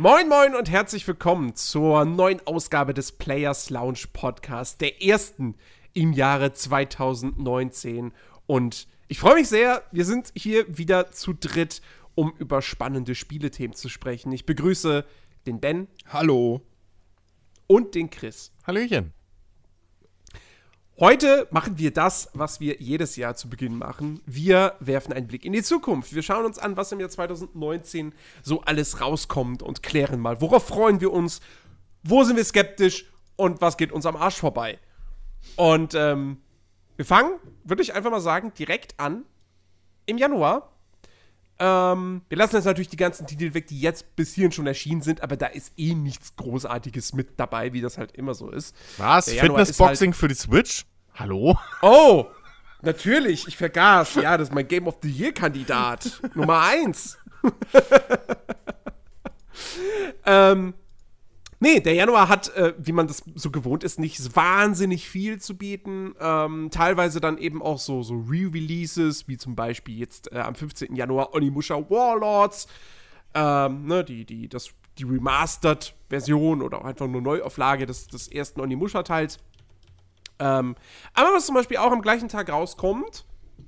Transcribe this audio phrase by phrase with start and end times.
[0.00, 5.56] Moin, moin und herzlich willkommen zur neuen Ausgabe des Players Lounge Podcast, der ersten
[5.92, 8.14] im Jahre 2019.
[8.46, 11.82] Und ich freue mich sehr, wir sind hier wieder zu dritt,
[12.14, 14.32] um über spannende Spielethemen zu sprechen.
[14.32, 15.04] Ich begrüße
[15.46, 15.86] den Ben.
[16.06, 16.62] Hallo.
[17.66, 18.52] Und den Chris.
[18.66, 19.12] Hallöchen.
[21.00, 24.20] Heute machen wir das, was wir jedes Jahr zu Beginn machen.
[24.26, 26.14] Wir werfen einen Blick in die Zukunft.
[26.14, 30.66] Wir schauen uns an, was im Jahr 2019 so alles rauskommt und klären mal, worauf
[30.66, 31.40] freuen wir uns,
[32.02, 34.78] wo sind wir skeptisch und was geht uns am Arsch vorbei.
[35.56, 36.42] Und ähm,
[36.96, 39.24] wir fangen, würde ich einfach mal sagen, direkt an
[40.04, 40.69] im Januar.
[41.62, 45.02] Ähm, wir lassen jetzt natürlich die ganzen Titel weg, die jetzt bis hierhin schon erschienen
[45.02, 48.74] sind, aber da ist eh nichts Großartiges mit dabei, wie das halt immer so ist.
[48.96, 49.30] Was?
[49.30, 50.86] Fitnessboxing halt für die Switch?
[51.14, 51.58] Hallo?
[51.82, 52.24] Oh,
[52.80, 54.14] natürlich, ich vergaß.
[54.14, 56.22] Ja, das ist mein Game of the Year-Kandidat.
[56.34, 57.18] Nummer eins.
[60.24, 60.72] ähm,
[61.60, 65.56] nee, der Januar hat, äh, wie man das so gewohnt ist, nicht wahnsinnig viel zu
[65.56, 66.14] bieten.
[66.18, 70.96] Ähm, teilweise dann eben auch so, so Re-Releases, wie zum Beispiel jetzt äh, am 15.
[70.96, 72.66] Januar Onimusha Warlords.
[73.34, 78.60] Ähm, ne, die, die, das, die Remastered-Version oder auch einfach nur Neuauflage des, des ersten
[78.60, 79.38] Onimusha-Teils.
[80.40, 80.74] Ähm,
[81.14, 83.24] aber was zum Beispiel auch am gleichen Tag rauskommt,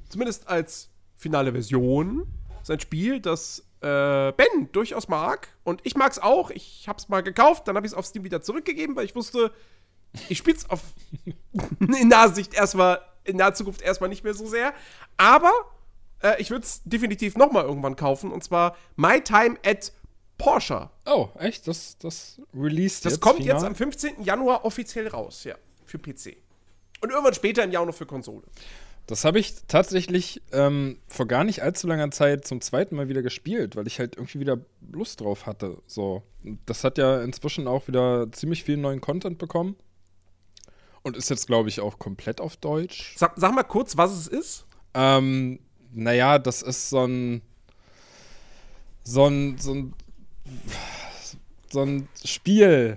[0.08, 2.26] zumindest als finale Version,
[2.62, 5.48] ist ein Spiel, das äh, Ben durchaus mag.
[5.64, 6.50] Und ich mag es auch.
[6.50, 9.14] Ich habe es mal gekauft, dann habe ich es auf Steam wieder zurückgegeben, weil ich
[9.14, 9.52] wusste,
[10.28, 10.80] ich spiele es auf
[11.80, 14.72] in naher Sicht erstmal, in naher Zukunft erstmal nicht mehr so sehr.
[15.16, 15.52] Aber
[16.22, 18.30] äh, ich würde es definitiv nochmal irgendwann kaufen.
[18.30, 19.92] Und zwar My Time at
[20.38, 20.90] Porsche.
[21.06, 21.68] Oh, echt?
[21.68, 23.54] Das, das released Das jetzt kommt final?
[23.56, 24.22] jetzt am 15.
[24.22, 25.54] Januar offiziell raus, ja.
[25.84, 26.36] Für PC.
[27.00, 28.44] Und irgendwann später im Jahr noch für Konsole.
[29.12, 33.20] Das habe ich tatsächlich ähm, vor gar nicht allzu langer Zeit zum zweiten Mal wieder
[33.20, 34.56] gespielt, weil ich halt irgendwie wieder
[34.90, 35.76] Lust drauf hatte.
[35.86, 36.22] So.
[36.64, 39.76] Das hat ja inzwischen auch wieder ziemlich viel neuen Content bekommen.
[41.02, 43.12] Und ist jetzt, glaube ich, auch komplett auf Deutsch.
[43.18, 44.64] Sag, sag mal kurz, was es ist.
[44.94, 45.58] Ähm,
[45.92, 47.42] naja, das ist so ein.
[49.04, 49.58] So ein.
[49.58, 49.94] So ein,
[51.70, 52.96] so ein Spiel.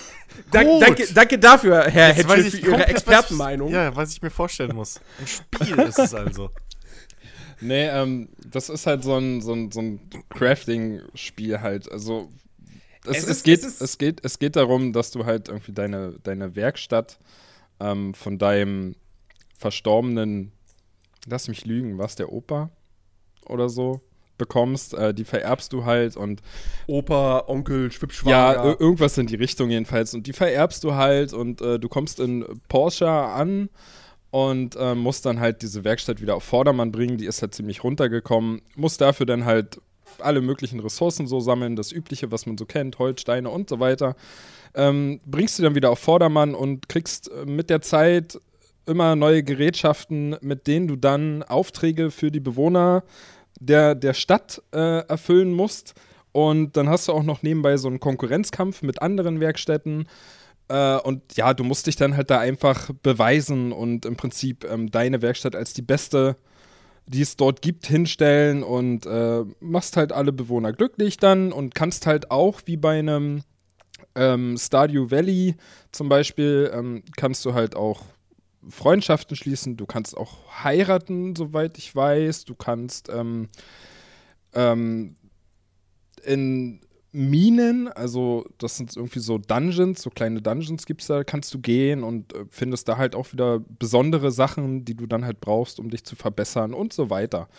[0.52, 3.68] Dank, danke, danke dafür, Herr Jetzt weiß Hedges, für Ihre Expertenmeinung.
[3.70, 5.00] Was, ja, was ich mir vorstellen muss.
[5.20, 6.50] Ein Spiel ist es also.
[7.62, 11.92] Nee, ähm, das ist halt so ein, so ein, so ein Crafting-Spiel halt.
[11.92, 12.30] Also
[13.06, 15.74] es, Es es, ist- geht, es es, geht, es geht darum, dass du halt irgendwie
[15.74, 17.20] deine, deine Werkstatt
[17.82, 18.96] ähm, von deinem
[19.58, 20.54] verstorbenen,
[21.28, 22.70] lass mich lügen, was der Opa
[23.46, 24.00] oder so
[24.40, 26.42] bekommst, äh, die vererbst du halt und
[26.88, 28.64] Opa, Onkel, ja, Schwibschwager.
[28.66, 30.16] ir- irgendwas in die Richtung jedenfalls.
[30.16, 33.70] Und die vererbst du halt und äh, du kommst in Porsche an
[34.32, 37.18] und äh, musst dann halt diese Werkstatt wieder auf Vordermann bringen.
[37.18, 38.62] Die ist halt ziemlich runtergekommen.
[38.76, 39.80] Musst dafür dann halt
[40.18, 43.80] alle möglichen Ressourcen so sammeln, das Übliche, was man so kennt, Holz, Steine und so
[43.80, 44.16] weiter.
[44.74, 48.40] Ähm, bringst du dann wieder auf Vordermann und kriegst äh, mit der Zeit
[48.86, 53.04] immer neue Gerätschaften, mit denen du dann Aufträge für die Bewohner
[53.60, 55.94] der, der Stadt äh, erfüllen musst.
[56.32, 60.08] Und dann hast du auch noch nebenbei so einen Konkurrenzkampf mit anderen Werkstätten.
[60.68, 64.92] Äh, und ja, du musst dich dann halt da einfach beweisen und im Prinzip ähm,
[64.92, 66.38] deine Werkstatt als die beste,
[67.08, 72.06] die es dort gibt, hinstellen und äh, machst halt alle Bewohner glücklich dann und kannst
[72.06, 73.42] halt auch wie bei einem
[74.16, 75.56] ähm, Stardew Valley
[75.92, 78.02] zum Beispiel, ähm, kannst du halt auch
[78.70, 83.50] Freundschaften schließen, du kannst auch heiraten, soweit ich weiß, du kannst ähm,
[84.54, 85.16] ähm,
[86.24, 86.82] in
[87.12, 91.60] Minen, also das sind irgendwie so Dungeons, so kleine Dungeons gibt es da, kannst du
[91.60, 95.80] gehen und äh, findest da halt auch wieder besondere Sachen, die du dann halt brauchst,
[95.80, 97.50] um dich zu verbessern und so weiter.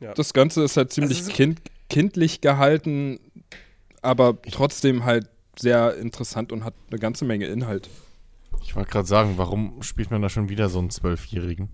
[0.00, 0.12] Ja.
[0.14, 3.20] Das Ganze ist halt ziemlich Also kind kindlich gehalten,
[4.00, 5.28] aber trotzdem halt
[5.58, 7.88] sehr interessant und hat eine ganze Menge Inhalt.
[8.62, 11.68] Ich wollte gerade sagen, warum spielt man da schon wieder so einen Zwölfjährigen?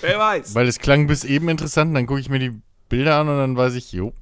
[0.00, 0.54] Wer weiß.
[0.54, 3.56] Weil es klang bis eben interessant, dann gucke ich mir die Bilder an und dann
[3.56, 4.12] weiß ich, jo.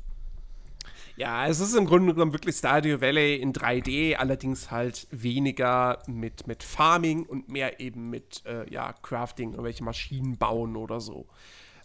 [1.17, 6.47] Ja, es ist im Grunde genommen wirklich Stardew Valley in 3D, allerdings halt weniger mit,
[6.47, 11.27] mit Farming und mehr eben mit äh, ja, Crafting, irgendwelche Maschinen bauen oder so.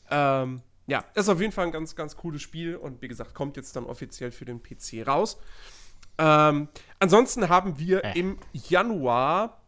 [0.10, 3.58] Ähm, ja, ist auf jeden Fall ein ganz, ganz cooles Spiel und wie gesagt, kommt
[3.58, 5.38] jetzt dann offiziell für den PC raus.
[6.18, 6.70] Ähm,
[7.00, 8.20] ansonsten haben wir Äh.
[8.20, 9.62] im Januar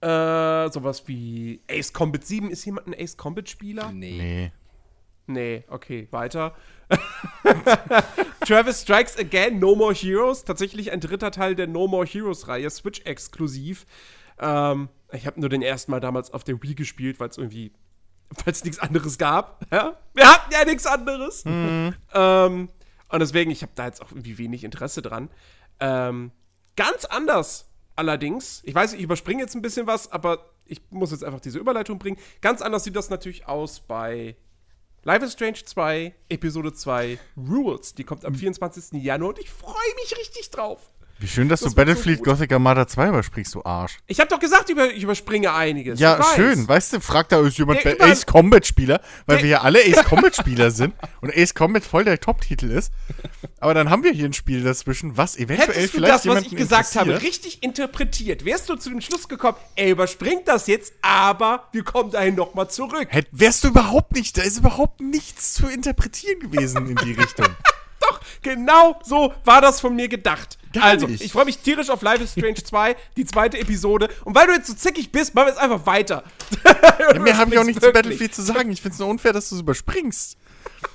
[0.00, 2.50] äh, sowas wie Ace Combat 7.
[2.50, 3.90] Ist jemand ein Ace Combat Spieler?
[3.92, 4.52] Nee.
[5.26, 6.54] Nee, okay, weiter.
[8.46, 10.44] Travis Strikes Again, No More Heroes.
[10.44, 13.84] Tatsächlich ein dritter Teil der No More Heroes-Reihe, Switch-exklusiv.
[14.38, 17.72] Ähm, ich habe nur den ersten Mal damals auf der Wii gespielt, weil es irgendwie
[18.44, 19.64] falls es nichts anderes gab.
[19.72, 19.98] Ja?
[20.14, 21.44] Wir hatten ja nichts anderes.
[21.46, 22.68] Ähm,
[23.10, 25.30] und deswegen, ich habe da jetzt auch irgendwie wenig Interesse dran.
[25.80, 26.32] Ähm,
[26.76, 31.24] ganz anders allerdings, ich weiß, ich überspringe jetzt ein bisschen was, aber ich muss jetzt
[31.24, 32.18] einfach diese Überleitung bringen.
[32.40, 34.36] Ganz anders sieht das natürlich aus bei
[35.02, 37.94] Life is Strange 2, Episode 2, Rules.
[37.94, 39.02] Die kommt am 24.
[39.02, 40.90] Januar und ich freue mich richtig drauf.
[41.20, 42.28] Wie schön, dass Das du so Battlefield gut.
[42.28, 43.98] Gothic Armada 2 überspringst, du Arsch.
[44.06, 45.98] Ich habe doch gesagt, über, ich überspringe einiges.
[45.98, 46.34] Ja, weiß.
[46.36, 46.68] schön.
[46.68, 50.04] Weißt du, fragt da ist jemand Der Ace Combat Spieler, weil wir ja alle Ace
[50.04, 52.92] Combat Spieler sind und Ace Combat voll der Top-Titel ist.
[53.58, 56.42] Aber dann haben wir hier ein Spiel dazwischen, was eventuell Hättest du vielleicht das, was
[56.44, 60.92] ich gesagt habe, richtig interpretiert, wärst du zu dem Schluss gekommen, er überspringt das jetzt,
[61.02, 63.08] aber wir kommen dahin nochmal zurück.
[63.08, 67.46] Hätt, wärst du überhaupt nicht, da ist überhaupt nichts zu interpretieren gewesen in die Richtung.
[68.08, 70.58] Doch, genau so war das von mir gedacht.
[70.72, 71.22] Gar also, nicht.
[71.22, 74.08] ich freue mich tierisch auf Life is Strange 2, die zweite Episode.
[74.24, 76.24] Und weil du jetzt so zickig bist, machen wir jetzt einfach weiter.
[76.98, 77.92] Ja, mehr habe ich auch nicht zu.
[77.92, 78.72] Battlefield zu sagen.
[78.72, 80.36] Ich finde es nur unfair, dass du es überspringst.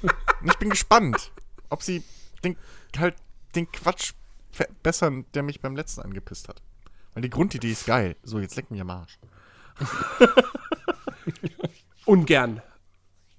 [0.02, 1.32] Und ich bin gespannt,
[1.70, 2.04] ob sie
[2.44, 2.58] den,
[2.98, 3.16] halt
[3.56, 4.12] den Quatsch
[4.52, 6.62] verbessern, der mich beim letzten angepisst hat.
[7.14, 8.18] Weil die Grundidee ist geil.
[8.24, 9.18] So, jetzt leck mich am Arsch.
[12.06, 12.62] Ungern.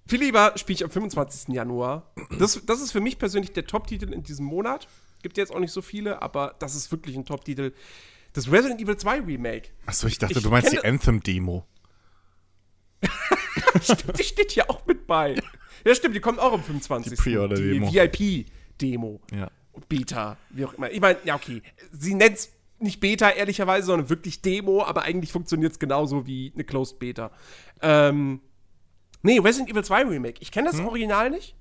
[0.06, 1.54] Viel lieber spiele ich am 25.
[1.54, 2.12] Januar.
[2.38, 4.86] Das, das ist für mich persönlich der Top-Titel in diesem Monat.
[5.22, 7.72] Gibt jetzt auch nicht so viele, aber das ist wirklich ein Top-Titel.
[8.34, 9.70] Das Resident Evil 2 Remake.
[9.86, 11.64] Achso, ich dachte, Ich du meinst die Anthem-Demo.
[13.82, 15.36] Stimmt, die steht hier auch mit bei.
[15.84, 17.12] Ja, stimmt, die kommt auch am 25.
[17.12, 17.90] Die Pre-Order-Demo.
[17.90, 19.20] Die VIP-Demo.
[19.32, 19.50] Ja.
[19.88, 20.90] Beta, wie auch immer.
[20.90, 21.62] Ich meine, ja, okay.
[21.92, 26.52] Sie nennt es nicht Beta, ehrlicherweise, sondern wirklich Demo, aber eigentlich funktioniert es genauso wie
[26.54, 27.30] eine Closed Beta.
[27.82, 28.40] Ähm,
[29.24, 30.40] nee, Resident Evil 2 Remake.
[30.40, 31.56] Ich kenne das Original nicht.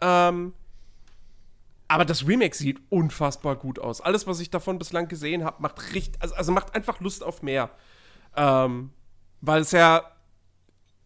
[0.00, 0.52] Ähm,
[1.88, 4.00] aber das Remake sieht unfassbar gut aus.
[4.00, 7.42] Alles, was ich davon bislang gesehen habe, macht richtig, also, also macht einfach Lust auf
[7.42, 7.70] mehr.
[8.36, 8.90] Ähm,
[9.40, 10.02] weil es ja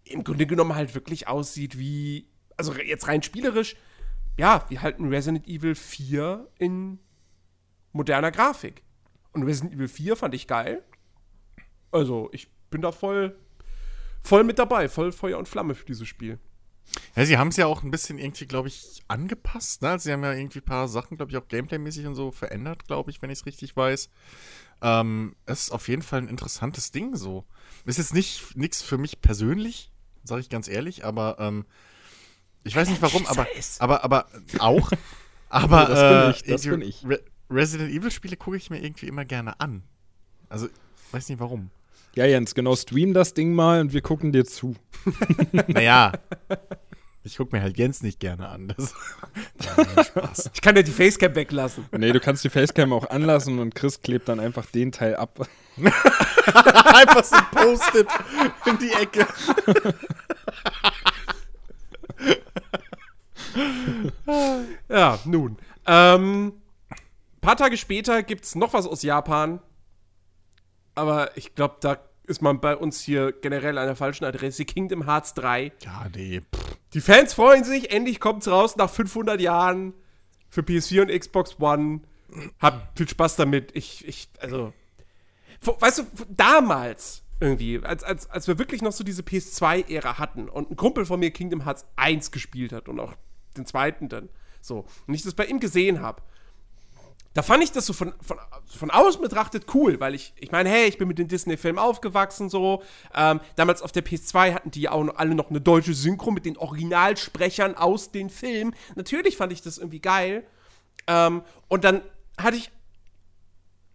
[0.04, 2.26] im Grunde genommen halt wirklich aussieht wie,
[2.56, 3.76] also jetzt rein spielerisch,
[4.38, 6.98] ja, wie halt ein Resident Evil 4 in
[7.92, 8.82] moderner Grafik.
[9.32, 10.82] Und Resident Evil 4 fand ich geil.
[11.92, 13.36] Also, ich bin da voll,
[14.22, 16.38] voll mit dabei, voll Feuer und Flamme für dieses Spiel.
[17.14, 19.82] Ja, sie haben es ja auch ein bisschen irgendwie, glaube ich, angepasst.
[19.82, 19.90] Ne?
[19.90, 22.86] Also sie haben ja irgendwie ein paar Sachen, glaube ich, auch Gameplay-mäßig und so verändert,
[22.86, 24.10] glaube ich, wenn ich es richtig weiß.
[24.82, 27.44] Ähm, es ist auf jeden Fall ein interessantes Ding so.
[27.84, 29.92] Ist jetzt nicht nichts für mich persönlich,
[30.24, 31.64] sage ich ganz ehrlich, aber ähm,
[32.64, 33.80] ich weiß nicht warum, aber, ist.
[33.80, 34.26] aber, aber
[34.58, 34.90] auch.
[35.52, 37.04] Aber Das bin äh, ich, das bin ich.
[37.04, 37.20] Re
[37.50, 39.82] Resident Evil-Spiele gucke ich mir irgendwie immer gerne an.
[40.48, 40.68] Also,
[41.10, 41.72] weiß nicht warum.
[42.16, 44.74] Ja, Jens, genau, stream das Ding mal und wir gucken dir zu.
[45.68, 46.12] Naja.
[47.22, 48.74] Ich gucke mir halt Jens nicht gerne an.
[49.58, 50.50] Das Spaß.
[50.54, 51.84] Ich kann ja die Facecam weglassen.
[51.92, 55.46] Nee, du kannst die Facecam auch anlassen und Chris klebt dann einfach den Teil ab.
[55.76, 58.08] Einfach so ein Post-it
[58.66, 59.26] in die Ecke.
[64.88, 65.56] Ja, nun.
[65.86, 66.52] Ähm,
[67.40, 69.60] paar Tage später gibt's noch was aus Japan.
[70.94, 74.64] Aber ich glaube, da ist man bei uns hier generell an der falschen Adresse.
[74.64, 75.72] Kingdom Hearts 3.
[75.82, 76.42] Ja, nee.
[76.54, 76.76] Pff.
[76.94, 79.94] Die Fans freuen sich, endlich kommt's raus nach 500 Jahren
[80.48, 82.00] für PS4 und Xbox One.
[82.60, 83.70] Habt viel Spaß damit.
[83.74, 84.72] Ich, ich, also.
[85.62, 90.70] Weißt du, damals irgendwie, als, als, als wir wirklich noch so diese PS2-Ära hatten und
[90.70, 93.14] ein Kumpel von mir Kingdom Hearts 1 gespielt hat und auch
[93.56, 94.28] den zweiten dann.
[94.60, 94.84] So.
[95.06, 96.22] Und ich das bei ihm gesehen habe.
[97.32, 100.68] Da fand ich das so von, von, von außen betrachtet cool, weil ich, ich meine,
[100.68, 102.82] hey, ich bin mit den Disney-Filmen aufgewachsen, so.
[103.14, 106.44] Ähm, damals auf der PS2 hatten die auch noch, alle noch eine deutsche Synchro mit
[106.44, 108.74] den Originalsprechern aus den Filmen.
[108.96, 110.44] Natürlich fand ich das irgendwie geil.
[111.06, 112.02] Ähm, und dann
[112.36, 112.72] hatte ich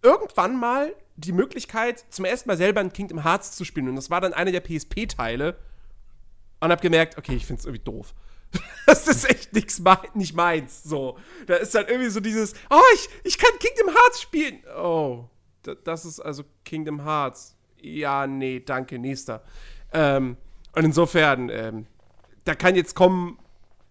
[0.01, 3.89] irgendwann mal die Möglichkeit, zum ersten Mal selber ein Kingdom Hearts zu spielen.
[3.89, 5.58] Und das war dann einer der PSP-Teile.
[6.62, 8.13] Und hab gemerkt, okay, ich find's irgendwie doof.
[8.85, 10.83] Das ist echt nix mei nicht meins.
[10.83, 11.17] So.
[11.47, 14.63] Da ist dann irgendwie so dieses, oh, ich, ich kann Kingdom Hearts spielen.
[14.77, 15.25] Oh,
[15.63, 17.55] da, das ist also Kingdom Hearts.
[17.81, 19.43] Ja, nee, danke, nächster.
[19.91, 20.38] Ähm,
[20.75, 21.88] und insofern, ähm,
[22.43, 23.39] da kann jetzt kommen,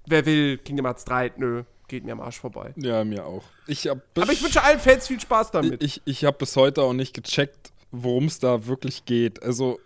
[0.07, 2.73] wer will, Kingdom Hearts 3, nö, geht mir am Arsch vorbei.
[2.77, 3.45] Ja, mir auch.
[3.67, 5.83] Ich hab Aber ich wünsche allen Fans viel Spaß damit.
[5.83, 9.43] ich, ich habe bis heute auch nicht gecheckt, worum es da wirklich geht.
[9.43, 9.81] Also,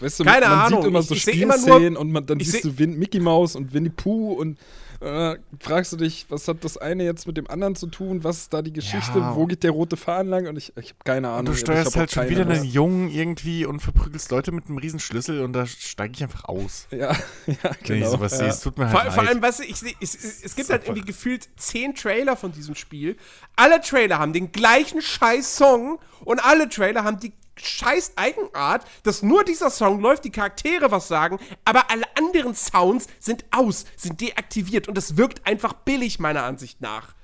[0.00, 0.80] weißt du, Keine man Ahnung.
[0.82, 2.68] sieht immer Ich- so ich seh immer nur- Spielszenen und man, dann ich siehst seh-
[2.70, 4.58] du Win Mickey Mouse und Winnie Pooh und
[5.00, 8.22] äh, fragst du dich, was hat das eine jetzt mit dem anderen zu tun?
[8.22, 9.18] Was ist da die Geschichte?
[9.18, 9.34] Ja.
[9.34, 10.46] Wo geht der rote Faden lang?
[10.46, 11.38] Und ich, ich habe keine Ahnung.
[11.40, 12.72] Und du Ich steuerst halt schon wieder einen Lust.
[12.72, 16.86] Jungen irgendwie und verprügelst Leute mit einem riesen Schlüssel und da steige ich einfach aus.
[16.92, 16.98] Ja,
[17.48, 18.10] ja, Wenn ich genau.
[18.12, 19.32] sowas sehe, es tut mir Vor, halt vor leid.
[19.32, 22.76] allem, weißt du, ich seh, es, es, gibt halt irgendwie gefühlt zehn Trailer von diesem
[22.76, 23.16] Spiel.
[23.56, 29.22] Alle Trailer haben den gleichen scheiß Song und alle Trailer haben die scheiß Eigenart, dass
[29.22, 34.20] nur dieser Song läuft, die Charaktere was sagen, aber alle anderen Sounds sind aus, sind
[34.20, 37.14] deaktiviert und das wirkt einfach billig, meiner Ansicht nach.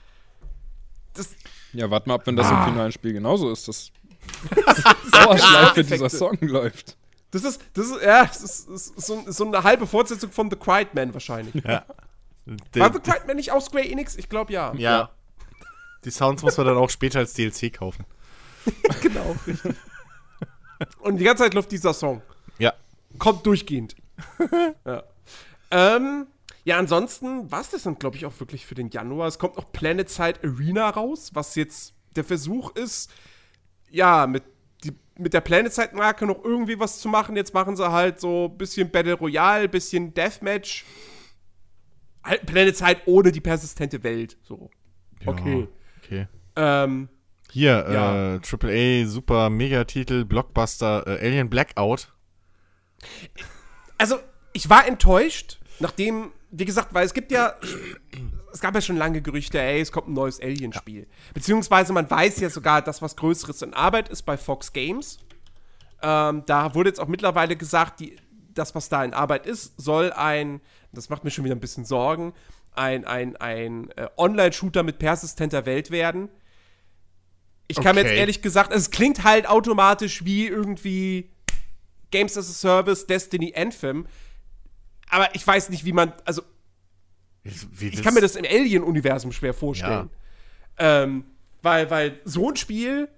[1.15, 1.31] Das
[1.73, 2.65] ja, warte mal ab, wenn das ah.
[2.65, 3.93] im finalen Spiel genauso ist, dass
[5.13, 6.97] Dauerschleife dieser Song läuft.
[7.31, 10.51] Das ist, das ist, ja, das ist, das ist so, so, eine halbe Fortsetzung von
[10.51, 11.63] The Quiet Man wahrscheinlich.
[11.63, 11.85] Ja.
[12.75, 14.17] War The Quiet Man nicht auch Square Enix?
[14.17, 14.73] Ich glaube ja.
[14.75, 15.11] ja.
[16.05, 18.07] Die Sounds muss man dann auch später als DLC kaufen.
[19.03, 19.75] genau, richtig.
[21.01, 22.23] Und die ganze Zeit läuft dieser Song.
[22.59, 22.75] Ja.
[23.19, 23.97] Kommt durchgehend.
[24.87, 25.03] ja.
[25.71, 26.27] Ähm,
[26.65, 29.27] ja, ansonsten war es das dann, glaube ich, auch wirklich für den Januar.
[29.29, 33.11] Es kommt noch Planet Side Arena raus, was jetzt der Versuch ist,
[33.91, 34.43] ja, mit,
[34.85, 37.37] die, mit der Planet Side Marke noch irgendwie was zu machen.
[37.37, 40.85] Jetzt machen sie halt so ein bisschen Battle Royale, bisschen Deathmatch.
[42.23, 44.37] Halt Planet Side ohne die persistente Welt.
[44.43, 44.71] So.
[45.25, 45.61] Okay.
[45.61, 45.67] Ja,
[46.03, 46.29] okay.
[46.57, 47.09] Ähm,
[47.51, 48.35] hier, ja.
[48.37, 52.13] äh, AAA, super Megatitel, Blockbuster, äh, Alien Blackout.
[53.97, 54.19] Also,
[54.53, 57.55] ich war enttäuscht, nachdem, wie gesagt, weil es gibt ja,
[58.53, 61.01] es gab ja schon lange Gerüchte, ey, es kommt ein neues Alien-Spiel.
[61.03, 61.07] Ja.
[61.35, 65.19] Beziehungsweise man weiß ja sogar, dass was Größeres in Arbeit ist bei Fox Games.
[66.03, 68.17] Ähm, da wurde jetzt auch mittlerweile gesagt, die,
[68.55, 70.61] das, was da in Arbeit ist, soll ein,
[70.93, 72.35] das macht mir schon wieder ein bisschen Sorgen,
[72.75, 76.29] ein, ein, ein äh, Online-Shooter mit persistenter Welt werden
[77.69, 78.03] ich kann okay.
[78.03, 81.31] mir jetzt ehrlich gesagt, es klingt halt automatisch wie irgendwie
[82.11, 84.07] Games as a Service, Destiny, Anthem.
[85.11, 86.43] Aber ich weiß nicht, wie man, also
[87.45, 90.11] wie ich kann mir das im Alien-Universum schwer vorstellen.
[90.79, 91.03] Ja.
[91.03, 91.25] Ähm,
[91.63, 93.09] weil, weil so ein Spiel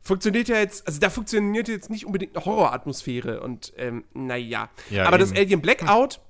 [0.00, 4.70] funktioniert ja jetzt, also da funktioniert jetzt nicht unbedingt eine Horroratmosphäre und ähm, naja.
[4.90, 5.28] Ja, Aber eben.
[5.28, 6.20] das Alien Blackout,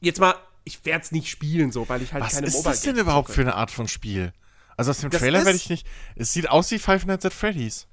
[0.00, 2.74] jetzt mal, ich werde es nicht spielen so, weil ich halt Was keine Mobile Was
[2.74, 4.32] ist das denn überhaupt für eine Art von Spiel?
[4.76, 5.86] Also aus dem das Trailer werde ich nicht.
[6.16, 7.86] Es sieht aus wie Five Nights at Freddy's.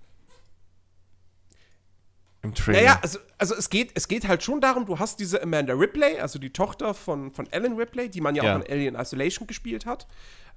[2.44, 2.80] Im Trailer.
[2.80, 6.20] Naja, also, also es, geht, es geht halt schon darum, du hast diese Amanda Ripley,
[6.20, 8.56] also die Tochter von, von Ellen Ripley, die man ja, ja.
[8.56, 10.08] auch in Alien Isolation gespielt hat.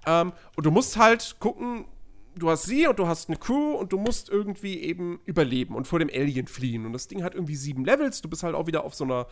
[0.07, 1.85] Ähm, und du musst halt gucken,
[2.37, 5.87] du hast sie und du hast eine Crew und du musst irgendwie eben überleben und
[5.87, 6.87] vor dem Alien fliehen.
[6.87, 8.23] Und das Ding hat irgendwie sieben Levels.
[8.23, 9.26] Du bist halt auch wieder auf so einer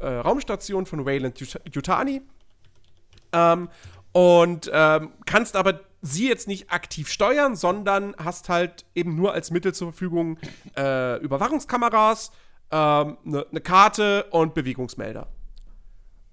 [0.00, 1.38] äh, Raumstation von Wayland
[1.72, 2.22] Yutani.
[3.32, 3.68] Ähm,
[4.12, 9.50] und ähm, kannst aber sie jetzt nicht aktiv steuern, sondern hast halt eben nur als
[9.50, 10.36] Mittel zur Verfügung
[10.76, 12.32] äh, Überwachungskameras,
[12.70, 15.28] eine ähm, ne, ne Karte und Bewegungsmelder.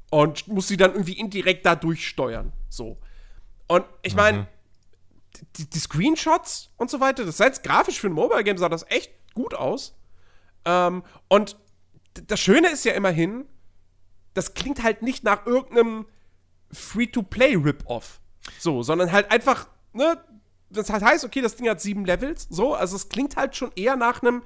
[0.10, 2.52] Und musst sie dann irgendwie indirekt dadurch steuern.
[2.68, 2.98] So.
[3.68, 4.48] Und ich meine, mhm.
[5.58, 8.70] die, die, Screenshots und so weiter, das sah jetzt grafisch für ein Mobile Game, sah
[8.70, 9.96] das echt gut aus.
[10.66, 11.58] Ähm, und
[12.26, 13.46] das Schöne ist ja immerhin,
[14.34, 16.08] das klingt halt nicht nach irgendeinem
[16.72, 18.19] Free-to-Play-Rip-Off.
[18.58, 20.18] So, sondern halt einfach, ne,
[20.70, 23.72] das halt heißt, okay, das Ding hat sieben Levels, so, also es klingt halt schon
[23.76, 24.44] eher nach einem,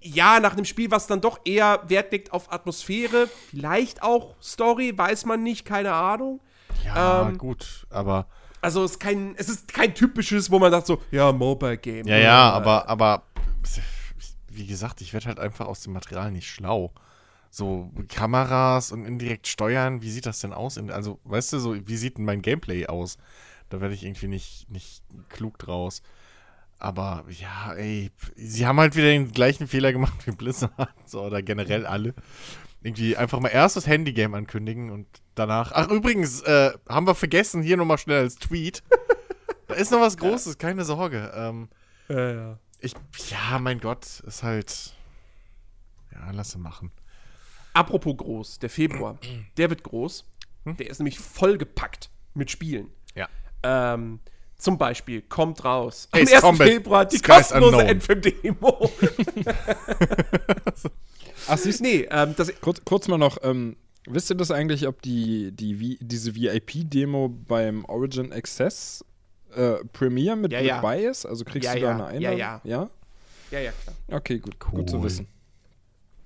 [0.00, 4.96] ja, nach einem Spiel, was dann doch eher Wert legt auf Atmosphäre, vielleicht auch Story,
[4.96, 6.40] weiß man nicht, keine Ahnung.
[6.84, 8.26] Ja, ähm, gut, aber.
[8.60, 12.06] Also es ist kein, es ist kein typisches, wo man sagt so, ja, Mobile Game.
[12.06, 13.22] Ja, ja, aber, aber
[14.48, 16.92] wie gesagt, ich werde halt einfach aus dem Material nicht schlau
[17.50, 20.78] so Kameras und indirekt steuern, wie sieht das denn aus?
[20.78, 23.18] also, weißt du, so, wie sieht denn mein Gameplay aus?
[23.68, 26.02] Da werde ich irgendwie nicht, nicht klug draus.
[26.78, 30.72] Aber ja, ey, sie haben halt wieder den gleichen Fehler gemacht wie Blizzard,
[31.06, 32.14] so, oder generell alle.
[32.82, 35.72] Irgendwie einfach mal erst das Handygame ankündigen und danach.
[35.74, 38.82] Ach, übrigens, äh, haben wir vergessen, hier nochmal schnell als Tweet.
[39.66, 41.32] da ist noch was Großes, keine Sorge.
[41.34, 41.68] Ähm,
[42.08, 42.58] ja, ja.
[42.80, 42.92] Ich,
[43.30, 44.94] ja, mein Gott, ist halt.
[46.12, 46.92] Ja, lasse machen.
[47.76, 49.18] Apropos groß, der Februar,
[49.58, 50.24] der wird groß.
[50.64, 50.78] Hm?
[50.78, 52.90] Der ist nämlich vollgepackt mit Spielen.
[53.14, 53.28] Ja.
[53.62, 54.20] Ähm,
[54.56, 56.40] zum Beispiel kommt raus am 1.
[56.40, 56.68] Combat.
[56.68, 58.90] Februar die Sky's kostenlose Endfilm-Demo.
[61.48, 65.02] Ach, siehst nee, ähm, das kurz, kurz mal noch, ähm, wisst ihr das eigentlich, ob
[65.02, 69.04] die, die, diese VIP-Demo beim Origin Access
[69.54, 70.76] äh, Premiere mit, ja, ja.
[70.76, 71.26] dabei ist?
[71.26, 72.38] Also kriegst ja, du da eine Einladung?
[72.38, 72.80] Ja, ja.
[72.80, 72.90] Ja?
[73.50, 73.96] Ja, ja, klar.
[74.18, 74.56] Okay, gut.
[74.64, 74.80] Cool.
[74.80, 75.28] Gut zu wissen.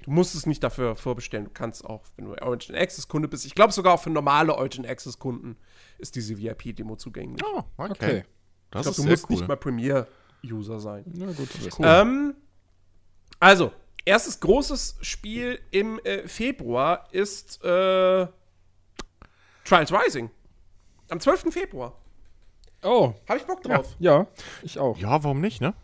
[0.02, 1.46] Du musst es nicht dafür vorbestellen.
[1.46, 4.54] Du kannst auch, wenn du Origin Access Kunde bist, ich glaube sogar auch für normale
[4.54, 5.56] Origin Access Kunden
[5.98, 7.42] ist diese VIP-Demo zugänglich.
[7.44, 7.92] Oh, okay.
[7.92, 8.24] okay.
[8.70, 9.36] Das ich glaub, du musst cool.
[9.36, 11.04] nicht mal Premiere-User sein.
[11.06, 11.86] Na gut, das ist cool.
[11.86, 12.34] Ähm,
[13.38, 13.72] also,
[14.04, 18.26] erstes großes Spiel im äh, Februar ist äh,
[19.64, 20.30] Trials Rising.
[21.08, 21.52] Am 12.
[21.52, 21.96] Februar.
[22.82, 23.14] Oh.
[23.28, 23.96] Habe ich Bock drauf.
[23.98, 24.26] Ja, ja,
[24.62, 24.96] ich auch.
[24.98, 25.74] Ja, warum nicht, ne?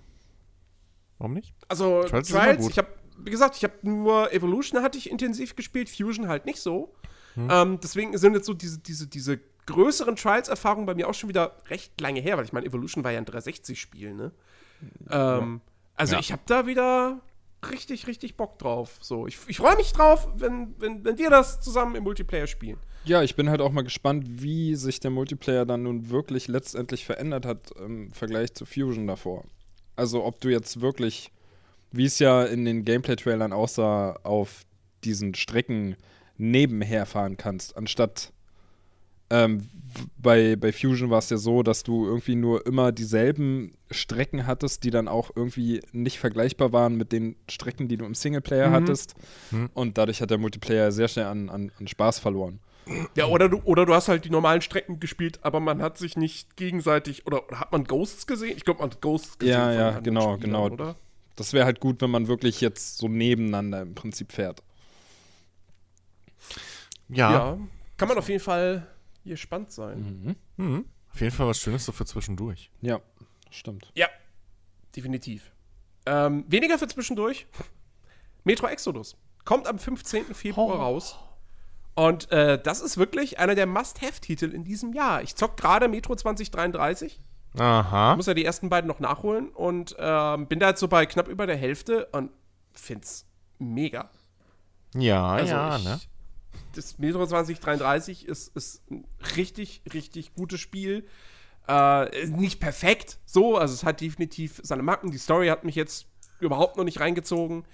[1.19, 1.55] Warum nicht?
[1.69, 5.89] Also, Trials, Trials ich habe wie gesagt, ich habe nur Evolution hatte ich intensiv gespielt,
[5.89, 6.95] Fusion halt nicht so.
[7.35, 7.49] Hm.
[7.51, 11.57] Ähm, deswegen sind jetzt so diese, diese, diese größeren Trials-Erfahrungen bei mir auch schon wieder
[11.69, 14.33] recht lange her, weil ich meine, Evolution war ja ein 360-Spiel, ne?
[15.11, 15.39] Ja.
[15.39, 15.61] Ähm,
[15.97, 16.21] Also Ja.
[16.21, 17.21] ich habe da wieder
[17.71, 18.99] richtig, richtig Bock drauf.
[19.01, 22.79] So, ich, ich freue mich drauf, wenn, wenn, wenn wir das zusammen im Multiplayer spielen.
[23.05, 27.05] Ja, ich bin halt auch mal gespannt, wie sich der Multiplayer dann nun wirklich letztendlich
[27.05, 29.45] verändert hat im Vergleich zu Fusion davor.
[29.97, 31.31] Also ob du jetzt wirklich,
[31.97, 34.63] wie es ja in den Gameplay-Trailern aussah, auf
[35.05, 35.97] diesen Strecken
[36.37, 38.33] nebenher fahren kannst, anstatt
[39.31, 39.69] ähm,
[40.19, 44.85] bei, bei Fusion war es ja so, dass du irgendwie nur immer dieselben Strecken hattest,
[44.85, 48.73] die dann auch irgendwie nicht vergleichbar waren mit den Strecken, die du im Singleplayer Mhm.
[48.75, 49.15] hattest.
[49.51, 49.71] Mhm.
[49.75, 52.61] Und dadurch hat der Multiplayer sehr schnell an, an, an Spaß verloren.
[53.17, 56.17] Ja, oder du, oder du hast halt die normalen Strecken gespielt, aber man hat sich
[56.17, 58.57] nicht gegenseitig, oder, oder hat man Ghosts gesehen?
[58.57, 59.55] Ich glaube, man hat Ghosts gesehen.
[59.55, 60.67] Ja, von ja, genau, Spielern, genau.
[60.69, 60.97] Oder?
[61.37, 64.63] Das wäre halt gut, wenn man wirklich jetzt so nebeneinander im Prinzip fährt.
[67.09, 67.59] Ja, Ja.
[67.97, 68.87] Kann man auf jeden Fall
[69.25, 70.37] gespannt sein.
[70.57, 70.65] Mhm.
[70.65, 70.85] Mhm.
[71.13, 72.71] Auf jeden Fall was Schönes so für zwischendurch.
[72.83, 73.01] Ja,
[73.51, 73.91] stimmt.
[73.95, 74.09] Ja,
[74.95, 75.51] definitiv.
[76.05, 77.47] Ähm, weniger für zwischendurch.
[78.45, 80.35] Metro Exodus kommt am 15.
[80.35, 80.83] Februar Oh.
[80.83, 81.17] raus.
[81.95, 85.23] Und äh, das ist wirklich einer der Must-Have-Titel in diesem Jahr.
[85.23, 87.21] Ich zock gerade Metro 2033.
[87.59, 88.17] Aha.
[88.17, 91.29] Muss ja die ersten beiden noch nachholen und ähm, bin da jetzt so bei knapp
[91.29, 92.31] über der Hälfte und
[92.73, 93.27] find's
[93.59, 94.11] mega.
[94.95, 96.01] Ja, Also ja, ich, ne?
[96.75, 101.07] Das Metro 2033 ist, ist ein richtig, richtig gutes Spiel.
[101.69, 105.11] Äh, nicht perfekt, so, also es hat definitiv seine Macken.
[105.11, 106.07] Die Story hat mich jetzt
[106.39, 107.65] überhaupt noch nicht reingezogen.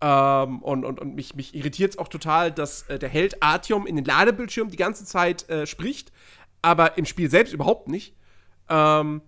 [0.00, 3.86] Ähm, und, und, und mich, mich irritiert es auch total, dass äh, der Held Artyom
[3.86, 6.12] in den Ladebildschirm die ganze Zeit äh, spricht,
[6.60, 8.14] aber im Spiel selbst überhaupt nicht.
[8.68, 9.22] Ähm,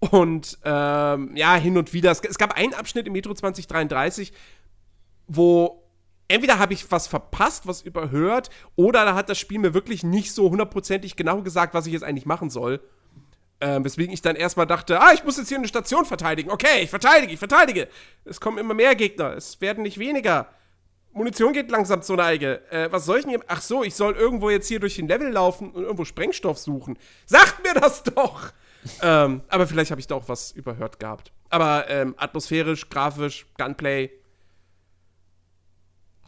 [0.00, 2.10] und ähm, ja, hin und wieder.
[2.10, 4.32] Es, es gab einen Abschnitt im Metro 2033,
[5.26, 5.82] wo
[6.28, 10.32] entweder habe ich was verpasst, was überhört, oder da hat das Spiel mir wirklich nicht
[10.32, 12.80] so hundertprozentig genau gesagt, was ich jetzt eigentlich machen soll.
[13.58, 16.50] Ähm, weswegen ich dann erstmal dachte, ah, ich muss jetzt hier eine Station verteidigen.
[16.50, 17.88] Okay, ich verteidige, ich verteidige.
[18.26, 20.48] Es kommen immer mehr Gegner, es werden nicht weniger.
[21.16, 22.60] Munition geht langsam zur Neige.
[22.70, 23.40] Äh, was soll ich denn hier?
[23.46, 26.98] Ach so, ich soll irgendwo jetzt hier durch den Level laufen und irgendwo Sprengstoff suchen.
[27.24, 28.52] Sagt mir das doch!
[29.02, 31.32] ähm, aber vielleicht habe ich da auch was überhört gehabt.
[31.48, 34.10] Aber ähm, atmosphärisch, grafisch, Gunplay.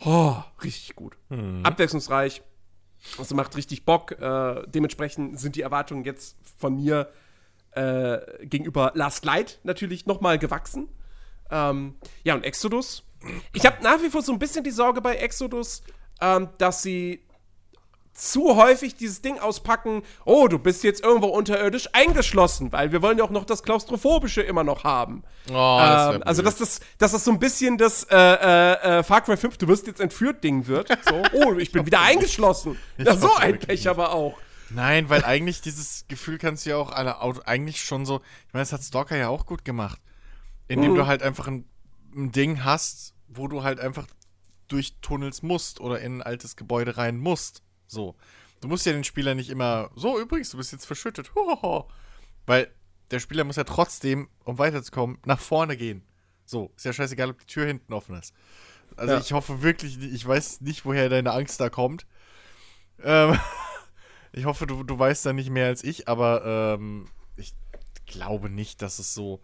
[0.01, 1.17] Oh, richtig gut.
[1.65, 2.43] Abwechslungsreich.
[3.19, 4.13] Also macht richtig Bock.
[4.13, 7.11] Äh, dementsprechend sind die Erwartungen jetzt von mir
[7.73, 10.89] äh, gegenüber Last Light natürlich nochmal gewachsen.
[11.51, 13.05] Ähm, ja, und Exodus.
[13.53, 15.83] Ich habe nach wie vor so ein bisschen die Sorge bei Exodus,
[16.21, 17.25] ähm, dass sie
[18.13, 23.17] zu häufig dieses Ding auspacken, oh, du bist jetzt irgendwo unterirdisch eingeschlossen, weil wir wollen
[23.19, 25.23] ja auch noch das Klaustrophobische immer noch haben.
[25.49, 29.03] Oh, das ähm, also, dass das, dass das so ein bisschen das äh, äh, äh,
[29.05, 30.89] Far Cry 5, du wirst jetzt entführt Ding wird.
[31.09, 32.77] So, oh, ich bin wieder eingeschlossen.
[32.99, 33.87] Ja, so ein Pech nicht.
[33.87, 34.37] aber auch.
[34.71, 38.21] Nein, weil eigentlich dieses Gefühl kannst du ja auch alle eigentlich schon so.
[38.49, 40.01] Ich meine, das hat Stalker ja auch gut gemacht.
[40.67, 40.97] Indem Mhm.
[40.97, 41.65] du halt einfach ein,
[42.19, 44.07] ein Ding hast, wo du halt einfach
[44.69, 47.63] durch Tunnels musst oder in ein altes Gebäude rein musst.
[47.87, 48.17] So.
[48.61, 49.91] Du musst ja den Spieler nicht immer.
[49.95, 51.33] So, übrigens, du bist jetzt verschüttet.
[51.35, 51.89] Hohoho.
[52.47, 52.71] Weil
[53.11, 56.03] der Spieler muss ja trotzdem, um weiterzukommen, nach vorne gehen.
[56.45, 58.35] So, ist ja scheißegal, ob die Tür hinten offen ist.
[58.97, 59.21] Also Ja.
[59.21, 62.07] ich hoffe wirklich, ich weiß nicht, woher deine Angst da kommt.
[63.03, 63.39] Ähm,
[64.33, 67.55] ich hoffe, du, du weißt da nicht mehr als ich, aber ähm, ich
[68.07, 69.41] glaube nicht, dass es so.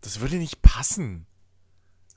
[0.00, 1.26] Das würde nicht passen.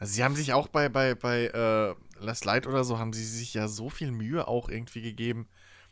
[0.04, 3.24] Also sie haben sich auch bei, bei, bei äh, Last Light oder so, haben sie
[3.24, 5.48] sich ja so viel Mühe auch irgendwie gegeben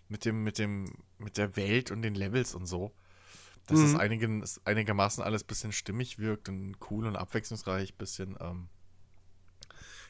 [0.10, 2.92] mit dem, mit dem, mit der Welt und den Levels und so.
[3.68, 4.00] Dass es Mhm.
[4.02, 8.68] einigen, es einigermaßen alles bisschen stimmig wirkt und cool und abwechslungsreich, bisschen, ähm,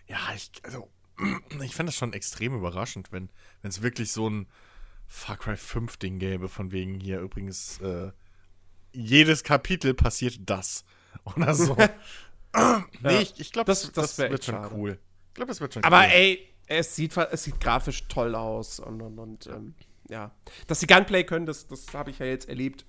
[0.08, 0.90] ja, ich, also,
[1.64, 3.30] ich fände das schon extrem überraschend, wenn
[3.62, 4.48] es wirklich so ein
[5.06, 8.12] Far Cry 5 Ding gäbe, von wegen hier übrigens, äh,
[8.94, 10.86] jedes Kapitel passiert das.
[11.24, 11.78] Oder so.
[13.02, 14.76] nee, ich, ich glaube, Das- das, das wird schon schade.
[14.76, 15.00] cool.
[15.30, 16.12] Ich glaube, das wird schon Aber cool.
[16.12, 19.74] ey, es sieht, es sieht grafisch toll aus und, und, und ähm,
[20.10, 20.32] ja.
[20.68, 22.86] Dass sie Gunplay können, das, das habe ich ja jetzt erlebt.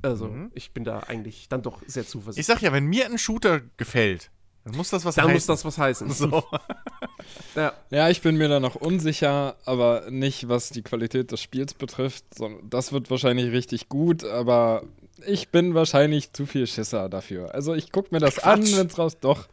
[0.00, 2.46] Also, ich bin da eigentlich dann doch sehr Ich zuversichtlich.
[2.46, 4.30] sag ja, wenn mir ein Shooter gefällt,
[4.64, 5.34] dann muss das was Dann heißen.
[5.34, 6.10] muss das was heißen.
[6.10, 6.42] so.
[7.54, 7.72] Ja.
[7.90, 12.24] Ja, ich bin mir da noch unsicher, aber nicht was die Qualität des Spiels betrifft.
[12.34, 14.84] sondern Das wird wahrscheinlich richtig gut, aber
[15.26, 17.54] ich bin wahrscheinlich zu viel Schisser dafür.
[17.54, 18.46] Also ich guck mir das Quatsch.
[18.46, 19.18] an, wenn's raus.
[19.20, 19.48] Doch.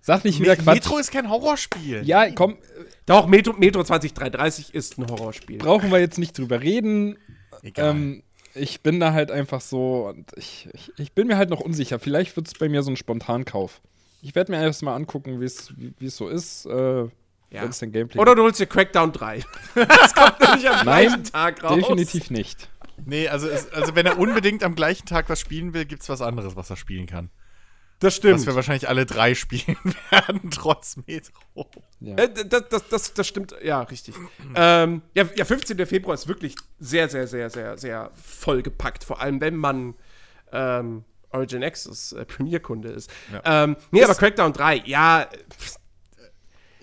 [0.00, 0.74] Sag nicht wieder Me- Quatsch.
[0.74, 2.02] Metro ist kein Horrorspiel.
[2.04, 2.58] ja, komm,
[3.06, 5.58] Doch, Metro, Metro 2033 ist ein Horrorspiel.
[5.58, 7.16] brauchen wir jetzt nicht drüber reden.
[7.62, 7.90] Egal.
[7.90, 8.22] Ähm,
[8.54, 11.98] ich bin da halt einfach so und ich, ich, ich bin mir halt noch unsicher.
[12.00, 13.80] Vielleicht wird es bei mir so ein Spontankauf.
[14.22, 17.02] Ich werde mir erst mal angucken, wie's- wie es so ist, äh,
[17.50, 17.64] Ja.
[17.64, 17.80] es
[18.16, 19.42] Oder du holst dir Crackdown 3.
[19.74, 21.76] das kommt nämlich am Nein, gleichen Tag raus.
[21.76, 22.68] Definitiv nicht.
[23.06, 26.22] Nee, also, es, also wenn er unbedingt am gleichen Tag was spielen will, gibt's was
[26.22, 27.30] anderes, was er spielen kann.
[28.02, 28.40] Das stimmt.
[28.40, 29.76] Dass wir wahrscheinlich alle drei spielen
[30.10, 31.70] werden, trotz Metro.
[32.00, 32.16] Ja.
[32.16, 34.14] Äh, das, das, das, das stimmt, ja, richtig.
[34.56, 35.86] ähm, ja, ja, 15.
[35.86, 39.04] Februar ist wirklich sehr, sehr, sehr, sehr, sehr vollgepackt.
[39.04, 39.94] Vor allem, wenn man
[40.52, 43.10] ähm, Origin Access äh, Premierkunde ist.
[43.32, 43.64] Ja.
[43.64, 45.28] Ähm, nee, aber Crackdown 3, ja.
[45.56, 45.76] pff,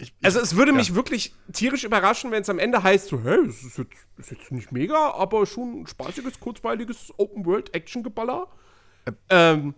[0.01, 0.77] Ich, Also, es würde ja.
[0.77, 4.31] mich wirklich tierisch überraschen, wenn es am Ende heißt, so, hey, es ist jetzt, ist
[4.31, 8.47] jetzt nicht mega, aber schon ein spaßiges, kurzweiliges Open-World-Action-Geballer.
[9.29, 9.75] Ähm,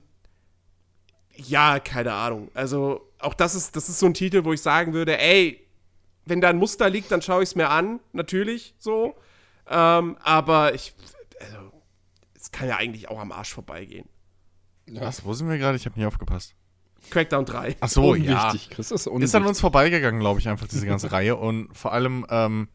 [1.36, 2.52] ja, keine Ahnung.
[2.54, 5.68] Also, auch das ist, das ist so ein Titel, wo ich sagen würde, ey,
[6.26, 9.16] wenn da ein Muster liegt, dann schaue ich es mir an, natürlich so.
[9.68, 10.94] Ähm, aber ich,
[11.40, 11.72] also,
[12.36, 14.08] es kann ja eigentlich auch am Arsch vorbeigehen.
[14.88, 15.78] Was, wo sind wir gerade?
[15.78, 16.54] Ich habe nicht aufgepasst.
[17.10, 17.78] Crackdown 3.
[17.80, 18.54] Ach so, ja.
[18.70, 18.90] Chris.
[18.90, 21.36] Das ist Ist an uns vorbeigegangen, glaube ich, einfach diese ganze Reihe.
[21.36, 22.68] Und vor allem, ähm,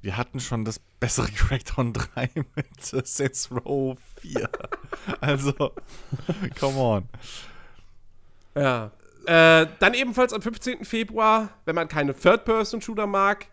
[0.00, 4.48] wir hatten schon das bessere Crackdown 3 mit äh, Saints Row 4.
[5.20, 5.52] also,
[6.58, 7.08] come on.
[8.54, 8.90] Ja.
[9.26, 10.84] Äh, dann ebenfalls am 15.
[10.84, 13.46] Februar, wenn man keine Third-Person-Shooter mag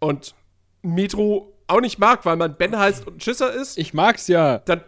[0.00, 0.34] und
[0.82, 4.58] Metro auch nicht mag, weil man Ben heißt und ein Schisser ist, Ich mag's ja.
[4.58, 4.82] dann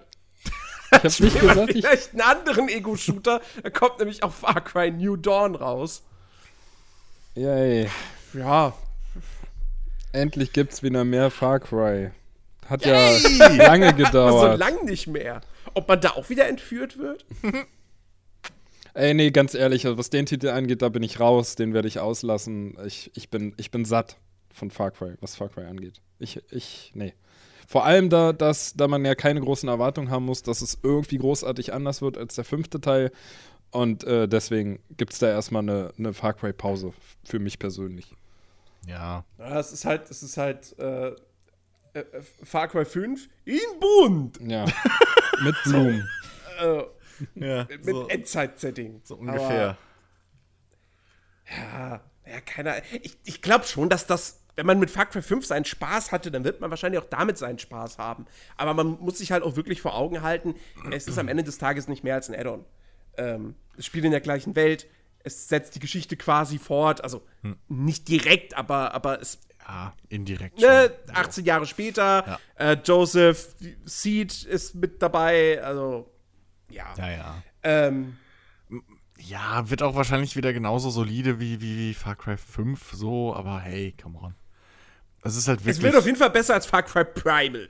[0.93, 1.85] Ich hab nicht gesagt, ich.
[1.85, 3.41] vielleicht einen anderen Ego-Shooter.
[3.63, 6.03] Da kommt nämlich auch Far Cry New Dawn raus.
[7.35, 7.89] Yay.
[8.33, 8.73] Ja.
[10.13, 12.11] Endlich gibt's wieder mehr Far Cry.
[12.69, 13.11] Hat ja
[13.57, 14.59] lange Aber so gedauert.
[14.59, 15.41] lang nicht mehr.
[15.75, 17.25] Ob man da auch wieder entführt wird?
[18.95, 21.55] Ey, nee, ganz ehrlich, also was den Titel angeht, da bin ich raus.
[21.55, 22.77] Den werde ich auslassen.
[22.85, 24.17] Ich, ich, bin, ich bin satt
[24.53, 26.01] von Far Cry, was Far Cry angeht.
[26.19, 27.15] Ich, ich, nee.
[27.71, 31.19] Vor allem da, dass, da man ja keine großen Erwartungen haben muss, dass es irgendwie
[31.19, 33.13] großartig anders wird als der fünfte Teil.
[33.71, 38.13] Und äh, deswegen gibt es da erstmal eine, eine Far Cry-Pause für mich persönlich.
[38.89, 39.25] Ja.
[39.39, 42.05] Ja, es ist halt, es ist halt äh, äh,
[42.43, 44.41] Far Cry 5 in bunt.
[44.41, 44.65] Ja.
[45.45, 46.09] Mit Blumen.
[46.61, 46.83] Äh,
[47.37, 49.03] ja mit so, Endzeit-Setting.
[49.05, 49.79] so ungefähr.
[51.49, 52.85] Ja, ja, keine Ahnung.
[53.01, 56.31] Ich, ich glaube schon, dass das, wenn man mit Far Cry 5 seinen Spaß hatte,
[56.31, 58.27] dann wird man wahrscheinlich auch damit seinen Spaß haben.
[58.59, 60.55] Aber man muss sich halt auch wirklich vor Augen halten,
[60.91, 62.67] es ist am Ende des Tages nicht mehr als ein Add-on.
[63.17, 64.87] Ähm, es spielt in der gleichen Welt,
[65.25, 67.23] es setzt die Geschichte quasi fort, also
[67.69, 71.17] nicht direkt, aber, aber es ja, indirekt ne, schon.
[71.17, 76.13] 18 Jahre später, äh, Joseph Seed ist mit dabei, also
[76.71, 76.93] ja.
[76.99, 77.43] Ja, ja.
[77.63, 78.19] Ähm,
[79.19, 83.61] Ja, wird auch wahrscheinlich wieder genauso solide wie, wie, wie Far Cry 5, so, aber
[83.61, 84.35] hey, come on.
[85.23, 85.83] Es ist halt es wirklich.
[85.83, 87.69] wird auf jeden Fall besser als Far Cry Primal.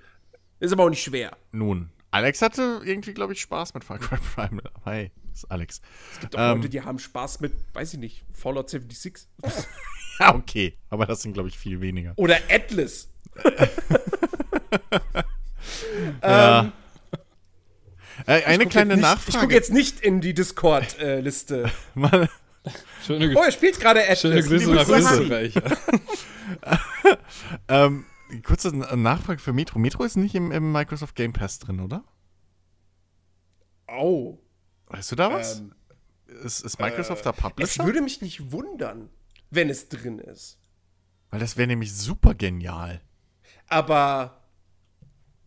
[0.60, 1.36] Ist aber auch nicht schwer.
[1.52, 5.10] Nun, Alex hatte irgendwie, glaube ich, Spaß mit Far Cry Primal.
[5.30, 5.80] Das ist Alex.
[6.14, 6.56] Es gibt auch Ähm.
[6.58, 9.26] Leute, die haben Spaß mit, weiß ich nicht, Fallout 76
[10.20, 10.76] Ja, okay.
[10.90, 12.12] Aber das sind, glaube ich, viel weniger.
[12.16, 13.08] oder Atlas.
[16.22, 16.72] Ja.
[18.26, 19.38] Äh, eine kleine nicht- Ich Nachfrage.
[19.38, 21.70] gucke jetzt nicht in die Discord-Liste.
[21.94, 22.28] Mal,
[23.06, 24.20] Schöne, oh, er spielt gerade Atlas.
[24.20, 25.22] schöne Grüße nach Grüße.
[25.22, 25.54] Österreich.
[27.68, 28.04] ähm,
[28.44, 29.78] kurze Nachfrage für Metro.
[29.78, 32.04] Metro ist nicht im, im Microsoft Game Pass drin, oder?
[33.88, 34.38] Oh.
[34.86, 35.60] Weißt du da was?
[35.60, 35.74] Ähm,
[36.44, 37.84] ist, ist Microsoft da es Publisher?
[37.84, 39.10] würde mich nicht wundern,
[39.50, 40.58] wenn es drin ist.
[41.30, 43.00] Weil das wäre nämlich super genial.
[43.68, 44.39] Aber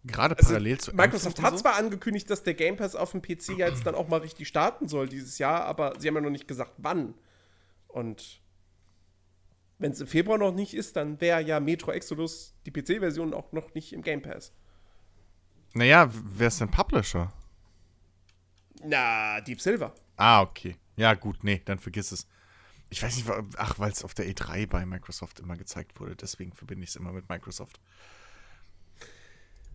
[0.05, 1.59] Gerade also, parallel zu Microsoft hat so.
[1.59, 4.47] zwar angekündigt, dass der Game Pass auf dem PC ja jetzt dann auch mal richtig
[4.47, 7.13] starten soll dieses Jahr, aber sie haben ja noch nicht gesagt, wann.
[7.87, 8.41] Und
[9.77, 13.51] wenn es im Februar noch nicht ist, dann wäre ja Metro Exodus, die PC-Version, auch
[13.53, 14.53] noch nicht im Game Pass.
[15.73, 17.31] Naja, wer ist denn Publisher?
[18.83, 19.93] Na, Deep Silver.
[20.17, 20.75] Ah, okay.
[20.97, 22.27] Ja, gut, nee, dann vergiss es.
[22.89, 26.51] Ich weiß nicht, ach, weil es auf der E3 bei Microsoft immer gezeigt wurde, deswegen
[26.53, 27.79] verbinde ich es immer mit Microsoft.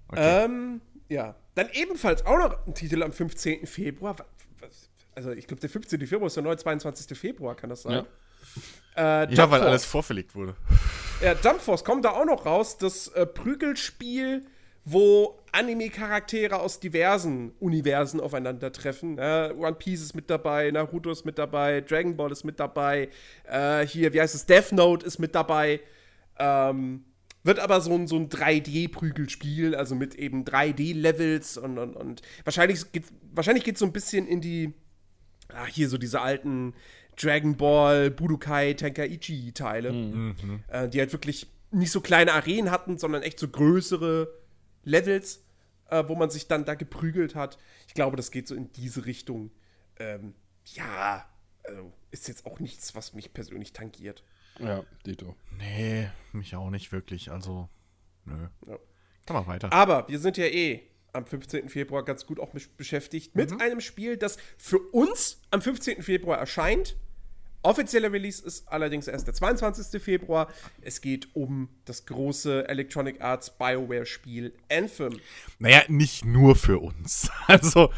[0.09, 0.45] Okay.
[0.45, 1.35] Ähm, ja.
[1.55, 3.67] Dann ebenfalls auch noch ein Titel am 15.
[3.67, 4.17] Februar.
[5.15, 6.07] Also, ich glaube, der 15.
[6.07, 7.19] Februar ist der neue 22.
[7.19, 8.05] Februar, kann das sein?
[8.97, 10.55] Äh, ja, weil alles vorverlegt wurde.
[11.23, 12.79] Ja, Jump Force kommt da auch noch raus.
[12.79, 14.47] Das äh, Prügelspiel,
[14.85, 19.19] wo Anime-Charaktere aus diversen Universen aufeinandertreffen.
[19.19, 23.09] Äh, One Piece ist mit dabei, Naruto ist mit dabei, Dragon Ball ist mit dabei.
[23.45, 24.47] Äh, hier, wie heißt es?
[24.47, 25.81] Death Note ist mit dabei.
[26.39, 27.05] Ähm,
[27.45, 32.91] wird aber so ein, so ein 3D-Prügelspiel, also mit eben 3D-Levels und, und, und wahrscheinlich
[32.93, 34.75] geht wahrscheinlich geht's so ein bisschen in die,
[35.49, 36.75] ah, hier so diese alten
[37.17, 40.35] Dragon Ball, Budokai, Tenkaichi-Teile,
[40.69, 44.29] äh, die halt wirklich nicht so kleine Arenen hatten, sondern echt so größere
[44.85, 45.45] Levels,
[45.91, 47.59] äh, wo man sich dann da geprügelt hat.
[47.87, 49.51] Ich glaube, das geht so in diese Richtung.
[49.99, 51.29] Ähm, ja,
[51.65, 54.23] also ist jetzt auch nichts, was mich persönlich tangiert.
[54.59, 55.37] Ja, Dito.
[55.57, 57.69] Nee, mich auch nicht wirklich, also,
[58.25, 58.49] nö.
[58.67, 58.79] Ja.
[59.27, 59.73] Kann mal weiter.
[59.73, 61.69] Aber wir sind ja eh am 15.
[61.69, 66.03] Februar ganz gut auch beschäftigt mit einem Spiel, das für uns am 15.
[66.03, 66.97] Februar erscheint.
[67.63, 70.01] Offizieller Release ist allerdings erst der 22.
[70.01, 70.49] Februar.
[70.81, 75.19] Es geht um das große Electronic Arts BioWare-Spiel Anthem.
[75.59, 77.31] Naja, nicht nur für uns.
[77.49, 77.91] Also,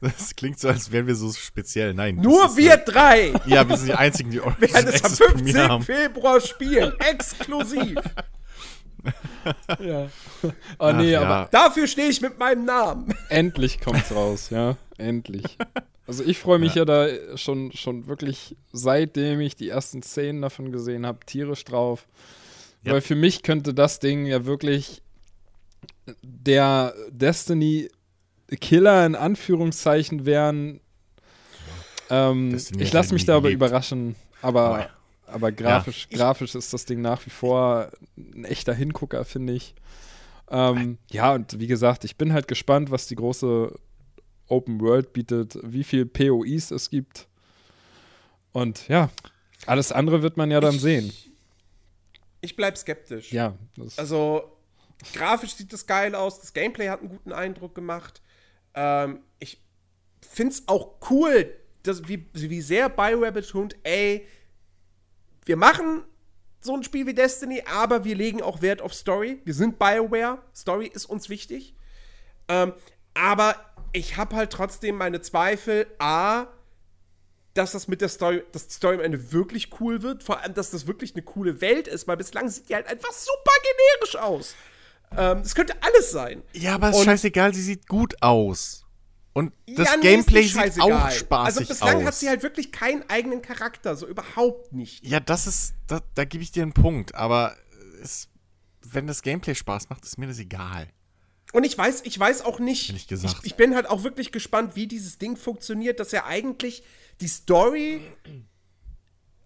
[0.00, 1.94] das klingt so, als wären wir so speziell.
[1.94, 2.16] Nein.
[2.16, 5.26] Nur wir äh, drei Ja, wir sind die Einzigen, die werden es am Access bei
[5.26, 5.68] mir 15.
[5.68, 5.84] haben.
[5.84, 6.92] Februar spielen.
[7.00, 7.96] Exklusiv.
[9.80, 10.08] Ja.
[10.78, 11.22] Oh nee, Ach, ja.
[11.22, 13.14] aber Dafür stehe ich mit meinem Namen.
[13.30, 14.76] endlich kommt's raus, ja.
[14.98, 15.56] Endlich.
[16.08, 16.86] Also ich freue mich ja.
[16.86, 22.08] da schon, schon wirklich, seitdem ich die ersten Szenen davon gesehen habe, tierisch drauf.
[22.82, 22.94] Ja.
[22.94, 25.02] Weil für mich könnte das Ding ja wirklich
[26.22, 30.80] der Destiny-Killer in Anführungszeichen werden.
[32.08, 33.62] Ähm, Destiny ich lasse mich darüber geliebt.
[33.62, 34.88] überraschen, aber,
[35.26, 39.74] aber grafisch, grafisch ist das Ding nach wie vor ein echter Hingucker, finde ich.
[40.50, 43.74] Ähm, ja, und wie gesagt, ich bin halt gespannt, was die große
[44.48, 47.28] Open World bietet, wie viel POIs es gibt.
[48.52, 49.10] Und ja,
[49.66, 51.12] alles andere wird man ja dann Ich- sehen.
[52.40, 53.32] Ich bleib skeptisch.
[53.32, 53.54] Ja,
[53.96, 54.56] Also,
[55.12, 56.40] grafisch sieht das geil aus.
[56.40, 58.22] Das Gameplay hat einen guten Eindruck gemacht.
[58.74, 59.60] Ähm, ich
[60.20, 64.26] find's auch cool, dass, wie, wie sehr BioWare betont, ey,
[65.46, 66.02] wir machen
[66.60, 69.40] so ein Spiel wie Destiny, aber wir legen auch Wert auf Story.
[69.44, 70.38] Wir sind BioWare.
[70.54, 71.74] Story ist uns wichtig.
[72.48, 72.72] Ähm,
[73.18, 73.56] aber
[73.92, 75.86] ich habe halt trotzdem meine Zweifel.
[75.98, 76.46] A,
[77.54, 80.22] dass das mit der Story, dass die Story am Ende wirklich cool wird.
[80.22, 83.10] Vor allem, dass das wirklich eine coole Welt ist, weil bislang sieht die halt einfach
[83.12, 83.52] super
[84.00, 84.54] generisch aus.
[85.16, 86.42] Ähm, das könnte alles sein.
[86.52, 88.84] Ja, aber ist Und- scheißegal, sie sieht gut aus.
[89.32, 92.04] Und das Ja, nee, Gameplay ist sieht auch spaßig Also bislang aus.
[92.04, 95.04] hat sie halt wirklich keinen eigenen Charakter, so überhaupt nicht.
[95.06, 97.14] ja, das ist, da, da gebe ich dir einen Punkt.
[97.14, 97.56] Aber
[98.02, 98.28] es,
[98.82, 100.88] wenn das Gameplay Spaß macht, ist mir das egal.
[101.52, 102.90] Und ich weiß, ich weiß auch nicht.
[103.42, 106.82] Ich, ich bin halt auch wirklich gespannt, wie dieses Ding funktioniert, dass ja eigentlich
[107.20, 108.02] die Story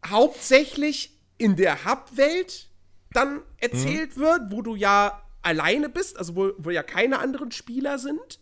[0.04, 2.68] hauptsächlich in der Hub-Welt
[3.12, 7.98] dann erzählt wird, wo du ja alleine bist, also wo, wo ja keine anderen Spieler
[7.98, 8.40] sind.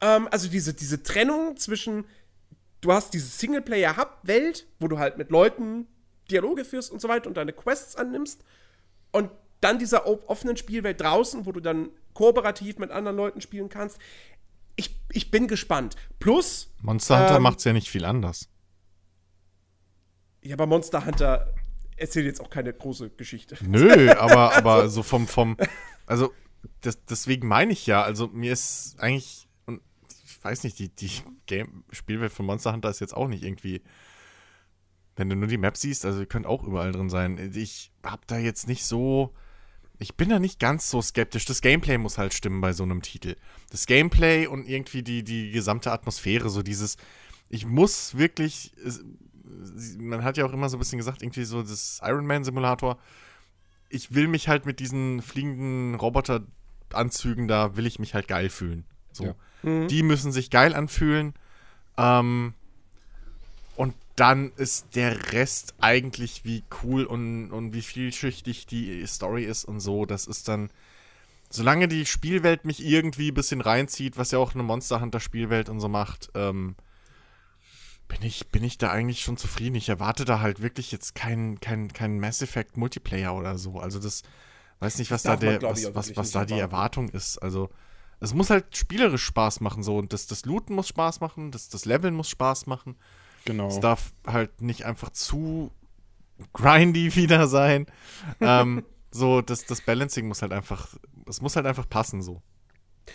[0.00, 2.06] Ähm, also diese, diese Trennung zwischen,
[2.80, 5.86] du hast diese Singleplayer-Hub-Welt, wo du halt mit Leuten
[6.30, 8.42] Dialoge führst und so weiter und deine Quests annimmst.
[9.12, 13.98] Und dann dieser offenen Spielwelt draußen, wo du dann kooperativ mit anderen Leuten spielen kannst.
[14.76, 15.96] Ich, ich bin gespannt.
[16.18, 18.48] Plus, Monster Hunter Ähm, macht's ja nicht viel anders.
[20.42, 21.52] ja, bei Monster Hunter
[21.96, 23.56] erzählt jetzt auch keine große Geschichte.
[23.60, 25.56] Nö, aber, aber so vom, vom,
[26.06, 26.32] also
[26.80, 29.82] das, deswegen meine ich ja, also mir ist eigentlich, und
[30.24, 31.10] ich weiß nicht, die, die
[31.46, 33.82] Game Spielwelt von Monster Hunter ist jetzt auch nicht irgendwie,
[35.16, 37.52] wenn du nur die Map siehst, also ihr könnt auch überall drin sein.
[37.54, 39.34] Ich hab da jetzt nicht so,
[40.00, 41.44] ich bin da nicht ganz so skeptisch.
[41.44, 43.36] Das Gameplay muss halt stimmen bei so einem Titel.
[43.70, 46.96] Das Gameplay und irgendwie die, die gesamte Atmosphäre, so dieses,
[47.50, 48.72] ich muss wirklich,
[49.98, 52.98] man hat ja auch immer so ein bisschen gesagt, irgendwie so das Iron Man Simulator.
[53.90, 58.84] Ich will mich halt mit diesen fliegenden Roboteranzügen da, will ich mich halt geil fühlen.
[59.12, 59.24] So.
[59.62, 59.86] Ja.
[59.86, 61.34] Die müssen sich geil anfühlen.
[61.98, 62.54] Ähm,
[64.20, 69.80] dann ist der Rest eigentlich wie cool und, und wie vielschichtig die Story ist und
[69.80, 70.04] so.
[70.04, 70.70] Das ist dann,
[71.48, 75.70] solange die Spielwelt mich irgendwie ein bisschen reinzieht, was ja auch eine Monster Hunter Spielwelt
[75.70, 76.76] und so macht, ähm,
[78.08, 79.76] bin ich, bin ich da eigentlich schon zufrieden.
[79.76, 83.78] Ich erwarte da halt wirklich jetzt keinen kein, kein Mass Effect Multiplayer oder so.
[83.78, 84.22] Also das,
[84.80, 86.72] weiß nicht, was da man, der, glaub was, was, was da die erwarten.
[86.72, 87.38] Erwartung ist.
[87.38, 87.70] Also
[88.18, 91.70] es muss halt spielerisch Spaß machen so und das, das Looten muss Spaß machen, das,
[91.70, 92.96] das Leveln muss Spaß machen.
[93.44, 93.68] Genau.
[93.68, 95.70] Es darf halt nicht einfach zu
[96.52, 97.86] grindy wieder sein.
[98.40, 100.96] ähm, so, das, das Balancing muss halt einfach,
[101.28, 102.42] es muss halt einfach passen so.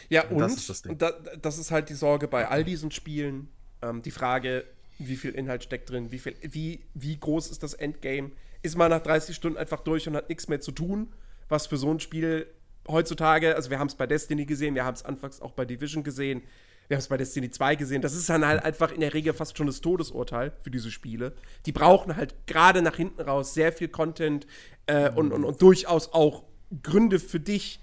[0.10, 2.92] Ja, Und und, das ist das da, das ist halt die Sorge bei all diesen
[2.92, 3.50] Spielen.
[3.82, 4.66] Ähm, die Frage,
[5.00, 8.32] wie viel Inhalt steckt drin, wie, viel, wie, wie groß ist das Endgame?
[8.62, 11.14] Ist man nach 30 Stunden einfach durch und hat nichts mehr zu tun?
[11.48, 12.48] Was für so ein Spiel
[12.88, 16.04] heutzutage, also wir haben es bei Destiny gesehen, wir haben es anfangs auch bei Division
[16.04, 16.42] gesehen,
[16.88, 19.34] wir haben es bei Destiny 2 gesehen, das ist dann halt einfach in der Regel
[19.34, 21.34] fast schon das Todesurteil für diese Spiele.
[21.66, 24.46] Die brauchen halt gerade nach hinten raus sehr viel Content
[24.86, 26.44] äh, und, und, und durchaus auch
[26.84, 27.80] Gründe für dich,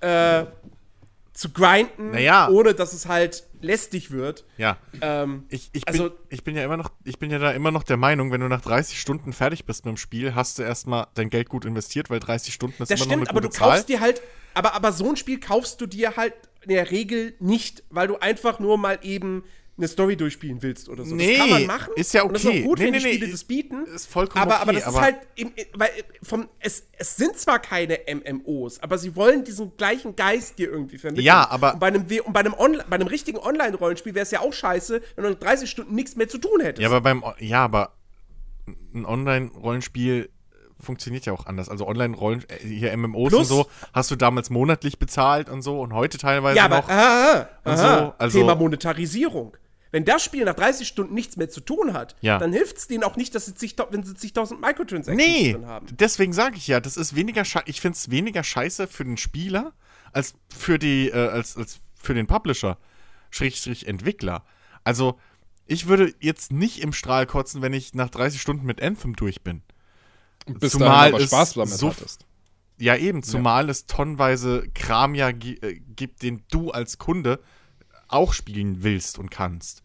[0.00, 0.44] äh,
[1.32, 2.48] zu grinden, Naja.
[2.48, 4.44] ohne dass es halt lästig wird.
[4.56, 4.76] Ja.
[5.00, 7.72] Ähm, Ich, ich, Also- bin, ich bin ja immer noch, ich bin ja da immer
[7.72, 10.62] noch der Meinung, wenn du nach 30 Stunden fertig bist mit dem Spiel, hast du
[10.62, 13.40] erstmal dein Geld gut investiert, weil 30 Stunden ist das immer stimmt, noch aber eine
[13.40, 13.70] du gute Zahl.
[13.72, 14.22] kaufst dir halt,
[14.54, 18.16] aber, aber so ein Spiel kaufst du dir halt in der Regel nicht, weil du
[18.16, 19.44] einfach nur mal eben
[19.76, 21.16] eine Story durchspielen willst oder so.
[21.16, 21.92] Nee, das kann man machen.
[21.96, 22.60] ist ja Und das ist okay.
[22.62, 23.84] auch gut, Nee, wenn nee, die nee, Spiele das bieten.
[23.86, 25.90] ist vollkommen aber, aber okay, das aber- ist halt, im, weil
[26.22, 30.96] vom, es, es sind zwar keine MMOs, aber sie wollen diesen gleichen Geist dir irgendwie
[30.96, 31.24] vermitteln.
[31.26, 34.30] Ja, aber- Und bei einem, und bei einem, Onli- bei einem richtigen Online-Rollenspiel wäre es
[34.30, 36.80] ja auch scheiße, wenn du nach 30 Stunden nichts mehr zu tun hättest.
[36.80, 37.96] Ja, aber beim ja, aber
[38.94, 40.30] ein Online-Rollenspiel
[40.80, 41.68] funktioniert ja auch anders.
[41.68, 45.80] Also Online-Rollen, äh, hier MMOs Plus- und so, hast du damals monatlich bezahlt und so
[45.80, 46.88] und heute teilweise Ja, aber noch.
[46.88, 49.56] aha, aha, so, also- Thema Monetarisierung.
[49.90, 52.38] Wenn das Spiel nach 30 Stunden nichts mehr zu tun hat, Ja.
[52.38, 55.66] dann hilft es denen auch nicht, dass sie zig, wenn sie zigtausend Microtransactions Nee, drin
[55.66, 55.86] haben.
[55.92, 59.72] deswegen sage ich ja, das ist weniger ich finde es weniger scheiße für den Spieler
[60.12, 62.76] als für die äh, als, als für den Publisher,
[63.30, 64.44] Schrägstrich Entwickler.
[64.82, 65.18] Also,
[65.66, 69.42] ich würde jetzt nicht im Strahl kotzen, wenn ich nach 30 Stunden mit Anthem durch
[69.42, 69.62] bin.
[70.46, 72.26] Bis Zumal dahin aber es Spaß damit so- hattest.
[72.76, 77.40] Ja, eben, zumal es tonnenweise Kram ja äh, gibt, den du als Kunde
[78.08, 79.82] auch spielen willst und kannst.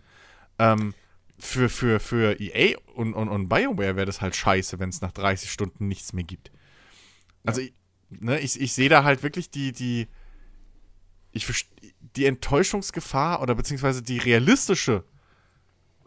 [0.58, 0.96] Ähm,
[1.38, 5.12] für, für, für EA und, und, und BioWare wäre das halt scheiße, wenn es nach
[5.12, 6.52] 30 Stunden nichts mehr gibt.
[7.46, 7.74] Also, ich,
[8.10, 10.08] ne, ich, ich sehe da halt wirklich die, die,
[11.32, 11.46] ich
[12.16, 15.19] die Enttäuschungsgefahr oder beziehungsweise die realistische äh,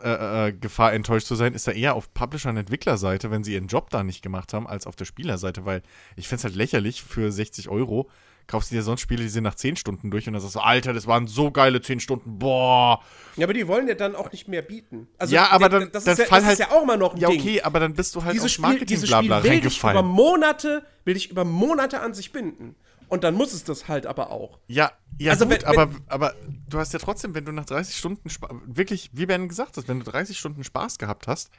[0.03, 3.67] äh, Gefahr, enttäuscht zu sein, ist da eher auf Publisher- und Entwicklerseite, wenn sie ihren
[3.69, 5.83] Job da nicht gemacht haben, als auf der Spielerseite, weil
[6.17, 8.09] ich finde es halt lächerlich für 60 Euro.
[8.49, 10.61] Kaufst du dir sonst Spiele, die sind nach 10 Stunden durch und dann sagst du,
[10.61, 13.01] Alter, das waren so geile 10 Stunden, boah.
[13.37, 15.07] Ja, aber die wollen ja dann auch nicht mehr bieten.
[15.17, 16.99] Also, Ja, aber dann- das, dann ist, ja, fall das halt- ist ja auch mal
[16.99, 17.41] noch ein Ja, Ding.
[17.41, 19.65] okay, aber dann bist du halt Dieses aufs Spiel, Marketing dieses blabla Spiel will über
[19.67, 20.07] reingefallen.
[20.07, 22.75] Monate, will dich über Monate an sich binden.
[23.09, 24.59] Und dann muss es das halt aber auch.
[24.69, 26.35] Ja, ja Also gut, wenn- aber, aber
[26.69, 29.89] du hast ja trotzdem, wenn du nach 30 Stunden, Spa wirklich, wie Ben gesagt hat,
[29.89, 31.51] wenn du 30 Stunden Spaß gehabt hast,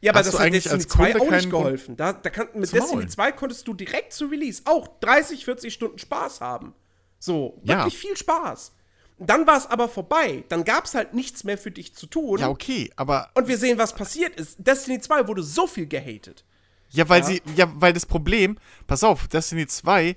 [0.00, 1.96] Ja, aber das hat eigentlich Destiny als 2 Kunde auch nicht geholfen.
[1.96, 3.08] Da, da kann, mit Destiny Maul.
[3.08, 6.74] 2 konntest du direkt zu Release auch 30, 40 Stunden Spaß haben.
[7.18, 7.78] So, Ja.
[7.78, 8.72] wirklich viel Spaß.
[9.18, 10.44] Dann war es aber vorbei.
[10.50, 12.38] Dann gab es halt nichts mehr für dich zu tun.
[12.38, 14.56] ja, okay, aber Und wir sehen, was passiert ist.
[14.58, 16.44] Destiny 2 wurde so viel gehatet.
[16.90, 20.16] Ja, weil sie, ja, weil das Problem, pass auf, Destiny 2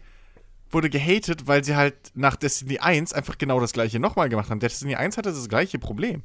[0.72, 4.60] wurde gehatet, weil sie halt nach Destiny 1 einfach genau das gleiche nochmal gemacht haben.
[4.60, 6.24] Destiny 1 hatte das gleiche Problem.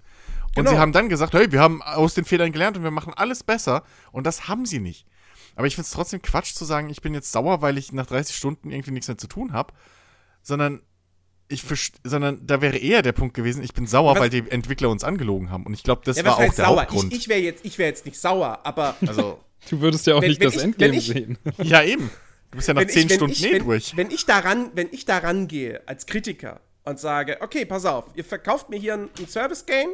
[0.57, 0.71] Und Genau.
[0.71, 3.43] sie haben dann gesagt, hey, wir haben aus den Fehlern gelernt und wir machen alles
[3.43, 3.83] besser.
[4.13, 5.07] Und das haben sie nicht.
[5.57, 8.07] Aber ich finde es trotzdem Quatsch zu sagen, ich bin jetzt sauer, weil ich nach
[8.07, 9.73] 30 Stunden irgendwie nichts mehr zu tun habe.
[10.43, 10.83] Sondern
[11.49, 11.63] ich
[12.05, 15.05] sondern da wäre eher der Punkt gewesen, ich bin sauer, Was- weil die Entwickler uns
[15.05, 15.65] angelogen haben.
[15.67, 16.81] Und ich glaube, das Ja, war auch der sauer?
[16.83, 17.13] Hauptgrund.
[17.13, 20.21] Ich, ich wäre jetzt, ich wär jetzt nicht sauer, aber also, Du würdest ja auch
[20.23, 21.39] Wenn- nicht wenn das ich- Endgame ich- sehen.
[21.63, 22.11] ja, eben.
[22.55, 23.97] Du bist ja nach wenn 10 ich, wenn Stunden ich, eh wenn, durch.
[23.97, 28.25] Wenn ich daran, wenn ich daran gehe als Kritiker und sage, okay, pass auf, ihr
[28.25, 29.89] verkauft mir hier ein, ein Service-Game,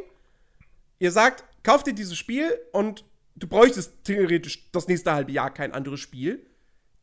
[0.99, 3.03] ihr sagt, kauft dir dieses Spiel und
[3.35, 6.45] du bräuchtest theoretisch das nächste halbe Jahr kein anderes Spiel,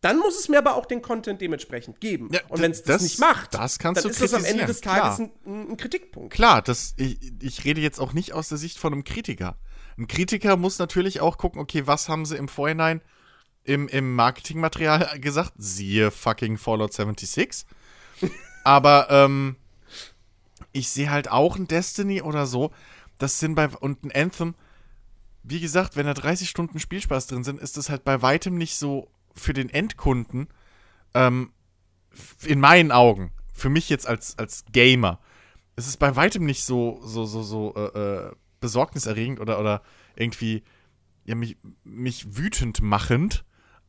[0.00, 2.28] dann muss es mir aber auch den Content dementsprechend geben.
[2.32, 4.80] Ja, und wenn es das, das- nicht macht, das dann ist das am Ende des
[4.80, 6.32] Tages ein, ein Kritikpunkt.
[6.32, 9.58] Klar, das, ich, ich rede jetzt auch nicht aus der Sicht von einem Kritiker.
[9.96, 13.00] Ein Kritiker muss natürlich auch gucken, okay, was haben sie im Vorhinein
[13.68, 15.52] im, im Marketingmaterial gesagt?
[15.58, 17.66] Siehe fucking Fallout 76.
[18.64, 19.56] Aber ähm,
[20.72, 22.72] ich sehe halt auch ein Destiny oder so,
[23.18, 24.54] das sind bei und ein Anthem,
[25.42, 28.76] wie gesagt, wenn da 30 Stunden Spielspaß drin sind, ist das halt bei weitem nicht
[28.76, 30.48] so für den Endkunden,
[31.14, 31.52] ähm,
[32.44, 35.20] in meinen Augen, für mich jetzt als, als Gamer,
[35.76, 39.82] es ist bei weitem nicht so, so, so, so äh, äh, besorgniserregend oder, oder
[40.16, 40.64] irgendwie
[41.24, 43.44] ja, mich, mich wütend machend,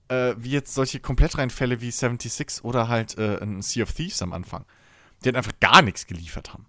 [0.10, 4.34] äh, wie jetzt solche Komplettreinfälle wie 76 oder halt äh, ein Sea of Thieves am
[4.34, 4.66] Anfang,
[5.24, 6.66] die halt einfach gar nichts geliefert haben.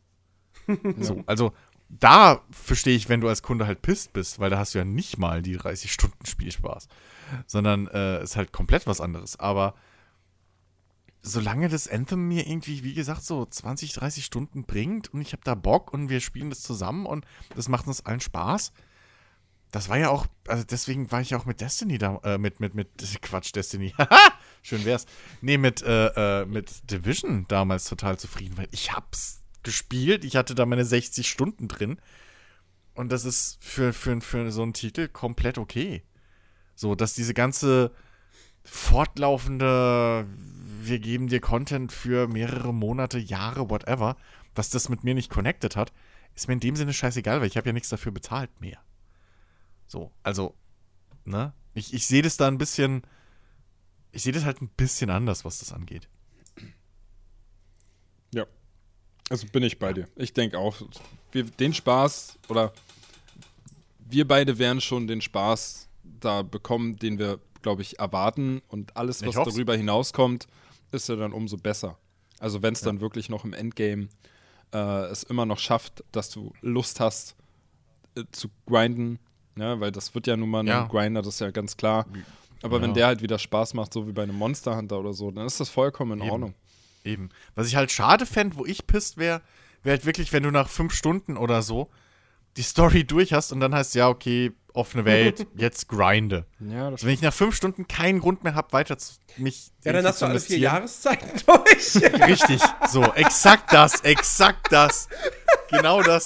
[1.00, 1.52] so, also
[1.88, 4.84] da verstehe ich, wenn du als Kunde halt pisst bist, weil da hast du ja
[4.84, 6.86] nicht mal die 30 Stunden Spielspaß,
[7.46, 9.38] sondern äh, ist halt komplett was anderes.
[9.40, 9.74] Aber
[11.22, 15.42] solange das Anthem mir irgendwie, wie gesagt, so 20, 30 Stunden bringt und ich habe
[15.44, 17.26] da Bock und wir spielen das zusammen und
[17.56, 18.72] das macht uns allen Spaß.
[19.70, 22.60] Das war ja auch, also deswegen war ich ja auch mit Destiny da, äh, mit,
[22.60, 22.88] mit, mit,
[23.22, 23.94] Quatsch, Destiny,
[24.62, 25.06] schön wär's.
[25.40, 30.54] Nee, mit, äh, äh, mit Division damals total zufrieden, weil ich hab's gespielt, ich hatte
[30.54, 32.00] da meine 60 Stunden drin
[32.94, 36.02] und das ist für, für, für so einen Titel komplett okay.
[36.74, 37.92] So, dass diese ganze
[38.64, 40.26] fortlaufende,
[40.82, 44.16] wir geben dir Content für mehrere Monate, Jahre, whatever,
[44.54, 45.92] dass das mit mir nicht connected hat,
[46.34, 48.78] ist mir in dem Sinne scheißegal, weil ich habe ja nichts dafür bezahlt mehr.
[49.90, 50.54] So, also,
[51.24, 51.52] ne?
[51.74, 53.02] Ich, ich sehe das da ein bisschen,
[54.12, 56.08] ich sehe das halt ein bisschen anders, was das angeht.
[58.32, 58.46] Ja.
[59.28, 60.06] Also bin ich bei dir.
[60.14, 60.76] Ich denke auch,
[61.32, 62.72] wir, den Spaß oder
[63.98, 68.62] wir beide werden schon den Spaß da bekommen, den wir, glaube ich, erwarten.
[68.68, 70.46] Und alles, was darüber hinauskommt,
[70.92, 71.98] ist ja dann umso besser.
[72.38, 74.08] Also wenn es dann wirklich noch im Endgame
[74.72, 77.34] äh, es immer noch schafft, dass du Lust hast,
[78.14, 79.18] äh, zu grinden,
[79.56, 79.80] ne?
[79.80, 80.86] weil das wird ja nun mal ein Ja.
[80.86, 82.06] Grinder, das ist ja ganz klar.
[82.62, 82.94] Aber wenn Ja.
[82.94, 85.60] der halt wieder Spaß macht, so wie bei einem Monster Hunter oder so, dann ist
[85.60, 86.30] das vollkommen in Eben.
[86.30, 86.54] Ordnung.
[87.04, 87.30] Eben.
[87.54, 89.40] Was ich halt schade fände, wo ich pisst wäre,
[89.82, 91.88] wäre halt wirklich, wenn du nach fünf Stunden oder so
[92.56, 96.44] die Story durch hast und dann heißt, ja, okay, offene Welt, jetzt grinde.
[96.60, 99.70] Ja, das Also wenn ich nach fünf Stunden keinen Grund mehr habe, weiter zu, mich
[99.84, 100.58] Ja, dann hast du alle vier.
[100.58, 101.96] Jahreszeiten durch.
[102.28, 105.08] Richtig, so, exakt das, exakt das.
[105.70, 106.24] Genau das.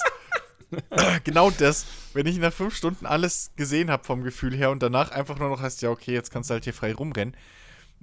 [1.23, 1.85] genau das.
[2.13, 5.49] Wenn ich nach fünf Stunden alles gesehen habe vom Gefühl her und danach einfach nur
[5.49, 7.35] noch heißt, ja, okay, jetzt kannst du halt hier frei rumrennen,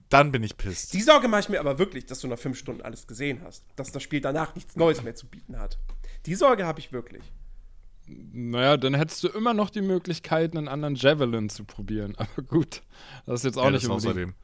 [0.08, 0.92] dann bin ich pisst.
[0.92, 3.64] Die Sorge mache ich mir aber wirklich, dass du nach fünf Stunden alles gesehen hast.
[3.76, 5.78] Dass das Spiel danach nichts Neues mehr zu bieten hat.
[6.26, 7.22] Die Sorge habe ich wirklich.
[8.06, 12.14] Naja, dann hättest du immer noch die Möglichkeit, einen anderen Javelin zu probieren.
[12.18, 12.82] Aber gut,
[13.26, 14.34] das ist jetzt auch Ja, nicht unbedingt außerdem.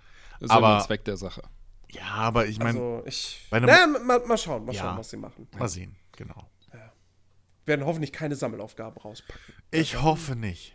[0.40, 1.42] ist Aber- ja Zweck der Sache.
[1.90, 3.46] Ja, aber ich meine, Also, ich.
[3.48, 4.82] bei einem- Na, mal, mal schauen, mal Ja.
[4.82, 5.48] schauen, was sie machen.
[5.58, 6.46] mal sehen, genau.
[7.68, 9.54] Werden hoffentlich keine Sammelaufgaben rauspacken.
[9.70, 10.74] Ich hoffe nicht.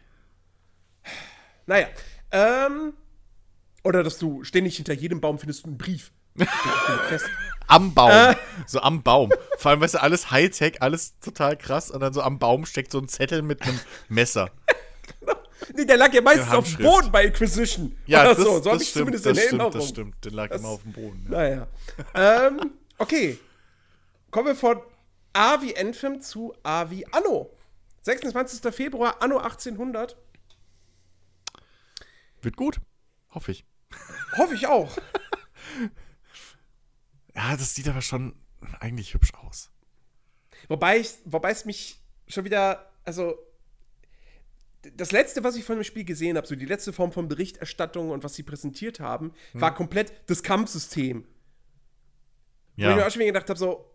[1.65, 1.87] Naja,
[2.31, 2.93] ähm.
[3.83, 6.11] Oder dass du ständig hinter jedem Baum findest einen Brief.
[7.67, 8.11] Am Baum.
[8.11, 8.35] Äh.
[8.67, 9.31] So am Baum.
[9.57, 11.91] Vor allem, weißt du, alles Hightech, alles total krass.
[11.91, 13.79] Und dann so am Baum steckt so ein Zettel mit einem
[14.09, 14.49] Messer.
[15.73, 16.83] Nee, der lag ja meistens auf dem.
[16.83, 17.95] Boden bei Inquisition.
[18.05, 18.43] Ja, Oder das, so.
[18.43, 19.71] So das habe ich stimmt, zumindest das in stimmt, Erinnerung.
[19.79, 20.25] das stimmt.
[20.25, 21.27] Der lag Das- immer auf dem Boden.
[21.31, 21.37] Ja.
[21.37, 21.67] Naja.
[22.47, 23.39] ähm, okay.
[24.29, 24.81] Kommen wir von
[25.33, 27.51] A wie Anthem zu A wie Anno.
[28.03, 28.73] 26.
[28.73, 30.15] Februar, Anno 1800.
[32.41, 32.79] Wird gut.
[33.31, 33.65] Hoffe ich.
[34.37, 34.95] Hoffe ich auch.
[37.35, 38.35] Ja, das sieht aber schon
[38.79, 39.71] eigentlich hübsch aus.
[40.67, 43.35] Wobei, ich, wobei es mich schon wieder, also
[44.95, 48.11] das letzte, was ich von dem Spiel gesehen habe, so die letzte Form von Berichterstattung
[48.11, 49.61] und was sie präsentiert haben, Hm.
[49.61, 51.23] war komplett das Kampfsystem.
[51.23, 51.27] Wo
[52.75, 53.07] ich mir Ja.
[53.07, 53.92] auch schon gedacht habe, so,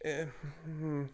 [0.00, 0.26] äh,
[0.64, 1.08] hm,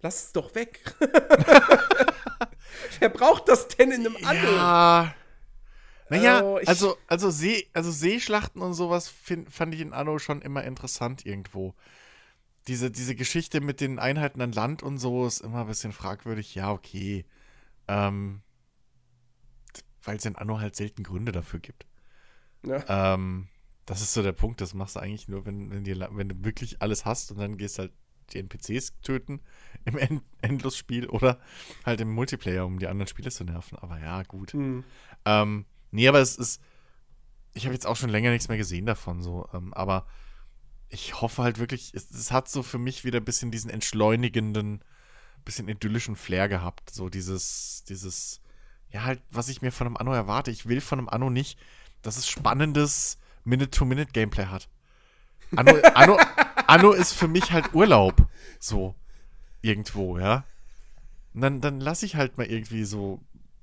[0.00, 0.80] lass es doch weg.
[3.00, 4.56] Wer braucht das denn in einem Anno?
[4.56, 5.14] Ja.
[6.10, 10.18] Naja, Also, ich- also, also, See, also Seeschlachten und sowas find, fand ich in Anno
[10.18, 11.74] schon immer interessant irgendwo.
[12.66, 16.54] Diese, diese Geschichte mit den Einheiten an Land und so ist immer ein bisschen fragwürdig.
[16.54, 17.24] Ja, okay.
[17.88, 18.40] Ähm,
[20.02, 21.86] Weil es in Anno halt selten Gründe dafür gibt.
[22.62, 23.14] Ja.
[23.14, 23.48] Ähm,
[23.88, 26.44] das ist so der Punkt, das machst du eigentlich nur, wenn, wenn, dir, wenn du
[26.44, 27.90] wirklich alles hast und dann gehst halt
[28.34, 29.40] die NPCs töten
[29.86, 31.40] im End Endlosspiel oder
[31.86, 33.78] halt im Multiplayer, um die anderen Spieler zu nerven.
[33.78, 34.52] Aber ja, gut.
[34.52, 34.84] Hm.
[35.24, 36.60] Ähm, nee, aber es ist.
[37.54, 39.48] Ich habe jetzt auch schon länger nichts mehr gesehen davon, so.
[39.54, 40.06] Ähm, aber
[40.90, 44.84] ich hoffe halt wirklich, es, es hat so für mich wieder ein bisschen diesen entschleunigenden,
[45.46, 46.90] bisschen idyllischen Flair gehabt.
[46.90, 48.42] So dieses, dieses,
[48.90, 50.50] ja, halt, was ich mir von einem Anno erwarte.
[50.50, 51.58] Ich will von einem Anno nicht,
[52.02, 53.16] dass es spannendes
[53.48, 54.68] Minute-to-Minute-Gameplay hat.
[55.56, 56.18] Anno, Anno,
[56.66, 58.26] Anno ist für mich halt Urlaub.
[58.60, 58.94] So.
[59.62, 60.44] Irgendwo, ja.
[61.34, 63.20] Und dann, dann lasse ich halt mal irgendwie so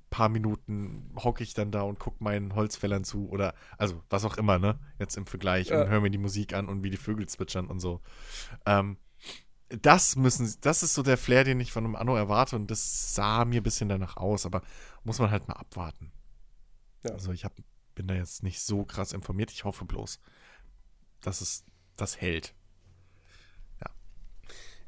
[0.09, 4.37] paar Minuten hocke ich dann da und gucke meinen Holzfällern zu oder also was auch
[4.37, 4.79] immer, ne?
[4.97, 5.81] Jetzt im Vergleich Ja.
[5.81, 7.99] und höre mir die Musik an und wie die Vögel zwitschern und so.
[8.65, 8.95] Ähm,
[9.67, 13.13] das müssen, das ist so der Flair, den ich von einem Anno erwarte und das
[13.13, 14.61] sah mir ein bisschen danach aus, aber
[15.03, 16.13] muss man halt mal abwarten.
[17.03, 17.11] Ja.
[17.11, 17.53] Also ich hab,
[17.95, 19.51] bin da jetzt nicht so krass informiert.
[19.51, 20.19] Ich hoffe bloß,
[21.21, 21.63] dass es
[21.95, 22.53] das hält.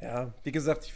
[0.01, 0.93] Ja, wie gesagt, ich,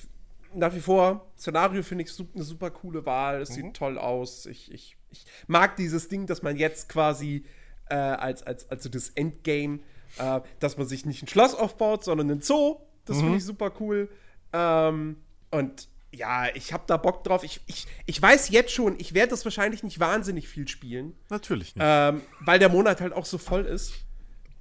[0.53, 3.41] nach wie vor, Szenario finde ich eine super coole Wahl.
[3.41, 3.53] Es Mhm.
[3.53, 4.45] sieht toll aus.
[4.45, 7.45] Ich, ich, ich mag dieses Ding, dass man jetzt quasi
[7.89, 9.80] äh, als, als, als so das Endgame,
[10.18, 12.80] äh, dass man sich nicht ein Schloss aufbaut, sondern einen Zoo.
[13.05, 13.22] Das Mhm.
[13.22, 14.07] finde ich super cool.
[14.53, 15.18] Ähm,
[15.49, 17.43] und ja, ich habe da Bock drauf.
[17.43, 21.76] Ich, ich, ich weiß jetzt schon, ich werde das wahrscheinlich nicht wahnsinnig viel spielen, Natürlich
[21.76, 21.84] nicht.
[21.88, 23.93] ähm, weil der Monat halt auch so voll ist.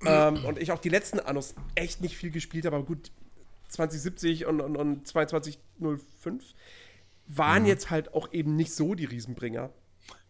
[0.07, 3.11] ähm, und ich auch die letzten Annos echt nicht viel gespielt habe, aber gut,
[3.69, 6.55] 2070 und, und, und 2205
[7.27, 9.71] waren jetzt halt auch eben nicht so die Riesenbringer.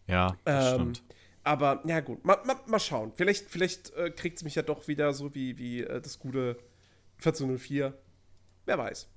[0.07, 1.03] ja, Ähm, stimmt.
[1.43, 3.11] aber ja gut, mal, mal, mal schauen.
[3.15, 6.57] Vielleicht, vielleicht äh, kriegt es mich ja doch wieder so wie, wie äh, das gute
[7.17, 7.93] 1404.
[8.65, 9.07] Wer weiß.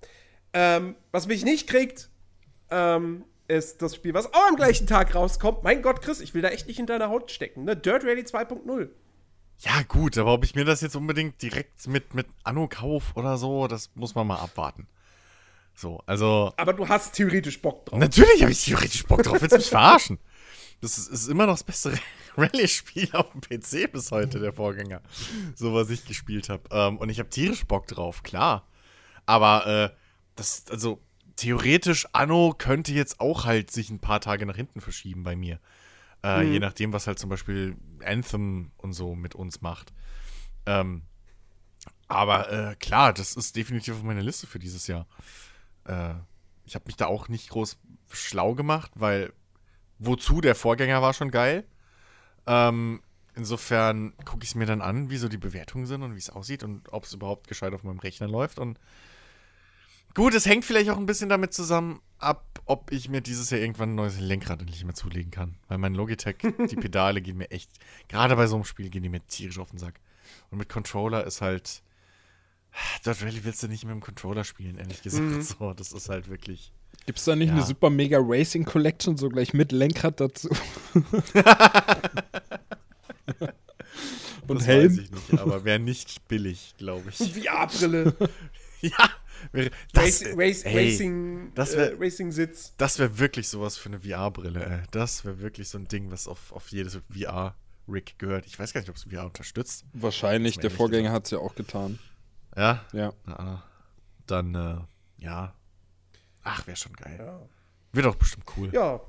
[0.55, 2.09] Ähm, was mich nicht kriegt,
[2.71, 5.63] ähm, ist das Spiel, was auch am gleichen Tag rauskommt.
[5.65, 7.65] Mein Gott, Chris, ich will da echt nicht in deiner Haut stecken.
[7.65, 7.77] Ne?
[7.77, 8.89] Dirt Rally 2.0.
[9.59, 13.37] Ja, gut, aber ob ich mir das jetzt unbedingt direkt mit, mit Anno kauf oder
[13.37, 14.87] so, das muss man mal abwarten.
[15.75, 16.53] So, also.
[16.57, 17.99] Aber du hast theoretisch Bock drauf.
[17.99, 19.41] Natürlich habe ich theoretisch Bock drauf.
[19.41, 20.19] Willst du mich verarschen?
[20.81, 21.95] Das ist, ist immer noch das beste
[22.37, 25.03] Rallye-Spiel auf dem PC bis heute, der Vorgänger.
[25.57, 26.63] So, was ich gespielt habe.
[26.71, 28.69] Ähm, und ich habe tierisch Bock drauf, klar.
[29.27, 30.04] Aber, äh,
[30.37, 31.01] das, also,
[31.37, 35.61] theoretisch, Anno könnte jetzt auch halt sich ein paar Tage nach hinten verschieben bei mir.
[36.23, 39.93] Äh, Je nachdem, was halt zum Beispiel Anthem und so mit uns macht.
[40.67, 41.03] Ähm,
[42.09, 45.07] aber äh, klar, das ist definitiv auf meiner Liste für dieses Jahr.
[45.85, 46.15] Äh,
[46.65, 47.79] ich habe mich da auch nicht groß
[48.11, 49.33] schlau gemacht, weil
[49.99, 51.65] wozu der Vorgänger war schon geil.
[52.47, 53.03] Ähm,
[53.35, 56.31] insofern gucke ich es mir dann an, wie so die Bewertungen sind und wie es
[56.31, 58.59] aussieht und ob es überhaupt gescheit auf meinem Rechner läuft.
[58.59, 58.79] Und
[60.15, 63.61] gut, es hängt vielleicht auch ein bisschen damit zusammen ab, ob ich mir dieses Jahr
[63.61, 65.57] irgendwann ein neues Lenkrad endlich mehr zulegen kann.
[65.69, 66.37] Weil mein Logitech,
[66.71, 67.71] die Pedale gehen mir echt,
[68.09, 70.01] gerade bei so einem Spiel gehen die mir tierisch auf den Sack.
[70.51, 71.83] Und mit Controller ist halt.
[73.05, 75.25] Dort Rally willst du nicht mit dem Controller spielen, ehrlich gesagt.
[75.25, 75.43] Mhm.
[75.43, 76.73] So, das ist halt wirklich.
[77.07, 77.55] Gibt es da nicht Ja.
[77.55, 80.49] eine super mega Racing Collection, so gleich mit Lenkrad dazu?
[84.47, 84.93] Und das Helm?
[84.93, 87.17] weiß ich nicht, aber wäre nicht billig, glaube ich.
[87.45, 88.15] VR-Brille,
[88.81, 89.11] ja,
[89.53, 89.71] wäre.
[89.93, 92.75] Das, Racing, Race, ey, Racing, das wär- äh, Racing-Sitz.
[92.77, 94.83] Das wäre wirklich sowas für eine VR-Brille, ey.
[94.91, 98.47] Das wäre wirklich so ein Ding, was auf, auf jedes VR-Rig gehört.
[98.47, 99.85] Ich weiß gar nicht, ob es VR unterstützt.
[99.93, 101.99] Wahrscheinlich, der Vorgänger hat es ja auch getan.
[102.57, 102.85] Ja?
[102.93, 103.13] Ja.
[103.27, 103.63] Na,
[104.27, 105.55] dann, äh, ja.
[106.43, 107.17] Ach, wäre schon geil.
[107.19, 107.41] Ja.
[107.93, 108.71] Wird auch bestimmt cool.
[108.73, 109.01] Ja,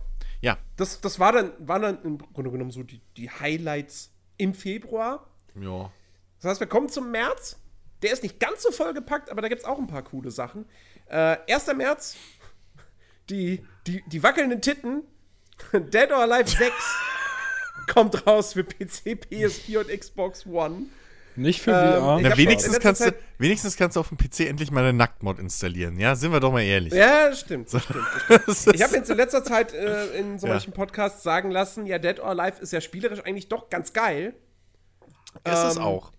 [0.42, 0.58] Ja.
[0.78, 5.28] das, das war dann, waren dann im Grunde genommen so die, die Highlights im Februar.
[5.60, 5.92] Ja.
[6.40, 7.58] Das heißt, wir kommen zum März.
[8.06, 10.66] Der ist nicht ganz so vollgepackt, aber da gibt es auch ein paar coole Sachen.
[11.08, 11.74] Äh, 1.
[11.76, 12.16] März,
[13.32, 15.02] die, die, die wackelnden Titten,
[15.74, 16.72] Dead or Alive 6
[17.92, 20.84] kommt raus für PC, PS4 und Xbox One.
[21.36, 22.20] Nicht für Ähm, VR.
[22.22, 25.40] Na, hab wenigstens, kannst du, wenigstens kannst du auf dem PC endlich mal eine Nacktmod
[25.40, 26.00] installieren.
[26.00, 26.94] Ja, sind wir doch mal ehrlich.
[26.94, 27.74] Ja, stimmt.
[27.74, 28.06] Das stimmt.
[28.46, 30.60] Das Ich habe jetzt in letzter Zeit äh, in so Ja.
[30.60, 34.36] Podcasts sagen lassen, ja, Dead or Alive ist ja spielerisch eigentlich doch ganz geil.
[35.44, 36.12] ist es ähm, auch.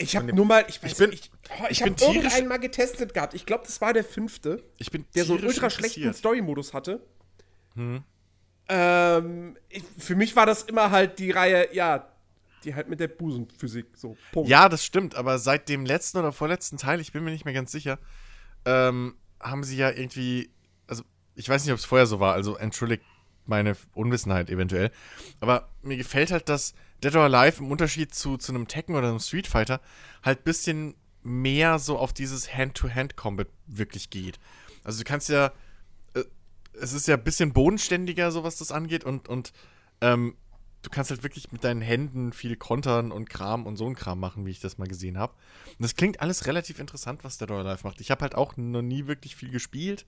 [0.00, 2.58] Ich habe nur mal, ich weiß ich bin- nicht, oh, ich ich, habe irgendeinen mal
[2.58, 3.34] getestet gehabt.
[3.34, 6.12] Ich glaube, das war der fünfte, Ich bin der so einen ultra schlechten.
[6.14, 7.06] Story-Modus hatte.
[8.68, 12.08] Ähm, ich, für mich war das immer halt die Reihe, ja,
[12.64, 14.16] die halt mit der Busenphysik so.
[14.32, 14.48] Punkt.
[14.48, 17.54] Ja, das stimmt, aber seit dem letzten oder vorletzten Teil, ich bin mir nicht mehr
[17.54, 17.98] ganz sicher,
[18.64, 20.50] ähm, haben sie ja irgendwie,
[20.86, 21.02] also
[21.34, 23.02] ich weiß nicht, ob es vorher so war, also entschuldigt
[23.50, 24.90] meine Unwissenheit eventuell,
[25.40, 26.74] aber mir gefällt halt, dass
[27.04, 29.80] Dead or Alive im Unterschied zu, zu einem Tekken oder einem Street Fighter
[30.22, 34.38] halt ein bisschen mehr so auf dieses Hand-to-Hand-Combat wirklich geht.
[34.84, 35.52] Also du kannst ja,
[36.14, 36.24] äh,
[36.80, 39.52] es ist ja ein bisschen bodenständiger, so was das angeht und, und
[40.00, 40.34] ähm,
[40.82, 44.18] du kannst halt wirklich mit deinen Händen viel kontern und Kram und so ein Kram
[44.18, 45.34] machen, wie ich das mal gesehen habe.
[45.66, 48.00] Und das klingt alles relativ interessant, was Dead or Alive macht.
[48.00, 50.06] Ich habe halt auch noch nie wirklich viel gespielt.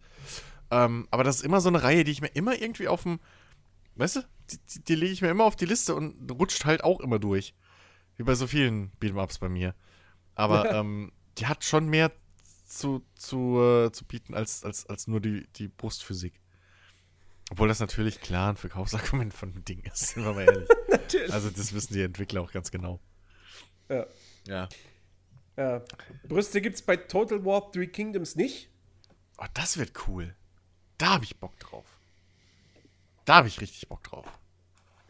[0.73, 3.20] Ähm, aber das ist immer so eine Reihe, die ich mir immer irgendwie auf dem,
[3.97, 4.20] weißt du,
[4.51, 7.18] die, die, die lege ich mir immer auf die Liste und rutscht halt auch immer
[7.18, 7.55] durch.
[8.16, 9.75] Wie bei so vielen Beat'em-Ups bei mir.
[10.35, 12.11] Aber ähm, die hat schon mehr
[12.66, 16.41] zu, zu, äh, zu bieten als, als, als nur die, die Brustphysik.
[17.51, 20.68] Obwohl das natürlich klar ein Verkaufsargument von dem Ding ist, sind wir mal ehrlich.
[20.89, 21.35] Natürlich.
[21.35, 22.99] Also das wissen die Entwickler auch ganz genau.
[23.91, 24.07] Ja.
[24.47, 24.68] Ja.
[25.59, 25.83] Ja.
[26.27, 28.70] Brüste gibt's bei Total War Three Kingdoms nicht.
[29.37, 30.35] Oh, das wird cool.
[31.03, 31.85] Da habe ich Bock drauf.
[33.25, 34.25] Da habe ich richtig Bock drauf.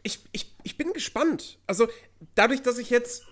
[0.01, 1.59] ich, ich, ich bin gespannt.
[1.67, 1.87] Also,
[2.33, 3.25] dadurch, dass ich jetzt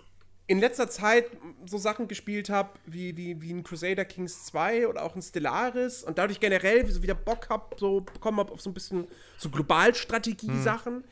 [0.45, 1.25] in letzter Zeit
[1.65, 6.03] so Sachen gespielt habe, wie, wie, wie ein Crusader Kings 2 oder auch ein Stellaris
[6.03, 9.07] und dadurch generell so wieder Bock hab, so bekommen habe auf so ein bisschen
[9.39, 11.03] so Globalstrategie-Sachen.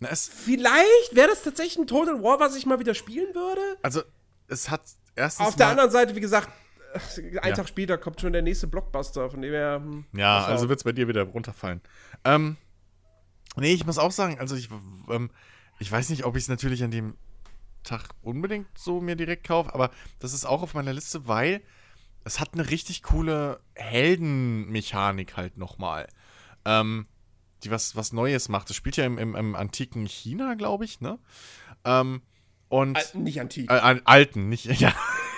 [0.00, 3.78] Na, es, Vielleicht wäre das tatsächlich ein Total War, was ich mal wieder spielen würde.
[3.82, 4.02] also,
[4.48, 4.82] es hat
[5.14, 6.48] erstens Auf der anderen Seite, wie gesagt,
[6.94, 7.56] äh, einen Ja.
[7.56, 9.80] Tag später kommt schon der nächste Blockbuster, von dem her.
[9.82, 11.80] hm, Ja, also wird es bei dir wieder runterfallen.
[12.24, 12.56] Ähm,
[13.56, 14.68] nee, ich muss auch sagen, also ich,
[15.10, 15.30] ähm,
[15.78, 17.16] ich weiß nicht, ob ich es natürlich an dem
[17.82, 21.60] Tag unbedingt so mir direkt kaufe, aber das ist auch auf meiner Liste, weil
[22.24, 26.08] es hat eine richtig coole Heldenmechanik halt nochmal.
[26.64, 27.06] Ähm,
[27.62, 28.68] die was, was Neues macht.
[28.70, 31.18] Das spielt ja im, im, im antiken China, glaube ich, ne?
[31.84, 32.22] Ähm,
[32.68, 33.70] und Äh, nicht antik.
[33.70, 34.92] äh, al- alten, nicht, ja,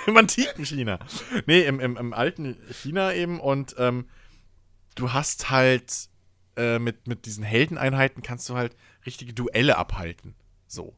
[0.10, 0.98] im antiken China.
[1.46, 4.08] Nee, im, im, im alten China eben und ähm,
[4.94, 6.08] du hast halt
[6.56, 10.34] äh, mit, mit diesen Heldeneinheiten kannst du halt richtige Duelle abhalten.
[10.66, 10.94] So.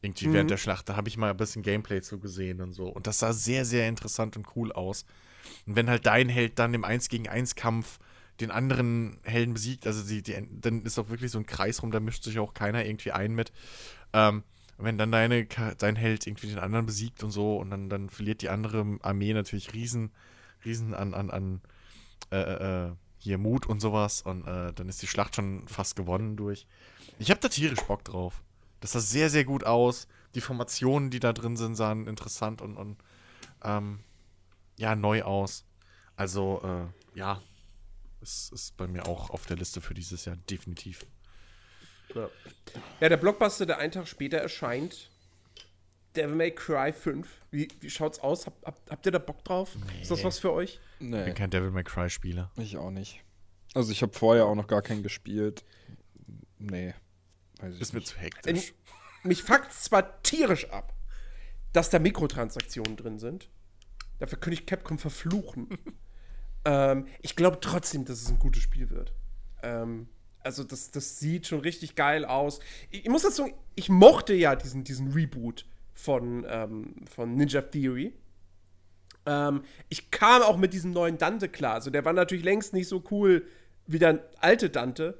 [0.00, 0.88] Irgendwie während der Schlacht.
[0.88, 2.88] Da habe ich mal ein bisschen Gameplay zu gesehen und so.
[2.88, 5.04] Und das sah sehr, sehr interessant und cool aus.
[5.66, 7.98] Und wenn halt dein Held dann im 1 gegen 1 Kampf
[8.40, 11.90] den anderen Helden besiegt, also die, die, dann ist auch wirklich so ein Kreis rum,
[11.90, 13.52] da mischt sich auch keiner irgendwie ein mit.
[14.12, 14.44] Ähm,
[14.78, 18.08] und wenn dann deine, dein Held irgendwie den anderen besiegt und so, und dann, dann
[18.08, 20.12] verliert die andere Armee natürlich riesen,
[20.64, 21.60] riesen an, an, an
[22.30, 24.22] äh, äh, hier Mut und sowas.
[24.22, 26.68] Und äh, dann ist die Schlacht schon fast gewonnen durch.
[27.18, 28.44] Ich habe da tierisch Bock drauf.
[28.78, 30.06] Das sah sehr, sehr gut aus.
[30.36, 32.98] Die Formationen, die da drin sind, sahen interessant und, und
[33.64, 33.98] ähm,
[34.78, 35.64] ja, neu aus.
[36.14, 37.42] Also, äh, ja,
[38.20, 41.04] es ist bei mir auch auf der Liste für dieses Jahr definitiv.
[42.14, 42.30] Ja.
[43.00, 45.10] ja, der Blockbuster, der einen Tag später erscheint,
[46.16, 47.28] Devil May Cry 5.
[47.50, 48.46] Wie, wie schaut's aus?
[48.46, 49.76] Hab, hab, habt ihr da Bock drauf?
[50.00, 50.80] Ist das was für euch?
[50.98, 52.50] Ich Nee, bin kein Devil May Cry Spieler.
[52.56, 53.22] ich auch nicht.
[53.74, 55.64] Also ich habe vorher auch noch gar keinen gespielt.
[56.58, 56.94] Nee.
[57.60, 58.74] Weiß ich Ist mir zu hektisch.
[59.22, 60.94] Mich fuckt zwar tierisch ab,
[61.72, 63.48] dass da Mikrotransaktionen drin sind.
[64.18, 65.68] Dafür könnte ich Capcom verfluchen.
[66.64, 69.12] ähm, ich glaube trotzdem, dass es ein gutes Spiel wird.
[69.62, 70.08] Ähm,
[70.42, 72.60] also, das, das sieht schon richtig geil aus.
[72.90, 77.62] Ich, ich muss dazu sagen, ich mochte ja diesen, diesen Reboot von, ähm, von Ninja
[77.62, 78.14] Theory.
[79.26, 81.74] Ähm, ich kam auch mit diesem neuen Dante klar.
[81.74, 83.46] Also, der war natürlich längst nicht so cool
[83.86, 85.18] wie der alte Dante.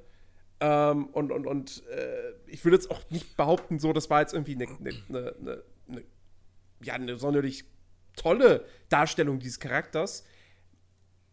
[0.60, 4.34] Ähm, und und, und äh, ich würde jetzt auch nicht behaupten, so, das war jetzt
[4.34, 6.04] irgendwie eine ne, ne, ne,
[6.80, 7.64] ja, eine sonderlich
[8.16, 10.24] tolle Darstellung dieses Charakters.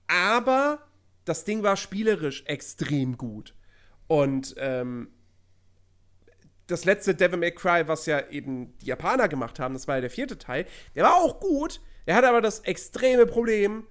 [0.08, 0.80] Aber
[1.26, 3.56] das Ding war spielerisch extrem gut.
[4.08, 5.10] Und ähm,
[6.68, 10.02] das letzte Devil May Cry, was ja eben die Japaner gemacht haben, das war ja
[10.02, 11.82] der vierte Teil, der war auch gut.
[12.08, 13.88] Der hatte aber das extreme Problem,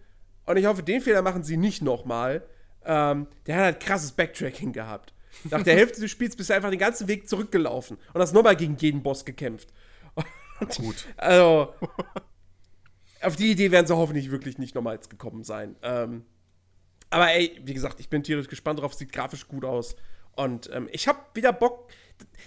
[0.46, 2.42] und ich hoffe, den Fehler machen sie nicht nochmal.
[2.84, 5.14] Ähm, der hat halt krasses Backtracking gehabt.
[5.50, 8.56] Nach der Hälfte des Spiels bist du einfach den ganzen Weg zurückgelaufen und hast nochmal
[8.56, 9.72] gegen jeden Boss gekämpft.
[10.76, 11.06] Gut.
[11.16, 11.74] Also,
[13.20, 15.76] auf die Idee werden sie hoffentlich wirklich nicht nochmal jetzt gekommen sein.
[15.82, 16.24] Ähm,
[17.14, 19.94] aber ey, wie gesagt, ich bin tierisch gespannt drauf, sieht grafisch gut aus.
[20.32, 21.88] Und ähm, ich hab wieder Bock.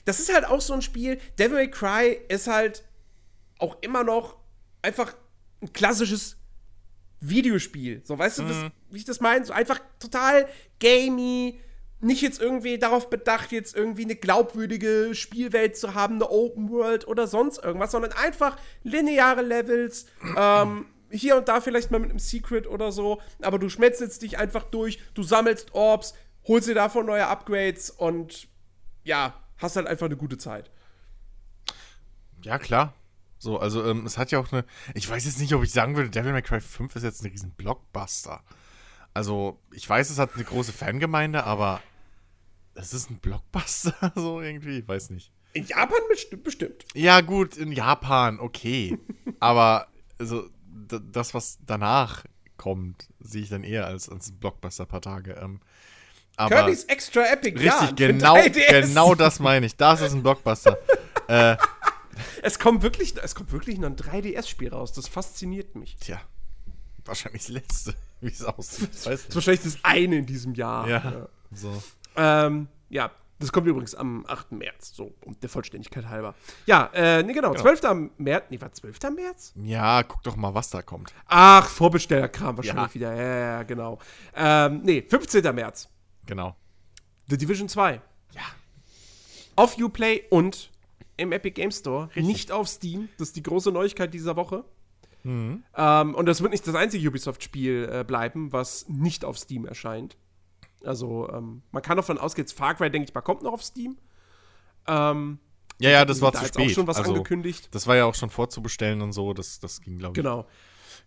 [0.03, 1.21] Das ist halt auch so ein Spiel.
[1.39, 2.83] Devil May Cry ist halt
[3.59, 4.35] auch immer noch
[4.81, 5.15] einfach
[5.61, 6.35] ein klassisches
[7.21, 8.01] Videospiel.
[8.03, 8.57] So, weißt du, das,
[8.91, 9.45] wie ich das meine?
[9.45, 10.49] So einfach total
[10.81, 11.61] gamey.
[12.01, 17.07] Nicht jetzt irgendwie darauf bedacht, jetzt irgendwie eine glaubwürdige Spielwelt zu haben, eine Open World
[17.07, 20.07] oder sonst irgendwas, sondern einfach lineare Levels.
[20.37, 24.37] ähm, hier und da vielleicht mal mit einem Secret oder so, aber du schmetzelst dich
[24.37, 26.13] einfach durch, du sammelst Orbs,
[26.47, 28.47] holst dir davon neue Upgrades und
[29.03, 30.69] ja, hast halt einfach eine gute Zeit.
[32.41, 32.93] Ja, klar.
[33.39, 34.65] So, also ähm, es hat ja auch eine.
[34.95, 37.29] Ich weiß jetzt nicht, ob ich sagen würde, Devil May Cry 5 ist jetzt ein
[37.29, 38.43] riesen Blockbuster.
[39.13, 41.81] Also, ich weiß, es hat eine große Fangemeinde, aber
[42.75, 45.31] es ist ein Blockbuster, so irgendwie, ich weiß nicht.
[45.53, 45.99] In Japan
[46.43, 46.85] bestimmt.
[46.93, 48.97] Ja, gut, in Japan, okay.
[49.39, 49.87] aber
[50.19, 50.49] also,
[51.11, 52.25] das, was danach
[52.57, 55.33] kommt, sehe ich dann eher als, als ein Blockbuster paar Tage.
[55.33, 55.59] Ähm,
[56.35, 58.81] aber Kirby's Extra Epic richtig, für genau, 3DS.
[58.81, 59.75] genau das meine ich.
[59.75, 60.77] Das ist ein Blockbuster.
[61.27, 61.57] äh,
[62.41, 64.93] Es kommt wirklich, es kommt wirklich noch ein 3DS-Spiel raus.
[64.93, 65.97] Das fasziniert mich.
[65.99, 66.21] tja,
[67.05, 68.89] wahrscheinlich das letzte, wie es aussieht.
[69.03, 70.87] Das ist wahrscheinlich das eine in diesem Jahr.
[70.87, 71.83] Ja, so.
[72.15, 74.51] Ähm, ja, das kommt übrigens am 8.
[74.53, 76.33] März, so um der Vollständigkeit halber.
[76.65, 78.09] Ja, äh, nee, genau, 12.
[78.17, 78.99] März, nee, war 12.
[79.15, 79.53] März?
[79.55, 81.13] Ja, guck doch mal, was da kommt.
[81.27, 82.93] Ach, Vorbestellerkram wahrscheinlich Ja.
[82.93, 83.13] wieder.
[83.15, 83.99] Ja, ja, genau.
[84.35, 85.53] Ähm, nee, 15.
[85.53, 85.89] März.
[86.25, 86.55] Genau.
[87.29, 88.01] The Division 2.
[88.33, 88.41] Ja.
[89.55, 90.71] Auf Uplay und
[91.17, 92.09] im Epic Game Store.
[92.15, 93.09] Nicht auf Steam.
[93.17, 94.63] Das ist die große Neuigkeit dieser Woche.
[95.23, 95.63] Mhm.
[95.75, 100.15] Ähm, und das wird nicht das einzige Ubisoft-Spiel äh, bleiben, was nicht auf Steam erscheint.
[100.83, 103.63] Also, ähm, man kann davon ausgehen, jetzt Far Cry, denke ich mal, kommt noch auf
[103.63, 103.97] Steam.
[104.87, 105.39] Ähm,
[105.79, 106.65] Ja, ja, das war da zu spät.
[106.65, 107.69] auch schon was also, angekündigt.
[107.71, 109.33] Das war ja auch schon vorzubestellen und so.
[109.33, 110.23] Das, das ging, glaube ich.
[110.23, 110.45] Genau.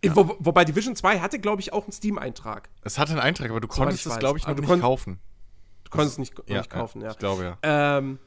[0.03, 2.69] Wo, wobei Division 2 hatte, glaube ich, auch einen Steam-Eintrag.
[2.81, 5.19] Es hatte einen Eintrag, aber du konntest es, glaube ich, noch nicht kaufen.
[5.83, 7.11] Du konntest es nicht, noch nicht kaufen, ja.
[7.11, 7.97] Ich glaube, ja.
[7.97, 8.17] Ähm,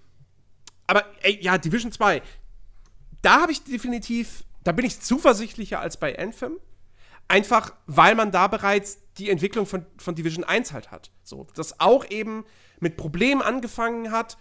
[0.87, 2.23] aber ey, ja, Division 2.
[3.23, 6.59] Da habe ich definitiv, da bin ich zuversichtlicher als bei Anthem.
[7.29, 11.11] Einfach, weil man da bereits die Entwicklung von, von Division 1 halt hat.
[11.23, 12.45] So, das auch eben
[12.81, 14.37] mit Problemen angefangen hat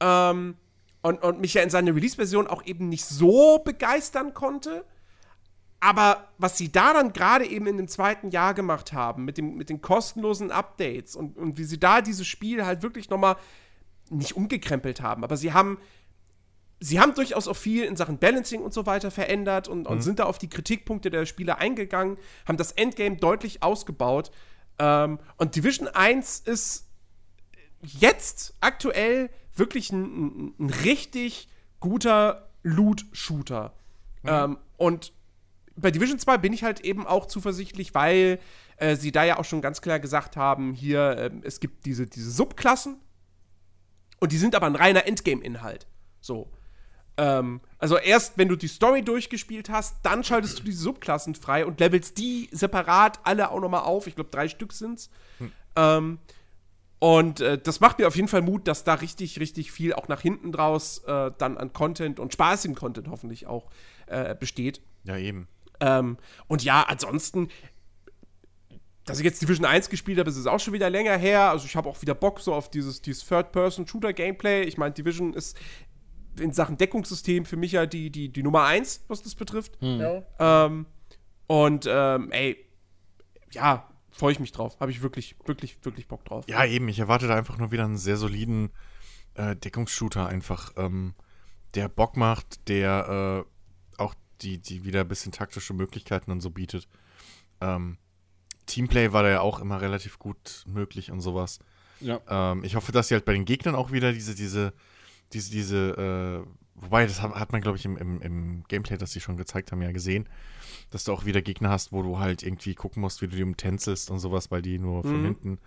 [0.00, 0.56] ähm,
[1.02, 4.84] und, und mich ja in seiner Release-Version auch eben nicht so begeistern konnte.
[5.80, 9.56] Aber was sie da dann gerade eben in dem zweiten Jahr gemacht haben, mit, dem,
[9.56, 13.36] mit den kostenlosen Updates und, und wie sie da dieses Spiel halt wirklich noch mal
[14.10, 15.78] nicht umgekrempelt haben, aber sie haben
[16.80, 20.18] sie haben durchaus auch viel in Sachen Balancing und so weiter verändert und, und sind
[20.18, 24.30] da auf die Kritikpunkte der Spieler eingegangen, haben das Endgame deutlich ausgebaut.
[24.78, 26.88] Ähm, und Division 1 ist
[27.82, 31.48] jetzt aktuell wirklich ein, ein, richtig
[31.80, 33.72] guter Loot-Shooter.
[34.24, 35.12] Ähm, und
[35.76, 38.38] bei Division 2 bin ich halt eben auch zuversichtlich, weil
[38.76, 42.06] äh, sie da ja auch schon ganz klar gesagt haben, hier, ähm, es gibt diese,
[42.06, 42.96] diese Subklassen
[44.20, 45.86] und die sind aber ein reiner Endgame-Inhalt.
[46.20, 46.50] So.
[47.18, 51.64] Ähm, also erst, wenn du die Story durchgespielt hast, dann schaltest du diese Subklassen frei
[51.64, 54.06] und levelst die separat alle auch nochmal auf.
[54.06, 55.10] Ich glaube, drei Stück sind's.
[55.76, 56.18] Ähm,
[56.98, 60.08] und äh, das macht mir auf jeden Fall Mut, dass da richtig, richtig viel auch
[60.08, 63.70] nach hinten draus äh, dann an Content und spaßigem Content hoffentlich auch
[64.06, 64.80] äh, besteht.
[65.04, 65.46] Ja, eben.
[65.80, 66.16] Ähm,
[66.48, 67.48] und ja, ansonsten,
[69.04, 71.50] dass ich jetzt Division 1 gespielt habe, ist es auch schon wieder länger her.
[71.50, 74.62] Also ich habe auch wieder Bock so auf dieses, dieses Third-Person-Shooter-Gameplay.
[74.62, 75.56] Ich meine, Division ist
[76.38, 79.80] in Sachen Deckungssystem für mich ja die, die, die Nummer eins, was das betrifft.
[79.80, 80.22] Hm.
[80.38, 80.86] Ähm,
[81.46, 82.56] und ähm, ey,
[83.52, 84.78] ja, freue ich mich drauf.
[84.80, 86.44] Habe ich wirklich, wirklich, wirklich Bock drauf.
[86.48, 86.88] Ja, eben.
[86.88, 88.70] Ich erwarte da einfach nur wieder einen sehr soliden
[89.34, 91.14] äh, Deckungsshooter einfach, ähm,
[91.74, 93.44] der Bock macht, der
[93.98, 96.88] äh, auch die, die wieder ein bisschen taktische Möglichkeiten und so bietet.
[97.60, 97.98] Ähm,
[98.66, 101.58] Teamplay war da ja auch immer relativ gut möglich und sowas.
[102.00, 102.20] Ja.
[102.28, 104.72] Ähm, ich hoffe, dass sie halt bei den Gegnern auch wieder diese, diese,
[105.32, 109.20] diese, diese, äh, wobei, das hat, man, glaube ich, im, im, im Gameplay, das sie
[109.20, 110.28] schon gezeigt haben, ja gesehen,
[110.90, 113.42] dass du auch wieder Gegner hast, wo du halt irgendwie gucken musst, wie du die
[113.42, 115.24] umtänzelst und sowas, weil die nur von Mhm.
[115.24, 115.58] hinten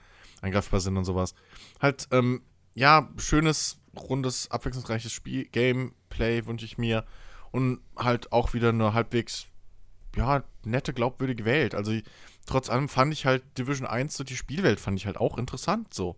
[0.41, 1.33] angreifbar sind und sowas.
[1.81, 2.41] Halt, ähm,
[2.73, 7.05] ja, schönes, rundes, abwechslungsreiches Spiel, Gameplay wünsche ich mir
[7.51, 9.47] und halt auch wieder eine halbwegs,
[10.15, 11.75] ja, nette, glaubwürdige Welt.
[11.75, 11.93] Also,
[12.45, 15.93] trotz allem fand ich halt Division 1, so die Spielwelt fand ich halt auch interessant
[15.93, 16.15] so.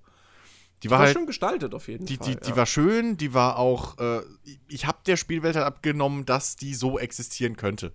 [0.83, 2.27] Die war, war halt, schön gestaltet auf jeden die, Fall.
[2.27, 2.55] die, die ja.
[2.55, 4.21] war schön, die war auch, äh,
[4.67, 7.93] ich habe der Spielwelt halt abgenommen, dass die so existieren könnte.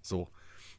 [0.00, 0.28] So.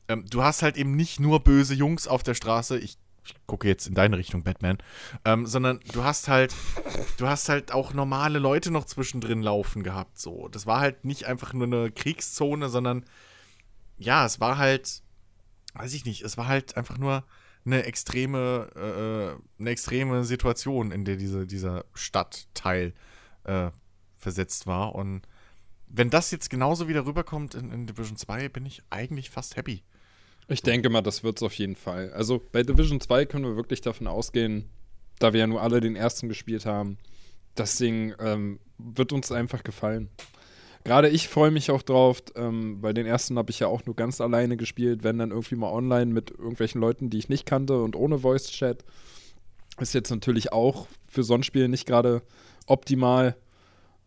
[0.07, 3.67] Ähm, du hast halt eben nicht nur böse Jungs auf der Straße, ich, ich gucke
[3.67, 4.77] jetzt in deine Richtung, Batman,
[5.23, 6.53] ähm, sondern du hast halt,
[7.17, 10.47] du hast halt auch normale Leute noch zwischendrin laufen gehabt, so.
[10.47, 13.05] Das war halt nicht einfach nur eine Kriegszone, sondern
[13.97, 15.03] ja, es war halt,
[15.73, 17.23] weiß ich nicht, es war halt einfach nur
[17.65, 22.93] eine extreme, äh, eine extreme Situation, in der diese, dieser Stadtteil
[23.43, 23.71] äh,
[24.17, 24.95] versetzt war.
[24.95, 25.23] Und
[25.87, 29.83] wenn das jetzt genauso wieder rüberkommt in, in Division 2, bin ich eigentlich fast happy.
[30.47, 32.11] Ich denke mal, das wird es auf jeden Fall.
[32.13, 34.69] Also bei Division 2 können wir wirklich davon ausgehen,
[35.17, 36.97] da wir ja nur alle den ersten gespielt haben,
[37.55, 40.09] das Ding ähm, wird uns einfach gefallen.
[40.85, 43.95] Gerade ich freue mich auch drauf, ähm, weil den ersten habe ich ja auch nur
[43.95, 47.81] ganz alleine gespielt, wenn dann irgendwie mal online mit irgendwelchen Leuten, die ich nicht kannte
[47.81, 48.85] und ohne Voice Chat.
[49.79, 52.21] Ist jetzt natürlich auch für so ein Spiel nicht gerade
[52.67, 53.35] optimal.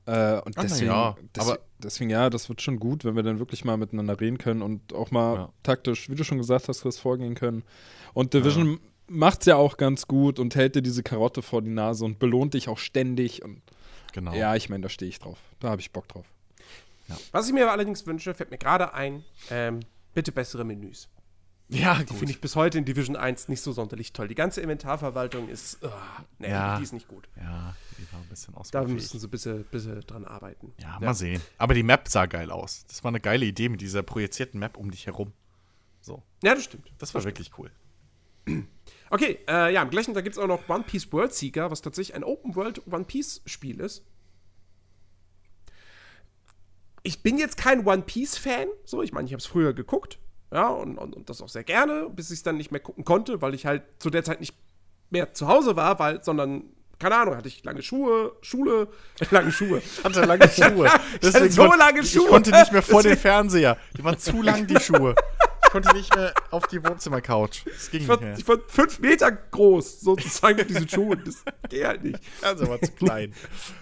[0.07, 3.39] Äh, und Ach, deswegen, ja, aber- deswegen, ja, das wird schon gut, wenn wir dann
[3.41, 5.53] wirklich mal miteinander reden können und auch mal Ja.
[5.65, 7.65] taktisch, wie du schon gesagt hast, Chris, vorgehen können.
[8.15, 12.05] Und Division macht's ja auch ganz gut und hält dir diese Karotte vor die Nase
[12.05, 13.43] und belohnt dich auch ständig.
[13.45, 13.61] Und
[14.15, 14.33] Genau.
[14.33, 15.39] ja, ich meine, da stehe ich drauf.
[15.61, 16.25] Da habe ich Bock drauf.
[17.33, 19.81] Was ich mir allerdings wünsche, fällt mir gerade ein, ähm,
[20.15, 21.09] bitte bessere Menüs.
[21.69, 24.29] ja Die finde ich bis heute in Division 1 nicht so sonderlich toll.
[24.29, 25.89] Die ganze Inventarverwaltung ist, uh,
[26.39, 26.77] nee, Ja.
[26.79, 27.29] die ist nicht gut.
[27.37, 30.73] Ja, die war ein bisschen Da müssen sie ein bisschen, bisschen dran arbeiten.
[30.81, 31.41] Ja, mal sehen.
[31.59, 32.85] Aber die Map sah geil aus.
[32.89, 35.33] Das war eine geile Idee mit dieser projizierten Map um dich herum.
[36.01, 36.91] So, Ja, das stimmt.
[36.99, 37.71] das war wirklich cool.
[39.11, 41.83] Okay, äh, ja, im gleichen Tag gibt es auch noch One Piece World Seeker, was
[41.83, 44.05] tatsächlich ein Open World One Piece Spiel ist.
[47.03, 50.19] Ich bin jetzt kein One Piece Fan, so, ich meine, ich habe es früher geguckt,
[50.53, 53.05] ja, und, und, und das auch sehr gerne, bis ich es dann nicht mehr gucken
[53.05, 54.55] konnte, weil ich halt zu der Zeit nicht
[55.11, 56.65] mehr zu Hause war, weil, sondern,
[56.99, 58.89] keine Ahnung, hatte ich lange Schuhe, Schule,
[59.31, 59.81] lange Schuhe.
[60.03, 60.91] Hatte lange Schuhe.
[61.23, 62.29] Ich hatte so lange Ich Schuhe.
[62.29, 63.77] konnte nicht mehr vor den Fernseher.
[63.97, 65.15] Die waren zu lang, die Schuhe.
[65.69, 67.65] Ich konnte nicht mehr auf die Wohnzimmercouch.
[67.67, 68.39] Das ging Ich nicht war, mehr.
[68.39, 71.23] ich war fünf Meter groß, sozusagen, mit diesen Schuhen.
[71.27, 72.19] Das geht halt nicht.
[72.41, 73.35] Also war zu klein.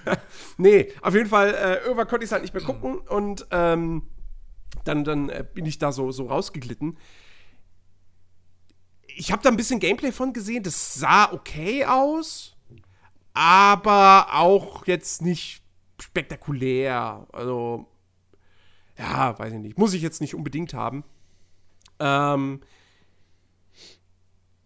[0.59, 4.03] Nee, auf jeden Fall, äh, irgendwann konnte ich es halt nicht mehr gucken und ähm,
[4.85, 6.99] dann, dann äh, bin ich da so, so rausgeglitten.
[9.07, 12.57] Ich habe da ein bisschen Gameplay von gesehen, das sah okay aus,
[13.33, 15.63] aber auch jetzt nicht
[16.01, 17.29] spektakulär.
[17.33, 17.87] Also,
[18.99, 19.79] ja, weiß ich nicht.
[19.79, 21.05] Muss ich jetzt nicht unbedingt haben.
[21.99, 22.61] Ähm,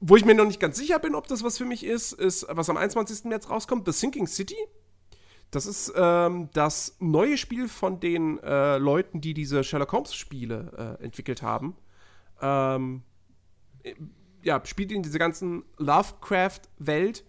[0.01, 2.47] wo ich mir noch nicht ganz sicher bin, ob das was für mich ist, ist,
[2.49, 3.25] was am 21.
[3.25, 4.57] März rauskommt, The Sinking City.
[5.51, 11.05] Das ist ähm, das neue Spiel von den äh, Leuten, die diese Sherlock Holmes-Spiele äh,
[11.05, 11.77] entwickelt haben.
[12.41, 13.03] Ähm,
[13.83, 13.95] äh,
[14.43, 17.25] ja, spielt in dieser ganzen Lovecraft-Welt.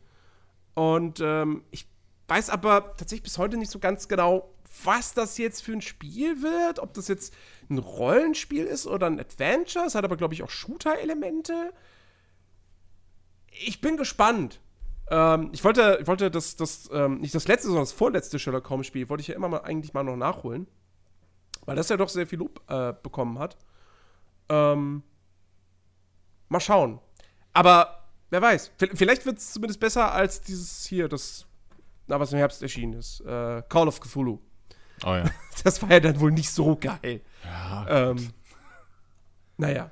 [0.76, 1.88] Und ähm, ich
[2.28, 4.54] weiß aber tatsächlich bis heute nicht so ganz genau,
[4.84, 6.80] was das jetzt für ein Spiel wird.
[6.80, 7.34] Ob das jetzt
[7.70, 9.86] ein Rollenspiel ist oder ein Adventure.
[9.86, 11.74] Es hat aber, glaube ich, auch Shooter-Elemente.
[13.48, 14.60] Ich bin gespannt.
[15.10, 18.70] Ähm, ich wollte, ich wollte das, das ähm, nicht das letzte, sondern das vorletzte Sherlock
[18.70, 20.68] Holmes-Spiel, wollte ich ja immer mal eigentlich mal noch nachholen.
[21.66, 23.58] Weil das ja doch sehr viel Lob äh, bekommen hat.
[24.50, 25.04] Ähm,
[26.50, 27.00] mal schauen.
[27.54, 31.46] Aber wer weiß, vielleicht wird es zumindest besser als dieses hier, das,
[32.08, 33.20] na, was im Herbst erschienen ist.
[33.22, 34.40] Äh, Call of Cthulhu.
[35.06, 35.26] Oh ja.
[35.64, 37.22] Das war ja dann wohl nicht so geil.
[37.44, 38.12] Ja.
[38.12, 38.30] Ähm,
[39.58, 39.92] naja.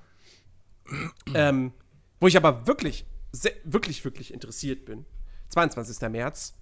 [1.36, 1.74] ähm,
[2.20, 5.06] wo ich aber wirklich, sehr, wirklich, wirklich interessiert bin.
[5.50, 6.10] 22.
[6.10, 6.58] März.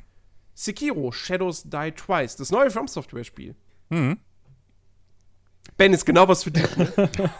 [0.53, 2.35] Sekiro Shadows Die Twice.
[2.35, 3.55] Das neue From Software Spiel.
[3.89, 4.19] Mhm.
[5.77, 6.75] Ben ist genau was für dich.
[6.75, 6.91] Ne?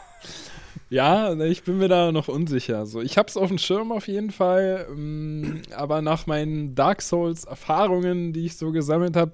[0.90, 2.86] Ja, ne, ich bin mir da noch unsicher.
[2.86, 8.32] So, ich hab's auf dem Schirm auf jeden Fall, ähm, aber nach meinen Dark Souls-Erfahrungen,
[8.32, 9.34] die ich so gesammelt habe,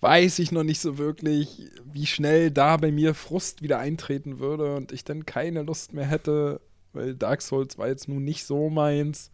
[0.00, 4.76] weiß ich noch nicht so wirklich, wie schnell da bei mir Frust wieder eintreten würde
[4.76, 6.60] und ich dann keine Lust mehr hätte,
[6.92, 9.30] weil Dark Souls war jetzt nun nicht so meins.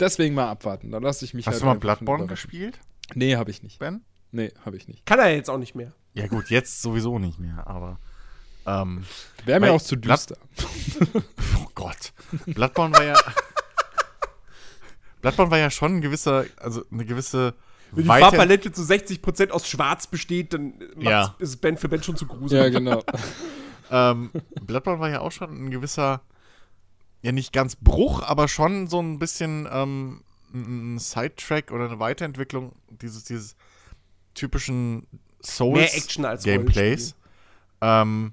[0.00, 2.78] Deswegen mal abwarten, da lasse ich mich Hast halt du mal Bloodborne gespielt,
[3.14, 3.78] Nee, habe ich nicht.
[3.78, 4.02] Ben?
[4.32, 5.06] Nee, habe ich nicht.
[5.06, 5.92] Kann er jetzt auch nicht mehr.
[6.14, 7.98] Ja gut, jetzt sowieso nicht mehr, aber
[8.66, 9.04] ähm,
[9.44, 10.36] Wäre mir auch zu Blood- düster.
[11.58, 12.12] oh Gott.
[12.46, 13.14] Bloodborne war ja
[15.22, 17.54] Bloodborne war ja schon ein gewisser, also eine gewisse
[17.94, 21.34] Wenn die Farbpalette zu 60% aus Schwarz besteht, dann Ja.
[21.38, 22.62] ist Ben für Ben schon zu gruselig.
[22.62, 23.02] Ja, genau.
[23.90, 24.30] ähm,
[24.62, 26.22] Bloodborne war ja auch schon ein gewisser,
[27.22, 30.22] ja nicht ganz Bruch, aber schon so ein bisschen ähm,
[30.52, 33.56] ein Sidetrack oder eine Weiterentwicklung dieses, dieses
[34.34, 35.06] typischen
[35.42, 37.14] Souls Mehr Action als Gameplays.
[37.80, 38.32] Ähm,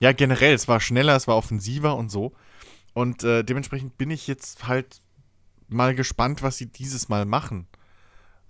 [0.00, 2.32] ja, generell, es war schneller, es war offensiver und so.
[2.94, 5.00] Und äh, dementsprechend bin ich jetzt halt
[5.68, 7.66] mal gespannt, was sie dieses Mal machen.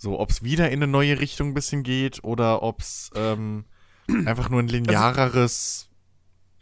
[0.02, 3.66] So, ob es wieder in eine neue Richtung ein bisschen geht oder ob es ähm,
[4.24, 5.90] einfach nur ein lineareres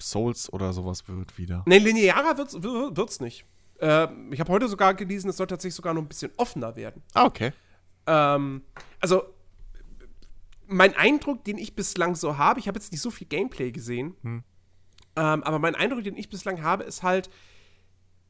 [0.00, 1.62] Souls oder sowas wird wieder.
[1.66, 3.44] Nee, linearer wird's, wir- wird's nicht.
[3.80, 7.00] Äh, ich habe heute sogar gelesen, es soll tatsächlich sogar noch ein bisschen offener werden.
[7.14, 7.52] Ah, okay.
[8.08, 8.62] Ähm,
[9.00, 9.22] also,
[10.66, 14.16] mein Eindruck, den ich bislang so habe, ich habe jetzt nicht so viel Gameplay gesehen,
[14.22, 14.42] Hm.
[15.14, 17.30] ähm, aber mein Eindruck, den ich bislang habe, ist halt,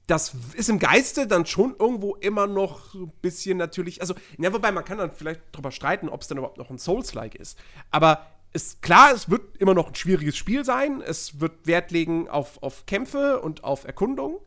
[0.08, 4.72] das ist im Geiste dann schon irgendwo immer noch ein bisschen natürlich, also, ja, wobei
[4.72, 7.58] man kann dann vielleicht drüber streiten, ob es dann überhaupt noch ein Souls-like ist.
[7.90, 11.02] Aber ist klar, es wird immer noch ein schwieriges Spiel sein.
[11.02, 14.40] Es wird Wert legen auf, auf Kämpfe und auf Erkundung.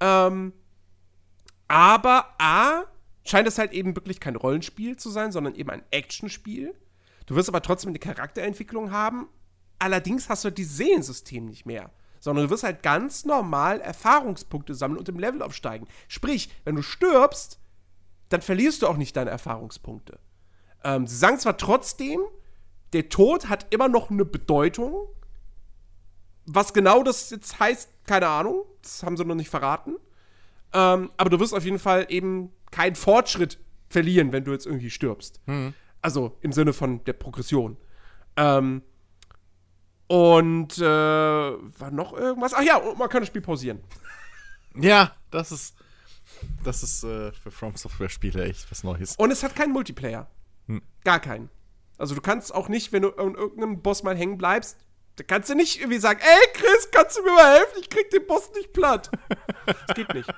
[0.00, 0.52] Ähm,
[1.68, 2.82] aber A,
[3.24, 6.74] scheint es halt eben wirklich kein Rollenspiel zu sein, sondern eben ein Actionspiel.
[7.26, 9.28] Du wirst aber trotzdem eine Charakterentwicklung haben.
[9.78, 11.90] Allerdings hast du halt Seelensystem nicht mehr.
[12.20, 15.86] Sondern du wirst halt ganz normal Erfahrungspunkte sammeln und im Level aufsteigen.
[16.08, 17.58] Sprich, wenn du stirbst,
[18.28, 20.18] dann verlierst du auch nicht deine Erfahrungspunkte.
[20.84, 22.20] Ähm, sie sagen zwar trotzdem,
[22.92, 25.08] der Tod hat immer noch eine Bedeutung.
[26.46, 28.64] Was genau das jetzt heißt, keine Ahnung.
[28.82, 29.96] Das haben sie noch nicht verraten.
[30.72, 33.58] Ähm, aber du wirst auf jeden Fall eben keinen Fortschritt
[33.88, 35.40] verlieren, wenn du jetzt irgendwie stirbst.
[36.02, 37.76] Also im Sinne von der Progression.
[38.36, 38.82] Ähm,
[40.08, 42.54] und äh, war noch irgendwas?
[42.54, 43.80] Ach ja, man kann das Spiel pausieren.
[44.74, 45.74] Ja, das ist.
[46.62, 49.16] Das ist äh, für From Software Spiele echt was Neues.
[49.16, 50.28] Und es hat keinen Multiplayer.
[50.66, 50.82] Hm.
[51.02, 51.48] Gar keinen.
[51.98, 54.76] Also du kannst auch nicht, wenn du an irgendeinem Boss mal hängen bleibst,
[55.16, 57.78] da kannst du nicht irgendwie sagen, ey Chris, kannst du mir mal helfen?
[57.80, 59.10] Ich krieg den Boss nicht platt.
[59.66, 60.28] das geht nicht.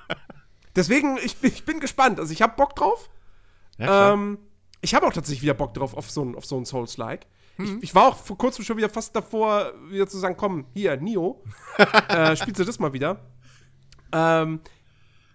[0.76, 2.20] Deswegen, ich, bin- ich bin gespannt.
[2.20, 3.10] Also ich hab Bock drauf.
[3.76, 4.12] Ja.
[4.12, 4.38] Ähm,
[4.80, 7.26] ich habe auch tatsächlich wieder Bock drauf auf so ein, auf so ein Souls-like.
[7.58, 10.96] Ich, ich war auch vor kurzem schon wieder fast davor, wieder zu sagen, komm, hier,
[10.96, 11.42] Nio,
[12.08, 13.20] äh, spielst du das mal wieder.
[14.12, 14.60] Ähm,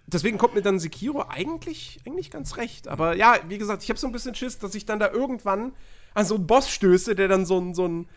[0.07, 2.87] deswegen kommt mir dann Sekiro eigentlich, eigentlich ganz recht.
[2.87, 5.73] Aber ja, wie gesagt, ich habe so ein bisschen Schiss, dass ich dann da irgendwann
[6.13, 8.07] an so einen Boss stöße, der dann so ein, so ein,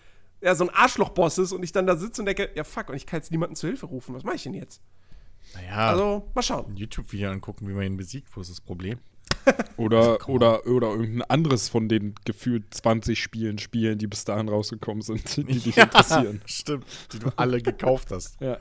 [0.41, 2.97] ja, so ein Arschloch-Boss ist und ich dann da sitze und denke, ja fuck, und
[2.97, 4.15] ich kann jetzt niemanden zu Hilfe rufen.
[4.15, 4.81] Was mache ich denn jetzt?
[5.55, 6.67] naja, Also, mal schauen.
[6.73, 8.99] ein YouTube-Video angucken, wie man ihn besiegt, wo ist das Problem?
[9.77, 15.03] Oder, oder, oder irgendein anderes von den gefühlt 20 Spielen spielen, die bis dahin rausgekommen
[15.03, 16.41] sind, die dich interessieren.
[16.47, 18.41] Stimmt, die du alle gekauft hast.
[18.41, 18.59] Ja.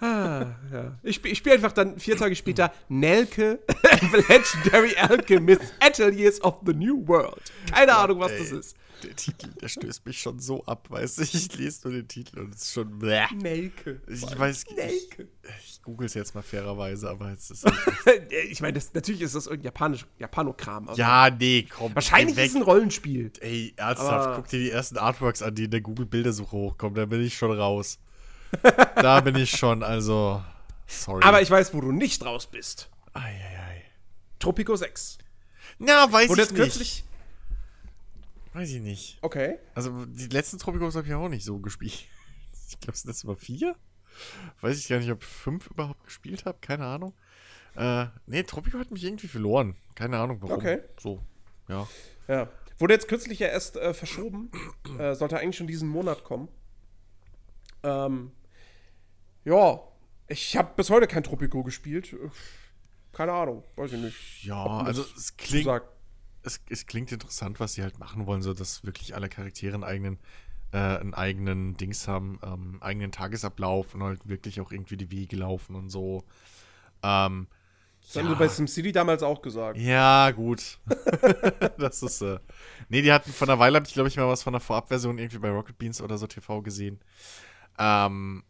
[0.00, 0.56] Ja.
[1.02, 3.60] Ich, ich spiele einfach dann vier Tage später Nelke,
[4.00, 7.40] The Legendary Alchemist, Ateliers of the New World.
[7.72, 8.38] Keine Ahnung, was ey.
[8.38, 8.76] das ist.
[9.02, 11.22] Der Titel, der stößt mich schon so ab, weißt du?
[11.22, 12.98] Ich lese nur den Titel und es ist schon.
[12.98, 13.26] Bläh.
[13.34, 14.00] Nelke.
[14.08, 15.28] Ich weiß ich, Nelke.
[15.64, 17.64] ich google es jetzt mal fairerweise, aber es ist.
[18.50, 20.90] ich meine, natürlich ist das irgendein Japanisch, Japanokram.
[20.96, 21.94] ja, nee, komm.
[21.94, 23.32] Wahrscheinlich ist es ein Rollenspiel.
[23.40, 27.06] Ey, ernsthaft, Aber- guck dir die ersten Artworks an, die in der Google-Bildersuche hochkommen, da
[27.06, 27.98] bin ich schon raus.
[28.96, 30.42] da bin ich schon, also.
[30.86, 31.22] Sorry.
[31.24, 32.90] Aber ich weiß, wo du nicht raus bist.
[33.14, 33.84] Eieiei.
[34.40, 35.18] Tropico 6.
[35.78, 36.62] Na, weiß Wurde ich jetzt nicht.
[36.62, 37.04] kürzlich.
[38.52, 39.18] Weiß ich nicht.
[39.22, 39.58] Okay.
[39.74, 41.92] Also, die letzten Tropicos habe ich auch nicht so gespielt.
[42.72, 43.74] Ich glaube, es sind letztes Mal vier.
[44.60, 46.56] Weiß ich gar nicht, ob ich fünf überhaupt gespielt habe.
[46.60, 47.14] Keine Ahnung.
[47.74, 49.74] Äh, nee, Tropico hat mich irgendwie verloren.
[49.96, 50.54] Keine Ahnung warum.
[50.56, 50.80] Okay.
[50.96, 51.20] So,
[51.68, 51.88] ja.
[52.28, 52.48] Ja.
[52.78, 54.52] Wurde jetzt kürzlich ja erst äh, verschoben.
[54.98, 56.48] äh, sollte eigentlich schon diesen Monat kommen.
[57.82, 58.30] Ähm,
[59.44, 59.80] ja,
[60.28, 62.14] ich habe bis heute kein Tropico gespielt.
[63.12, 64.44] Keine Ahnung, weiß ich nicht.
[64.44, 65.88] Ja, also es klingt, Sagt.
[66.42, 69.84] Es, es klingt interessant, was sie halt machen wollen, so dass wirklich alle Charaktere einen
[69.84, 70.18] eigenen,
[70.72, 75.36] äh, einen eigenen Dings haben, ähm, eigenen Tagesablauf und halt wirklich auch irgendwie die Wege
[75.36, 76.24] laufen und so.
[77.02, 77.46] Ähm,
[78.06, 79.78] Das haben sie bei SimCity damals auch gesagt.
[79.78, 80.78] Ja, gut.
[81.78, 82.38] das ist, äh.
[82.88, 85.18] Nee, die hatten vor einer Weile, habe ich glaube ich mal was von der Vorabversion
[85.18, 87.00] irgendwie bei Rocket Beans oder so TV gesehen.
[87.78, 88.44] Ähm,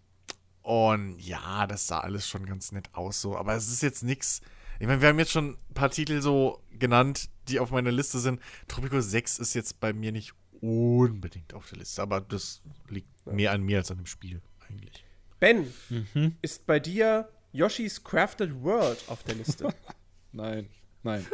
[0.63, 3.37] und ja, das sah alles schon ganz nett aus so.
[3.37, 4.41] Aber es ist jetzt nix.
[4.79, 8.19] Ich meine, wir haben jetzt schon ein paar Titel so genannt, die auf meiner Liste
[8.19, 8.41] sind.
[8.69, 13.53] Tropico 6 ist jetzt bei mir nicht unbedingt auf der Liste, aber das liegt mehr
[13.53, 15.05] an mir als an dem Spiel eigentlich.
[15.39, 16.37] Ben, Mhm.
[16.43, 19.75] ist bei dir Yoshi's Crafted World auf der Liste?
[20.33, 20.69] Nein,
[21.03, 21.27] nein.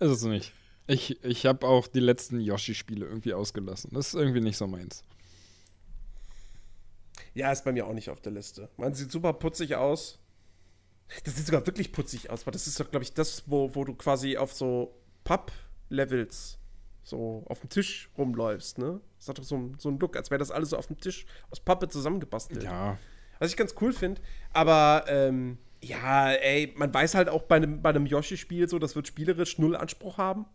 [0.00, 0.52] Ist es nicht.
[0.86, 3.90] Ich, ich habe auch die letzten Yoshi-Spiele irgendwie ausgelassen.
[3.94, 5.02] Das ist irgendwie nicht so meins.
[7.34, 8.68] ja, ist bei mir auch nicht auf der Liste.
[8.76, 10.18] Man sieht super putzig aus.
[11.24, 13.84] Das sieht sogar wirklich putzig aus, weil das ist doch, glaube ich, das, wo, wo
[13.84, 14.94] du quasi auf so
[15.28, 16.58] Papp-Levels
[17.02, 19.00] so auf dem Tisch rumläufst, ne?
[19.18, 21.26] Das hat doch so, so einen Look, als wäre das alles so auf dem Tisch
[21.50, 22.62] aus Pappe zusammengebastelt.
[22.62, 22.98] Ja.
[23.38, 24.20] Was ich ganz cool finde.
[24.52, 28.96] Aber ähm, ja, ey, man weiß halt auch bei einem, bei einem Yoshi-Spiel so, das
[28.96, 30.46] wird spielerisch null Anspruch haben.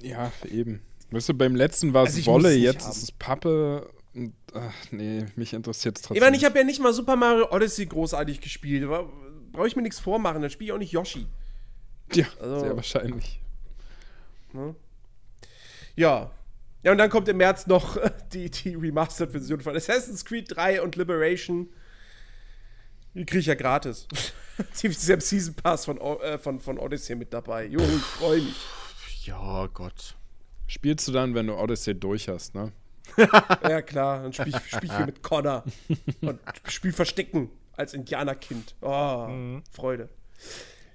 [0.00, 0.82] Ja, eben.
[1.10, 2.90] Weißt du, beim letzten war es Also Wolle, jetzt haben.
[2.92, 3.90] ist es Pappe.
[4.14, 6.16] Und, ach, nee, mich interessiert es trotzdem.
[6.16, 8.88] Ich meine, ich habe ja nicht mal Super Mario Odyssey großartig gespielt.
[9.52, 11.26] Brauche ich mir nichts vormachen, dann spiele ich auch nicht Yoshi.
[12.14, 13.40] Ja, also- sehr wahrscheinlich.
[15.96, 16.30] Ja.
[16.82, 17.98] Ja, und dann kommt im März noch
[18.32, 21.68] die, die Remastered-Version von Assassin's Creed 3 und Liberation.
[23.14, 24.06] Die kriege ich ja gratis.
[24.82, 27.66] Die ist ja im Season Pass von, äh, von, von Odyssey mit dabei.
[27.66, 28.56] Jo, ich freue mich.
[29.24, 30.14] Ja, Gott.
[30.66, 32.72] Spielst du dann, wenn du Odyssey durch hast, ne?
[33.18, 34.22] Ja, klar.
[34.22, 35.64] Dann spiele ich, spiel ich hier mit Connor.
[36.22, 38.74] Und spiel Verstecken als Indianerkind.
[38.80, 40.08] Oh, Freude.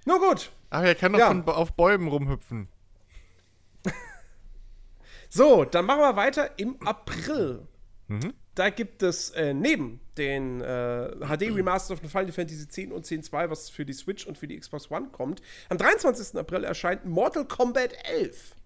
[0.05, 0.51] Nur gut.
[0.69, 1.27] Ach, er kann doch Ja.
[1.27, 2.67] von, auf Bäumen rumhüpfen.
[5.33, 7.65] So, dann machen wir weiter im April.
[8.55, 13.49] Da gibt es äh, neben den äh, HD Remaster von Final Fantasy X und 10.2,
[13.49, 16.37] was für die Switch und für die Xbox One kommt, am 23.
[16.37, 18.57] April erscheint Mortal Kombat 11.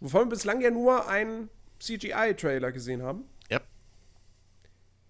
[0.00, 1.48] Wovon wir bislang ja nur einen
[1.78, 3.22] CGI-Trailer gesehen haben.
[3.48, 3.60] Ja.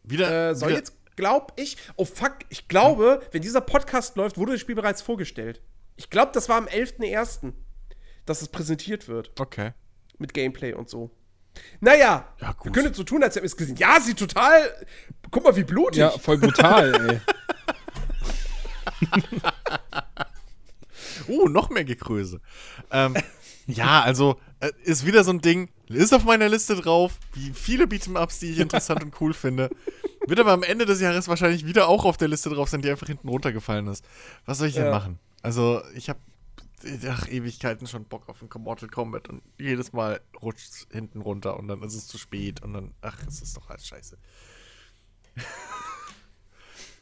[0.03, 0.51] Wieder.
[0.51, 4.53] Äh, soll wieder, jetzt, glaub ich, oh fuck, ich glaube, wenn dieser Podcast läuft, wurde
[4.53, 5.61] das Spiel bereits vorgestellt.
[5.97, 7.53] Ich glaube, das war am 11.01.,
[8.25, 9.33] dass es präsentiert wird.
[9.41, 9.73] Okay.
[10.19, 11.11] mit Gameplay und so.
[11.81, 12.67] Naja, Ja, gut.
[12.67, 13.75] wir können jetzt so tun, als hätten wir es gesehen.
[13.77, 14.73] Ja, sieht total.
[15.33, 15.99] Guck mal, wie blutig.
[15.99, 17.21] Ja, voll brutal, ey.
[21.29, 22.41] Oh, noch mehr Gekröse.
[22.93, 23.17] Ähm,
[23.67, 27.85] ja, also äh, ist wieder so ein Ding, ist auf meiner Liste drauf, wie viele
[27.87, 29.69] Beat'em-Ups, die ich interessant und cool finde.
[30.29, 32.91] Wird aber am Ende des Jahres wahrscheinlich wieder auch auf der Liste drauf sein, die
[32.91, 34.05] einfach hinten runtergefallen ist.
[34.45, 34.91] Was soll ich denn Ja.
[34.91, 35.19] machen?
[35.43, 36.21] Also, ich habe
[37.09, 41.59] ach, Ewigkeiten schon Bock auf ein Mortal Kombat und jedes Mal rutscht es hinten runter
[41.59, 44.17] und dann ist es zu spät und dann, ach, es ist doch alles scheiße.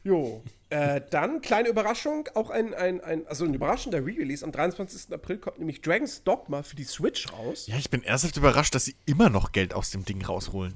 [0.06, 0.44] Jo.
[0.70, 4.44] Äh, dann, kleine Überraschung, auch ein, ein, ein also ein überraschender Re-Release.
[4.44, 5.12] Am 23.
[5.12, 7.66] April kommt nämlich Dragon's Dogma für die Switch raus.
[7.66, 10.74] Ja, ich bin ernsthaft überrascht, dass sie immer noch Geld aus dem Ding rausholen.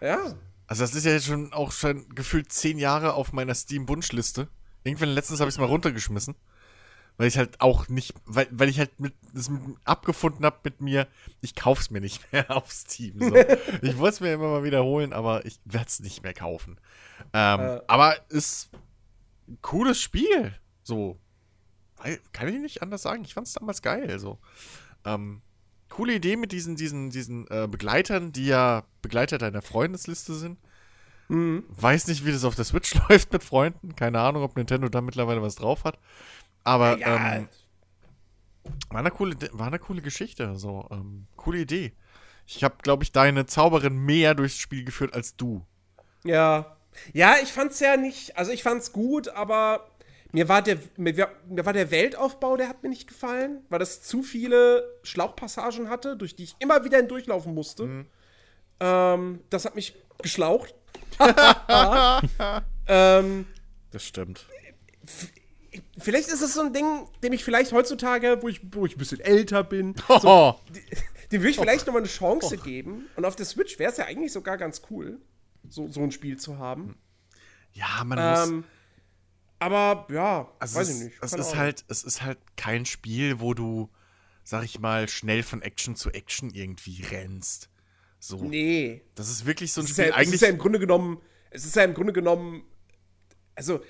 [0.00, 0.34] Ja.
[0.70, 4.46] Also das ist ja jetzt schon auch schon gefühlt zehn Jahre auf meiner Steam-Wunschliste.
[4.84, 6.36] Irgendwann letztens habe ich es mal runtergeschmissen.
[7.16, 10.80] Weil ich halt auch nicht, weil, weil ich halt mit, das mit, abgefunden habe mit
[10.80, 11.08] mir,
[11.40, 13.18] ich kauf's mir nicht mehr auf Steam.
[13.18, 13.34] So.
[13.82, 16.78] ich wollte es mir immer mal wiederholen, aber ich werde es nicht mehr kaufen.
[17.32, 17.80] Ähm, Äh.
[17.88, 18.70] Aber ist
[19.48, 20.54] ein cooles Spiel.
[20.84, 21.18] So.
[22.32, 23.24] Kann ich nicht anders sagen.
[23.24, 24.20] Ich fand es damals geil.
[24.20, 24.38] So.
[25.04, 25.42] Ähm,
[25.90, 30.58] coole Idee mit diesen, diesen, diesen äh, Begleitern, die ja Begleiter deiner Freundesliste sind.
[31.28, 31.64] Mhm.
[31.68, 33.94] Weiß nicht, wie das auf der Switch läuft mit Freunden.
[33.96, 35.98] Keine Ahnung, ob Nintendo da mittlerweile was drauf hat.
[36.64, 37.48] Aber Ja, ähm,
[38.90, 40.56] war, eine coole, war eine coole Geschichte.
[40.56, 41.92] So, ähm, coole Idee.
[42.46, 45.64] Ich habe, glaube ich, deine Zauberin mehr durchs Spiel geführt als du.
[46.24, 46.76] ja.
[47.12, 49.88] Ja, ich fand's ja nicht, also ich fand's gut, aber
[50.32, 54.02] mir war der, mir, mir war der Weltaufbau, der hat mir nicht gefallen, weil das
[54.02, 58.06] zu viele Schlauchpassagen hatte, durch die ich immer wieder hindurchlaufen musste.
[58.80, 60.74] Ähm, das hat mich geschlaucht.
[62.88, 63.46] ähm,
[63.90, 64.46] Das stimmt.
[65.98, 68.98] vielleicht ist es so ein Ding, dem ich vielleicht heutzutage, wo ich, wo ich ein
[68.98, 70.54] bisschen älter bin, Oh,
[71.32, 73.08] dem würde ich vielleicht noch mal eine Chance geben.
[73.16, 75.20] Und auf der Switch wäre es ja eigentlich sogar ganz cool,
[75.68, 76.96] so, so ein Spiel zu haben.
[77.72, 78.18] ja, man
[78.58, 78.64] muss.
[79.60, 81.18] Aber ja, Also weiß es, ich nicht.
[81.22, 81.58] Es keine ist Ahnung.
[81.60, 83.88] halt, es ist halt kein Spiel, wo du,
[84.42, 87.68] sag ich mal, schnell von Action zu Action irgendwie rennst.
[88.18, 88.36] So.
[88.42, 89.02] Nee.
[89.14, 90.04] Das ist wirklich so ein Es Spiel.
[90.06, 90.34] ja, es eigentlich.
[90.34, 92.64] ist ja im Grunde genommen, es ist ja im Grunde genommen,
[93.54, 93.80] also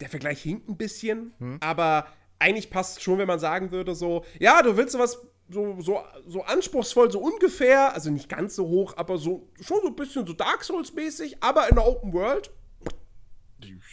[0.00, 1.58] der Vergleich hinkt ein bisschen, Hm.
[1.60, 2.06] aber
[2.40, 5.18] eigentlich passt schon, wenn man sagen würde, so, ja, du willst sowas
[5.48, 9.88] so, so, so anspruchsvoll, so ungefähr, also nicht ganz so hoch, aber so schon so
[9.88, 12.50] ein bisschen so Dark Souls-mäßig, aber in der Open World.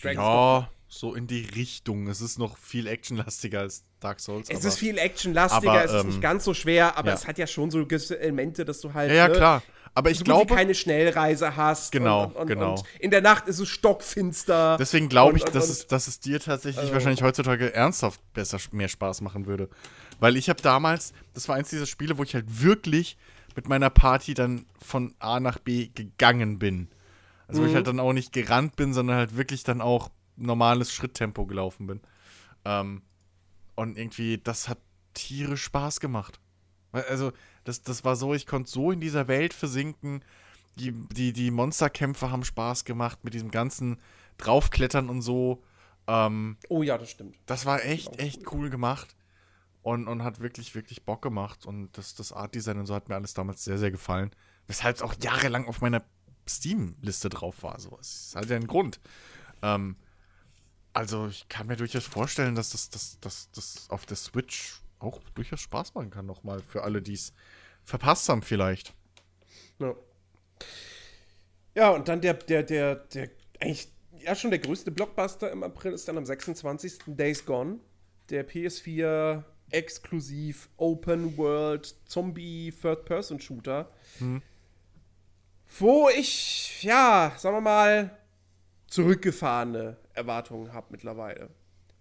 [0.03, 2.07] Ja, so in die Richtung.
[2.07, 4.49] Es ist noch viel actionlastiger als Dark Souls.
[4.49, 7.13] Es ist viel actionlastiger, aber, es ist ähm, nicht ganz so schwer, aber ja.
[7.13, 9.11] es hat ja schon so gewisse Elemente, dass du halt.
[9.11, 9.63] Ja, ja, ne, klar.
[9.93, 11.91] Aber ich glaube, keine Schnellreise hast.
[11.91, 12.71] Genau, und, und, genau.
[12.75, 14.77] Und in der Nacht ist es stockfinster.
[14.77, 18.87] deswegen glaube ich, dass, es, dass es dir tatsächlich äh, wahrscheinlich heutzutage ernsthaft besser, mehr
[18.87, 19.69] Spaß machen würde.
[20.19, 23.17] Weil ich habe damals, das war eins dieser Spiele, wo ich halt wirklich
[23.55, 26.87] mit meiner Party dann von A nach B gegangen bin.
[27.47, 27.69] Also wo Mhm.
[27.69, 31.87] ich halt dann auch nicht gerannt bin, sondern halt wirklich dann auch normales Schritttempo gelaufen
[31.87, 32.01] bin.
[32.65, 33.01] Ähm,
[33.75, 34.79] und irgendwie, das hat
[35.13, 36.39] tierisch Spaß gemacht.
[36.91, 37.31] Also,
[37.63, 40.23] das, das war so, ich konnte so in dieser Welt versinken.
[40.75, 43.99] Die, die, die Monsterkämpfe haben Spaß gemacht mit diesem ganzen
[44.37, 45.61] Draufklettern und so.
[46.07, 47.35] Ähm, Oh ja, das stimmt.
[47.45, 49.15] das war echt, echt cool gemacht.
[49.81, 51.65] Und, und hat wirklich, wirklich Bock gemacht.
[51.65, 54.31] Und das, das Art-Design und so hat mir alles damals sehr, sehr gefallen.
[54.67, 56.03] Weshalb es auch jahrelang auf meiner
[56.47, 57.79] Steam-Liste drauf war.
[57.79, 58.99] So, es hat ja einen Grund.
[59.61, 59.95] Ähm,
[60.93, 65.19] also, ich kann mir durchaus vorstellen, dass das, das, das, das auf der Switch auch
[65.35, 66.61] durchaus Spaß machen kann, nochmal.
[66.61, 67.33] Für alle, die es
[67.83, 68.93] verpasst haben, vielleicht.
[69.79, 69.95] Ja.
[71.75, 73.29] Ja, und dann der, der, der, der,
[73.59, 76.99] eigentlich, ja, schon der größte Blockbuster im April ist dann am 26.
[77.07, 77.79] Days Gone.
[78.29, 83.89] Der PS4 exklusiv Open World Zombie Third-Person-Shooter.
[85.77, 88.17] Wo ich, ja, sagen wir mal,
[88.87, 91.49] zurückgefahrene Erwartungen habe mittlerweile.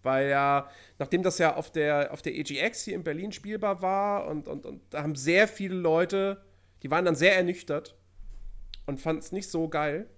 [0.02, 4.26] Weil ja, nachdem das ja auf der, auf der EGX hier in Berlin spielbar war
[4.26, 6.42] und, und, und da haben sehr viele Leute,
[6.82, 7.96] die waren dann sehr ernüchtert
[8.86, 10.08] und fanden es nicht so geil.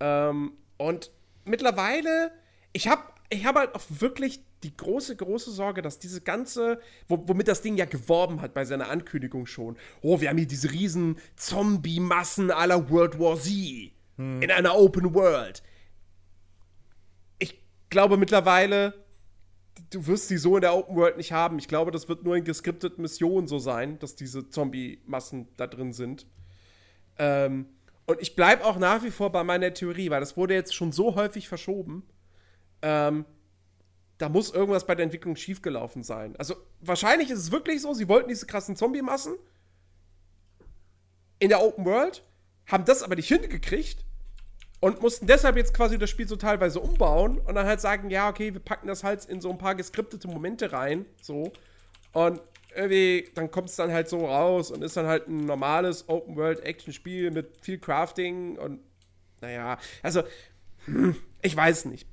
[0.00, 1.10] Ähm, und
[1.44, 2.32] mittlerweile,
[2.72, 7.22] ich habe ich hab halt auch wirklich die große, große Sorge, dass diese ganze, wo,
[7.26, 10.70] womit das Ding ja geworben hat bei seiner Ankündigung schon, oh, wir haben hier diese
[10.70, 13.92] riesen Zombie-Massen aller World War Z
[14.42, 15.62] in einer Open World.
[17.90, 18.94] Ich glaube mittlerweile,
[19.90, 21.58] du wirst die so in der Open World nicht haben.
[21.58, 25.92] Ich glaube, das wird nur in geskripteten Missionen so sein, dass diese Zombie-Massen da drin
[25.92, 26.24] sind.
[27.18, 27.66] Ähm,
[28.06, 30.92] und ich bleibe auch nach wie vor bei meiner Theorie, weil das wurde jetzt schon
[30.92, 32.04] so häufig verschoben.
[32.80, 33.24] Ähm,
[34.18, 36.36] da muss irgendwas bei der Entwicklung schiefgelaufen sein.
[36.36, 39.34] Also wahrscheinlich ist es wirklich so, sie wollten diese krassen Zombie-Massen
[41.40, 42.24] in der Open World,
[42.66, 44.04] haben das aber nicht hingekriegt
[44.80, 48.28] und mussten deshalb jetzt quasi das Spiel so teilweise umbauen und dann halt sagen, ja,
[48.28, 51.52] okay, wir packen das halt in so ein paar geskriptete Momente rein, so.
[52.12, 52.40] Und
[52.74, 57.30] irgendwie, dann kommt es dann halt so raus und ist dann halt ein normales Open-World-Action-Spiel
[57.30, 58.80] mit viel Crafting und
[59.40, 60.22] naja, also,
[60.86, 62.06] hm, ich weiß nicht.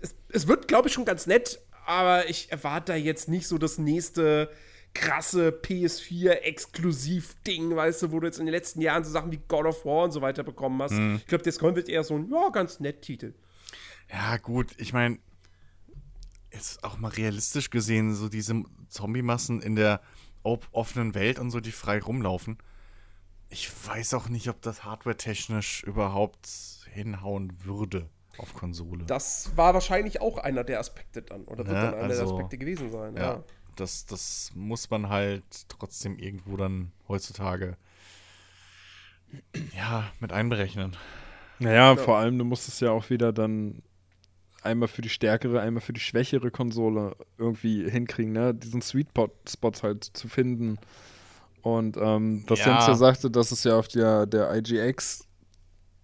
[0.00, 3.58] Es, es wird, glaube ich, schon ganz nett, aber ich erwarte da jetzt nicht so
[3.58, 4.50] das nächste
[4.94, 9.66] krasse PS4-Exklusiv-Ding, weißt du, wo du jetzt in den letzten Jahren so Sachen wie God
[9.66, 10.92] of War und so weiter bekommen hast.
[10.92, 13.34] Ich glaube, das kommt wird eher so ein, ja, ganz nett Titel.
[14.10, 15.18] Ja, gut, ich meine,
[16.52, 20.00] jetzt auch mal realistisch gesehen, so diese Zombie-Massen in der
[20.42, 22.58] offenen Welt und so, die frei rumlaufen.
[23.48, 26.48] Ich weiß auch nicht, ob das hardware-technisch überhaupt
[26.92, 29.04] hinhauen würde auf Konsole.
[29.04, 31.44] Das war wahrscheinlich auch einer der Aspekte dann.
[31.44, 33.14] Oder wird Ja, dann einer der also, Aspekte gewesen sein.
[33.16, 33.44] ja, Ja.
[33.76, 37.76] Das, das muss man halt trotzdem irgendwo dann heutzutage
[39.76, 40.96] ja, mit einberechnen.
[41.58, 43.82] Naja, vor allem, du musst es ja auch wieder dann
[44.62, 48.54] einmal für die stärkere, einmal für die schwächere Konsole irgendwie hinkriegen, ne?
[48.54, 49.08] Diesen Sweet
[49.48, 50.78] Spot halt zu finden.
[51.62, 52.74] Und ähm, was Ja.
[52.74, 55.26] Jens ja sagte, das ist ja auf der, der IGX,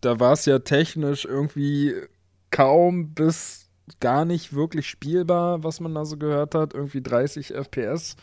[0.01, 1.95] da war es ja technisch irgendwie
[2.51, 3.68] kaum bis
[4.01, 6.75] gar nicht wirklich spielbar, was man da so gehört hat.
[6.75, 8.17] Irgendwie 30 FPS,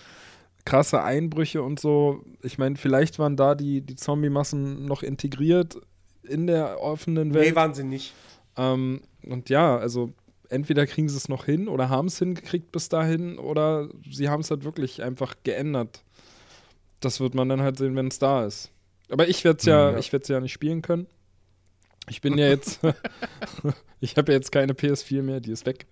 [0.66, 2.24] krasse Einbrüche und so.
[2.42, 5.78] Ich meine, vielleicht waren da die, die Zombie-Massen noch integriert
[6.24, 7.50] in der offenen Welt.
[7.50, 8.14] Nee, waren sie nicht.
[8.58, 10.12] Ähm, und ja, also
[10.50, 14.42] entweder kriegen sie es noch hin oder haben es hingekriegt bis dahin oder sie haben
[14.42, 16.04] es halt wirklich einfach geändert.
[17.00, 18.72] Das wird man dann halt sehen, wenn es da ist.
[19.10, 19.98] Aber ich werde es ja, Ja.
[19.98, 21.08] ich werde ja nicht spielen können.
[22.10, 22.80] Ich bin ja jetzt,
[24.00, 25.88] ich habe ja jetzt keine PS4 mehr, die ist weg.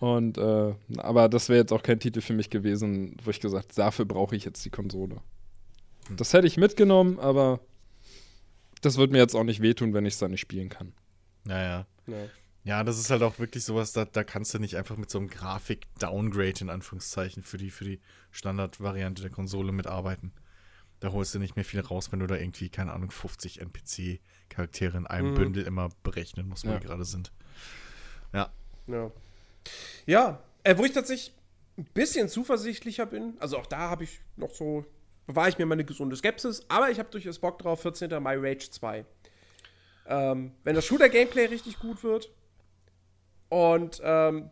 [0.00, 3.76] Und äh, aber das wäre jetzt auch kein Titel für mich gewesen, wo ich gesagt,
[3.76, 5.20] dafür brauche ich jetzt die Konsole.
[6.16, 7.60] Das hätte ich mitgenommen, aber
[8.80, 10.94] das wird mir jetzt auch nicht wehtun, wenn ich es dann nicht spielen kann.
[11.44, 11.86] Naja.
[12.06, 12.28] Ja.
[12.62, 15.18] Ja, das ist halt auch wirklich sowas, da, da kannst du nicht einfach mit so
[15.18, 20.32] einem Grafik-Downgrade in Anführungszeichen für die, für die Standardvariante der Konsole mitarbeiten.
[21.00, 23.62] Da holst du nicht mehr viel raus, wenn du da irgendwie, keine Ahnung, 50
[24.54, 25.34] NPC-Charaktere in einem Mhm.
[25.36, 26.78] Bündel immer berechnen musst, wo Ja.
[26.78, 27.32] die gerade sind.
[28.32, 28.52] Ja.
[28.86, 29.10] Ja,
[30.06, 31.34] ja äh, wo ich tatsächlich
[31.78, 34.84] ein bisschen zuversichtlicher bin, also auch da habe ich noch so,
[35.26, 38.22] bewahre ich mir meine gesunde Skepsis, aber ich habe durchaus Bock drauf, 14.
[38.22, 39.04] Mai Rage 2.
[40.06, 42.30] Ähm, wenn das Shooter-Gameplay richtig gut wird,
[43.52, 44.50] Und ähm,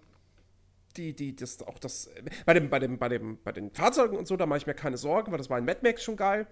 [0.96, 2.10] die, die, das, auch das,
[2.44, 4.74] bei dem, bei dem, bei dem, bei den Fahrzeugen und so, da mache ich mir
[4.74, 6.48] keine Sorgen, weil das war in Mad Max schon geil.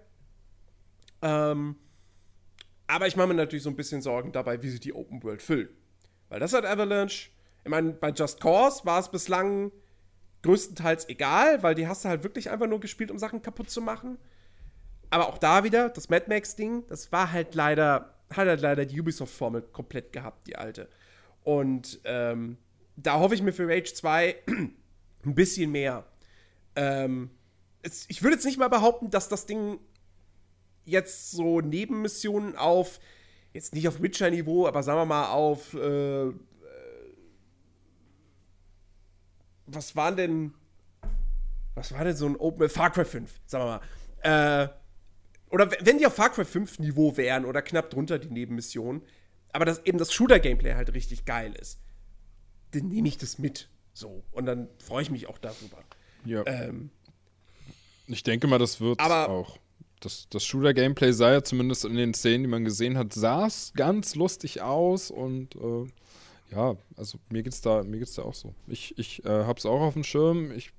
[1.22, 1.74] Ähm,
[2.86, 5.42] aber ich mache mir natürlich so ein bisschen Sorgen dabei, wie sie die Open World
[5.42, 5.68] füllen.
[6.28, 7.30] Weil das hat Avalanche,
[7.64, 9.72] ich meine, bei Just Cause war es bislang
[10.42, 13.80] größtenteils egal, weil die hast du halt wirklich einfach nur gespielt, um Sachen kaputt zu
[13.80, 14.18] machen.
[15.10, 19.00] Aber auch da wieder, das Mad Max-Ding, das war halt leider, hat halt leider die
[19.00, 20.88] Ubisoft-Formel komplett gehabt, die alte.
[21.44, 22.58] Und ähm,
[22.96, 26.04] da hoffe ich mir für Rage 2 ein bisschen mehr.
[26.74, 27.30] Ähm,
[27.82, 29.78] es, ich würde jetzt nicht mal behaupten, dass das Ding
[30.86, 32.98] jetzt so Nebenmissionen auf,
[33.52, 36.34] jetzt nicht auf Witcher-Niveau, aber sagen wir mal auf, äh, äh,
[39.66, 40.54] was waren denn,
[41.74, 43.80] was war denn so ein Open, Far Cry 5, sagen wir
[44.22, 44.68] mal, äh,
[45.50, 49.02] oder wenn die auf Far Cry 5 Niveau wären oder knapp drunter die Nebenmissionen,
[49.52, 51.80] aber dass eben das Shooter-Gameplay halt richtig geil ist,
[52.72, 53.68] dann nehme ich das mit.
[53.92, 54.22] So.
[54.32, 55.78] Und dann freue ich mich auch darüber.
[56.24, 56.42] Ja.
[56.46, 56.90] Ähm,
[58.06, 59.58] ich denke mal, das wird aber- auch.
[60.06, 63.72] Das, das Shooter-Gameplay sah ja zumindest in den Szenen, die man gesehen hat, sah es
[63.74, 65.84] ganz lustig aus und äh,
[66.52, 68.54] ja, also mir geht's da, da auch so.
[68.68, 70.52] Ich, ich äh, hab's auch auf dem Schirm.
[70.52, 70.70] Ich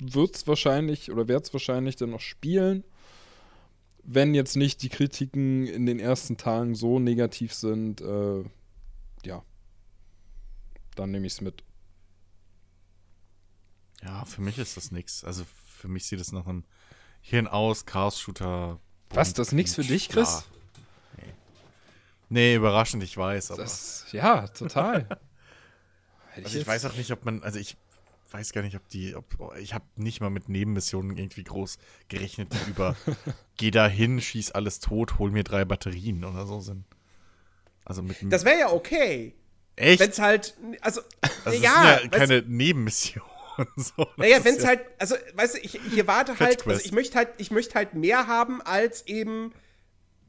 [0.00, 2.84] würde es wahrscheinlich oder werde es wahrscheinlich dann noch spielen,
[4.04, 8.00] wenn jetzt nicht die Kritiken in den ersten Tagen so negativ sind.
[8.00, 8.44] Äh,
[9.24, 9.42] ja,
[10.94, 11.64] dann nehme ich es mit.
[14.04, 15.24] Ja, für mich ist das nix.
[15.24, 16.62] Also für mich sieht es nach einem
[17.20, 18.78] Hirn aus, Chaos-Shooter.
[19.10, 20.44] Was, das ist nix für dich, Chris?
[21.16, 21.24] Ja.
[21.24, 21.32] Nee.
[22.28, 23.62] nee, überraschend, ich weiß, aber.
[23.62, 25.06] Das, ja, total.
[26.36, 27.76] Also ich weiß auch nicht, ob man, also ich
[28.30, 29.26] weiß gar nicht, ob die, ob,
[29.58, 31.78] ich habe nicht mal mit Nebenmissionen irgendwie groß
[32.08, 32.96] gerechnet, die über
[33.56, 36.84] geh da hin, schieß alles tot, hol mir drei Batterien oder so sind.
[37.84, 39.34] Also mit das wäre ja okay.
[39.76, 40.00] echt?
[40.00, 41.00] Wenn es halt, also,
[41.44, 43.24] also ja, das sind ja keine Nebenmission.
[43.76, 46.92] so, Naja, wenn es ja- halt, also, weißt du, ich, ich erwarte halt, also ich
[46.92, 49.52] möchte halt, ich möchte halt mehr haben als eben,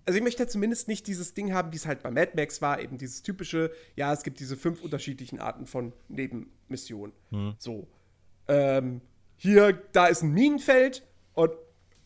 [0.06, 2.62] also ich möchte halt zumindest nicht dieses Ding haben, wie es halt bei Mad Max
[2.62, 7.14] war, eben dieses typische, ja, es gibt diese fünf unterschiedlichen Arten von Nebenmissionen.
[7.60, 7.88] So.
[8.48, 9.02] Ähm,
[9.38, 11.52] hier, da ist ein Minenfeld und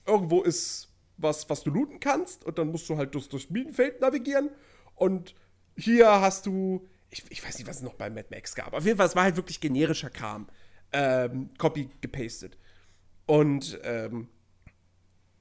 [0.05, 4.01] irgendwo ist was, was du looten kannst und dann musst du halt durch das Minenfeld
[4.01, 4.49] navigieren
[4.95, 5.33] und
[5.77, 8.73] hier hast du, ich, ich weiß nicht, was es noch bei Mad Max gab.
[8.73, 10.47] Auf jeden Fall, es war halt wirklich generischer Kram.
[10.93, 12.57] Ähm, Copy gepastet.
[13.25, 14.27] Und ähm,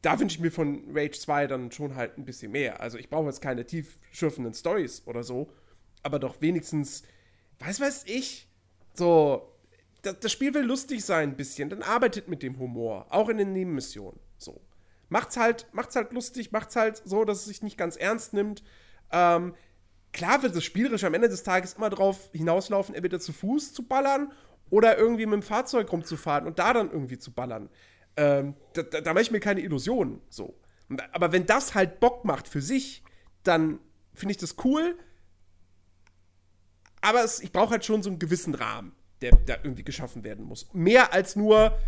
[0.05, 2.81] da wünsche ich mir von Rage 2 dann schon halt ein bisschen mehr.
[2.81, 5.51] Also ich brauche jetzt keine tiefschürfenden Stories oder so,
[6.03, 7.05] aber doch wenigstens,
[7.59, 8.49] weiß weiß ich,
[8.93, 9.55] so,
[10.03, 13.39] das, das Spiel will lustig sein ein bisschen, dann arbeitet mit dem Humor, auch in
[13.39, 14.21] den Nebenmissionen.
[14.37, 14.61] So.
[15.09, 18.63] Macht's halt, macht's halt lustig, macht's halt so, dass es sich nicht ganz ernst nimmt.
[19.11, 19.55] Ähm,
[20.13, 23.85] klar wird das spielerisch am Ende des Tages immer drauf hinauslaufen, entweder zu Fuß zu
[23.85, 24.33] ballern
[24.75, 27.71] oder irgendwie mit dem Fahrzeug rumzufahren und da dann irgendwie zu ballern.
[28.17, 30.21] Ähm, da, da, da mache ich mir keine Illusionen.
[30.29, 30.59] So.
[31.13, 33.05] Aber wenn das halt Bock macht für sich,
[33.45, 33.79] dann
[34.15, 34.99] finde ich das cool.
[37.03, 40.45] Aber es, ich brauche halt schon so einen gewissen Rahmen, der da irgendwie geschaffen werden
[40.45, 40.67] muss.
[40.73, 41.79] Mehr als nur,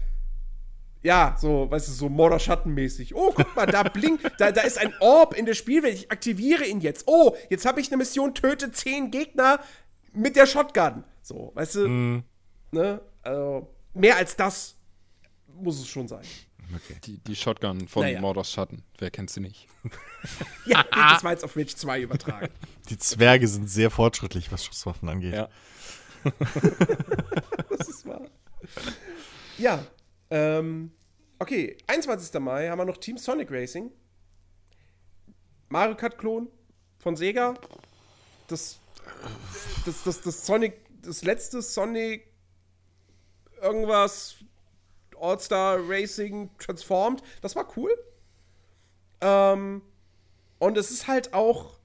[1.02, 3.16] ja, so, weißt du, so Mordor-Schattenmäßig.
[3.16, 5.94] Oh, guck mal, da blinkt, da, da ist ein Orb in der Spielwelt.
[5.94, 7.08] Ich aktiviere ihn jetzt.
[7.08, 9.58] Oh, jetzt habe ich eine Mission, töte zehn Gegner
[10.12, 11.02] mit der Shotgun.
[11.20, 12.22] So, weißt du,
[12.70, 13.01] ne?
[13.22, 14.76] Also, mehr als das
[15.48, 16.24] muss es schon sein.
[17.05, 18.20] Die, die Shotgun von Naja.
[18.20, 18.82] Mordors Schatten.
[18.98, 19.68] Wer kennt sie nicht?
[20.66, 22.48] Ja, das war jetzt auf Rage 2 übertragen.
[22.88, 25.34] Die Zwerge sind sehr fortschrittlich, was Schusswaffen angeht.
[25.34, 25.48] Ja.
[27.78, 28.26] Das ist wahr.
[29.59, 29.86] Ja,
[30.30, 30.90] ähm,
[31.38, 32.40] okay, 21.
[32.40, 33.93] Mai haben wir noch Team Sonic Racing.
[35.68, 36.48] Mario Kart-Klon
[36.98, 37.55] von Sega.
[38.48, 38.80] Das,
[39.84, 42.26] das, das, das Sonic, das letzte Sonic
[43.61, 44.37] irgendwas
[45.19, 47.23] All-Star Racing Transformed.
[47.41, 47.91] Das war cool.
[49.20, 49.83] Ähm,
[50.59, 51.78] und es ist halt auch,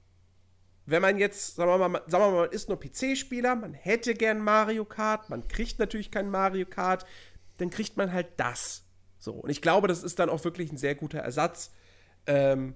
[0.86, 4.14] wenn man jetzt, sagen wir mal, sagen wir mal, man ist nur PC-Spieler, man hätte
[4.14, 7.06] gern Mario Kart, man kriegt natürlich kein Mario Kart,
[7.58, 8.84] dann kriegt man halt das.
[9.18, 11.70] So, und ich glaube, das ist dann auch wirklich ein sehr guter Ersatz.
[12.26, 12.74] Ähm,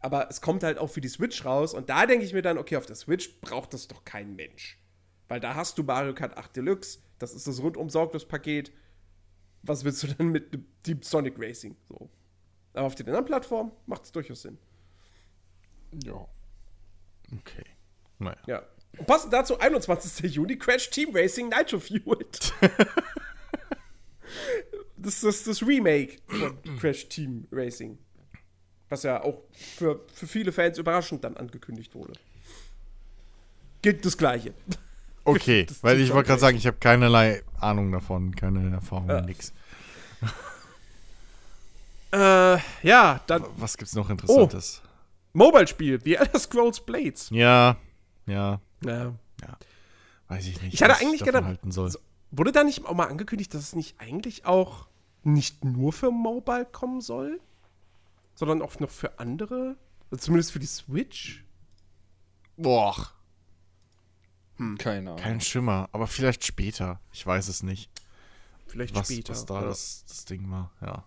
[0.00, 2.58] aber es kommt halt auch für die Switch raus und da denke ich mir dann,
[2.58, 4.78] okay, auf der Switch braucht das doch kein Mensch.
[5.28, 8.72] Weil da hast du Mario Kart 8 Deluxe, das ist das rundum sorglos Paket.
[9.62, 11.76] Was willst du denn mit dem Team Sonic Racing?
[11.88, 12.10] So.
[12.74, 14.58] Aber auf den anderen Plattformen macht es durchaus Sinn.
[16.04, 16.26] Ja.
[17.32, 17.64] Okay.
[18.18, 18.42] Naja.
[18.46, 18.62] Ja.
[18.98, 20.34] Und passend dazu 21.
[20.34, 22.52] Juni Crash Team Racing Nitro Fueled.
[24.96, 27.98] das ist das Remake von Crash Team Racing.
[28.88, 32.12] Was ja auch für, für viele Fans überraschend dann angekündigt wurde.
[33.82, 34.54] Gilt das Gleiche.
[35.24, 39.20] Okay, weil ich wollte gerade sagen, ich habe keinerlei Ahnung davon, keine Erfahrung, Ja.
[39.22, 39.52] nix.
[42.12, 44.82] Äh, ja, dann Was gibt's noch Interessantes?
[45.32, 47.28] Mobile-Spiel, The Elder Scrolls Blades.
[47.30, 47.76] Ja,
[48.26, 49.12] ja, Ja.
[50.28, 50.74] weiß ich nicht.
[50.74, 51.90] Ich hatte eigentlich gedacht- halten soll.
[51.90, 51.98] so-
[52.30, 54.86] Wurde da nicht auch mal angekündigt, dass es nicht eigentlich auch
[55.24, 57.40] nicht nur für Mobile kommen soll,
[58.36, 59.76] sondern auch noch für andere?
[60.10, 61.44] Also zumindest für die Switch?
[62.56, 62.94] Boah,
[64.78, 65.16] Keine Ahnung.
[65.22, 67.00] kein Schimmer, aber vielleicht später.
[67.12, 67.90] Ich weiß es nicht,
[68.66, 69.32] Vielleicht was, später.
[69.32, 69.66] was da ja.
[69.66, 70.72] das, das Ding war.
[70.80, 71.04] Ja.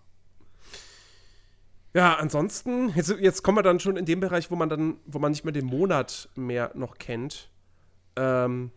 [1.94, 5.20] Ja, ansonsten, jetzt, jetzt kommen wir dann schon in den Bereich, wo man dann, wo
[5.20, 7.50] man nicht mehr den Monat mehr noch kennt.
[8.16, 8.72] Ähm,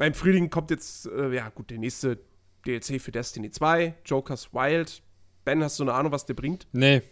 [0.00, 2.18] Im Frühling kommt jetzt, äh, ja gut, der nächste
[2.66, 5.02] DLC für Destiny 2, Joker's Wild.
[5.44, 6.66] Ben, hast du eine Ahnung, was der bringt?
[6.72, 7.02] Nee,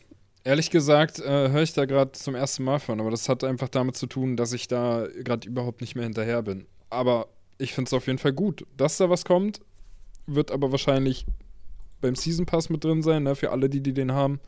[0.44, 3.68] ehrlich gesagt äh, höre ich da gerade zum ersten Mal von, aber das hat einfach
[3.68, 6.66] damit zu tun, dass ich da gerade überhaupt nicht mehr hinterher bin.
[6.94, 9.60] Aber ich finde es auf jeden Fall gut, dass da was kommt.
[10.26, 11.26] Wird aber wahrscheinlich
[12.00, 14.40] beim Season Pass mit drin sein, ne, für alle, die, die den haben.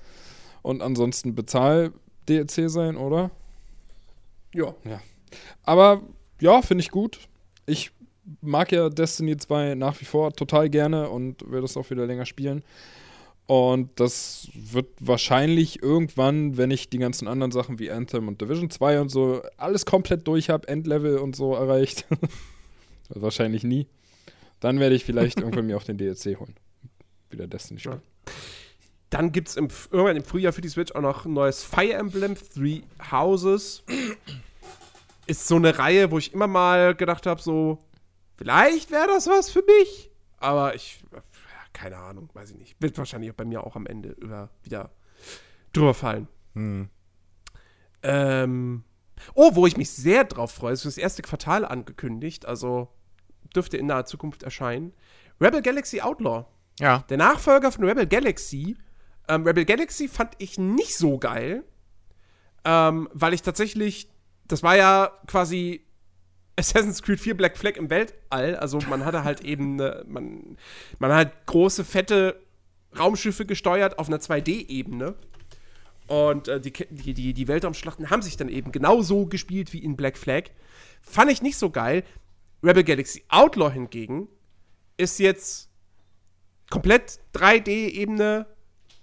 [0.63, 3.31] Und ansonsten Bezahl-DLC sein, oder?
[4.85, 5.01] Ja.
[5.63, 6.03] Aber
[6.41, 7.21] ja, finde ich gut.
[7.67, 7.93] Ich
[8.41, 12.27] mag ja Destiny 2 nach wie vor total gerne und werde das auch wieder länger
[12.27, 12.63] spielen.
[13.47, 18.71] Und das wird wahrscheinlich irgendwann, wenn ich die ganzen anderen Sachen wie Anthem und Division
[18.71, 22.07] 2 und so alles komplett durch habe, Endlevel und so erreicht.
[23.09, 23.87] wahrscheinlich nie.
[24.59, 26.57] Dann werde ich vielleicht irgendwann mir auch den DLC holen.
[27.31, 28.03] Wieder Destiny spielen.
[29.11, 31.93] Dann gibt es im, irgendwann im Frühjahr für die Switch auch noch ein neues Fire
[31.93, 33.85] Emblem Three Houses.
[35.29, 37.79] Ist so eine Reihe, wo ich immer mal gedacht habe, so,
[38.37, 40.11] vielleicht wäre das was für mich.
[40.39, 41.01] Aber ich,
[41.77, 42.77] keine Ahnung, weiß ich nicht.
[42.81, 44.91] Wird wahrscheinlich bei mir auch am Ende über, wieder
[45.75, 46.27] drüber fallen.
[46.55, 46.89] Hm.
[48.03, 48.85] Ähm,
[49.35, 52.89] oh, wo ich mich sehr drauf freue, ist das erste Quartal angekündigt, also
[53.55, 54.95] dürfte in naher Zukunft erscheinen.
[55.39, 56.47] Rebel Galaxy Outlaw.
[56.81, 57.05] Ja.
[57.11, 58.79] Der Nachfolger von Rebel Galaxy.
[59.29, 61.63] Ähm, Rebel Galaxy fand ich nicht so geil,
[62.65, 64.11] ähm, weil ich tatsächlich,
[64.47, 65.86] das war ja quasi
[66.59, 68.57] Assassin's Creed 4 Black Flag im Weltall.
[68.57, 70.57] Also man hatte halt eben, ne, man,
[70.99, 72.41] man hat große, fette
[72.99, 75.15] Raumschiffe gesteuert auf einer 2D-Ebene.
[76.07, 80.17] Und äh, die, die, die, Weltraumschlachten haben sich dann eben genauso gespielt wie in Black
[80.17, 80.45] Flag.
[81.03, 82.05] Fand ich nicht so geil.
[82.63, 84.29] Rebel Galaxy Outlaw hingegen
[84.97, 85.69] ist jetzt
[86.71, 88.47] komplett 3D-Ebene,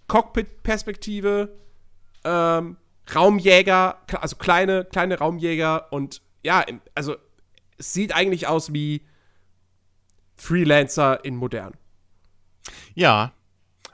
[0.08, 1.56] Cockpit-Perspektive,
[2.24, 2.78] ähm,
[3.14, 6.66] Raumjäger, also kleine, kleine Raumjäger und ja,
[6.96, 7.16] also
[7.78, 9.06] es sieht eigentlich aus wie
[10.36, 11.74] Freelancer in modern.
[12.96, 13.34] Ja.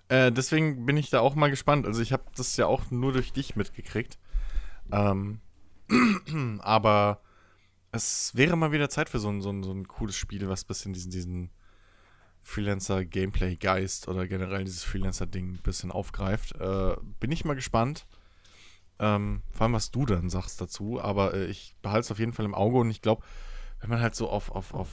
[0.07, 1.85] Äh, deswegen bin ich da auch mal gespannt.
[1.85, 4.18] Also ich habe das ja auch nur durch dich mitgekriegt.
[4.91, 5.41] Ähm,
[6.60, 7.22] aber
[7.91, 10.64] es wäre mal wieder Zeit für so ein, so ein, so ein cooles Spiel, was
[10.64, 11.49] ein bisschen diesen, diesen
[12.43, 16.56] Freelancer-Gameplay-Geist oder generell dieses Freelancer-Ding ein bisschen aufgreift.
[16.60, 18.06] Äh, bin ich mal gespannt.
[18.99, 21.01] Ähm, vor allem, was du dann sagst dazu.
[21.01, 23.23] Aber äh, ich behalte es auf jeden Fall im Auge und ich glaube,
[23.80, 24.89] wenn man halt so auf, auf, auf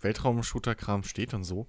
[0.00, 1.66] Weltraum-Shooter-Kram steht und so,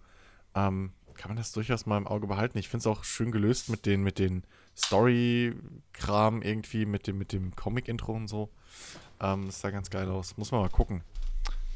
[0.55, 2.57] ähm, kann man das durchaus mal im Auge behalten.
[2.57, 4.43] Ich finde es auch schön gelöst mit den, mit den
[4.77, 8.49] Story-Kram irgendwie, mit dem, mit dem Comic-Intro und so.
[9.21, 10.37] Ähm, das sah ganz geil aus.
[10.37, 11.03] Muss man mal gucken.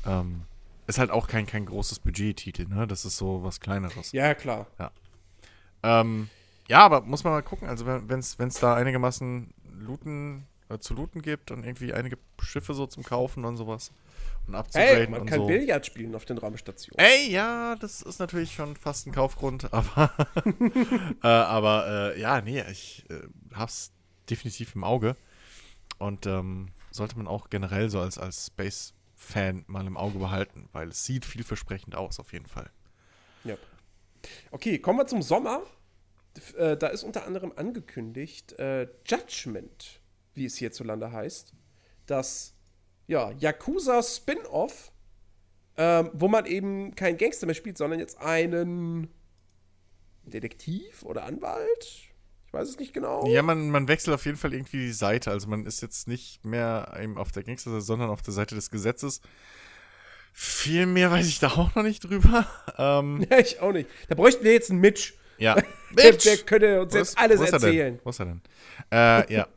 [0.06, 0.44] Ähm,
[0.88, 2.88] ist halt auch kein, kein großes Budget-Titel, ne?
[2.88, 4.12] Das ist so was Kleineres.
[4.12, 4.68] Ja, klar.
[5.84, 6.30] Ähm,
[6.68, 7.70] ja, aber muss man mal gucken.
[7.70, 12.86] Also, wenn es da einigermaßen looten, äh, zu looten gibt und irgendwie einige Schiffe so
[12.88, 13.92] zum Kaufen und sowas
[14.48, 15.48] und abzugraden Hey, man kann so.
[15.48, 17.06] Billard spielen auf den Raumstationen.
[17.06, 20.12] Ey, ja, das ist natürlich schon fast ein Kaufgrund, aber,
[21.24, 23.22] äh, aber äh, ja, nee, ich äh,
[23.54, 23.92] hab's
[24.30, 25.16] definitiv im Auge
[25.98, 30.90] und ähm, sollte man auch generell so als, als Space-Fan mal im Auge behalten, weil
[30.90, 32.70] es sieht vielversprechend aus, auf jeden Fall.
[33.44, 33.56] Ja.
[34.52, 35.64] Okay, kommen wir zum Sommer.
[36.58, 39.99] Äh, da ist unter anderem angekündigt äh, Judgment,
[40.40, 41.54] wie es hierzulande heißt.
[42.08, 42.56] Das
[43.08, 44.92] ja, Yakuza Spin-off,
[45.78, 49.10] ähm, wo man eben keinen Gangster mehr spielt, sondern jetzt einen
[50.24, 51.84] Detektiv oder Anwalt.
[51.84, 53.28] Ich weiß es nicht genau.
[53.28, 55.30] Ja, man, man wechselt auf jeden Fall irgendwie die Seite.
[55.32, 58.72] Also man ist jetzt nicht mehr eben auf der Gangster, sondern auf der Seite des
[58.72, 59.22] Gesetzes.
[60.34, 62.48] Viel mehr weiß ich da auch noch nicht drüber.
[62.78, 63.90] Ähm, Ja, ich auch nicht.
[64.08, 65.14] Da bräuchten wir jetzt einen Mitch.
[65.38, 65.56] ja.
[65.98, 67.78] Der, der könnte uns Wo jetzt ist- alles wo ist erzählen.
[67.80, 68.00] Er denn?
[68.04, 68.42] Wo ist er denn?
[68.92, 69.48] Äh, ja.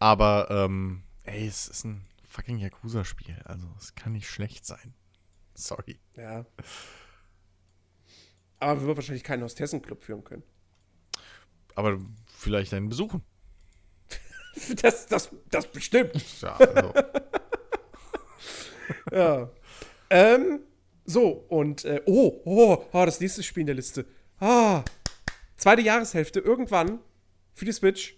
[0.00, 3.40] Aber, ähm, ey, es ist ein fucking Yakuza-Spiel.
[3.44, 4.94] Also, es kann nicht schlecht sein.
[5.54, 6.00] Sorry.
[6.16, 6.44] Ja.
[8.58, 10.42] Aber wir wird wahrscheinlich keinen Hostessen-Club führen können.
[11.74, 13.22] Aber vielleicht einen besuchen.
[14.82, 16.40] Das, das, das bestimmt.
[16.42, 16.92] Ja, also.
[19.12, 19.50] Ja.
[20.10, 20.60] ähm,
[21.04, 24.04] So, und, äh, oh, oh, oh, das nächste Spiel in der Liste.
[24.38, 24.82] Ah,
[25.56, 26.98] zweite Jahreshälfte, irgendwann
[27.54, 28.16] für die Switch,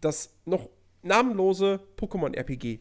[0.00, 0.68] das noch
[1.04, 2.80] namenlose Pokémon-RPG.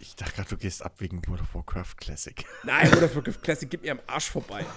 [0.00, 2.44] Ich dachte gerade, du gehst ab wegen World of Warcraft Classic.
[2.64, 4.64] Nein, World of Warcraft Classic, gib mir am Arsch vorbei.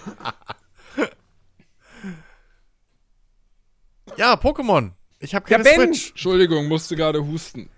[4.18, 4.92] Ja, Pokémon.
[5.20, 5.94] Ich habe Ja, keine Ben.
[5.94, 6.10] Switch.
[6.10, 7.70] Entschuldigung, musste gerade husten.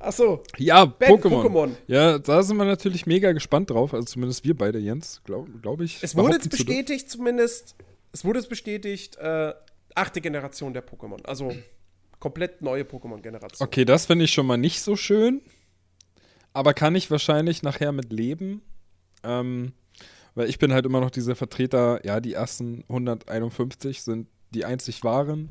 [0.00, 1.42] Ach so, Ja, Ben, Pokémon.
[1.42, 1.76] Pokémon.
[1.86, 3.94] Ja, da sind wir natürlich mega gespannt drauf.
[3.94, 6.02] Also zumindest wir beide, Jens, glaube glaub ich.
[6.02, 7.74] es wurde jetzt zu bestätigt zumindest,
[8.12, 9.54] es wurde jetzt bestätigt, äh,
[9.94, 11.24] achte Generation der Pokémon.
[11.24, 11.54] Also
[12.24, 13.66] komplett neue Pokémon-Generation.
[13.66, 15.42] Okay, das finde ich schon mal nicht so schön.
[16.54, 18.62] Aber kann ich wahrscheinlich nachher mit leben.
[19.22, 19.72] Ähm,
[20.34, 25.04] weil ich bin halt immer noch dieser Vertreter, ja, die ersten 151 sind die einzig
[25.04, 25.50] wahren.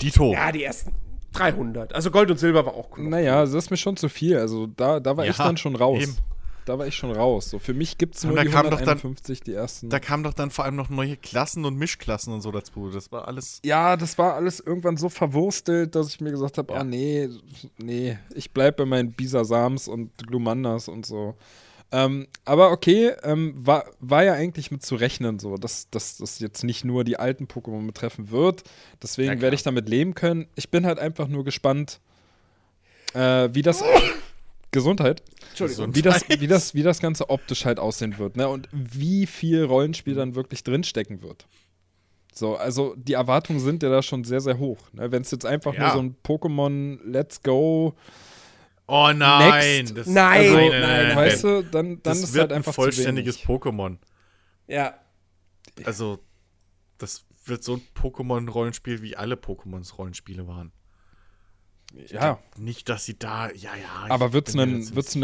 [0.00, 0.32] Dito.
[0.32, 0.92] Ja, die ersten
[1.32, 1.92] 300.
[1.92, 3.08] Also Gold und Silber war auch cool.
[3.08, 4.36] Naja, das ist mir schon zu viel.
[4.38, 6.02] Also da, da war ich Ja, dann schon raus.
[6.02, 6.16] eben.
[6.64, 7.50] Da war ich schon raus.
[7.50, 9.90] So, für mich gibt es nur da die kam doch dann- 151, die ersten.
[9.90, 12.88] Da kamen doch dann vor allem noch neue Klassen und Mischklassen und so dazu.
[12.90, 13.60] Das war alles.
[13.64, 16.80] ja, das war alles irgendwann so verwurstelt, dass ich mir gesagt habe, Ja.
[16.80, 17.28] ah nee,
[17.78, 21.34] nee, ich bleibe bei meinen Bisasams und Glumandas und so.
[21.94, 26.38] Ähm, aber okay, ähm, war, war ja eigentlich mit zu rechnen, so, dass dass das
[26.38, 28.62] jetzt nicht nur die alten Pokémon betreffen wird.
[29.02, 30.46] Deswegen Ja, werde ich damit leben können.
[30.54, 32.00] Ich bin halt einfach nur gespannt,
[33.14, 33.82] äh, wie das.
[34.72, 35.22] Gesundheit.
[35.50, 35.94] Entschuldigung.
[35.94, 38.48] Wie das, wie, das, wie das Ganze optisch halt aussehen wird, ne?
[38.48, 41.46] Und wie viel Rollenspiel dann wirklich drinstecken wird.
[42.34, 44.78] So, also die Erwartungen sind ja da schon sehr, sehr hoch.
[44.92, 45.12] Ne?
[45.12, 45.92] Wenn es jetzt einfach nur Ja.
[45.92, 47.94] so ein Pokémon Let's Go,
[48.88, 49.84] Oh nein!
[49.84, 49.96] Next.
[49.96, 53.38] Das, Nein, also, nein, weißt du, dann, dann das ist wird halt einfach ein vollständiges
[53.40, 53.62] zu wenig.
[53.62, 53.96] Pokémon.
[54.66, 54.98] Ja.
[55.84, 56.18] Also,
[56.98, 60.72] das wird so ein Pokémon-Rollenspiel, wie alle Pokémons Rollenspiele waren.
[62.10, 63.50] Ja, Nicht, dass sie da.
[63.50, 64.06] Ja, ja.
[64.08, 65.14] aber bin mir ein, wird's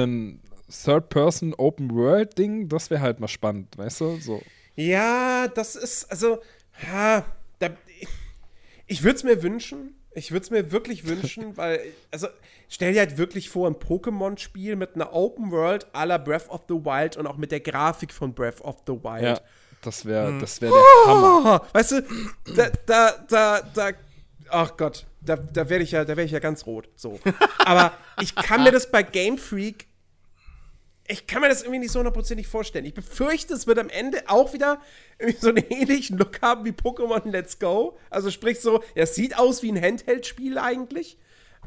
[0.71, 2.69] Third-Person Open-World-Ding?
[2.69, 4.19] Das wäre halt mal spannend, weißt du?
[4.21, 4.43] So.
[4.77, 6.39] Ja, das ist, also,
[6.87, 7.25] ja,
[7.59, 7.71] da,
[8.87, 9.95] ich würde es mir wünschen.
[10.15, 11.81] Ich würde es mir wirklich wünschen, weil,
[12.11, 12.29] also,
[12.69, 16.63] stell dir halt wirklich vor, ein Pokémon-Spiel mit einer Open World à la Breath of
[16.69, 19.23] the Wild und auch mit der Grafik von Breath of the Wild.
[19.23, 19.41] Ja,
[19.83, 20.41] das wäre Hm.
[20.41, 21.63] das wär der Hammer.
[21.65, 22.03] Oh, weißt du,
[22.57, 23.91] da, da, da, da,
[24.51, 26.89] ach Gott, da, da werde ich ja, da werde ich ja ganz rot.
[26.97, 27.19] So.
[27.65, 29.87] Aber ich kann mir das bei Game Freak,
[31.11, 32.85] ich kann mir das irgendwie nicht so hundertprozentig vorstellen.
[32.85, 34.81] Ich befürchte, es wird am Ende auch wieder
[35.41, 37.99] so einen ähnlichen Look haben wie Pokémon Let's Go.
[38.11, 41.17] Also sprich so, ja, es sieht aus wie ein Handheld-Spiel eigentlich.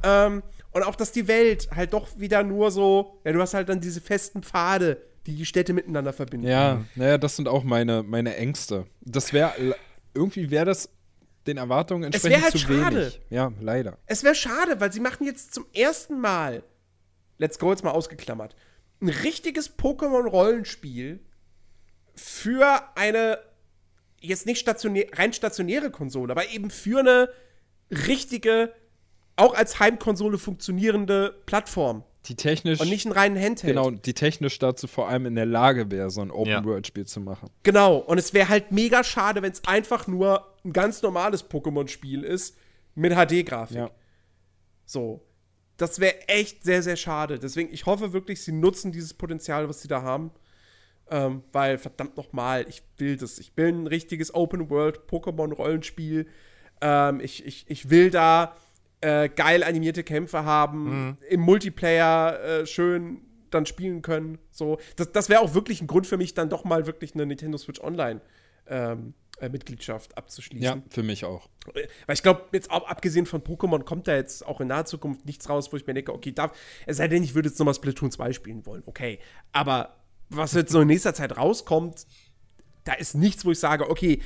[0.03, 3.67] Ähm, und auch, dass die Welt halt doch wieder nur so, ja, du hast halt
[3.67, 6.47] dann diese festen Pfade, die die Städte miteinander verbinden.
[6.47, 8.85] Ja, naja, das sind auch meine, meine Ängste.
[9.01, 9.75] Das wäre,
[10.13, 10.89] irgendwie wäre das
[11.47, 13.01] den Erwartungen Es entsprechend wär halt zu schade.
[13.01, 13.21] wenig.
[13.29, 13.97] Ja, leider.
[14.05, 16.63] Es wäre schade, weil sie machen jetzt zum ersten Mal,
[17.37, 18.55] Let's Go jetzt mal ausgeklammert,
[19.01, 21.19] ein richtiges Pokémon-Rollenspiel
[22.15, 23.39] für eine
[24.19, 27.29] jetzt nicht stationär, rein stationäre Konsole, aber eben für eine
[27.89, 28.71] richtige,
[29.35, 33.73] auch als Heimkonsole funktionierende Plattform Die technisch, und nicht einen reinen Handheld.
[33.75, 36.33] genau, die technisch dazu vor allem in der Lage wäre, so ein Ja.
[36.35, 37.49] Open-World-Spiel zu machen.
[37.63, 42.23] Genau, und es wäre halt mega schade, wenn es einfach nur ein ganz normales Pokémon-Spiel
[42.23, 42.55] ist
[42.93, 43.77] mit HD-Grafik.
[43.77, 43.91] Ja.
[44.85, 45.25] So.
[45.77, 47.39] Das wäre echt sehr, sehr schade.
[47.39, 50.29] Deswegen, ich hoffe wirklich, sie nutzen dieses Potenzial, was sie da haben.
[51.09, 53.39] Ähm, weil, verdammt nochmal, ich will das.
[53.39, 56.27] Ich will ein richtiges Open-World-Pokémon-Rollenspiel.
[56.81, 58.55] Ähm, ich, ich, ich will da
[59.01, 64.37] äh, geil animierte Kämpfe haben, im Multiplayer äh, schön dann spielen können.
[64.51, 64.79] So.
[64.95, 67.57] Das, das wäre auch wirklich ein Grund für mich, dann doch mal wirklich eine Nintendo
[67.57, 68.21] Switch Online
[68.67, 70.63] ähm, äh, Mitgliedschaft abzuschließen.
[70.63, 71.49] Ja, für mich auch.
[71.73, 75.25] Weil ich glaube, jetzt auch abgesehen von Pokémon kommt da jetzt auch in naher Zukunft
[75.25, 77.73] nichts raus, wo ich mir denke, okay, darf, es sei denn, ich würde jetzt nochmal
[77.73, 79.19] Splatoon 2 spielen wollen, okay.
[79.51, 79.97] Aber
[80.29, 82.05] was jetzt so in nächster Zeit rauskommt,
[82.83, 84.21] da ist nichts, wo ich sage, okay,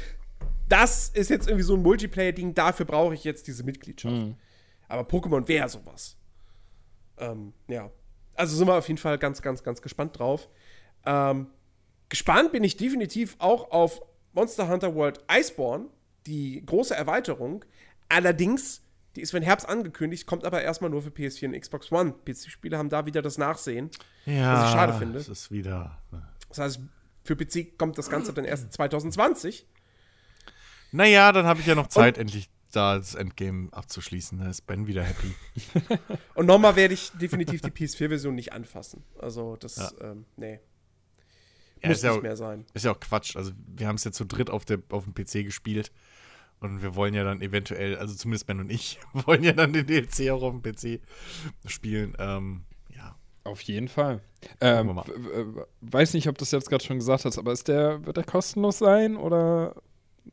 [0.69, 4.15] das ist jetzt irgendwie so ein Multiplayer-Ding, dafür brauche ich jetzt diese Mitgliedschaft.
[4.87, 6.17] Aber Pokémon wäre sowas.
[7.17, 7.91] Ähm, ja.
[8.35, 10.49] Also sind wir auf jeden Fall ganz, ganz, ganz gespannt drauf.
[11.05, 11.47] Ähm,
[12.09, 14.01] gespannt bin ich definitiv auch auf
[14.33, 15.85] Monster Hunter World Iceborne,
[16.27, 17.63] die große Erweiterung.
[18.09, 18.81] Allerdings,
[19.15, 22.13] die ist für den Herbst angekündigt, kommt aber erstmal nur für PS4 und Xbox One.
[22.25, 23.89] PC-Spiele haben da wieder das Nachsehen.
[24.25, 25.19] Ja, Was ich schade finde.
[25.19, 26.01] Das ist wieder.
[26.49, 26.79] Das heißt,
[27.23, 29.65] für PC kommt das Ganze dann erst 2020.
[30.91, 34.39] Naja, dann habe ich ja noch Zeit, endlich da das Endgame abzuschließen.
[34.39, 35.33] Da ist Ben wieder happy.
[36.35, 39.03] Und nochmal werde ich definitiv die PS4-Version nicht anfassen.
[39.19, 40.59] Also, das, ähm, nee.
[41.81, 42.65] Ja, Muss ist ja nicht auch- mehr sein.
[42.73, 43.35] Ist ja auch Quatsch.
[43.35, 45.91] Also, wir haben es ja zu dritt auf, der, auf dem PC gespielt.
[46.61, 49.85] Und wir wollen ja dann eventuell, also zumindest Ben und ich, wollen ja dann den
[49.85, 51.01] DLC auch auf dem PC
[51.65, 52.15] spielen.
[52.17, 52.63] Ähm,
[52.95, 53.15] ja.
[53.43, 54.21] Auf jeden Fall.
[54.61, 54.99] Ähm,
[55.81, 58.23] weiß nicht, ob du das jetzt gerade schon gesagt hast, aber ist der, wird der
[58.23, 59.75] kostenlos sein oder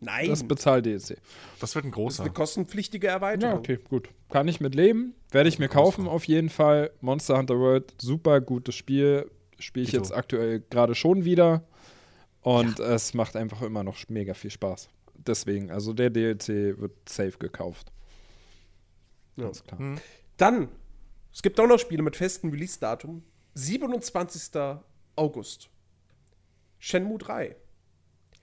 [0.00, 1.18] Nein, das das, Bezahl-DLC?
[1.60, 2.22] Das wird ein ist großer.
[2.24, 3.54] eine kostenpflichtige Erweiterung.
[3.54, 4.08] Ja, okay, gut.
[4.30, 5.14] Kann ich mit leben.
[5.30, 6.90] Werde ich mir kaufen auf jeden Fall.
[7.00, 9.30] Monster Hunter World, super gutes Spiel.
[9.58, 10.02] Spiele ich Dito.
[10.02, 11.64] jetzt aktuell gerade schon wieder.
[12.40, 14.88] Und es macht einfach immer noch mega viel Spaß.
[15.14, 17.92] Deswegen, also der DLC wird safe gekauft.
[19.36, 19.44] Ja.
[19.44, 19.78] Ganz klar.
[19.78, 19.98] Hm.
[20.36, 20.68] Dann,
[21.32, 23.22] es gibt auch noch Spiele mit festem Release-Datum.
[23.54, 24.60] 27.
[25.14, 25.68] August.
[26.78, 27.54] Shenmue 3.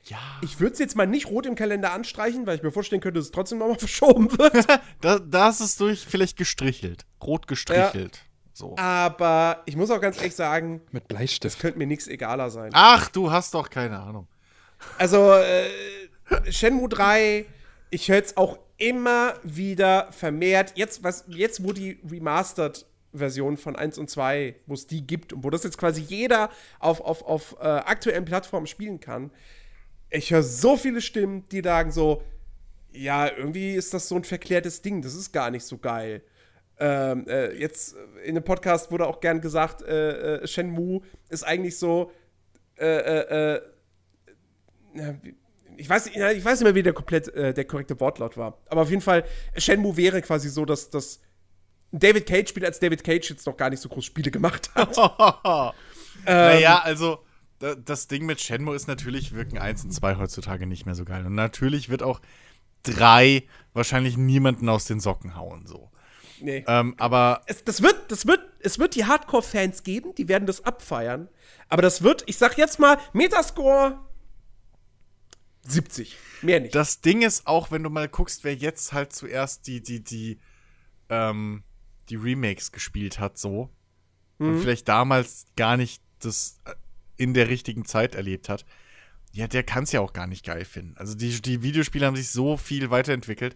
[0.06, 0.18] Ja.
[0.42, 3.20] Ich würde es jetzt mal nicht rot im Kalender anstreichen, weil ich mir vorstellen könnte,
[3.20, 4.66] dass es trotzdem nochmal verschoben wird.
[5.02, 7.06] Da, da ist es durch vielleicht gestrichelt.
[7.24, 8.20] Rot gestrichelt.
[8.54, 8.76] So.
[8.78, 11.60] Aber ich muss auch ganz ehrlich sagen, Mit das Bleistift.
[11.60, 12.72] könnte mir nichts egaler sein.
[12.74, 14.28] Ach, du hast doch keine Ahnung.
[14.98, 15.70] Also, äh,
[16.50, 17.46] Shenmue 3,
[17.90, 20.74] ich höre es auch immer wieder vermehrt.
[20.76, 25.44] Jetzt, was, jetzt wo die Remastered-Version von 1 und 2, wo es die gibt und
[25.44, 26.50] wo das jetzt quasi jeder
[26.80, 29.32] auf, auf, auf äh, aktuellen Plattformen spielen kann,
[30.10, 32.24] ich höre so viele Stimmen, die sagen so,
[32.92, 36.24] ja, irgendwie ist das so ein verklärtes Ding, das ist gar nicht so geil.
[36.80, 41.44] Ähm, äh, jetzt äh, in dem Podcast wurde auch gern gesagt, äh, äh, Shenmue ist
[41.44, 42.12] eigentlich so,
[42.78, 43.62] äh, äh,
[44.96, 45.14] äh,
[45.76, 48.60] ich weiß, ich weiß nicht mehr, wie der komplett der korrekte Wortlaut war.
[48.68, 49.24] Aber auf jeden Fall,
[49.56, 51.22] Shenmue wäre quasi so, dass das
[51.94, 54.98] David Cage spielt, als David Cage jetzt noch gar nicht so groß Spiele gemacht hat.
[56.26, 57.20] naja, also
[57.60, 61.26] das Ding mit Shenmue ist natürlich, wirken 1 und 2 heutzutage nicht mehr so geil.
[61.26, 62.22] Und natürlich wird auch
[62.84, 65.68] 3 wahrscheinlich niemanden aus den Socken hauen.
[65.68, 65.92] So.
[66.42, 66.64] Nee.
[66.68, 70.64] Ähm, aber Es, das wird, das wird, es wird die Hardcore-Fans geben, die werden das
[70.64, 71.28] abfeiern.
[71.68, 74.00] Aber das wird, ich sag jetzt mal, Metascore
[75.68, 76.18] 70.
[76.42, 76.74] Mehr nicht.
[76.74, 80.40] das Ding ist auch, wenn du mal guckst, wer jetzt halt zuerst die, die, die,
[81.10, 81.64] ähm,
[82.10, 83.70] die Remakes gespielt hat, so.
[84.40, 86.74] Und vielleicht damals gar nicht das äh,
[87.20, 88.66] in der richtigen Zeit erlebt hat.
[89.32, 90.98] Ja, der kann es ja auch gar nicht geil finden.
[90.98, 93.56] Also die, die Videospiele haben sich so viel weiterentwickelt.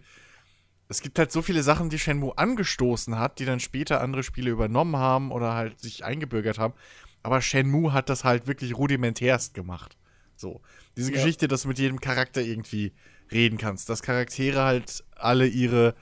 [0.88, 4.50] Es gibt halt so viele Sachen, die Shenmue angestoßen hat, die dann später andere Spiele
[4.50, 6.74] übernommen haben oder halt sich eingebürgert haben.
[7.22, 9.96] Aber Shenmue hat das halt wirklich rudimentärst gemacht.
[10.36, 10.60] So.
[10.96, 11.16] Diese Ja.
[11.16, 12.92] Geschichte, dass du mit jedem Charakter irgendwie
[13.32, 15.94] reden kannst, dass Charaktere halt alle ihre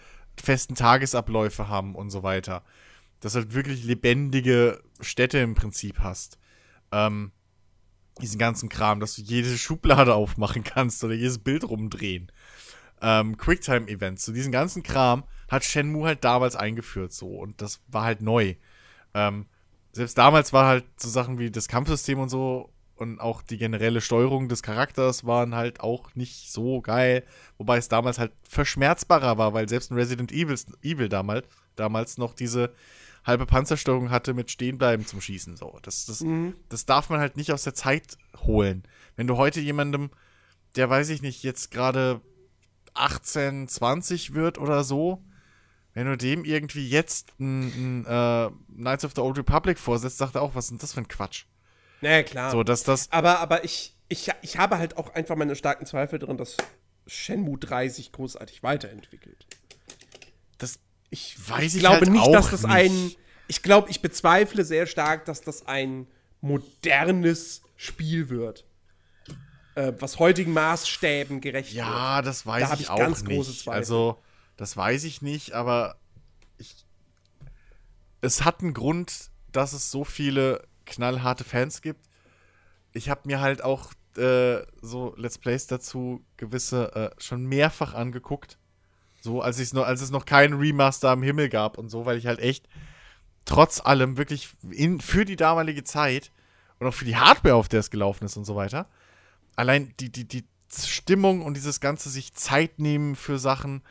[0.43, 2.65] festen Tagesabläufe haben und so weiter.
[3.21, 6.39] Dass du halt wirklich lebendige Städte im Prinzip hast.
[6.91, 7.31] Ähm,
[8.21, 12.31] diesen ganzen Kram, dass du jede Schublade aufmachen kannst oder jedes Bild rumdrehen.
[13.01, 18.05] Ähm, Quicktime-Events, so diesen ganzen Kram hat Shenmue halt damals eingeführt so und das war
[18.05, 18.55] halt neu.
[19.13, 19.47] Ähm,
[19.93, 24.01] selbst damals war halt so Sachen wie das Kampfsystem und so und auch die generelle
[24.01, 27.25] Steuerung des Charakters waren halt auch nicht so geil,
[27.59, 32.35] wobei es damals halt verschmerzbarer war, weil selbst ein Resident Evil, Evil damals, damals noch
[32.35, 32.73] diese
[33.25, 35.57] halbe Panzersteuerung hatte mit Stehenbleiben zum Schießen.
[35.57, 35.79] So.
[35.83, 36.25] Das, das,
[36.69, 38.83] das darf man halt nicht aus der Zeit holen.
[39.17, 40.11] Wenn du heute jemandem,
[40.77, 42.21] der weiß ich nicht, jetzt gerade
[42.95, 45.23] 18, 20 wird oder so,
[45.95, 50.35] wenn du dem irgendwie jetzt ein, ein äh, Knights of the Old Republic vorsetzt, sagt
[50.35, 51.45] er auch, was ist denn das für ein Quatsch?
[52.03, 52.51] naja, klar.
[52.51, 53.11] So, dass das.
[53.13, 56.57] Aber, aber ich, ich, ich habe halt auch einfach meine starken Zweifel darin, dass
[57.07, 59.47] Shenmue 3 sich großartig weiterentwickelt.
[60.59, 60.79] das
[61.13, 62.73] Ich, weiß ich, glaube halt nicht, dass das nicht.
[62.73, 63.13] ein.
[63.47, 66.07] Ich glaube, ich bezweifle sehr stark, dass das ein
[66.41, 68.65] modernes Spiel wird.
[69.75, 71.85] Äh, was heutigen Maßstäben gerecht wird.
[71.87, 73.37] Ja, das weiß Da ich, ich auch ganz nicht.
[73.37, 73.79] große Zweifel.
[73.79, 74.23] Also,
[74.57, 75.97] das weiß ich nicht, aber
[76.57, 76.87] ich,
[78.23, 82.07] es hat einen Grund, dass es so viele knallharte Fans gibt.
[82.95, 88.59] Ich habe mir halt auch äh, so Let's Plays dazu gewisse äh, schon mehrfach angeguckt.
[89.23, 92.19] So, als, ich's noch, als es noch keinen Remaster am Himmel gab und so, weil
[92.19, 92.69] ich halt echt
[93.45, 96.33] trotz allem wirklich in, für die damalige Zeit
[96.81, 98.89] und auch für die Hardware, auf der es gelaufen ist und so weiter,
[99.55, 100.45] allein die, die, die
[100.75, 103.83] Stimmung und dieses ganze sich Zeit nehmen für Sachen,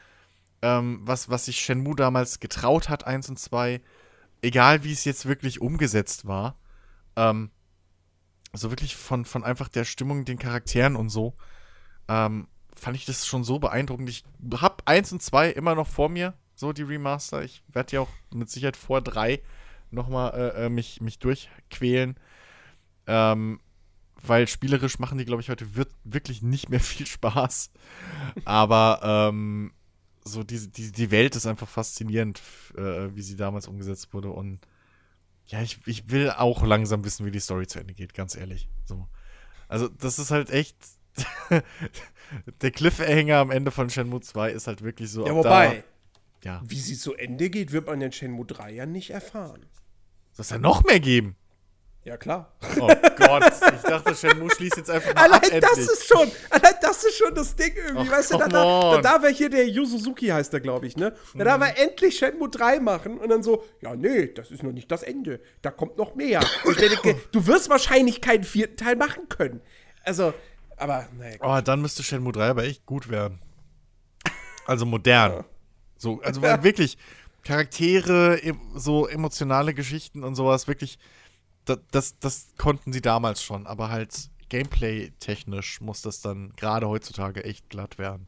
[0.61, 3.81] ähm, was, was sich Shenmue damals getraut hat, eins und zwei,
[4.41, 6.57] egal wie es jetzt wirklich umgesetzt war,
[7.15, 7.51] ähm,
[8.51, 11.35] so wirklich von, von einfach der Stimmung, den Charakteren und so,
[12.09, 12.49] ähm,
[12.81, 14.09] fand ich das schon so beeindruckend.
[14.09, 14.23] Ich
[14.59, 17.43] hab eins und zwei immer noch vor mir, so die Remaster.
[17.43, 19.39] Ich werde ja auch mit Sicherheit vor drei
[19.91, 22.15] nochmal äh, äh, mich, mich durchquälen.
[23.05, 23.59] Ähm,
[24.23, 27.69] weil spielerisch machen die, glaube ich, heute wird wirklich nicht mehr viel Spaß.
[28.45, 29.73] Aber ähm,
[30.23, 32.41] so diese, die, die Welt ist einfach faszinierend,
[32.75, 34.31] äh, wie sie damals umgesetzt wurde.
[34.31, 34.59] Und
[35.45, 38.69] ja, ich, ich will auch langsam wissen, wie die Story zu Ende geht, ganz ehrlich.
[38.85, 39.07] So.
[39.67, 40.77] Also, das ist halt echt.
[42.61, 45.25] der Cliffhanger am Ende von Shenmue 2 ist halt wirklich so.
[45.25, 45.83] Ja, wobei,
[46.41, 46.61] Da, ja.
[46.65, 49.65] wie sie zu Ende geht, wird man in Shenmue 3 ja nicht erfahren.
[50.31, 51.35] Soll es ja noch mehr geben?
[52.03, 52.51] Ja, klar.
[52.79, 53.43] Oh Gott,
[53.75, 55.87] ich dachte, Shenmue schließt jetzt einfach mal Allein ab, das endlich.
[55.87, 58.07] ist schon, allein das ist schon das Ding irgendwie.
[58.09, 58.47] Ach, weißt du, da,
[59.01, 61.13] da, er hier, der Yu Suzuki heißt er, glaube ich, ne?
[61.35, 64.71] Da darf er endlich Shenmue 3 machen und dann so, ja, nee, das ist noch
[64.71, 65.41] nicht das Ende.
[65.61, 66.39] Da kommt noch mehr.
[66.65, 69.61] Denke, du wirst wahrscheinlich keinen vierten Teil machen können.
[70.03, 70.33] Also,
[70.81, 71.37] aber, naja.
[71.41, 73.39] Oh, dann müsste Shenmue 3 aber echt gut werden.
[74.65, 75.45] Also modern.
[75.97, 76.97] So, also weil wirklich
[77.43, 78.39] Charaktere,
[78.75, 80.97] so emotionale Geschichten und sowas, wirklich,
[81.65, 87.43] das, das, das konnten sie damals schon, aber halt Gameplay-technisch muss das dann gerade heutzutage
[87.43, 88.27] echt glatt werden,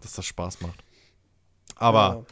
[0.00, 0.84] dass das Spaß macht.
[1.76, 2.26] Aber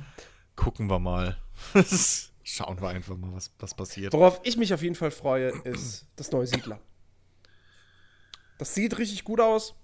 [0.56, 1.36] gucken wir mal.
[2.46, 4.12] Schauen wir einfach mal, was, was passiert.
[4.12, 6.78] Worauf ich mich auf jeden Fall freue, ist das neue Siedler.
[8.58, 9.74] Das sieht richtig gut aus.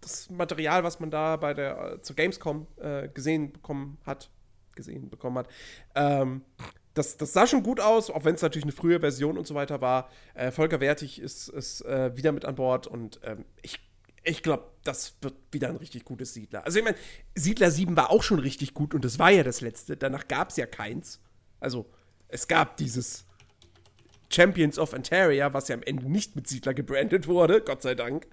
[0.00, 4.30] Das Material, was man da bei der äh, zur Gamescom äh, gesehen bekommen hat,
[4.74, 5.48] gesehen bekommen hat,
[5.94, 6.42] ähm,
[6.94, 9.54] das, das sah schon gut aus, auch wenn es natürlich eine frühe Version und so
[9.54, 10.10] weiter war.
[10.34, 13.80] Äh, Volker Wertig ist, ist äh, wieder mit an Bord und ähm, ich,
[14.24, 16.64] ich glaube, das wird wieder ein richtig gutes Siedler.
[16.64, 16.96] Also ich meine,
[17.34, 19.96] Siedler 7 war auch schon richtig gut und das war ja das letzte.
[19.96, 21.20] Danach gab es ja keins.
[21.60, 21.86] Also
[22.28, 23.24] es gab dieses
[24.32, 28.26] Champions of Antaria, was ja am Ende nicht mit Siedler gebrandet wurde, Gott sei Dank.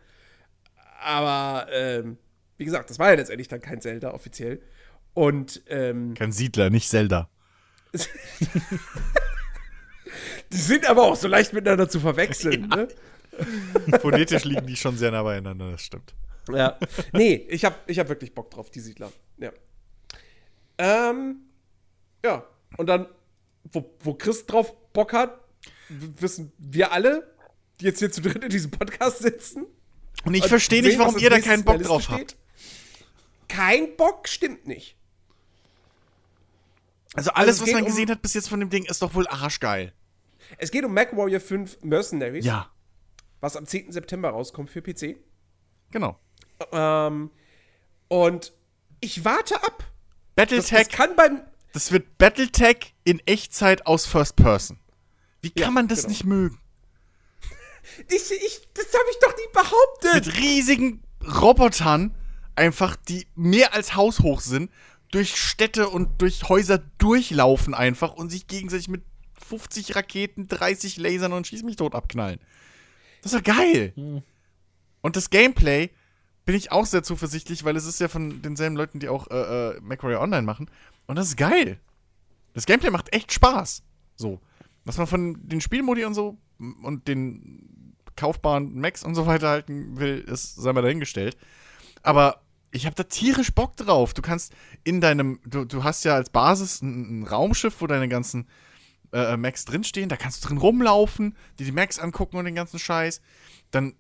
[1.02, 2.18] Aber ähm,
[2.58, 4.62] wie gesagt, das war ja letztendlich dann kein Zelda offiziell.
[5.14, 7.30] Und ähm, Kein Siedler, nicht Zelda.
[10.52, 12.68] die sind aber auch so leicht miteinander zu verwechseln.
[12.68, 12.88] Ne?
[14.02, 16.14] Phonetisch liegen die schon sehr nah beieinander, das stimmt.
[16.52, 16.78] Ja.
[17.14, 19.12] Nee, ich hab, ich hab wirklich Bock drauf, die Siedler.
[19.38, 19.52] Ja.
[20.78, 21.38] Ähm,
[22.24, 22.44] ja.
[22.78, 23.08] Und dann,
[23.72, 25.40] wo, wo Chris drauf Bock hat,
[25.90, 27.36] wissen wir alle,
[27.80, 29.66] die jetzt hier zu dritt in diesem Podcast sitzen.
[30.26, 32.32] Und ich verstehe nicht, warum ihr da keinen Bock drauf Liste habt.
[32.32, 32.38] steht.
[33.48, 34.96] Kein Bock stimmt nicht.
[37.16, 39.14] Also alles, es was man um- gesehen hat bis jetzt von dem Ding, ist doch
[39.16, 39.94] wohl arschgeil.
[40.58, 42.70] Es geht um MacWarrior 5 Mercenaries, Ja,
[43.40, 43.92] was am 10.
[43.92, 45.18] September rauskommt für PC.
[45.92, 46.20] genau.
[46.72, 47.32] Ähm,
[48.10, 48.54] und
[49.00, 49.86] ich warte ab.
[50.36, 51.42] Das, das Battletech, kann beim.
[51.74, 54.80] das wird Battletech in Echtzeit aus First Person.
[55.42, 56.10] Wie kann Ja, man das genau.
[56.10, 56.60] nicht mögen?
[58.08, 60.26] Ich, ich, das habe ich doch nie behauptet.
[60.28, 61.02] Mit riesigen
[61.42, 62.14] Robotern,
[62.56, 64.70] einfach, die mehr als haushoch sind,
[65.12, 69.02] durch Städte und durch Häuser durchlaufen einfach und sich gegenseitig mit
[69.48, 72.40] 50 Raketen, 30 Lasern und Schieß mich tot abknallen.
[73.24, 74.24] Das ist doch geil.
[75.02, 75.90] Und das Gameplay
[76.46, 79.72] bin ich auch sehr zuversichtlich, weil es ist ja von denselben Leuten, die auch äh,
[79.72, 80.70] äh, MacWarrior Online machen.
[81.08, 81.80] Und das ist geil.
[82.54, 83.82] Das Gameplay macht echt Spaß.
[84.16, 84.40] So.
[84.86, 90.00] Was man von den Spielmodi und so und den kaufbaren Macs und so weiter halten
[90.00, 91.38] will, ist, sei mal dahingestellt.
[92.04, 92.42] Aber
[92.72, 94.14] ich habe da tierisch Bock drauf.
[94.14, 94.54] Du kannst
[94.84, 98.48] in deinem, du, du hast ja als Basis ein, ein Raumschiff, wo deine ganzen
[99.12, 100.10] äh, Macs drinstehen.
[100.10, 103.22] Da kannst du drin rumlaufen, dir die Macs angucken und den ganzen Scheiß.
[103.72, 103.96] Dann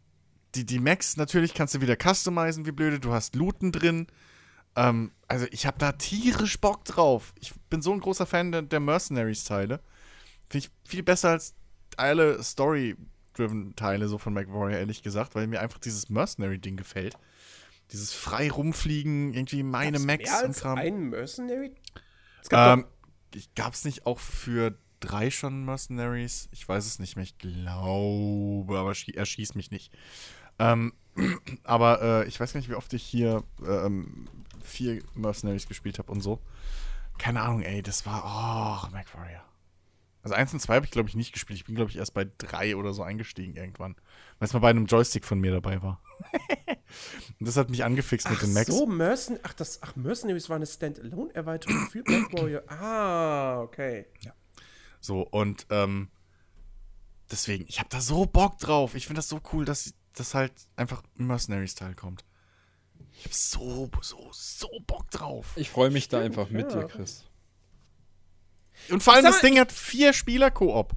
[0.56, 2.99] die, die Macs natürlich kannst du wieder customizen, wie blöde.
[2.99, 4.07] Du hast Looten drin.
[4.76, 7.34] Ähm, also ich habe da tierisch Bock drauf.
[7.39, 9.81] Ich bin so ein großer Fan der, der Mercenaries-Teile.
[10.49, 11.53] Finde ich viel besser als
[11.97, 17.15] alle Story-driven Teile so von MacWarrior, ehrlich gesagt, weil mir einfach dieses Mercenary-Ding gefällt.
[17.91, 20.77] Dieses frei rumfliegen, irgendwie meine Gab's Macs mehr und als Kram.
[20.77, 21.71] ein Mercenary?
[22.41, 22.85] Es gab Ähm,
[23.34, 26.49] ich gab's nicht auch für drei schon Mercenaries?
[26.51, 27.23] Ich weiß es nicht mehr.
[27.23, 29.91] Ich glaube, aber er schießt mich nicht.
[30.59, 30.93] Ähm,
[31.63, 34.27] aber äh, ich weiß gar nicht, wie oft ich hier ähm,
[34.63, 36.39] vier Mercenaries gespielt habe und so.
[37.17, 38.23] Keine Ahnung, ey, das war.
[38.23, 39.43] Oh, MacWarrior.
[40.21, 41.57] Also eins und zwei habe ich, glaube ich, nicht gespielt.
[41.59, 43.95] Ich bin, glaube ich, erst bei drei oder so eingestiegen irgendwann.
[44.37, 46.01] Weil es mal bei einem Joystick von mir dabei war.
[47.39, 48.67] und das hat mich angefixt mit Ach den Macs.
[48.67, 52.63] so, Mercen ach, das, ach, Mercenaries war eine Standalone-Erweiterung für MacWarrior.
[52.69, 54.07] Ah, okay.
[54.99, 56.09] So, und ähm,
[57.31, 58.95] deswegen, ich habe da so Bock drauf.
[58.95, 62.25] Ich finde das so cool, dass das halt einfach Mercenaries-Teil kommt.
[63.13, 65.53] Ich habe so, so, so Bock drauf.
[65.55, 66.81] Ich freue mich da einfach mit ja.
[66.81, 67.25] dir, Chris.
[68.89, 70.93] Und vor allem, das Ding hat vier Spieler-Koop.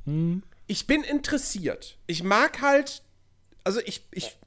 [0.67, 1.99] Ich bin interessiert.
[2.07, 3.03] Ich mag halt,
[3.65, 4.39] also ich, ich,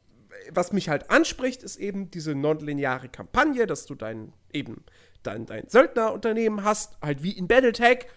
[0.51, 4.83] was mich halt anspricht, ist eben diese nonlineare Kampagne, dass du dein, eben,
[5.23, 8.07] dein, dein Söldnerunternehmen hast, halt wie in Battletech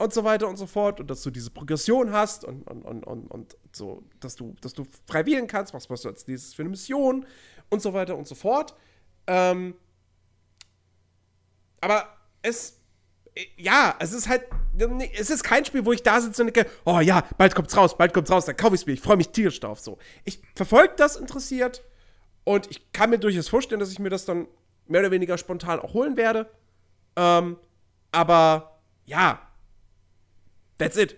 [0.00, 3.04] und so weiter und so fort und dass du diese Progression hast und, und, und,
[3.04, 6.54] und, und so, dass du, dass du frei wählen kannst, was machst du als nächstes
[6.54, 7.26] für eine Mission
[7.68, 8.74] und so weiter und so fort.
[9.26, 9.74] Ähm,
[11.82, 12.08] aber
[12.42, 12.79] es
[13.34, 14.44] äh, ja, es ist halt,
[14.78, 17.76] ähm, es ist kein Spiel, wo ich da sitze und denke, oh ja, bald kommt's
[17.76, 19.80] raus, bald kommt's raus, dann kaufe ich's mir, ich freue mich tierisch drauf.
[19.80, 21.82] So, ich verfolge das interessiert
[22.44, 24.46] und ich kann mir durchaus vorstellen, dass ich mir das dann
[24.86, 26.50] mehr oder weniger spontan auch holen werde.
[27.16, 27.56] Ähm,
[28.12, 29.40] aber ja,
[30.78, 31.16] that's it.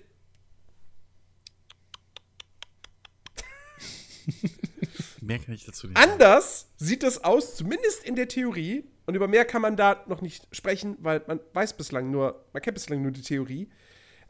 [5.21, 5.97] Mehr kann ich dazu nicht.
[5.97, 10.23] Anders sieht es aus, zumindest in der Theorie, und über mehr kann man da noch
[10.23, 13.69] nicht sprechen, weil man weiß bislang nur, man kennt bislang nur die Theorie.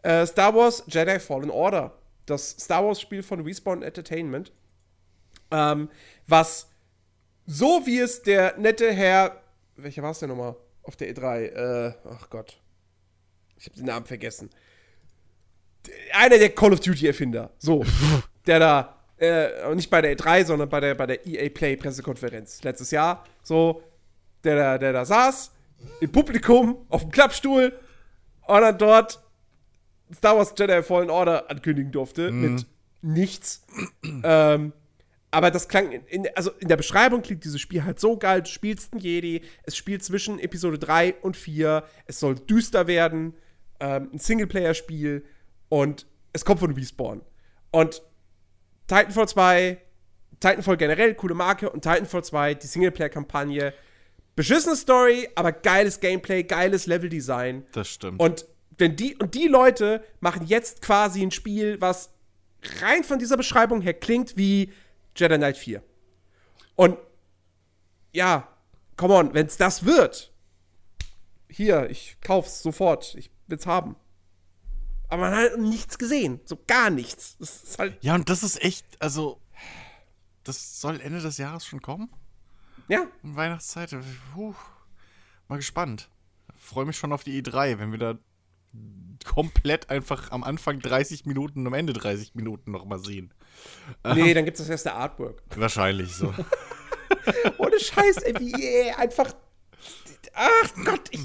[0.02, 1.96] Äh, Star Wars Jedi Fallen Order.
[2.26, 4.50] Das Star Wars-Spiel von Respawn Entertainment.
[5.52, 5.88] Ähm,
[6.26, 6.68] was
[7.46, 9.40] so wie es der nette Herr,
[9.76, 11.42] welcher war es denn nochmal auf der E3?
[11.44, 12.60] Äh, ach Gott.
[13.56, 14.50] Ich habe den Namen vergessen.
[16.12, 17.52] Einer der Call of Duty-Erfinder.
[17.58, 17.84] So.
[18.48, 22.64] der da, äh, nicht bei der E3, sondern bei der, bei der EA Play Pressekonferenz
[22.64, 23.24] letztes Jahr.
[23.44, 23.80] So,
[24.44, 25.52] der da, der da saß,
[26.00, 27.72] im Publikum, auf dem Klappstuhl
[28.46, 29.22] und dann dort
[30.14, 32.66] Star Wars Jedi Fallen Order ankündigen durfte mit
[33.02, 33.64] nichts.
[34.22, 34.72] ähm,
[35.30, 38.42] aber das klang, in, in, also in der Beschreibung klingt dieses Spiel halt so geil.
[38.42, 43.34] Du spielst einen Jedi, es spielt zwischen Episode 3 und 4, es soll düster werden,
[43.80, 45.24] ähm, ein Singleplayer-Spiel
[45.70, 47.22] und es kommt von Respawn.
[47.70, 48.02] Und
[48.86, 49.78] Titanfall 2,
[50.38, 53.72] Titanfall generell, coole Marke und Titanfall 2, die Singleplayer-Kampagne,
[54.34, 57.66] beschissene Story, aber geiles Gameplay, geiles Leveldesign.
[57.72, 58.20] Das stimmt.
[58.20, 58.46] Und
[58.78, 62.10] wenn die und die Leute machen jetzt quasi ein Spiel, was
[62.80, 64.72] rein von dieser Beschreibung her klingt wie
[65.16, 65.82] Jedi Knight 4.
[66.76, 66.98] Und
[68.12, 68.48] ja,
[68.96, 70.32] come on, wenn es das wird,
[71.48, 73.96] hier, ich kauf's sofort, ich will's haben.
[75.08, 77.36] Aber man hat nichts gesehen, so gar nichts.
[77.78, 79.40] Halt, ja, und das ist echt, also,
[80.44, 82.08] das soll Ende des Jahres schon kommen?
[82.92, 83.94] Ja, Weihnachtszeit.
[84.34, 84.54] Puh,
[85.48, 86.08] mal gespannt.
[86.56, 88.18] Freue mich schon auf die E3, wenn wir da
[89.24, 93.32] komplett einfach am Anfang 30 Minuten und am Ende 30 Minuten nochmal sehen.
[94.14, 95.42] nee, dann gibt's das erste Artwork.
[95.56, 96.32] Wahrscheinlich so.
[97.58, 99.34] Ohne Scheiß, ey, wie yeah, einfach.
[100.34, 101.20] Ach Gott, ich,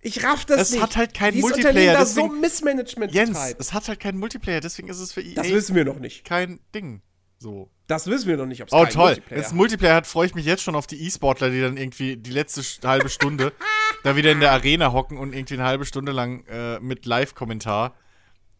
[0.00, 0.82] ich raff das Es nicht.
[0.82, 3.60] hat halt keinen Dieses Multiplayer, Unternehmen da so deswegen- Missmanagement Jens, betreibt.
[3.60, 6.24] es hat halt keinen Multiplayer, deswegen ist es für EA Das wissen wir noch nicht.
[6.24, 7.02] kein Ding.
[7.38, 7.70] So.
[7.86, 9.10] Das wissen wir noch nicht, ob es Oh, toll.
[9.10, 12.16] Multiplayer einen Multiplayer hat, freue ich mich jetzt schon auf die E-Sportler, die dann irgendwie
[12.16, 13.52] die letzte halbe Stunde
[14.04, 17.94] da wieder in der Arena hocken und irgendwie eine halbe Stunde lang äh, mit Live-Kommentar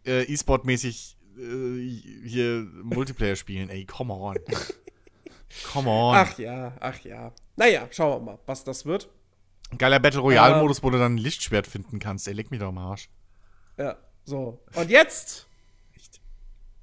[0.06, 3.68] äh, E-Sport-mäßig äh, hier Multiplayer spielen.
[3.68, 4.36] Ey, come on.
[5.72, 6.16] come on.
[6.16, 7.32] Ach ja, ach ja.
[7.56, 9.08] Naja, schauen wir mal, was das wird.
[9.76, 12.26] Geiler Battle Royale-Modus, wo du dann ein Lichtschwert finden kannst.
[12.28, 13.10] Ey, leck mich doch am Arsch.
[13.76, 14.62] Ja, so.
[14.74, 15.47] Und jetzt.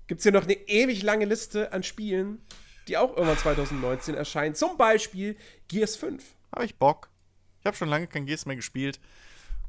[0.07, 2.39] Gibt es hier noch eine ewig lange Liste an Spielen,
[2.87, 4.55] die auch irgendwann 2019 erscheinen.
[4.55, 5.37] Zum Beispiel
[5.67, 6.23] Gears 5.
[6.51, 7.09] Hab ich Bock.
[7.59, 8.99] Ich habe schon lange kein Gears mehr gespielt.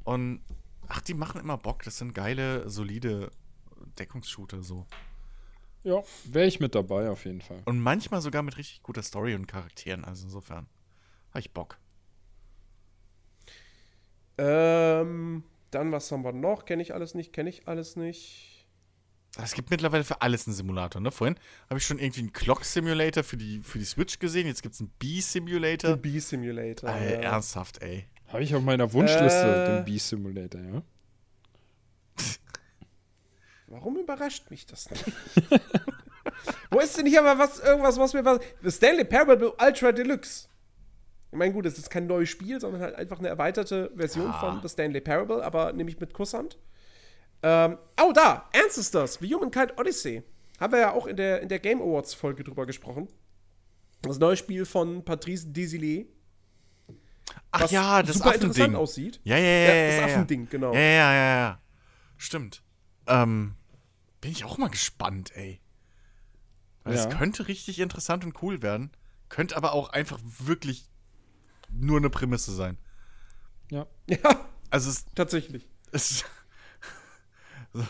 [0.05, 0.41] Und
[0.89, 1.83] ach, die machen immer Bock.
[1.83, 3.31] Das sind geile, solide
[3.99, 4.87] Deckungsshooter so.
[5.83, 7.63] Ja, wäre ich mit dabei auf jeden Fall.
[7.65, 10.05] Und manchmal sogar mit richtig guter Story und Charakteren.
[10.05, 10.67] Also insofern
[11.31, 11.79] habe ich Bock.
[14.39, 16.65] Ähm, dann, was haben wir noch?
[16.65, 18.56] Kenne ich alles nicht, kenne ich alles nicht.
[19.43, 21.11] Es gibt mittlerweile für alles einen Simulator, ne?
[21.11, 21.37] Vorhin
[21.69, 24.47] habe ich schon irgendwie einen Clock Simulator für die, für die Switch gesehen.
[24.47, 25.91] Jetzt gibt es einen Bee-Simulator.
[25.97, 26.89] Den Bee-Simulator.
[26.91, 27.33] Äh, ja.
[27.33, 28.07] ernsthaft, ey.
[28.29, 29.77] Habe ich auf meiner Wunschliste Äh.
[29.77, 30.83] den Bee-Simulator, ja?
[33.69, 35.05] Warum überrascht mich das nicht?
[36.71, 38.41] Wo ist denn hier aber was, irgendwas, was mir was.
[38.63, 40.49] The Stanley Parable Ultra Deluxe.
[41.33, 44.39] Ich meine, gut, es ist kein neues Spiel, sondern halt einfach eine erweiterte Version Ah.
[44.41, 46.59] von The Stanley Parable, aber nehme ich mit Kusshand.
[47.43, 50.23] Ähm, oh, da, Ancestors, The Humankind Odyssey.
[50.59, 53.09] Haben wir ja auch in der, in der Game Awards-Folge drüber gesprochen.
[54.03, 56.09] Das neue Spiel von Patrice Desilets.
[57.51, 58.77] Ach was ja, das super interessant Affending.
[58.81, 59.21] aussieht.
[59.25, 59.51] Ja, ja, ja.
[59.69, 60.73] Ja, ja, das ja, Affending, genau.
[60.75, 61.61] Ja, ja, ja, ja.
[62.17, 62.63] Stimmt.
[63.07, 63.55] Ähm,
[64.21, 65.61] bin ich auch mal gespannt, ey.
[66.85, 67.11] Weil es Ja.
[67.11, 68.93] könnte richtig interessant und cool werden.
[69.29, 70.89] Könnte aber auch einfach wirklich
[71.69, 72.79] nur eine Prämisse sein.
[73.71, 73.87] Ja.
[74.09, 75.69] Ja, Also es tatsächlich.
[75.93, 76.11] ist.
[76.13, 76.25] es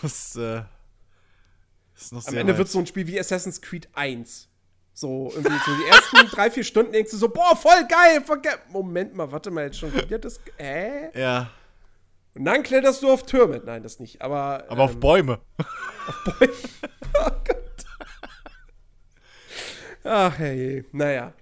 [0.03, 0.63] ist, äh,
[1.97, 2.59] ist noch Am sehr Ende weit.
[2.59, 4.49] wird so ein Spiel wie Assassin's Creed 1.
[4.93, 8.41] So, irgendwie so die ersten drei, vier Stunden denkst du so, boah, voll geil, voll
[8.41, 8.59] geil.
[8.71, 10.41] Moment mal, warte mal, jetzt schon wieder das.
[10.59, 11.19] Äh?
[11.19, 11.51] Ja,
[12.35, 13.61] Und dann kletterst du auf Türme.
[13.65, 14.65] Nein, das nicht, aber.
[14.69, 15.41] aber auf ähm, Bäume.
[16.25, 16.53] Bäume.
[17.21, 17.85] oh Gott.
[20.05, 21.33] Ach, hey, naja.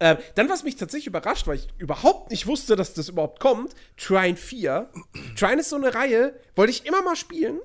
[0.00, 3.74] Ähm, dann, was mich tatsächlich überrascht, weil ich überhaupt nicht wusste, dass das überhaupt kommt,
[3.96, 4.90] Trine 4.
[5.44, 7.60] Trine ist so eine Reihe, wollte ich immer mal spielen.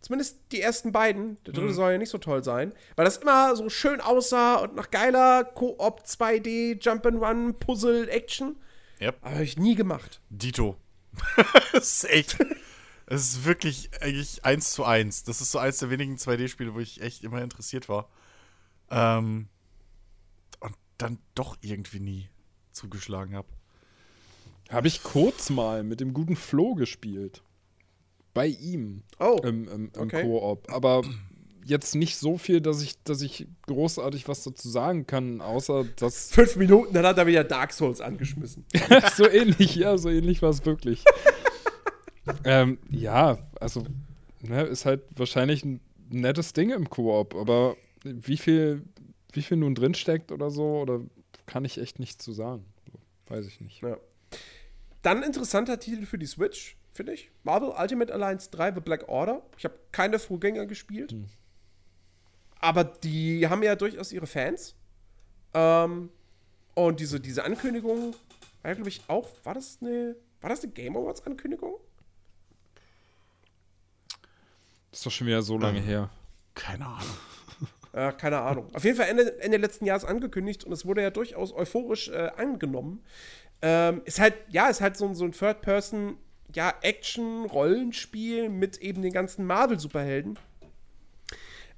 [0.00, 1.42] Zumindest die ersten beiden.
[1.44, 2.74] Der dritte soll ja nicht so toll sein.
[2.96, 8.56] Weil das immer so schön aussah und nach geiler Koop 2D, Jump'n'Run, Puzzle, Action.
[9.00, 9.18] Yep.
[9.22, 10.20] Aber habe ich nie gemacht.
[10.28, 10.76] Dito.
[11.72, 12.36] das ist echt.
[13.06, 15.24] Es ist wirklich eigentlich eins zu eins.
[15.24, 18.10] Das ist so eins der wenigen 2D-Spiele, wo ich echt immer interessiert war.
[18.90, 19.48] Ähm,
[20.60, 22.28] und dann doch irgendwie nie
[22.72, 23.48] zugeschlagen habe.
[24.70, 27.42] Habe ich kurz mal mit dem guten Flo gespielt.
[28.34, 29.02] Bei ihm.
[29.18, 29.38] Oh.
[29.42, 30.22] Im, im, im Okay.
[30.22, 30.70] Koop.
[30.72, 31.02] Aber
[31.64, 36.30] jetzt nicht so viel, dass ich, dass ich großartig was dazu sagen kann, außer dass.
[36.32, 38.64] Fünf Minuten, dann hat er wieder Dark Souls angeschmissen.
[39.16, 41.04] so ähnlich, ja, so ähnlich war es wirklich.
[42.44, 43.84] ähm, ja, also,
[44.40, 45.80] ne, ist halt wahrscheinlich ein
[46.10, 48.82] nettes Ding im Koop, aber wie viel,
[49.32, 51.00] wie viel nun drinsteckt oder so, oder
[51.46, 52.64] kann ich echt nicht zu sagen.
[53.28, 53.82] Weiß ich nicht.
[53.82, 53.96] Ja.
[55.02, 57.30] Dann interessanter Titel für die Switch, finde ich.
[57.42, 59.42] Marvel Ultimate Alliance 3 The Black Order.
[59.56, 61.12] Ich habe keine Vorgänger gespielt.
[61.12, 61.26] Hm.
[62.60, 64.74] Aber die haben ja durchaus ihre Fans.
[65.54, 66.10] Ähm,
[66.74, 68.14] und diese, diese Ankündigung
[68.62, 69.28] war ja, glaube ich, auch.
[69.44, 70.16] War das eine.
[70.40, 71.74] War das eine Game Awards Ankündigung?
[74.90, 75.84] Das ist doch schon wieder so lange Ähm.
[75.84, 76.10] her.
[76.54, 77.16] Keine Ahnung.
[77.94, 78.74] Äh, keine Ahnung.
[78.74, 82.30] Auf jeden Fall Ende, Ende letzten Jahres angekündigt und es wurde ja durchaus euphorisch äh,
[82.38, 83.04] angenommen.
[83.62, 86.16] Ähm, ist halt, ja, ist halt so, ein- so ein Third-Person,
[86.54, 90.38] ja, Action-Rollenspiel mit eben den ganzen Marvel-Superhelden.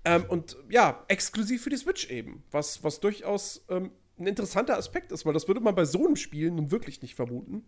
[0.04, 2.42] Ähm, und ja, exklusiv für die Switch eben.
[2.50, 6.16] Was, was durchaus ähm, ein interessanter Aspekt ist, weil das würde man bei so einem
[6.16, 7.64] Spiel nun wirklich nicht vermuten.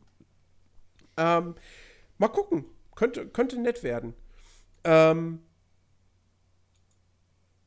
[1.16, 1.54] Ähm,
[2.18, 2.64] mal gucken.
[2.94, 4.14] Könnte, könnte nett werden.
[4.84, 5.42] Ähm,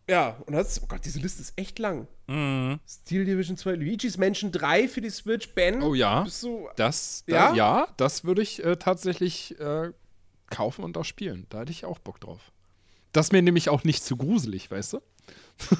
[0.09, 2.07] ja, und das, oh Gott, diese Liste ist echt lang.
[2.27, 2.79] Mhm.
[2.87, 5.81] Steel Division 2, Luigi's Mansion 3 für die Switch, Ben.
[5.83, 6.23] Oh ja.
[6.23, 7.49] Bist du, Das, Ja?
[7.49, 7.87] da, ja?
[7.97, 9.91] das würde ich äh, tatsächlich äh,
[10.49, 11.45] kaufen und auch spielen.
[11.49, 12.39] Da hätte ich auch Bock drauf.
[13.13, 15.01] Das ist mir nämlich auch nicht zu gruselig, weißt du?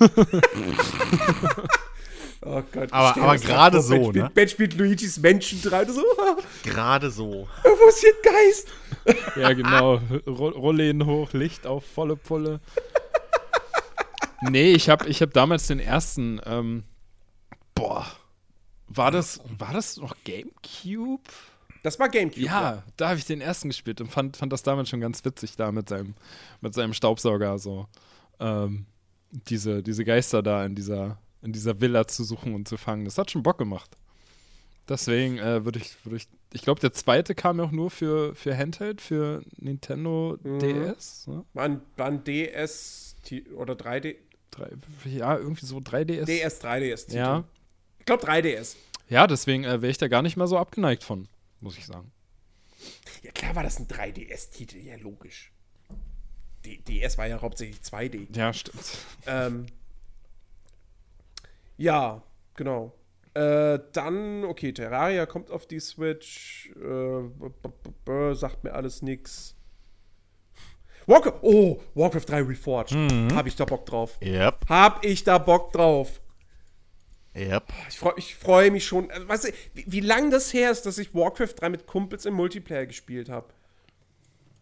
[2.41, 2.91] oh Gott.
[2.93, 4.31] Aber- aber gerade Ben so, spielt, ne?
[4.33, 6.03] Ben spielt Luigi's Mansion 3 und so,
[6.63, 7.47] Gerade so.
[7.63, 8.67] wo ist hier ein Geist?
[9.35, 10.01] Ja, genau.
[10.27, 12.59] Ro- Rollläden hoch, Licht auf volle Pulle.
[14.41, 16.39] Nee, ich habe ich hab damals den ersten.
[16.45, 16.83] Ähm,
[17.75, 18.05] boah.
[18.87, 21.21] War das, war das noch Gamecube?
[21.83, 22.41] Das war Gamecube.
[22.41, 25.55] Ja, da habe ich den ersten gespielt und fand, fand das damals schon ganz witzig
[25.55, 26.15] da mit seinem,
[26.61, 27.87] mit seinem Staubsauger so.
[28.39, 28.85] Ähm,
[29.31, 33.05] diese, diese Geister da in dieser, in dieser Villa zu suchen und zu fangen.
[33.05, 33.95] Das hat schon Bock gemacht.
[34.89, 38.33] Deswegen äh, würde ich, würde ich, ich glaube, der zweite kam ja auch nur für,
[38.33, 40.59] für Handheld, für Nintendo Mhm.
[40.59, 41.27] DS.
[41.27, 41.45] Ne?
[41.53, 43.15] War ein, war ein DS
[43.55, 44.15] oder 3D.
[44.59, 46.25] Drei, ja, irgendwie so 3DS.
[46.25, 47.13] DS, 3DS.
[47.13, 47.43] Ja.
[47.99, 48.75] Ich glaube 3DS.
[49.07, 51.27] Ja, deswegen äh, wäre ich da gar nicht mal so abgeneigt von,
[51.61, 52.11] muss ich sagen.
[53.23, 55.51] Ja, klar war das ein 3DS-Titel, ja, logisch.
[56.65, 58.35] D DS war ja hauptsächlich 2D.
[58.35, 58.97] Ja, stimmt.
[59.25, 59.65] Ähm,
[61.77, 62.21] ja,
[62.55, 62.93] genau.
[63.33, 66.69] Äh, dann, okay, Terraria kommt auf die Switch.
[66.75, 69.55] Äh, sagt mir alles nix.
[71.09, 72.95] Warcraft, oh, Warcraft 3 Reforged.
[73.33, 74.17] Hab ich da Bock drauf.
[74.21, 74.69] Yep.
[74.69, 76.21] Hab ich da Bock drauf.
[77.35, 77.63] Yep.
[77.89, 79.09] Ich freue ich freu mich schon.
[79.09, 82.25] Also, weißt du, wie, wie lang das her ist, dass ich Warcraft 3 mit Kumpels
[82.25, 83.47] im Multiplayer gespielt habe.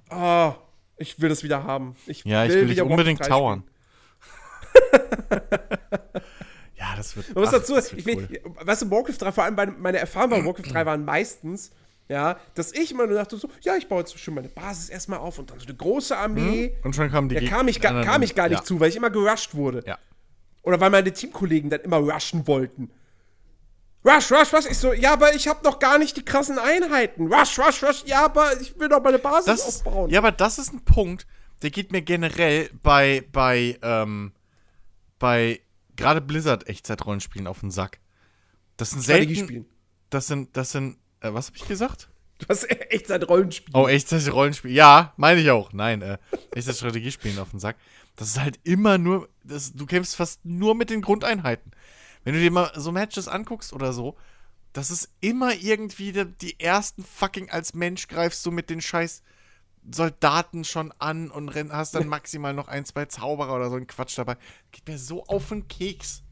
[0.10, 0.56] Ah,
[0.96, 1.98] ich will das wieder haben.
[2.06, 3.64] Ich Ja, ich will dich unbedingt 3 tauern.
[6.76, 7.36] ja, das wird.
[7.36, 8.54] Man muss dazu, ich will, cool.
[8.62, 11.72] weißt du, Warcraft 3, vor allem bei, meine Erfahrungen bei Warcraft 3 waren meistens,
[12.10, 15.20] ja, dass ich immer nur dachte so, ja, ich baue jetzt schon meine Basis erstmal
[15.20, 16.76] auf und dann so eine große Armee.
[16.84, 18.64] Und schon kamen die Da kam ich, ga, kam ich gar nicht ja.
[18.66, 19.84] zu, weil ich immer gerusht wurde.
[19.86, 19.98] Ja.
[20.64, 22.92] Oder weil meine Teamkollegen dann immer rushen wollten.
[24.06, 24.66] Rush, rush, rush.
[24.70, 27.28] Ich so, ja, aber ich habe noch gar nicht die krassen Einheiten.
[27.34, 28.04] Rush, rush, rush.
[28.06, 30.10] Ja, aber ich will doch meine Basis Das ist, aufbauen.
[30.10, 31.28] ja, aber das ist ein Punkt,
[31.62, 34.32] der geht mir generell bei, bei, ähm,
[35.20, 35.60] bei
[35.98, 38.00] gerade Blizzard-Echtzeit-Rollenspielen auf den Sack.
[38.78, 39.66] Das sind selten.
[40.10, 42.10] Das sind, das sind, äh, was habe ich gesagt?
[42.40, 43.76] Du hast echt sein Rollenspiel.
[43.76, 44.72] Oh, Echtzeit-Rollenspiel.
[44.72, 45.74] Ja, meine ich auch.
[45.74, 46.18] Nein, äh,
[46.54, 47.78] Echtzeit-Strategiespielen auf den Sack.
[48.16, 51.72] Das ist halt immer nur, das, du kämpfst fast nur mit den Grundeinheiten.
[52.24, 54.18] Wenn du dir mal so Matches anguckst oder so,
[54.74, 59.24] das ist immer irgendwie die, die ersten fucking als Mensch greifst du mit den scheiß
[59.90, 64.18] Soldaten schon an und hast dann maximal noch ein, zwei Zauberer oder so ein Quatsch
[64.18, 64.38] dabei.
[64.72, 66.24] Geht mir so auf den Keks.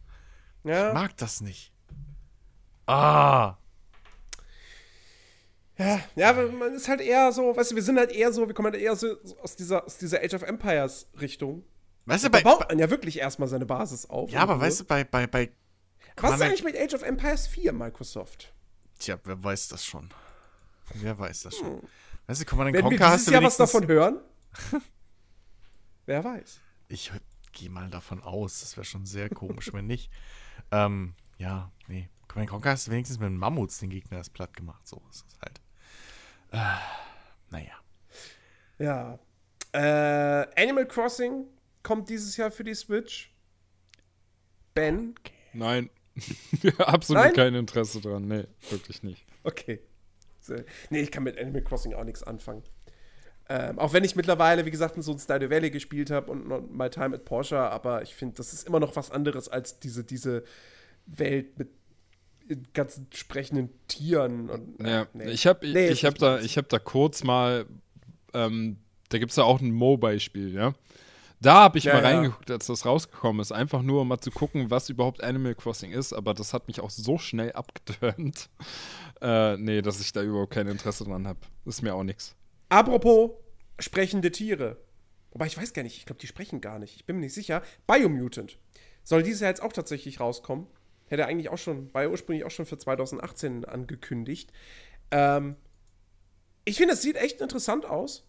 [0.63, 0.89] Ja.
[0.89, 1.71] Ich mag das nicht.
[2.87, 3.55] Ah.
[5.77, 8.53] Ja, ja, man ist halt eher so, weißt du, wir sind halt eher so, wir
[8.53, 9.07] kommen halt eher so
[9.41, 11.63] aus dieser, aus dieser Age of Empires Richtung.
[12.05, 14.29] Weißt du, Da bei, baut man ja wirklich erstmal seine Basis auf.
[14.29, 15.51] ja, aber Und weißt du, bei, bei, bei,
[16.17, 18.53] Was ist eigentlich mit Age of Empires 4, Microsoft?
[18.99, 20.09] Tja, wer weiß das schon?
[20.93, 21.81] Wer weiß das schon?
[22.27, 24.19] Weißt du, Command Werden wir Conquer hast dieses du Jahr was davon hören?
[26.05, 26.59] Wer weiß.
[26.87, 27.11] Ich
[27.51, 28.61] gehe mal davon aus.
[28.61, 30.11] Das wäre schon sehr komisch, wenn nicht.
[30.71, 32.09] Ähm, ja, nee.
[32.27, 34.87] Command Conquer hast du wenigstens mit den Mammuts den Gegner das platt gemacht.
[34.87, 35.59] So ist es halt.
[36.51, 36.57] Äh,
[37.49, 37.73] naja.
[38.79, 39.19] Ja.
[39.71, 41.45] Äh, Animal Crossing
[41.83, 43.33] kommt dieses Jahr für die Switch.
[44.73, 45.15] Ben.
[45.53, 45.89] Nein.
[46.77, 47.33] Absolut Nein?
[47.33, 48.27] kein Interesse dran.
[48.27, 49.25] Nee, wirklich nicht.
[49.43, 49.81] Okay.
[50.39, 50.55] So.
[50.89, 52.63] Nee, ich kann mit Animal Crossing auch nichts anfangen.
[53.47, 56.51] Ähm, auch wenn ich mittlerweile, wie gesagt, in so ein Stardew Valley gespielt habe und,
[56.51, 59.79] und My Time at Porsche, aber ich finde, das ist immer noch was anderes als
[59.79, 60.43] diese, diese
[61.05, 61.69] Welt mit
[62.73, 64.49] ganzen sprechenden Tieren.
[64.49, 65.29] Und, äh, Ja, nee.
[65.31, 67.65] ich habe Nee, ich hab da, ich hab da kurz mal,
[68.33, 68.77] ähm,
[69.09, 70.73] da gibt es ja auch ein Mobile-Spiel, ja.
[71.41, 72.09] Da habe ich Ja, mal ja.
[72.09, 73.51] reingeguckt, als das rausgekommen ist.
[73.51, 76.13] Einfach nur, um mal zu gucken, was überhaupt Animal Crossing ist.
[76.13, 78.49] Aber das hat mich auch so schnell abgeturnt.
[79.21, 81.39] Äh, nee, dass ich da überhaupt kein Interesse dran habe.
[81.65, 82.35] Ist mir auch nichts.
[82.67, 83.31] Apropos
[83.79, 84.77] sprechende Tiere.
[85.31, 86.97] Wobei ich weiß gar nicht, ich glaube, die sprechen gar nicht.
[86.97, 87.61] Ich bin mir nicht sicher.
[87.87, 88.57] Biomutant.
[89.03, 90.67] Soll dieses Jahr jetzt auch tatsächlich rauskommen.
[91.07, 94.51] Hätte eigentlich auch schon, war ja ursprünglich auch schon für 2018 angekündigt.
[95.11, 95.55] Ähm,
[96.63, 98.27] ich finde, es sieht echt interessant aus.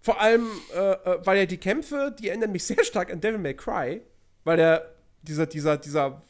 [0.00, 3.38] Vor allem, äh, äh, weil ja die Kämpfe, die erinnern mich sehr stark an Devil
[3.38, 4.02] May Cry.
[4.44, 6.22] Weil der, dieser, dieser, dieser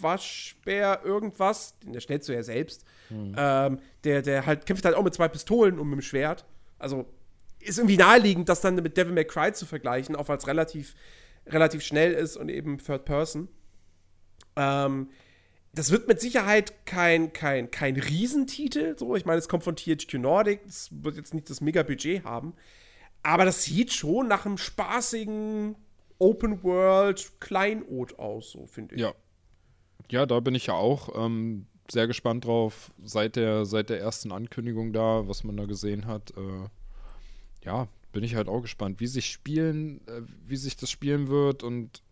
[0.00, 5.14] Waschbär irgendwas, den stellst du ja selbst, ähm, der, der halt kämpft halt auch mit
[5.14, 6.44] zwei Pistolen und mit dem Schwert.
[6.78, 7.06] Also
[7.60, 10.94] ist irgendwie naheliegend, das dann mit Devil May Cry zu vergleichen, auch weil es relativ,
[11.46, 13.48] relativ schnell ist und eben Third Person.
[14.56, 15.08] Ähm,
[15.74, 18.96] das wird mit Sicherheit kein, kein, kein Riesentitel.
[18.96, 22.54] So, ich meine, es kommt von THQ Nordic, es wird jetzt nicht das Mega-Budget haben.
[23.22, 25.74] Aber das sieht schon nach einem spaßigen
[26.18, 29.00] Open World Kleinod aus, so finde ich.
[29.00, 29.14] Ja.
[30.10, 34.32] Ja, da bin ich ja auch ähm, sehr gespannt drauf, seit der, seit der ersten
[34.32, 36.34] Ankündigung da, was man da gesehen hat.
[36.36, 36.68] Äh,
[37.64, 41.62] ja, bin ich halt auch gespannt, wie sich spielen, äh, wie sich das spielen wird
[41.62, 42.02] und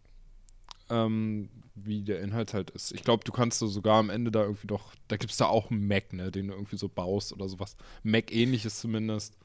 [0.93, 2.93] ähm, wie der Inhalt halt ist.
[2.93, 5.47] Ich glaube, du kannst so sogar am Ende da irgendwie doch, da gibt es da
[5.47, 7.77] auch einen Mac, ne, den du irgendwie so baust oder sowas.
[8.03, 9.39] Mac-ähnliches zumindest.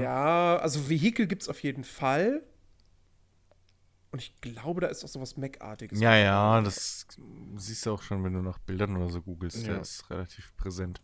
[0.00, 2.42] Ja, also Vehikel gibt es auf jeden Fall.
[4.12, 6.00] Und ich glaube, da ist auch sowas Mac-artiges.
[6.00, 7.06] Ja, ja, das
[7.56, 9.66] siehst du auch schon, wenn du nach Bildern oder so googelst.
[9.66, 9.74] Ja.
[9.74, 11.00] Der ist relativ präsent.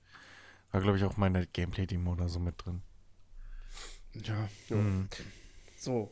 [0.73, 2.83] War, glaube ich, auch meine Gameplay-Demo oder so mit drin.
[4.13, 4.49] Ja.
[5.77, 6.11] So.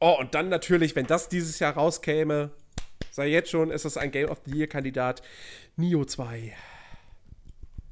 [0.00, 2.50] Oh, und dann natürlich, wenn das dieses Jahr rauskäme,
[3.12, 5.22] sei jetzt schon, ist es ein Game of the Year-Kandidat.
[5.76, 6.52] Nio 2.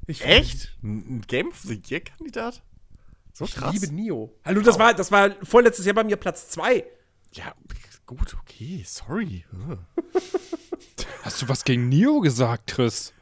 [0.07, 0.75] Ich Echt?
[0.83, 2.61] Ein Game of the Year-Kandidat?
[3.33, 3.73] So Ich krass.
[3.73, 4.33] liebe Nio.
[4.43, 6.83] Hallo, das war, das war vorletztes Jahr bei mir Platz 2.
[7.33, 7.53] Ja,
[8.05, 9.45] gut, okay, sorry.
[11.23, 13.13] Hast du was gegen Nio gesagt, Chris?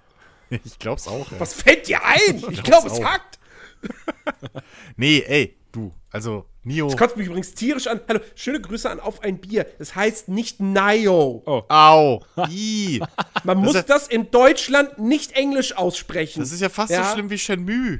[0.50, 1.32] Ich glaub's auch.
[1.32, 1.40] Ey.
[1.40, 2.38] Was fällt dir ein?
[2.50, 3.40] Ich glaub's glaube, es hackt.
[4.98, 5.94] Nee, ey, du.
[6.12, 6.88] Also, Nio.
[6.88, 8.02] Das kotzt mich übrigens tierisch an.
[8.08, 9.66] Hallo, schöne Grüße an Auf ein Bier.
[9.78, 11.44] Das heißt nicht Nio.
[11.46, 11.64] Oh.
[11.70, 12.24] Au.
[12.50, 13.02] I.
[13.44, 16.40] Man muss ist- das in Deutschland nicht Englisch aussprechen.
[16.40, 17.04] Das ist ja fast Ja.
[17.06, 18.00] so schlimm wie Shenmue.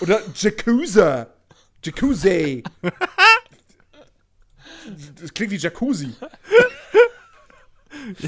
[0.00, 1.28] Oder Jacuzza.
[1.82, 2.62] Jacuzzi.
[5.20, 6.14] Das klingt wie Jacuzzi.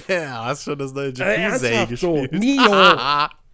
[0.09, 2.15] Ja, hast schon das neue Äh, Jacuzzi so.
[2.15, 2.33] gespielt.
[2.33, 2.63] Nio.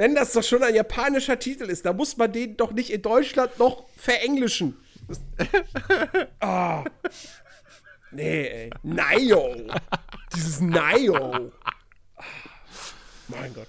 [0.00, 3.02] Wenn das doch schon ein japanischer Titel ist, dann muss man den doch nicht in
[3.02, 4.78] Deutschland noch verenglischen.
[6.40, 6.84] Ah.
[8.10, 8.70] Nee, ey.
[8.82, 9.56] Nio.
[10.34, 11.52] Dieses Nio.
[12.16, 12.22] Ah.
[13.28, 13.68] Mein Gott.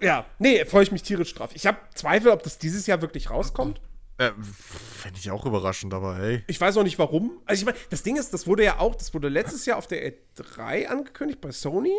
[0.00, 1.50] Ja, nee, freue ich mich tierisch drauf.
[1.54, 3.80] Ich habe Zweifel, ob das dieses Jahr wirklich rauskommt.
[4.18, 6.42] Äh, Fände ich auch überraschend, aber hey.
[6.48, 7.40] Ich weiß auch nicht warum.
[7.46, 9.86] Also ich meine, das Ding ist, das wurde ja auch, das wurde letztes Jahr auf
[9.86, 11.96] der E3 angekündigt bei Sony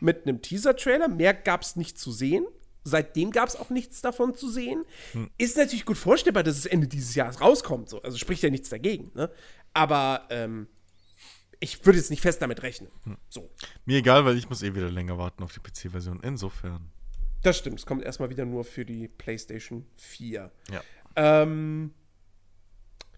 [0.00, 1.08] mit einem Teaser-Trailer.
[1.08, 2.46] Mehr gab es nicht zu sehen.
[2.84, 4.84] Seitdem gab es auch nichts davon zu sehen.
[5.38, 7.88] Ist natürlich gut vorstellbar, dass es Ende dieses Jahres rauskommt.
[7.88, 8.02] So.
[8.02, 9.10] Also spricht ja nichts dagegen.
[9.14, 9.30] Ne?
[9.72, 10.68] Aber ähm,
[11.60, 12.90] ich würde jetzt nicht fest damit rechnen.
[13.30, 13.50] So.
[13.86, 16.20] Mir egal, weil ich muss eh wieder länger warten auf die PC-Version.
[16.22, 16.90] Insofern.
[17.42, 17.78] Das stimmt.
[17.78, 20.50] Es kommt erstmal wieder nur für die PlayStation 4.
[20.70, 20.82] Ja.
[21.16, 21.94] Ähm,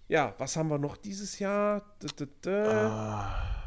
[0.07, 1.99] ja, was haben wir noch dieses Jahr?
[2.01, 3.66] D -d -d Ah.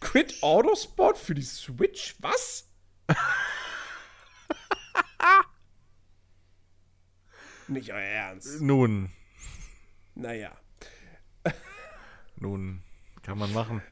[0.00, 2.14] Crit Autosport für die Switch?
[2.20, 2.68] Was?
[7.68, 8.60] Nicht euer Ernst.
[8.60, 9.10] Nun,
[10.14, 10.52] Naja.
[12.36, 12.82] nun,
[13.22, 13.80] kann man machen.
[13.80, 13.90] Kann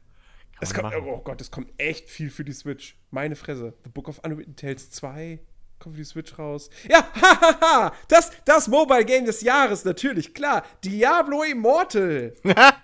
[0.61, 1.09] Es man kommt, machen.
[1.09, 2.97] oh Gott, es kommt echt viel für die Switch.
[3.11, 3.75] Meine Fresse.
[3.85, 5.41] The Book of Unwritten Tales 2
[5.81, 6.71] kommt für die Switch raus.
[6.89, 7.93] Ja, hahaha.
[8.09, 10.65] Das, das Mobile Game des Jahres, natürlich, klar.
[10.85, 12.35] Diablo Immortal.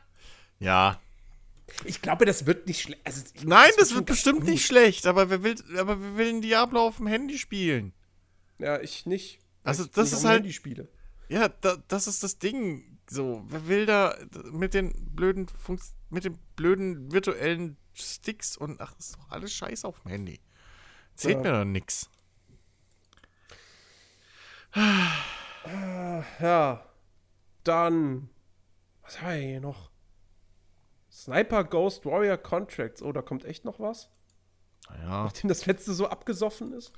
[0.62, 1.00] Ja.
[1.84, 3.00] Ich glaube, das wird nicht schlecht.
[3.04, 4.48] Also, Nein, das schon wird bestimmt gut.
[4.48, 7.92] nicht schlecht, aber wer will, aber wir will ein Diablo auf dem Handy spielen?
[8.58, 9.38] Ja, ich nicht.
[9.64, 10.88] Also, Ich das ist halt- Handy spiele.
[11.28, 12.98] Ja, da, das ist das Ding.
[13.08, 14.16] So, wer will da
[14.52, 19.86] mit den blöden Funks mit den blöden virtuellen Sticks und ach, ist doch alles scheiße
[19.86, 20.40] auf dem Handy.
[21.14, 21.40] Zählt Ja.
[21.42, 22.08] mir doch nix.
[26.40, 26.84] Ja.
[27.64, 28.28] Dann.
[29.02, 29.90] Was haben wir hier noch?
[31.24, 33.02] Sniper Ghost Warrior Contracts.
[33.02, 34.10] Oh, da kommt echt noch was?
[34.88, 35.24] Naja.
[35.24, 36.92] Nachdem das letzte so abgesoffen ist?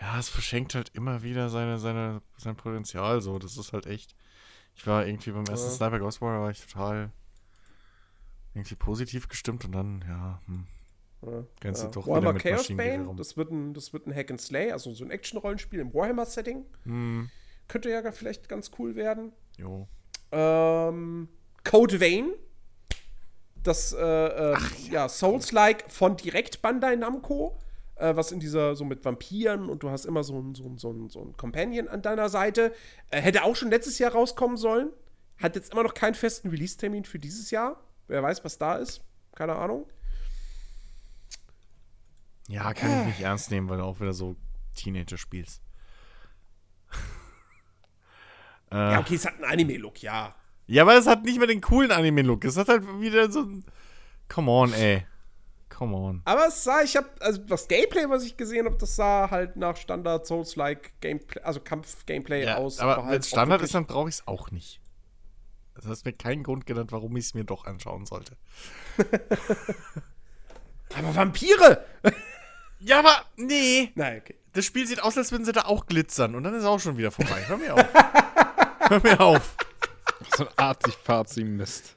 [0.00, 3.38] Ja, es verschenkt halt immer wieder seine, seine, sein Potenzial so.
[3.38, 4.14] Das ist halt echt.
[4.74, 5.74] Ich war irgendwie beim ersten Ja.
[5.74, 7.10] Sniper Ghost Warrior war ich total
[8.54, 10.66] irgendwie positiv gestimmt und dann, ja, hm,
[11.26, 11.44] Ja.
[11.60, 11.90] Grenzt Ja.
[11.90, 14.92] doch Warhammer mit Chaos Bane, das wird, ein, das wird ein Hack and Slay, also
[14.94, 16.64] so ein Action-Rollenspiel im Warhammer-Setting.
[16.84, 17.28] hm,
[17.66, 19.32] Könnte ja vielleicht ganz cool werden.
[19.56, 19.88] jo.
[20.30, 21.28] Ähm,
[21.64, 22.30] Code Vein.
[23.68, 24.58] Das äh, ähm,
[24.90, 25.10] ja.
[25.10, 27.58] Souls-like von direkt Bandai Namco.
[27.96, 30.78] Äh, was in dieser, so mit Vampiren und du hast immer so ein, so ein,
[30.78, 32.72] so ein, so ein Companion an deiner Seite.
[33.10, 34.88] Äh, hätte auch schon letztes Jahr rauskommen sollen.
[35.36, 37.82] Hat jetzt immer noch keinen festen Release-Termin für dieses Jahr.
[38.06, 39.02] Wer weiß, was da ist.
[39.34, 39.86] Keine Ahnung.
[42.48, 44.34] Ja, kann ich nicht ernst nehmen, weil du auch wieder so
[44.74, 45.60] Teenager spielst.
[48.72, 50.34] äh, Ja, okay, es hat einen Anime-Look, ja.
[50.68, 52.44] Ja, aber es hat nicht mehr den coolen Anime-Look.
[52.44, 53.64] Es hat halt wieder so ein.
[54.28, 55.06] Come on, ey.
[55.70, 56.22] Come on.
[56.24, 59.56] Aber es sah, ich habe, also das Gameplay, was ich gesehen habe, das sah halt
[59.56, 62.80] nach Standard Souls-like Gameplay, also Kampf-Gameplay Ja, aus.
[62.80, 64.80] aber halt wenn es Standard ist, dann brauche ich es auch nicht.
[65.74, 68.36] Das hast mir keinen Grund genannt, warum ich es mir doch anschauen sollte.
[70.96, 71.84] Aber Vampire!
[72.80, 73.90] Ja, aber nee.
[73.94, 74.36] Nein, okay.
[74.52, 76.34] Das Spiel sieht aus, als würden sie da auch glitzern.
[76.34, 77.44] Und dann ist auch schon wieder vorbei.
[77.46, 77.84] Hör mir auf.
[78.88, 79.56] Hör mir auf.
[80.36, 81.96] So ein arzi-fazi-Mist.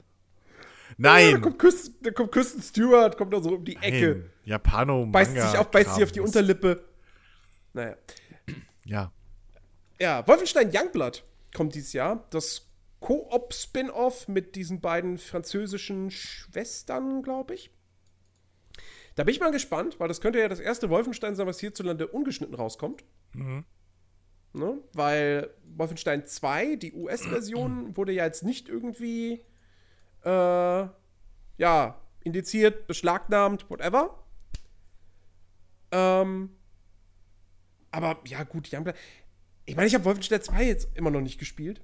[0.98, 1.40] Da Nein.
[1.40, 4.30] kommt, Küsten, da kommt Kristen Stewart, kommt da so um die Ecke.
[4.44, 6.20] Japano, beißt sich auf, beißt sich auf die.
[6.20, 6.84] Unterlippe.
[7.72, 7.96] Naja.
[8.84, 9.12] Ja.
[10.00, 12.26] Ja, Wolfenstein Youngblood kommt dieses Jahr.
[12.30, 12.68] Das
[13.00, 17.70] Koop-Spin-Off mit diesen beiden französischen Schwestern, glaube ich.
[19.14, 22.06] Da bin ich mal gespannt, weil das könnte ja das erste Wolfenstein sein, was hierzulande
[22.06, 23.04] ungeschnitten rauskommt.
[24.54, 24.78] Ne?
[24.92, 29.42] Weil Wolfenstein 2, die US-Version, wurde ja jetzt nicht irgendwie
[30.24, 30.86] äh,
[31.56, 34.22] ja, indiziert, beschlagnahmt, whatever.
[35.90, 36.50] Ähm,
[37.90, 38.96] aber ja, gut, Youngblood.
[39.64, 41.80] Ich meine, ich habe Wolfenstein 2 jetzt immer noch nicht gespielt,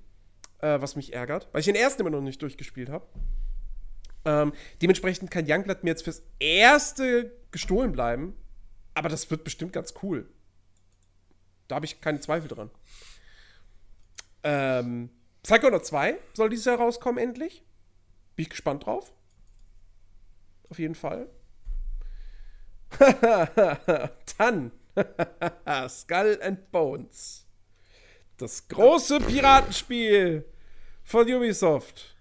[0.59, 3.07] äh, was mich ärgert, weil ich den ersten immer noch nicht durchgespielt habe.
[4.25, 8.35] Ähm, dementsprechend kann Youngblood mir jetzt fürs erste gestohlen bleiben,
[8.95, 10.29] aber das wird bestimmt ganz cool.
[11.69, 12.71] Da habe ich keine Zweifel dran.
[14.43, 15.11] Ähm,
[15.43, 17.65] Psychonaut 2 soll dieses Jahr rauskommen, endlich.
[18.37, 19.13] Bin ich gespannt drauf.
[20.71, 21.29] Auf jeden Fall.
[24.39, 24.73] Dann
[25.89, 27.47] Skull and Bones.
[28.37, 30.45] Das große Piratenspiel
[31.03, 32.17] von Ubisoft.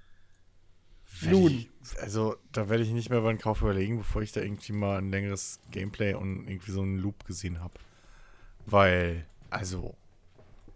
[1.22, 1.52] Nun.
[1.52, 1.70] Ich,
[2.02, 4.98] also, da werde ich nicht mehr über den Kauf überlegen, bevor ich da irgendwie mal
[4.98, 7.76] ein längeres Gameplay und irgendwie so einen Loop gesehen habe.
[8.66, 9.96] Weil, also,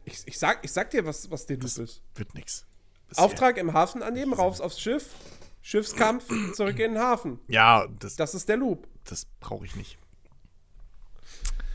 [0.05, 2.01] Ich, ich, sag, ich sag dir, was, was der Loop ist.
[2.15, 2.65] wird nix.
[3.17, 5.13] Auftrag im Hafen annehmen, raus aufs Schiff,
[5.61, 6.25] Schiffskampf,
[6.55, 7.39] zurück in den Hafen.
[7.47, 8.87] Ja, das, Das ist der Loop.
[9.05, 9.97] das brauche ich nicht.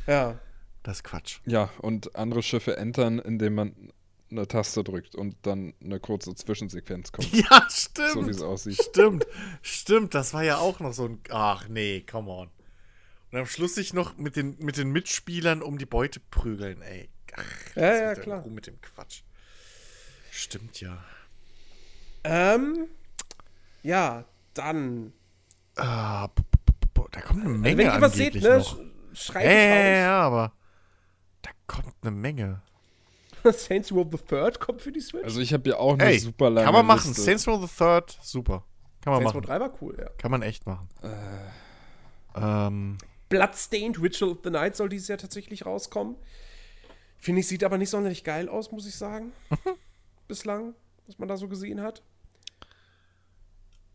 [0.06, 0.38] Ja.
[0.82, 1.40] Das ist Quatsch.
[1.46, 3.92] Ja, und andere Schiffe entern, indem man
[4.30, 7.32] eine Taste drückt und dann eine kurze Zwischensequenz kommt.
[7.32, 8.12] Ja, stimmt.
[8.12, 8.82] So wie es aussieht.
[8.82, 9.26] Stimmt,
[9.62, 11.20] stimmt, das war ja auch noch so ein.
[11.30, 12.50] Ach nee, come on.
[13.32, 17.08] Und am Schluss sich noch mit den, mit den Mitspielern um die Beute prügeln, ey.
[17.36, 18.42] Ach, Ja, ja, klar.
[18.42, 19.22] Ruhe mit dem Quatsch.
[20.30, 21.02] Stimmt ja.
[22.24, 22.88] Ähm,
[23.82, 24.24] ja,
[24.54, 25.12] dann.
[25.76, 26.28] Ah,
[27.12, 28.78] da kommt eine Menge Also wenn ihr was seht, ne, noch.
[28.78, 30.52] sch- schreibt Ja, ja, ja, es ja, aber
[31.42, 32.62] da kommt eine Menge.
[33.44, 33.64] raus.
[33.66, 35.24] Saints Row the Third kommt für die Switch.
[35.24, 37.08] Also ich habe ja auch eine Ey, super lange kann man machen.
[37.08, 37.22] Liste.
[37.22, 38.64] Saints Row the Third, super.
[39.02, 39.46] Kann man Saints Row machen.
[39.46, 40.08] 3 war cool, ja.
[40.18, 40.88] Kann man echt machen.
[41.02, 41.08] Äh.
[42.66, 42.98] Ähm,
[43.28, 46.16] Bloodstained Ritual of the Night soll dieses Jahr tatsächlich rauskommen.
[47.18, 49.32] Finde ich, sieht aber nicht sonderlich geil aus, muss ich sagen.
[50.28, 50.74] Bislang,
[51.06, 52.02] was man da so gesehen hat.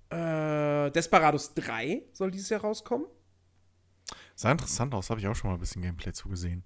[0.09, 3.07] Äh, Desperados 3 soll dieses Jahr rauskommen.
[4.35, 6.63] sah interessant aus, habe ich auch schon mal ein bisschen Gameplay zugesehen.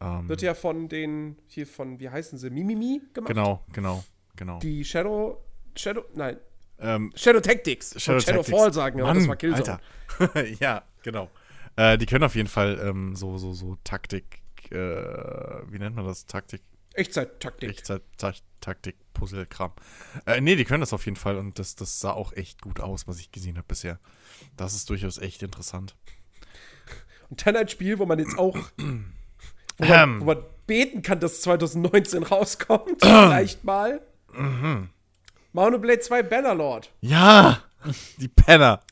[0.00, 3.28] Ähm, Wird ja von den, hier von, wie heißen sie, Mimimi gemacht.
[3.28, 4.04] Genau, genau,
[4.36, 4.58] genau.
[4.58, 5.42] Die Shadow,
[5.74, 6.38] Shadow, nein,
[6.78, 8.00] ähm, Shadow Tactics.
[8.00, 8.58] Shadow, Shadow Tactics.
[8.58, 9.80] Fall sagen, aber Mann, das war Killzone.
[10.18, 10.46] Alter.
[10.60, 11.30] ja, genau.
[11.76, 16.06] Äh, die können auf jeden Fall ähm, so, so, so Taktik, äh, wie nennt man
[16.06, 16.26] das?
[16.26, 16.62] Taktik,
[16.94, 17.70] Echtzeit-Taktik.
[17.70, 19.72] Echtzeit, Ta Taktik, Puzzle-Kram.
[20.24, 22.80] Äh, nee, die können das auf jeden Fall und das, das sah auch echt gut
[22.80, 24.00] aus, was ich gesehen habe bisher.
[24.56, 25.94] Das ist durchaus echt interessant.
[27.28, 30.20] Und dann ein Spiel, wo man jetzt auch, wo man, Ähm.
[30.20, 33.00] wo man beten kann, dass 2019 rauskommt.
[33.02, 34.00] Vielleicht mal.
[34.32, 34.88] Mhm.
[35.52, 36.90] Mountain Blade 2 Bannerlord.
[37.00, 37.62] Ja,
[38.18, 38.82] die Penner.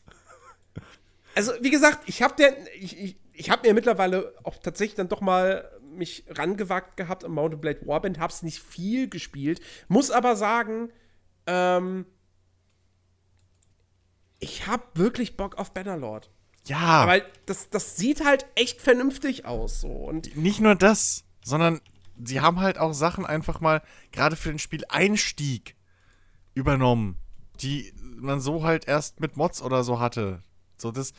[1.35, 2.35] Also, wie gesagt, ich habe
[2.79, 7.35] ich, ich, ich hab mir mittlerweile auch tatsächlich dann doch mal mich rangewagt gehabt am
[7.35, 10.91] Mountain Blade Warband, hab's nicht viel gespielt, muss aber sagen,
[11.47, 12.07] ähm,
[14.41, 16.31] ich hab wirklich Bock auf Bannerlord.
[16.67, 19.81] Ja, Weil das, das sieht halt echt vernünftig aus.
[19.81, 19.89] So.
[19.89, 21.81] Und nicht nur das, sondern
[22.23, 23.83] sie haben halt auch Sachen einfach mal,
[24.13, 25.77] gerade für den Spieleinstieg,
[26.55, 27.17] übernommen,
[27.61, 30.43] die man so halt erst mit Mods oder so hatte.
[30.85, 31.15] So das,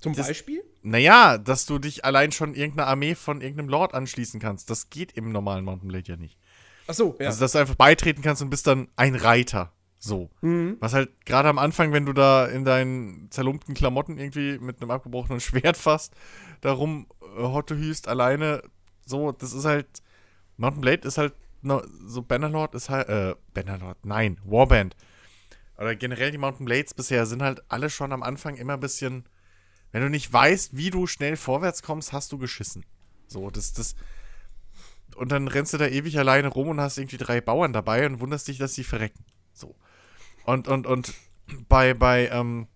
[0.00, 0.62] Zum Das- Beispiel?
[0.82, 4.68] naja, dass du dich allein schon irgendeiner Armee von irgendeinem Lord anschließen kannst.
[4.68, 6.38] Das geht im normalen Mountain Blade ja nicht.
[6.86, 7.28] Achso, ja.
[7.28, 9.72] Also, dass du einfach beitreten kannst und bist dann ein Reiter.
[9.98, 10.28] So.
[10.42, 10.76] Mhm.
[10.80, 14.90] Was halt gerade am Anfang, wenn du da in deinen zerlumpten Klamotten irgendwie mit einem
[14.90, 16.12] abgebrochenen Schwert fast
[16.60, 17.06] darum
[17.38, 18.62] äh, alleine,
[19.06, 19.86] so, das ist halt.
[20.58, 24.94] Mountain Blade ist halt no, so Bannerlord ist halt, äh, Bannerlord, nein, Warband.
[25.78, 29.28] Oder generell die Mountain Blades bisher sind halt alle schon am Anfang immer ein bisschen.
[29.90, 32.84] Wenn du nicht weißt, wie du schnell vorwärts kommst, hast du geschissen.
[33.26, 33.94] So, das, das.
[35.16, 38.20] Und dann rennst du da ewig alleine rum und hast irgendwie drei Bauern dabei und
[38.20, 39.24] wunderst dich, dass sie verrecken.
[39.52, 39.76] So.
[40.44, 41.14] Und, und, und
[41.68, 42.66] bei, bei ähm,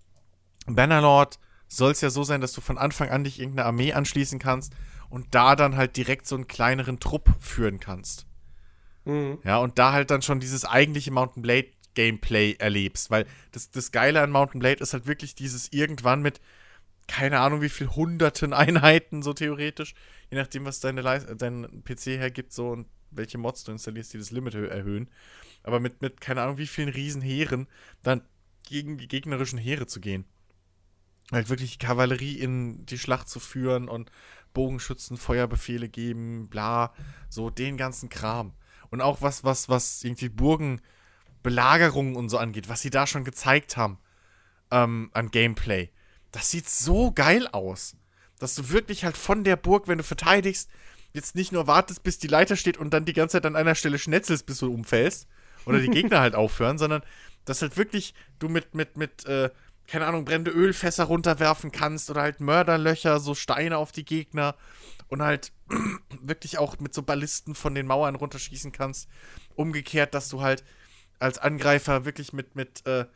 [0.67, 4.39] Bannerlord soll es ja so sein, dass du von Anfang an dich irgendeine Armee anschließen
[4.39, 4.73] kannst
[5.11, 8.27] und da dann halt direkt so einen kleineren Trupp führen kannst.
[9.05, 9.39] Mhm.
[9.45, 11.69] Ja, und da halt dann schon dieses eigentliche Mountain Blade
[11.99, 13.11] Gameplay erlebst.
[13.11, 16.41] Weil das, das Geile an Mountain Blade ist halt wirklich dieses irgendwann mit,
[17.09, 19.95] keine Ahnung, wie viel hunderten Einheiten, so theoretisch,
[20.31, 24.19] je nachdem, was deine Leis dein PC hergibt, so und welche Mods du installierst, die
[24.19, 25.11] das Limit erhö- erhöhen.
[25.65, 27.67] Aber mit, mit, keine Ahnung, wie vielen Riesenheeren
[28.05, 28.23] dann
[28.63, 30.25] gegen die gegnerischen Heere zu gehen.
[31.33, 34.13] Halt wirklich Kavallerie in die Schlacht zu führen und
[34.55, 36.95] Bogenschützen Feuerbefehle geben, bla,
[37.29, 38.53] so den ganzen Kram.
[38.91, 40.29] Und auch was, was, was irgendwie
[41.43, 43.99] Burgenbelagerungen und so angeht, was sie da schon gezeigt haben
[44.71, 45.91] ähm, an Gameplay.
[46.33, 47.97] Das sieht so geil aus.
[48.39, 50.71] Dass du wirklich halt von der Burg, wenn du verteidigst,
[51.13, 53.75] jetzt nicht nur wartest, bis die Leiter steht und dann die ganze Zeit an einer
[53.75, 55.27] Stelle schnetzelst, bis du umfällst.
[55.67, 57.03] Oder die Gegner halt aufhören, sondern
[57.45, 59.51] dass halt wirklich du mit, mit, mit, äh,
[59.87, 64.55] keine Ahnung, brennende Ölfässer runterwerfen kannst oder halt Mörderlöcher, so Steine auf die Gegner
[65.09, 65.53] und halt
[66.21, 69.09] wirklich auch mit so Ballisten von den Mauern runterschießen kannst.
[69.57, 70.63] Umgekehrt, dass du halt
[71.19, 73.07] als Angreifer wirklich mit, mit äh,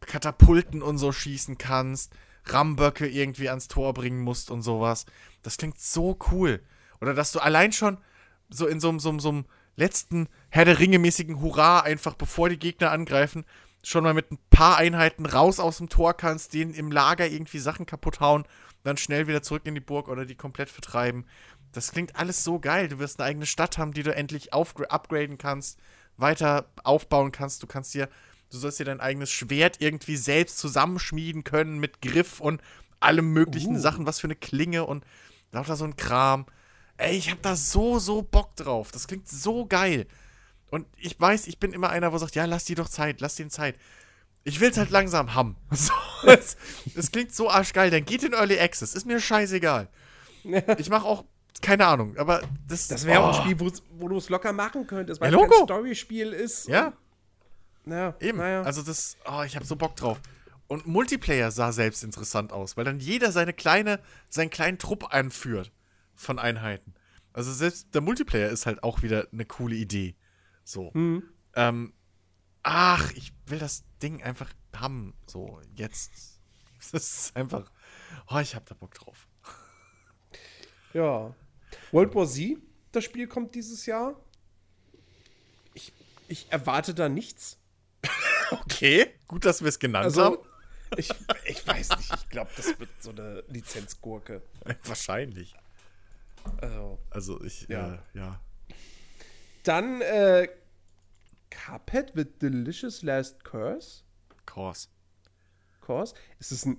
[0.00, 2.12] Katapulten und so schießen kannst,
[2.44, 5.06] Ramböcke irgendwie ans Tor bringen musst und sowas.
[5.42, 6.62] Das klingt so cool.
[7.00, 7.98] Oder dass du allein schon
[8.48, 9.44] so in so, einem-
[9.78, 13.44] letzten Herr der Ringe-mäßigen Hurra einfach, bevor die Gegner angreifen,
[13.84, 17.60] schon mal mit ein paar Einheiten raus aus dem Tor kannst, denen im Lager irgendwie
[17.60, 18.44] Sachen kaputt hauen,
[18.82, 21.26] dann schnell wieder zurück in die Burg oder die komplett vertreiben.
[21.72, 22.88] Das klingt alles so geil.
[22.88, 25.78] Du wirst eine eigene Stadt haben, die du endlich upgraden kannst,
[26.18, 27.62] weiter aufbauen kannst.
[27.62, 28.08] Du kannst dir,
[28.50, 32.60] du sollst dir dein eigenes Schwert irgendwie selbst zusammenschmieden können mit Griff und
[33.00, 33.80] allem möglichen Uh.
[33.80, 35.04] Sachen, was für eine Klinge und
[35.52, 36.46] lauter so ein Kram.
[36.96, 38.90] Ey, ich hab da so, so Bock drauf.
[38.90, 40.06] Das klingt so geil.
[40.70, 43.36] Und ich weiß, ich bin immer einer, wo sagt, ja, lass die doch Zeit, lass
[43.36, 43.76] denen Zeit.
[44.44, 45.56] Ich will's halt langsam haben.
[45.70, 45.92] So,
[46.26, 46.56] es,
[46.96, 47.90] es klingt so arschgeil.
[47.90, 48.94] Dann geht in Early Access.
[48.94, 49.88] Ist mir scheißegal.
[50.78, 51.24] Ich mach auch,
[51.62, 54.86] keine Ahnung, aber das Das wäre auch oh, ein Spiel, wo du es locker machen
[54.86, 55.64] könntest, weil Ja, es Logo.
[55.64, 56.68] Story-Spiel ist.
[56.68, 56.92] Ja,
[57.86, 58.38] Ja, eben.
[58.38, 58.62] Naja.
[58.62, 60.20] Also das, oh, ich hab so Bock drauf.
[60.66, 65.72] Und Multiplayer sah selbst interessant aus, weil dann jeder seine kleine, seinen kleinen Trupp anführt
[66.14, 66.94] von Einheiten.
[67.32, 70.16] Also selbst der Multiplayer ist halt auch wieder eine coole Idee.
[70.64, 70.92] So.
[70.92, 71.22] Hm.
[71.54, 71.94] Ähm,
[72.62, 75.14] ach, ich will das Ding einfach haben.
[75.26, 76.10] So, jetzt.
[76.92, 77.70] Das ist einfach.
[78.30, 79.26] Oh, ich hab da Bock drauf.
[80.94, 81.34] Ja.
[81.92, 82.58] World War Z,
[82.92, 84.20] das Spiel kommt dieses Jahr.
[85.74, 85.92] Ich,
[86.28, 87.58] ich erwarte da nichts.
[88.50, 90.38] Okay, gut, dass wir es genannt Also, haben.
[90.96, 91.10] ich,
[91.44, 92.14] ich weiß nicht.
[92.14, 94.40] Ich glaube, das wird so eine Lizenzgurke.
[94.84, 95.54] Wahrscheinlich.
[96.62, 96.98] Also.
[97.10, 97.92] Also ich, Ja.
[97.94, 98.40] äh, ja.
[99.64, 100.48] Dann äh,
[101.50, 104.02] Cuphead with Delicious Last Curse.
[104.46, 104.88] Course.
[105.82, 106.14] Course.
[106.38, 106.78] Ist es ein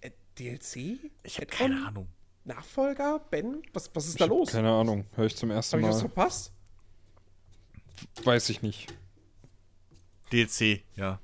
[0.00, 0.98] äh, DLC?
[1.22, 2.08] Ich habe keine Ahnung.
[2.46, 3.20] Nachfolger?
[3.30, 3.62] Ben?
[3.72, 4.52] Was, was ist da los?
[4.52, 6.08] Keine Ahnung, höre ich zum ersten Habe ich was Mal.
[6.08, 6.52] verpasst?
[8.24, 8.92] Weiß ich nicht.
[10.32, 11.18] DLC, ja.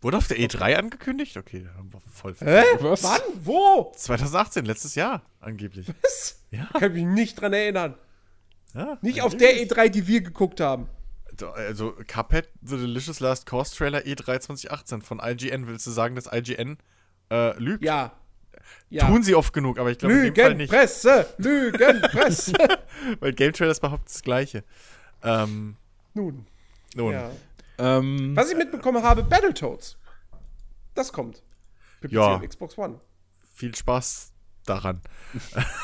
[0.00, 1.36] Wurde auf der E3 angekündigt?
[1.36, 2.34] Okay, da haben wir voll.
[2.40, 2.62] Hä?
[2.80, 3.02] Was?
[3.04, 3.20] Wann?
[3.44, 3.92] Wo?
[3.96, 5.86] 2018, letztes Jahr angeblich.
[6.02, 6.40] Was?
[6.50, 6.66] Ja.
[6.78, 7.94] Kann mich nicht dran erinnern.
[8.74, 10.88] ja Nicht auf der E3, die wir geguckt haben.
[11.54, 15.66] Also, Cuphead, The Delicious Last Course Trailer E3 2018 von IGN.
[15.66, 16.78] Willst du sagen, dass IGN
[17.30, 17.84] äh, lügt?
[17.84, 18.12] Ja.
[18.90, 19.06] Ja.
[19.06, 20.70] Tun sie oft genug, aber ich glaube in dem Fall nicht.
[20.70, 21.26] Lügenpresse!
[21.38, 22.52] Lügenpresse!
[23.20, 24.64] Weil Game Trailers behaupten das Gleiche.
[25.22, 25.76] Ähm,
[26.14, 26.46] Nun.
[26.94, 27.12] nun.
[27.12, 27.30] Ja.
[27.78, 29.96] Ähm, Was ich mitbekommen habe, Battletoads.
[30.94, 31.42] Das kommt.
[32.02, 32.34] PC Ja.
[32.34, 33.00] und Xbox One.
[33.54, 34.32] Viel Spaß
[34.66, 35.00] daran.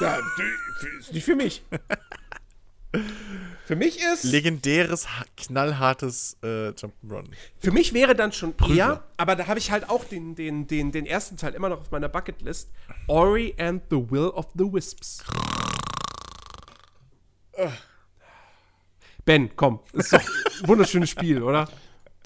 [0.00, 0.18] Ja,
[1.00, 1.64] ist nicht für mich.
[3.68, 4.24] für mich ist.
[4.24, 7.26] Legendäres, ha- knallhartes äh, Jump'n'Run.
[7.58, 8.78] Für mich wäre dann schon Prügel.
[8.78, 11.82] eher, aber da habe ich halt auch den, den, den, den ersten Teil immer noch
[11.82, 12.70] auf meiner Bucketlist.
[13.08, 15.22] Ori and the Will of the Wisps.
[19.26, 21.68] Ben, komm, ist doch ein wunderschönes Spiel, oder?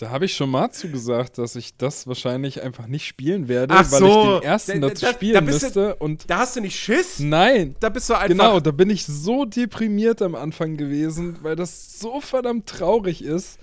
[0.03, 3.89] Da habe ich schon mal zugesagt, dass ich das wahrscheinlich einfach nicht spielen werde, Ach
[3.93, 4.07] weil so.
[4.35, 5.95] ich den ersten Da- dazu da- da spielen du- müsste.
[5.95, 7.21] Und Da hast du nicht Schiss?
[7.21, 8.27] nein, Da bist du einfach.
[8.27, 13.61] genau, da bin ich so deprimiert am Anfang gewesen, weil das so verdammt traurig ist.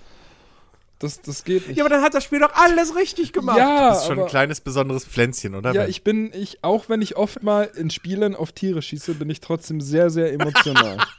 [0.99, 1.75] Das, das geht nicht.
[1.77, 3.57] Ja, aber dann hat das Spiel doch alles richtig gemacht.
[3.57, 5.73] Ja, Das ist schon aber, ein kleines besonderes Pflänzchen, oder?
[5.73, 9.29] ja, ich bin, ich, auch wenn ich oft mal in Spielen auf Tiere schieße, bin
[9.29, 10.99] ich trotzdem sehr, sehr emotional.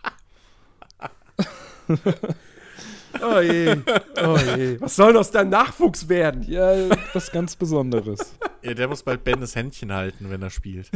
[3.22, 3.76] Oh je.
[4.22, 4.80] Oh je.
[4.80, 6.42] Was soll aus deinem Nachwuchs werden?
[6.48, 8.34] ja, was ganz Besonderes.
[8.62, 10.90] ja, der muss bald Ben das Händchen halten, wenn er spielt.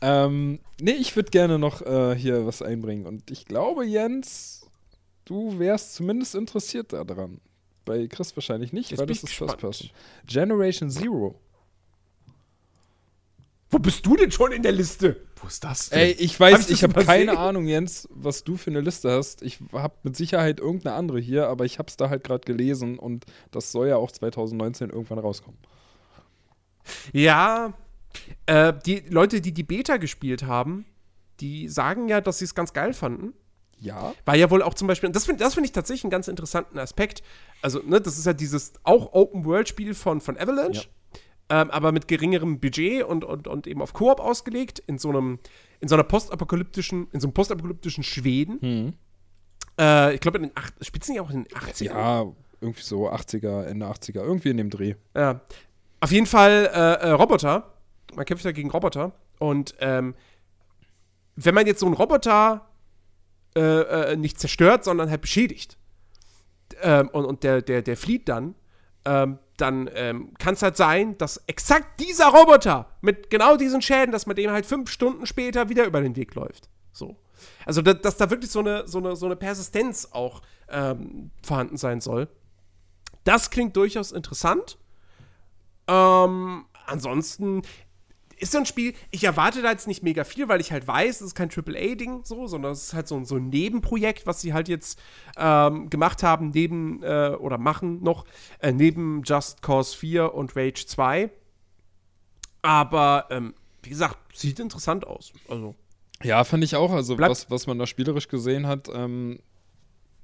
[0.00, 3.06] Ähm, nee, ich würde gerne noch äh, hier was einbringen.
[3.06, 4.70] Und ich glaube, Jens,
[5.24, 7.40] du wärst zumindest interessiert daran.
[7.84, 9.60] Bei Chris wahrscheinlich nicht, Jetzt weil das ist First gespannt.
[9.60, 9.90] Person.
[10.26, 11.40] Generation Zero.
[13.70, 15.25] Wo bist du denn schon in der Liste?
[15.36, 15.98] Wo ist das denn?
[15.98, 17.38] Ey, ich Hab weiß, ich ich das habe keine sehen?
[17.38, 19.42] Ahnung, Jens, was du für eine Liste hast.
[19.42, 22.98] Ich habe mit Sicherheit irgendeine andere hier, aber ich habe es da halt gerade gelesen
[22.98, 25.58] und das soll ja auch 2019 irgendwann rauskommen.
[27.12, 27.74] Ja,
[28.46, 30.86] äh, die Leute, die die Beta gespielt haben,
[31.40, 33.34] die sagen ja, dass sie es ganz geil fanden.
[33.78, 34.14] Ja.
[34.24, 36.78] War ja wohl auch zum Beispiel, das finde das find ich tatsächlich einen ganz interessanten
[36.78, 37.22] Aspekt.
[37.60, 40.88] Also, ne, das ist ja dieses auch Open-World-Spiel von, von Avalanche,
[41.48, 45.38] ähm, aber mit geringerem Budget und, und, und eben auf Koop ausgelegt, in so einem,
[45.80, 48.60] in so einer postapokalyptischen, in so einem postapokalyptischen Schweden.
[48.60, 48.92] Hm.
[49.78, 51.84] Äh, ich glaube, in den acht, es nicht auch in den 80ern?
[51.84, 52.26] Ja,
[52.60, 54.94] irgendwie so 80er, Ende 80er, irgendwie in dem Dreh.
[55.14, 55.40] Ja.
[56.00, 57.74] Auf jeden Fall äh, äh, Roboter.
[58.14, 59.12] Man kämpft ja gegen Roboter.
[59.38, 60.14] Und ähm,
[61.36, 62.68] wenn man jetzt so einen Roboter
[63.54, 63.60] äh,
[64.12, 65.76] äh, nicht zerstört, sondern halt beschädigt,
[66.82, 68.54] ähm, und, und der, der, der flieht dann,
[69.04, 74.12] ähm, dann ähm, kann es halt sein, dass exakt dieser Roboter mit genau diesen Schäden,
[74.12, 76.68] dass man dem halt fünf Stunden später wieder über den Weg läuft.
[76.92, 77.16] So.
[77.64, 81.76] Also, da, dass da wirklich so eine, so eine, so eine Persistenz auch ähm, vorhanden
[81.76, 82.28] sein soll.
[83.24, 84.78] Das klingt durchaus interessant.
[85.88, 87.62] Ähm, ansonsten
[88.38, 91.20] ist so ein Spiel, ich erwarte da jetzt nicht mega viel, weil ich halt weiß,
[91.20, 94.40] es ist kein AAA-Ding so, sondern es ist halt so, ein- so ein Nebenprojekt, was
[94.40, 94.98] sie halt jetzt
[95.36, 98.24] ähm, gemacht haben, neben äh, oder machen noch,
[98.60, 101.30] äh, neben Just Cause 4 und Rage 2.
[102.62, 105.32] Aber, ähm, wie gesagt, sieht interessant aus.
[105.48, 105.74] Also,
[106.22, 106.90] Ja, fand ich auch.
[106.92, 109.38] Also, was, was man da spielerisch gesehen hat, ähm,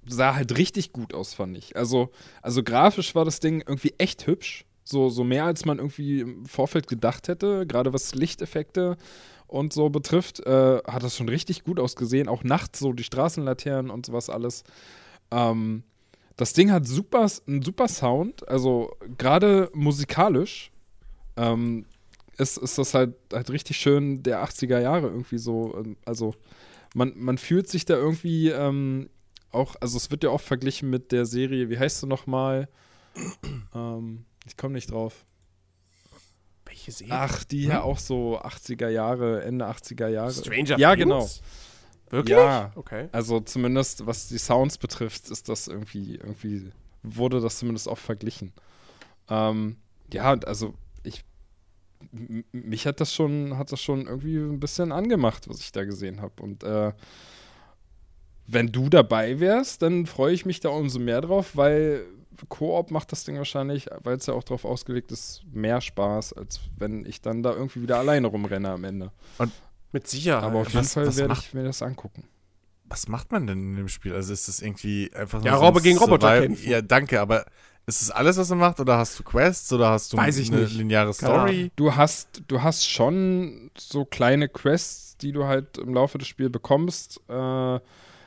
[0.07, 1.77] sah halt richtig gut aus, fand ich.
[1.77, 2.11] Also,
[2.41, 4.65] also grafisch war das Ding irgendwie echt hübsch.
[4.85, 7.67] So, so mehr, als man irgendwie im Vorfeld gedacht hätte.
[7.67, 8.97] Gerade was Lichteffekte
[9.47, 12.29] und so betrifft, äh, hat das schon richtig gut ausgesehen.
[12.29, 14.65] Auch nachts so die Straßenlaternen und sowas alles.
[15.31, 15.85] Ähm,
[16.37, 18.49] das Ding hat super, einen super Sound.
[18.49, 20.73] Also, gerade musikalisch.
[21.37, 21.87] Ähm,
[22.39, 25.75] ist, ist das halt, halt richtig schön der 80er Jahre irgendwie so.
[25.77, 26.35] ähm, Also
[26.95, 29.09] man, man fühlt sich da irgendwie ähm,
[29.51, 32.69] auch, also es wird ja oft verglichen mit der Serie, wie heißt sie nochmal?
[33.75, 35.24] ähm, ich komme nicht drauf.
[36.64, 37.14] welche Serie?
[37.14, 40.32] Ach, die ja auch so 80er Jahre, Ende 80er Jahre.
[40.32, 41.05] Stranger Ja, Things?
[41.05, 41.28] genau.
[42.10, 42.36] Wirklich?
[42.36, 42.73] Ja.
[42.74, 43.09] Okay.
[43.12, 46.70] Also zumindest was die Sounds betrifft, ist das irgendwie, irgendwie
[47.02, 48.52] wurde das zumindest oft verglichen.
[49.28, 49.77] Ähm,
[50.12, 50.74] ja, und also
[51.05, 51.24] ich
[52.52, 56.20] mich hat das schon, hat das schon irgendwie ein bisschen angemacht, was ich da gesehen
[56.20, 56.43] habe.
[56.43, 56.93] Und äh,
[58.47, 62.05] wenn du dabei wärst, dann freue ich mich da umso mehr drauf, weil
[62.49, 66.61] Koop macht das Ding wahrscheinlich, weil es ja auch darauf ausgelegt ist, mehr Spaß, als
[66.79, 69.13] wenn ich dann da irgendwie wieder alleine rumrenne am Ende.
[69.93, 70.43] Mit Sicherheit.
[70.45, 72.25] Aber auf jeden was- Fall was werde macht- ich mir das angucken.
[72.87, 74.15] Was macht man denn in dem Spiel?
[74.15, 76.69] Also ist das irgendwie einfach Ja, nur Roboter ein gegen Roboter kämpfen.
[76.71, 77.47] Ja, danke, aber
[77.87, 78.81] ist das alles, was man macht?
[78.81, 79.73] Oder hast du Quests?
[79.73, 80.75] Oder hast du Weiß ich eine nicht.
[80.75, 81.71] lineare Story?
[81.77, 86.53] Du hast, du hast schon so kleine Quests, die du halt im Laufe des Spiels
[86.53, 87.21] bekommst.
[87.29, 87.33] Äh,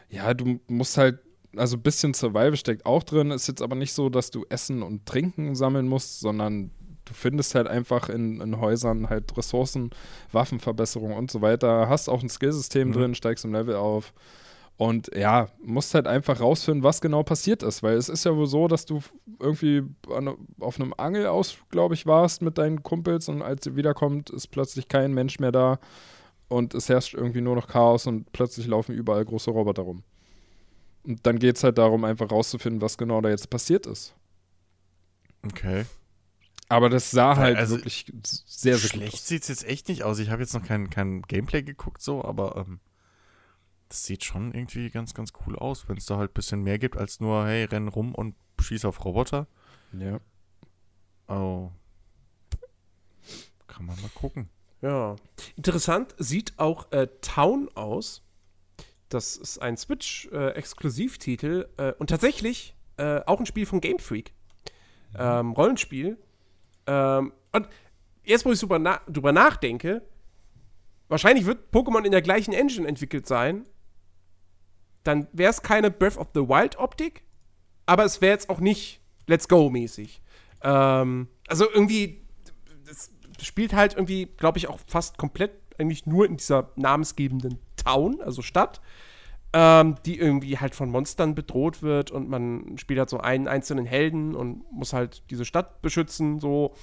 [0.10, 1.20] ja, du musst halt,
[1.58, 3.32] also ein bisschen Survival steckt auch drin.
[3.32, 6.72] Ist jetzt aber nicht so, dass du Essen und Trinken sammeln musst, sondern
[7.06, 9.92] du findest halt einfach in, in Häusern halt Ressourcen,
[10.32, 11.88] Waffenverbesserungen und so weiter.
[11.90, 12.94] Hast auch ein Skillsystem Mhm.
[12.94, 14.14] drin, steigst im Level auf.
[14.78, 18.48] Und ja, musst halt einfach rausfinden, was genau passiert ist, weil es ist ja wohl
[18.48, 19.00] so, dass du
[19.40, 19.84] irgendwie
[20.14, 24.32] an, auf einem Angel aus, glaube ich, warst mit deinen Kumpels und als ihr wiederkommt,
[24.32, 25.80] ist plötzlich kein Mensch mehr da
[26.50, 30.04] und es herrscht irgendwie nur noch Chaos und plötzlich laufen überall große Roboter rum.
[31.06, 34.16] Und dann geht es halt darum, einfach rauszufinden, was genau da jetzt passiert ist.
[35.44, 35.86] Okay.
[36.68, 39.28] Aber das sah halt Also, wirklich sehr, sehr Schlecht aus.
[39.28, 40.18] sieht es jetzt echt nicht aus.
[40.20, 42.80] Ich habe jetzt noch kein, kein Gameplay geguckt, so, aber ähm,
[43.88, 46.80] das sieht schon irgendwie ganz, ganz cool aus, wenn es da halt ein bisschen mehr
[46.80, 49.46] gibt als nur, hey, renn rum und schieß auf Roboter.
[49.94, 50.20] Ja.
[51.28, 51.72] Oh.
[53.68, 54.50] Kann man mal gucken.
[54.82, 55.16] Ja.
[55.56, 58.24] Interessant sieht auch äh, Town aus.
[59.16, 64.34] Das ist ein Switch-Exklusivtitel äh, und tatsächlich äh, auch ein Spiel von Game Freak.
[65.18, 66.18] Ähm, Rollenspiel.
[66.86, 67.70] Ähm, und
[68.26, 70.02] jetzt, wo ich drüber, na drüber nachdenke,
[71.08, 73.66] wahrscheinlich wird Pokémon in der gleichen Engine entwickelt sein.
[75.04, 77.24] Dann wäre es keine Breath of the Wild-Optik,
[77.86, 80.22] aber es wäre jetzt auch nicht Let's Go-mäßig.
[80.62, 82.22] Ähm, also irgendwie,
[82.86, 88.22] das spielt halt irgendwie, glaube ich, auch fast komplett eigentlich nur in dieser namensgebenden Town,
[88.22, 88.82] also Stadt,
[89.54, 93.86] ähm, die irgendwie halt von Monstern bedroht wird und man spielt halt so einen einzelnen
[93.86, 96.74] Helden und muss halt diese Stadt beschützen, so.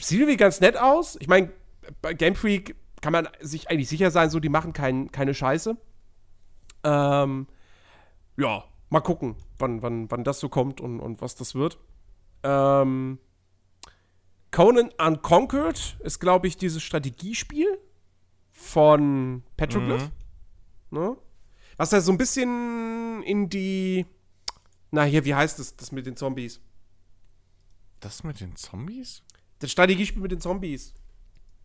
[0.00, 1.16] Sieht irgendwie ganz nett aus.
[1.20, 1.50] Ich meine,
[2.02, 5.76] bei Game Freak kann man sich eigentlich sicher sein, so die machen kein, keine Scheiße.
[6.84, 7.48] Ähm,
[8.36, 11.78] ja, mal gucken, wann, wann, wann das so kommt und, und was das wird.
[12.44, 13.18] Ähm,
[14.50, 17.78] Conan Unconquered ist, glaube ich, dieses Strategiespiel
[18.68, 20.10] von Petroglyph.
[20.90, 20.98] Mhm.
[20.98, 21.16] Ne?
[21.76, 24.06] Was ja so ein bisschen in die.
[24.90, 26.60] Na, hier, wie heißt es, das mit den Zombies?
[28.00, 29.22] Das mit den Zombies?
[29.58, 30.94] Das Strategiespiel mit den Zombies.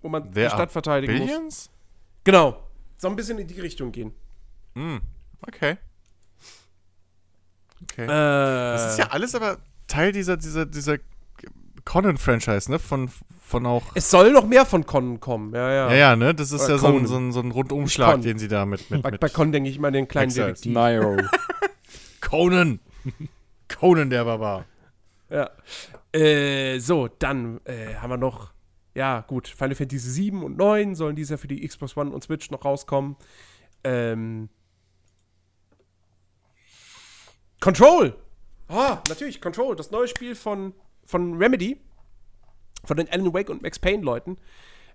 [0.01, 1.25] Wo man Wer die Stadt verteidigen muss.
[1.25, 1.69] Billions?
[2.23, 2.67] Genau.
[2.97, 4.13] So ein bisschen in die Richtung gehen.
[4.75, 5.01] Hm,
[5.41, 5.77] okay.
[7.84, 8.03] Okay.
[8.03, 10.97] Äh, das ist ja alles aber Teil dieser, dieser, dieser
[11.85, 12.80] Conan-Franchise, ne?
[12.80, 13.10] Von,
[13.41, 13.84] von auch.
[13.93, 15.89] Es soll noch mehr von Con kommen, ja, ja.
[15.89, 16.34] Ja, ja, ne?
[16.34, 17.07] Das ist Oder ja so ein, Conan.
[17.07, 18.89] so ein, so ein Rundumschlag, den sie da mit.
[18.89, 20.61] mit, Bei, mit bei Con denke ich mal an den kleinen Exiles.
[20.61, 20.73] Detektiv.
[20.73, 21.18] Nairo.
[22.22, 22.80] Conan!
[23.80, 24.65] Conan der Barbar.
[25.30, 25.49] Ja.
[26.14, 28.53] Äh, so, dann äh, haben wir noch,
[28.95, 32.23] ja, gut, Final Fantasy 7 und 9 sollen dieses Jahr für die Xbox One und
[32.23, 33.15] Switch noch rauskommen.
[33.84, 34.49] Ähm.
[37.60, 38.15] Control!
[38.68, 40.73] Ah, natürlich, Control, das neue Spiel von,
[41.05, 41.80] von Remedy,
[42.85, 44.38] von den Alan Wake und Max Payne-Leuten.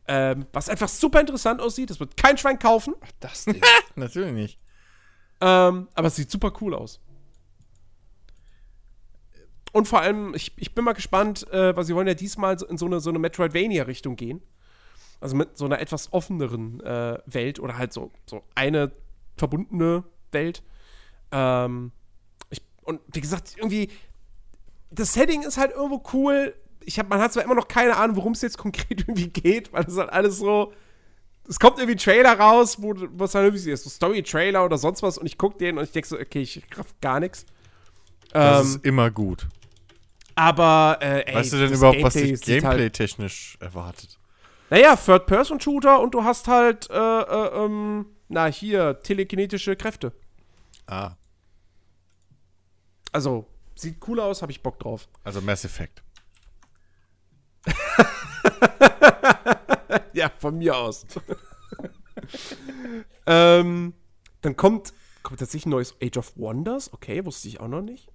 [0.06, 1.90] Ähm, was einfach super interessant aussieht.
[1.90, 3.60] Das wird kein Schwein kaufen, Das Ding.
[3.94, 4.58] Natürlich nicht.
[5.40, 7.00] ähm, aber es sieht super cool aus.
[9.72, 12.78] Und vor allem, ich, ich bin mal gespannt, äh, weil sie wollen ja diesmal in
[12.78, 14.42] so eine, so eine Metroidvania-Richtung gehen.
[15.20, 18.92] Also mit so einer etwas offeneren äh, Welt oder halt so, so eine
[19.36, 20.62] verbundene Welt.
[21.32, 21.92] Ähm,
[22.50, 23.90] ich, und wie gesagt, irgendwie,
[24.90, 26.54] das Setting ist halt irgendwo cool.
[26.84, 29.72] Ich hab, man hat zwar immer noch keine Ahnung, worum es jetzt konkret irgendwie geht,
[29.72, 30.72] weil das halt alles so.
[31.48, 35.02] Es kommt irgendwie ein Trailer raus, wo was halt irgendwie ist, so Story-Trailer oder sonst
[35.02, 37.46] was und ich guck den und ich denke so, okay, ich raff gar nichts.
[38.32, 39.46] Das Ähm, ist immer gut.
[40.34, 44.18] aber, äh, ey, Weißt du denn überhaupt, was Gameplay dich halt- gameplay-technisch erwartet?
[44.68, 50.12] Naja, Third-Person-Shooter und du hast halt, äh, äh, ähm, na hier, telekinetische Kräfte.
[50.86, 51.12] Ah,
[53.12, 53.46] Also,
[53.80, 55.08] sieht cool aus, hab ich Bock drauf.
[55.24, 56.02] also Mass Effect.
[60.18, 61.06] Ja, von mir aus.
[63.26, 63.94] ähm,
[64.40, 64.92] dann kommt,
[65.22, 66.92] kommt tatsächlich ein neues Age of Wonders.
[66.92, 68.08] Okay, wusste ich auch noch nicht.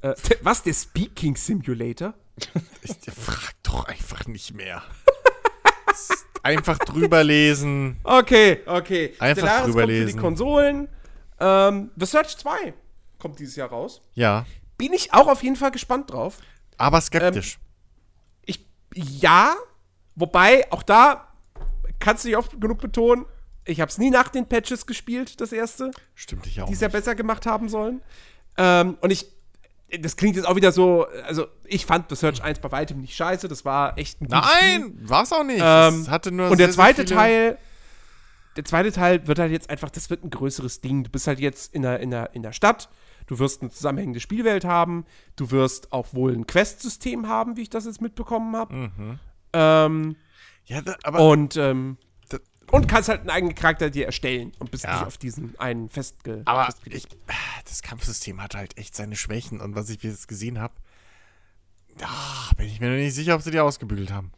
[0.00, 2.14] Äh, was, der Speaking Simulator?
[2.82, 4.82] Ich frag doch einfach nicht mehr.
[6.42, 8.00] einfach drüber lesen.
[8.04, 9.14] Okay, okay.
[9.18, 10.20] Einfach Stellaris drüber kommt für die lesen.
[10.20, 10.88] Konsolen.
[11.40, 12.74] Ähm, The Search 2
[13.18, 14.00] kommt dieses Jahr raus.
[14.14, 14.46] Ja,
[14.78, 16.38] Bin ich auch auf jeden Fall gespannt drauf.
[16.78, 17.58] aber skeptisch.
[18.44, 19.54] Ich, ja,
[20.14, 21.28] wobei, auch da
[22.00, 23.26] kannst du nicht oft genug betonen,
[23.64, 26.66] ich habe es nie nach den Patches gespielt, das erste, Stimmt ich auch.
[26.66, 28.02] die es ja besser gemacht haben sollen.
[28.56, 29.26] Ähm, und ich,
[30.00, 33.14] das klingt jetzt auch wieder so, also ich fand The Search 1 bei weitem nicht
[33.14, 34.26] scheiße, das war echt ein.
[34.28, 35.62] Nein, war's auch nicht.
[35.62, 37.58] Ähm, es hatte nur Und der sehr, sehr zweite Teil,
[38.56, 41.04] der zweite Teil wird halt jetzt einfach, das wird ein größeres Ding.
[41.04, 42.88] Du bist halt jetzt in der, in der, in der Stadt,
[43.32, 45.06] du wirst eine zusammenhängende Spielwelt haben,
[45.36, 48.74] du wirst auch wohl ein Quest-System haben, wie ich das jetzt mitbekommen habe.
[48.74, 49.18] Mhm.
[49.54, 50.16] Ähm,
[50.66, 51.96] Ja, da, aber und, ähm,
[52.28, 52.38] Da-
[52.70, 54.96] und kannst halt einen eigenen Charakter dir erstellen und bist Ja.
[54.98, 57.06] nicht auf diesen einen festge Aber ich,
[57.64, 59.60] das Kampfsystem hat halt echt seine Schwächen.
[59.62, 60.74] Und was ich jetzt gesehen habe,
[62.56, 64.30] bin ich mir noch nicht sicher, ob sie die ausgebügelt haben.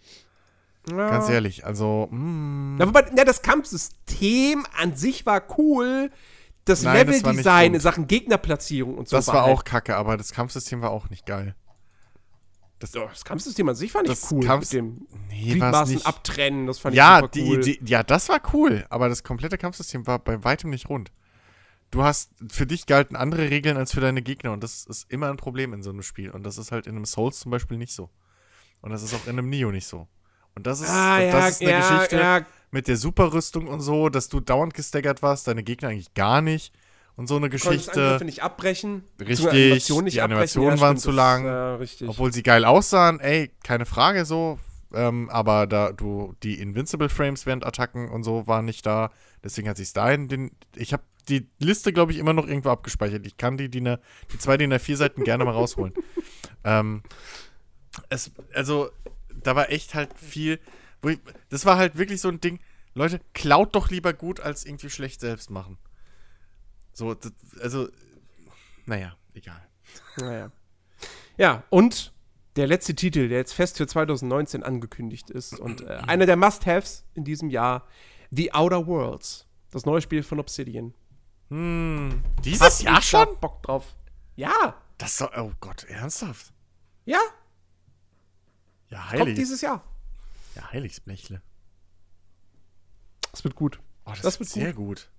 [0.88, 1.10] Ja.
[1.10, 1.64] Ganz ehrlich.
[1.66, 6.10] Also, mm, Na, wobei, na, das Kampfsystem an sich war cool.
[6.64, 10.80] Das Leveldesign in Sachen Gegnerplatzierung und so das war halt- auch kacke, aber das Kampfsystem
[10.80, 11.54] war auch nicht geil.
[12.78, 14.44] Das, das Kampfsystem an sich fand ich Das cool.
[14.44, 16.06] Kampfs- mit dem nee, nicht.
[16.06, 17.58] abtrennen, das fand Ja, ich super die cool.
[17.60, 21.12] Idee, ja, das war cool, aber das komplette Kampfsystem war bei weitem nicht rund.
[21.90, 25.30] Du hast, für dich galten andere Regeln als für deine Gegner und das ist immer
[25.30, 26.30] ein Problem in so einem Spiel.
[26.30, 28.10] Und das ist halt in einem Souls zum Beispiel nicht so.
[28.80, 30.08] Und das ist auch in einem Neo nicht so.
[30.56, 32.46] Und das ist, ah, ja, das ist eine ja, Geschichte ja.
[32.74, 36.74] Mit der Superrüstung und so, dass du dauernd gestaggert warst, deine Gegner eigentlich gar nicht.
[37.14, 39.04] Und so eine Geschichte, Angriffe nicht abbrechen.
[39.20, 40.20] Richtig, Animationen nicht die.
[40.20, 41.44] Animationen waren stimmt, zu lang.
[41.46, 42.08] Ja, richtig.
[42.08, 44.58] obwohl sie geil aussahen, ey, keine Frage so.
[44.92, 49.12] ähm, aber da du die Invincible Frames während Attacken und so waren nicht da.
[49.44, 50.50] Deswegen hat sich dahin den.
[50.74, 53.24] Ich habe die Liste, glaube ich, immer noch irgendwo abgespeichert.
[53.24, 54.00] Ich kann die, die, ne,
[54.32, 55.94] die zwei DIN A4 Seiten gerne mal rausholen.
[56.64, 57.04] ähm,
[58.08, 58.90] es, also,
[59.32, 60.58] da war echt halt viel.
[61.48, 62.60] Das war halt wirklich so ein Ding.
[62.94, 65.78] Leute, klaut doch lieber gut, als irgendwie schlecht selbst machen.
[66.92, 67.88] So, das, also,
[68.86, 69.60] naja, egal.
[70.16, 70.52] Naja.
[71.36, 72.12] Ja, und
[72.56, 77.04] der letzte Titel, der jetzt fest für 2019 angekündigt ist und äh, einer der Must-Haves
[77.14, 77.86] in diesem Jahr,
[78.30, 79.46] The Outer Worlds.
[79.70, 80.94] Das neue Spiel von Obsidian.
[81.50, 83.40] Hm, dieses Hab Jahr schon?
[83.40, 83.96] Bock drauf.
[84.36, 86.52] Ja, Das doch, oh Gott, ernsthaft?
[87.04, 87.18] ja,
[88.88, 89.34] Ja, kommt heilig.
[89.34, 89.82] dieses Jahr.
[90.54, 91.42] Ja, Heiligsblechle.
[93.30, 93.80] Das wird gut.
[94.04, 95.10] Oh, das, Das wird sehr gut.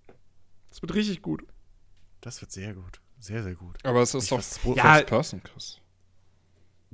[0.70, 1.44] Das wird richtig gut.
[2.22, 3.02] Das wird sehr gut.
[3.20, 3.78] Sehr, sehr gut.
[3.84, 5.02] Aber es ist Ich doch First Ja.
[5.02, 5.80] Person, Chris.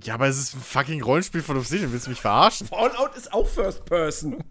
[0.03, 1.91] Ja, aber es ist ein fucking Rollenspiel von Obsidian.
[1.91, 2.67] Willst du mich verarschen?
[2.67, 4.43] Fallout ist auch First Person.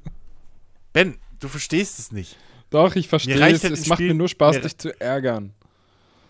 [0.92, 2.36] Ben, du verstehst es nicht.
[2.70, 3.62] Doch, ich verstehe es.
[3.64, 5.54] halt Es macht Spiel- mir nur Spaß, dich zu ärgern.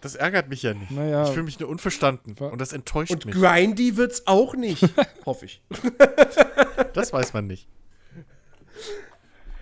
[0.01, 0.91] Das ärgert mich ja nicht.
[0.91, 1.25] Naja.
[1.25, 2.35] Ich fühle mich nur unverstanden.
[2.39, 3.35] Und das enttäuscht Und mich.
[3.35, 4.89] grindy wird's auch nicht.
[5.27, 5.63] Hoffe ich.
[6.95, 7.69] Das weiß man nicht.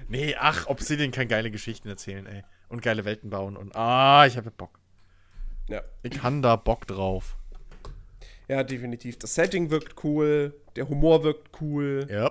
[0.09, 2.43] Nee, ach, Obsidian kann geile Geschichten erzählen, ey.
[2.69, 3.57] Und geile Welten bauen.
[3.57, 4.79] Und ah, ich habe Bock.
[5.69, 5.83] Ja.
[6.03, 7.37] Ich kann da Bock drauf.
[8.49, 9.19] ja, definitiv.
[9.19, 12.31] Das Setting wirkt cool, der Humor wirkt cool, Ja.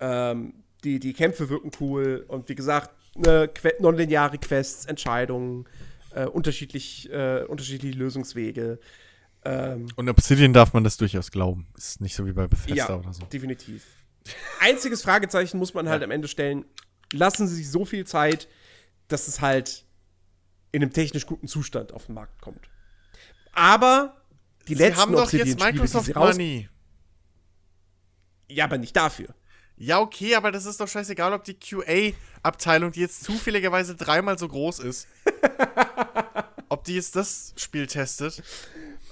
[0.00, 3.48] ähm, die, die Kämpfe wirken cool und wie gesagt, ne,
[3.78, 5.66] nonlineare Quests, Entscheidungen,
[6.16, 8.80] äh, unterschiedlich, äh, unterschiedliche Lösungswege.
[9.44, 11.66] Ähm, Und Obsidian darf man das durchaus glauben.
[11.76, 13.24] Ist nicht so wie bei Bethesda ja, oder so.
[13.26, 13.84] definitiv.
[14.60, 16.64] Einziges Fragezeichen muss man halt am Ende stellen.
[17.12, 18.48] Lassen Sie sich so viel Zeit,
[19.08, 19.84] dass es halt
[20.72, 22.68] in einem technisch guten Zustand auf den Markt kommt.
[23.52, 24.16] Aber
[24.66, 26.14] die Sie letzten haben doch jetzt Microsoft.
[26.14, 26.68] Money.
[28.48, 29.34] Ja, aber nicht dafür.
[29.78, 34.48] Ja, okay, aber das ist doch scheißegal, ob die QA-Abteilung, die jetzt zufälligerweise dreimal so
[34.48, 35.06] groß ist,
[36.88, 38.42] die jetzt das Spiel testet.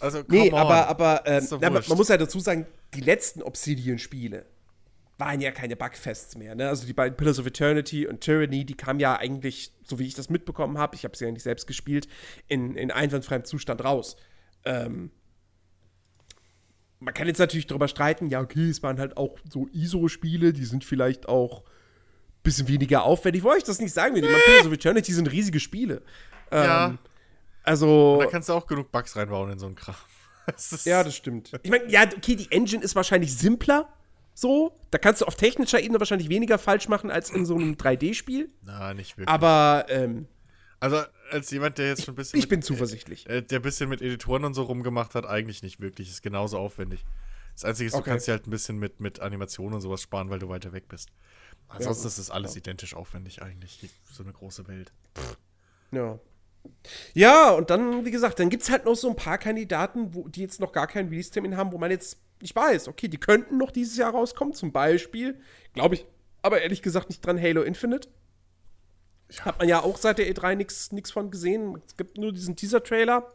[0.01, 0.59] Also, come Nee, on.
[0.59, 4.46] aber, aber ähm, na, man, muss ja dazu sagen, die letzten Obsidian-Spiele
[5.18, 6.55] waren ja keine Bugfests mehr.
[6.55, 6.68] Ne?
[6.68, 10.14] Also die beiden Pillars of Eternity und Tyranny, die kamen ja eigentlich, so wie ich
[10.14, 12.09] das mitbekommen habe, ich habe sie ja nicht selbst gespielt,
[12.48, 14.16] in, in einwandfreiem Zustand raus.
[14.64, 15.10] Ähm,
[16.98, 20.64] man kann jetzt natürlich darüber streiten, ja, okay, es waren halt auch so ISO-Spiele, die
[20.64, 23.42] sind vielleicht auch ein bisschen weniger aufwendig.
[23.44, 24.16] Wollte ich das nicht sagen.
[24.16, 26.02] Ich meine, Pillars of Eternity sind riesige Spiele.
[26.51, 26.98] Ähm, Ja.
[27.64, 28.18] Also.
[28.20, 29.94] Da kannst du auch genug Bugs reinbauen in so einen Kram.
[30.46, 31.52] Das Ja, das stimmt.
[31.62, 33.88] Ich meine, ja, okay, die Engine ist wahrscheinlich simpler.
[34.34, 37.74] So, da kannst du auf technischer Ebene wahrscheinlich weniger falsch machen als in so einem
[37.74, 38.50] 3D-Spiel.
[38.62, 39.28] Na, nicht wirklich.
[39.28, 40.26] Aber ähm,
[40.80, 41.00] also,
[41.30, 42.38] als jemand, der jetzt schon ein bisschen.
[42.38, 43.26] ich bin mit, zuversichtlich.
[43.30, 46.10] äh, der ein bisschen mit Editoren und so rumgemacht hat, eigentlich nicht wirklich.
[46.10, 47.06] Ist genauso aufwendig.
[47.54, 48.10] Das Einzige ist, du Okay.
[48.10, 50.88] kannst dir halt ein bisschen mit, mit Animationen und sowas sparen, weil du weiter weg
[50.88, 51.08] bist.
[51.68, 52.08] Ansonsten gut.
[52.10, 53.88] ist das alles identisch aufwendig eigentlich.
[54.12, 54.92] So eine große Welt.
[55.92, 56.18] Ja.
[57.14, 60.28] Ja, und dann, wie gesagt, dann gibt es halt noch so ein paar Kandidaten, wo,
[60.28, 63.56] die jetzt noch gar keinen Release-Termin haben, wo man jetzt nicht weiß, okay, die könnten
[63.56, 64.54] noch dieses Jahr rauskommen.
[64.54, 65.40] Zum Beispiel,
[65.72, 66.06] glaube ich,
[66.42, 68.08] aber ehrlich gesagt nicht dran Halo Infinite.
[69.40, 71.80] Hat man ja auch seit der E3 nichts von gesehen.
[71.86, 73.32] Es gibt nur diesen Teaser-Trailer.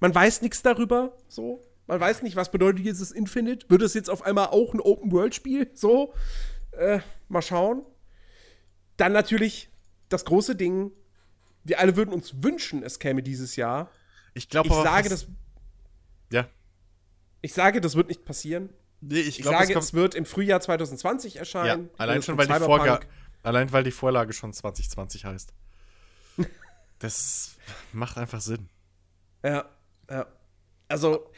[0.00, 1.62] Man weiß nichts darüber, so.
[1.86, 3.66] Man weiß nicht, was bedeutet dieses Infinite.
[3.68, 5.70] Wird es jetzt auf einmal auch ein Open-World-Spiel?
[5.74, 6.12] So.
[6.72, 7.82] Äh, mal schauen.
[8.96, 9.70] Dann natürlich
[10.08, 10.92] das große Ding.
[11.64, 13.90] Wir alle würden uns wünschen, es käme dieses Jahr.
[14.34, 15.26] Ich glaube Ich sage, das,
[16.32, 16.48] Ja.
[17.42, 18.70] ich sage, das wird nicht passieren.
[19.00, 21.90] Nee, ich Ich glaube, sage, es es wird im Frühjahr 2020 Ja, erscheinen.
[21.98, 23.00] allein Wird schon, weil die Vorga
[23.42, 25.52] allein weil die Vorlage schon 2020 heißt.
[26.98, 27.56] Das
[27.92, 28.68] macht einfach Sinn.
[29.42, 29.64] Ja,
[30.10, 30.26] ja.
[30.86, 31.30] Also,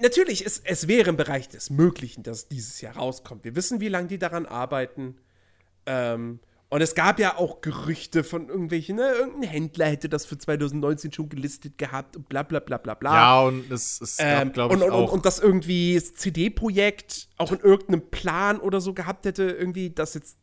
[0.00, 3.44] natürlich, es, es wäre im Bereich des Möglichen, dass es dieses Jahr rauskommt.
[3.44, 5.18] Wir wissen, wie lange die daran arbeiten.
[5.84, 6.40] Ähm,
[6.74, 11.12] und es gab ja auch Gerüchte von irgendwelchen, ne, irgendein Händler hätte das für 2019
[11.12, 13.14] schon gelistet gehabt und bla bla bla bla bla.
[13.14, 15.02] Ja, und es, es gab, Ähm, glaube und, ich, und, auch.
[15.04, 19.90] und, und das irgendwie das CD-Projekt auch in irgendeinem Plan oder so gehabt hätte, irgendwie,
[19.90, 20.36] dass jetzt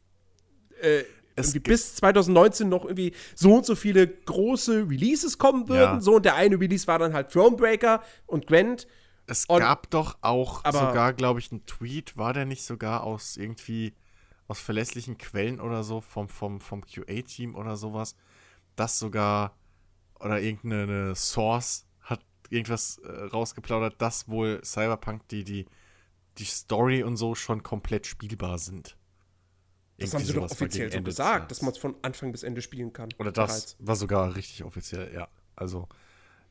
[0.82, 1.04] äh,
[1.36, 5.96] irgendwie bis 2019 noch irgendwie so und so viele große Releases kommen würden.
[5.96, 6.02] Ja.
[6.02, 8.88] So, und der eine Release war dann halt Thronebreaker und Gwent.
[9.28, 13.04] es und- gab doch auch aber- sogar, glaube ich, einen Tweet, war der nicht sogar
[13.04, 13.94] aus irgendwie
[14.52, 18.16] aus verlässlichen Quellen oder so vom, vom, vom QA-Team oder sowas,
[18.76, 19.56] dass sogar
[20.20, 22.20] oder irgendeine Source hat
[22.50, 25.66] irgendwas äh, rausgeplaudert, dass wohl Cyberpunk die, die,
[26.38, 28.98] die Story und so schon komplett spielbar sind.
[29.98, 32.62] Das Irgendwie haben sie doch offiziell so gesagt, dass man es von Anfang bis Ende
[32.62, 33.10] spielen kann.
[33.20, 33.76] Oder das bereits.
[33.80, 35.28] war sogar richtig offiziell, ja.
[35.56, 35.88] Also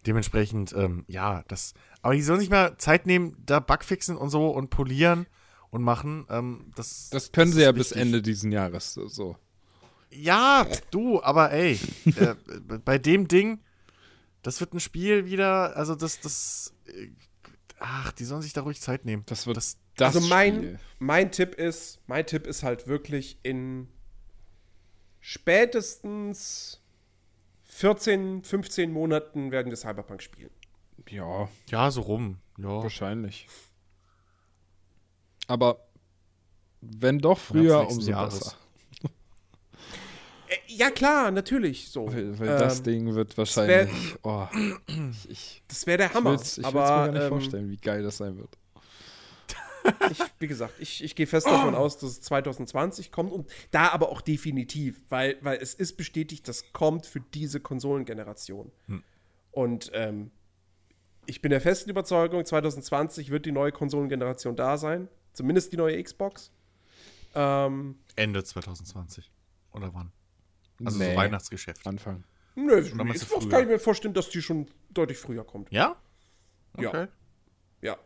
[0.07, 1.75] dementsprechend, ähm, ja, das.
[2.01, 5.27] Aber die sollen sich mal Zeit nehmen, da Bugfixen und so und polieren
[5.71, 6.27] und machen.
[6.31, 8.03] Ähm, das, Das können das sie ja ist bis wichtig.
[8.03, 8.93] Ende diesen Jahres.
[8.95, 9.37] so- So.
[10.11, 11.79] Ja, du, aber ey,
[12.17, 12.35] äh,
[12.85, 13.61] bei dem Ding,
[14.43, 17.09] das wird ein Spiel wieder, also das, das, äh,
[17.79, 19.23] ach, die sollen sich da ruhig Zeit nehmen.
[19.27, 20.79] Das wird Das- das also mein, Spiel.
[20.99, 23.89] mein Tipp ist, mein Tipp ist halt wirklich in
[25.21, 26.81] spätestens
[27.65, 30.51] 14, 15 Monaten werden wir Cyberpunk spielen.
[31.09, 32.39] Ja, Ja, so rum.
[32.59, 32.83] Ja.
[32.83, 33.47] wahrscheinlich.
[35.51, 35.81] Aber
[36.81, 38.39] wenn doch früher, umso Jahres.
[38.39, 38.57] besser.
[40.49, 42.07] Äh, ja klar, natürlich so.
[42.07, 44.15] Weil, weil das Ähm, Ding wird wär- wahrscheinlich.
[44.23, 44.47] oh,
[44.87, 46.31] ich ich, Das wäre der ich Hammer.
[46.31, 48.57] will es mir gar nicht ähm, vorstellen, wie geil das sein wird.
[50.11, 53.89] ich, wie gesagt, ich, ich gehe fest davon aus, dass es 2020 kommt und da
[53.89, 58.71] aber auch definitiv, weil, weil es ist bestätigt, das kommt für diese Konsolengeneration.
[59.53, 60.31] Und ähm,
[61.27, 65.09] ich bin der festen Überzeugung, 2020 wird die neue Konsolengeneration da sein.
[65.33, 66.51] Zumindest die neue Xbox.
[67.35, 69.31] Ähm, Ende 2020.
[69.73, 70.13] Oder wann?
[70.85, 71.11] Also Nee.
[71.13, 71.87] so Weihnachtsgeschäft.
[71.87, 72.25] Anfang.
[72.57, 75.71] nö, du Xbox kann ich mir vorstellen, dass die schon deutlich früher kommt.
[75.71, 75.97] Ja?
[76.79, 76.89] Ja.
[76.89, 77.07] Okay.
[77.83, 77.97] Ja.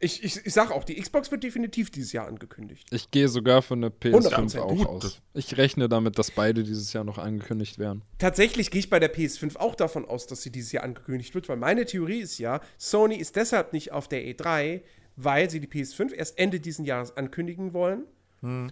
[0.00, 2.86] Ich, ich, ich sag auch, die Xbox wird definitiv dieses Jahr angekündigt.
[2.90, 4.86] Ich gehe sogar von der PS5 100% auch gut.
[4.86, 5.22] aus.
[5.32, 8.02] Ich rechne damit, dass beide dieses Jahr noch angekündigt werden.
[8.18, 11.48] Tatsächlich gehe ich bei der PS5 auch davon aus, dass sie dieses Jahr angekündigt wird,
[11.48, 14.82] weil meine Theorie ist ja, Sony ist deshalb nicht auf der E3,
[15.16, 18.04] weil sie die PS5 erst Ende diesen Jahres ankündigen wollen.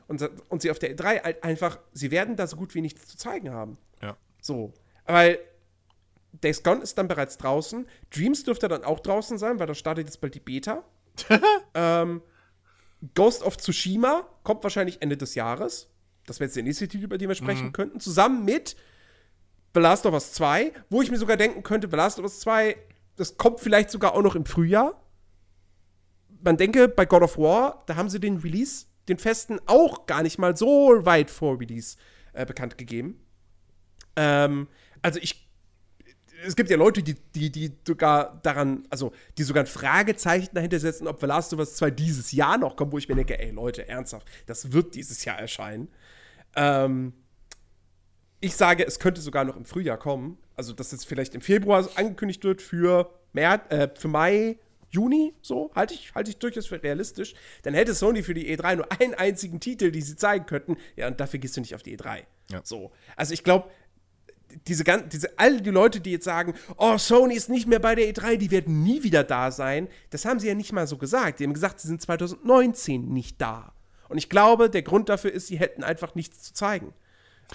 [0.07, 2.83] Und, sa- und sie auf der E3 halt einfach, sie werden da so gut wie
[2.83, 3.79] nichts zu zeigen haben.
[4.03, 4.17] Ja.
[4.43, 4.75] So.
[5.07, 5.39] Weil
[6.33, 7.87] Days Gone ist dann bereits draußen.
[8.15, 10.85] Dreams dürfte dann auch draußen sein, weil da startet jetzt bald die Beta.
[11.75, 12.23] ähm,
[13.15, 15.89] Ghost of Tsushima kommt wahrscheinlich Ende des Jahres.
[16.27, 17.99] Das wäre jetzt der nächste Titel, über den wir sprechen könnten.
[17.99, 18.77] Zusammen mit
[19.75, 22.41] The Last of Us 2, wo ich mir sogar denken könnte, The Last of Us
[22.41, 22.77] 2,
[23.17, 25.02] das kommt vielleicht sogar auch noch im Frühjahr.
[26.43, 30.23] Man denke, bei God of War, da haben sie den Release, den festen, auch gar
[30.23, 31.97] nicht mal so weit vor Release
[32.33, 33.21] äh, bekannt gegeben.
[34.17, 34.69] Ähm,
[35.03, 35.49] also ich
[36.45, 40.79] es gibt ja Leute, die, die, die sogar daran, also die sogar ein Fragezeichen dahinter
[40.79, 43.39] setzen, ob The Last of Us 2 dieses Jahr noch kommt, wo ich mir denke,
[43.39, 45.89] ey Leute, ernsthaft, das wird dieses Jahr erscheinen.
[46.57, 47.13] Ähm,
[48.41, 50.37] ich sage, es könnte sogar noch im Frühjahr kommen.
[50.57, 54.59] Also, dass jetzt vielleicht im Februar angekündigt wird für, März, äh, für Mai,
[54.93, 57.35] Juni, so, halte ich, halte ich durchaus für realistisch.
[57.63, 60.77] Dann hätte Sony für die E3 nur einen einzigen Titel, die sie zeigen könnten.
[60.97, 62.25] Ja, und dafür gehst du nicht auf die E3.
[62.51, 62.61] Ja.
[62.63, 62.93] So.
[63.17, 63.69] Also, ich glaube,
[64.69, 67.95] diese, gan- diese, all die Leute, die jetzt sagen, oh, Sony ist nicht mehr bei
[67.95, 70.99] der E3, die werden nie wieder da sein, das haben sie ja nicht mal so
[70.99, 71.41] gesagt.
[71.41, 73.73] Die haben gesagt, sie sind 2019 nicht da.
[74.11, 76.93] Und ich glaube, der Grund dafür ist, sie hätten einfach nichts zu zeigen.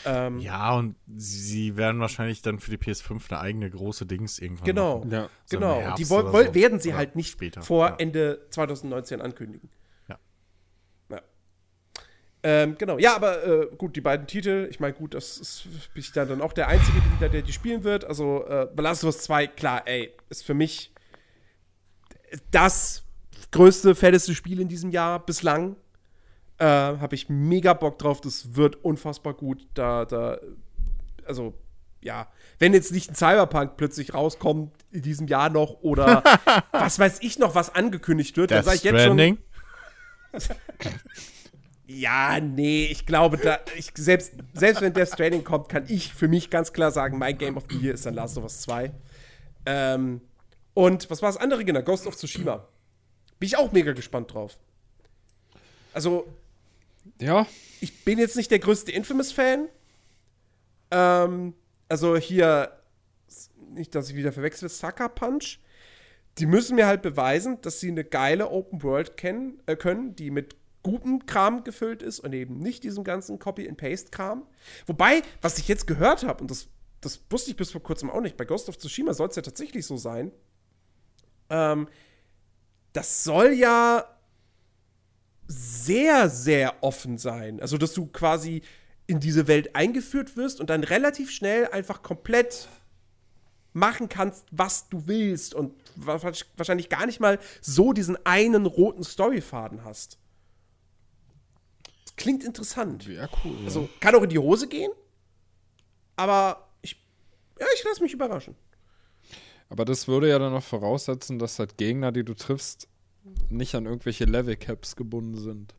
[0.05, 4.65] Ähm, Ja, und sie werden wahrscheinlich dann für die PS5 eine eigene große Dings irgendwann
[4.65, 5.11] Genau, machen.
[5.11, 5.29] Ja.
[5.45, 5.79] So genau.
[5.89, 6.53] Und die woll, so.
[6.55, 7.61] werden sie Oder halt nicht später.
[7.61, 7.95] vor Ja.
[7.97, 9.69] Ende 2019 ankündigen.
[10.07, 10.19] Ja.
[11.09, 11.21] Ja.
[12.43, 12.97] Ähm, genau.
[12.97, 16.27] Ja, aber äh, gut, die beiden Titel, ich meine, gut, das ist, bin ich dann,
[16.29, 18.05] dann auch der Einzige, der, der die spielen wird.
[18.05, 20.93] Also, äh, The Last of Us 2, klar, ey, ist für mich
[22.51, 23.03] das
[23.51, 25.75] größte, fetteste Spiel in diesem Jahr bislang.
[26.59, 28.21] Äh, Habe ich mega Bock drauf.
[28.21, 29.67] Das wird unfassbar gut.
[29.73, 30.37] Da, da,
[31.25, 31.53] also,
[32.01, 32.27] ja,
[32.59, 36.23] wenn jetzt nicht ein Cyberpunk plötzlich rauskommt in diesem Jahr noch oder
[36.71, 39.17] was weiß ich noch, was angekündigt wird, dann Death sage ich jetzt schon.
[39.17, 39.37] Stranding?
[41.89, 46.27] Ja, nee, ich glaube, da, ich, selbst, selbst wenn Death Stranding kommt, kann ich für
[46.27, 48.91] mich ganz klar sagen, mein Game of the Year ist dann Last of Us 2.
[49.65, 50.19] Ähm,
[50.73, 51.81] und was war das andere genau?
[51.81, 52.67] Ghost of Tsushima.
[53.39, 54.57] Bin ich auch mega gespannt drauf.
[55.93, 56.27] Also,
[57.19, 57.47] Ja,
[57.81, 59.69] ich bin jetzt nicht der größte Infamous-Fan.
[60.91, 61.53] Ähm,
[61.89, 62.71] also hier,
[63.69, 65.59] nicht, dass ich wieder verwechsel, Sucker Punch.
[66.37, 70.29] Die müssen mir halt beweisen, dass sie eine geile Open World kennen, äh, können, die
[70.29, 74.45] mit gutem Kram gefüllt ist und eben nicht diesem ganzen Copy-and-Paste-Kram.
[74.85, 76.67] Wobei, was ich jetzt gehört habe, und das,
[77.01, 79.41] das wusste ich bis vor kurzem auch nicht, bei Ghost of Tsushima soll es ja
[79.41, 80.31] tatsächlich so sein,
[81.49, 81.87] ähm,
[82.93, 84.05] das soll ja
[85.47, 87.59] sehr, sehr offen sein.
[87.61, 88.61] Also, dass du quasi
[89.07, 92.67] in diese Welt eingeführt wirst und dann relativ schnell einfach komplett
[93.73, 96.19] machen kannst, was du willst und wa-
[96.57, 100.17] wahrscheinlich gar nicht mal so diesen einen roten Storyfaden hast.
[102.17, 103.05] Klingt interessant.
[103.07, 103.55] ja, cool.
[103.65, 104.91] Also, kann auch in die Hose gehen,
[106.15, 106.99] aber ich,
[107.59, 108.55] ja, ich lasse mich überraschen.
[109.69, 112.87] Aber das würde ja dann noch voraussetzen, dass halt Gegner, die du triffst,
[113.49, 115.73] nicht an irgendwelche Level-Caps gebunden sind.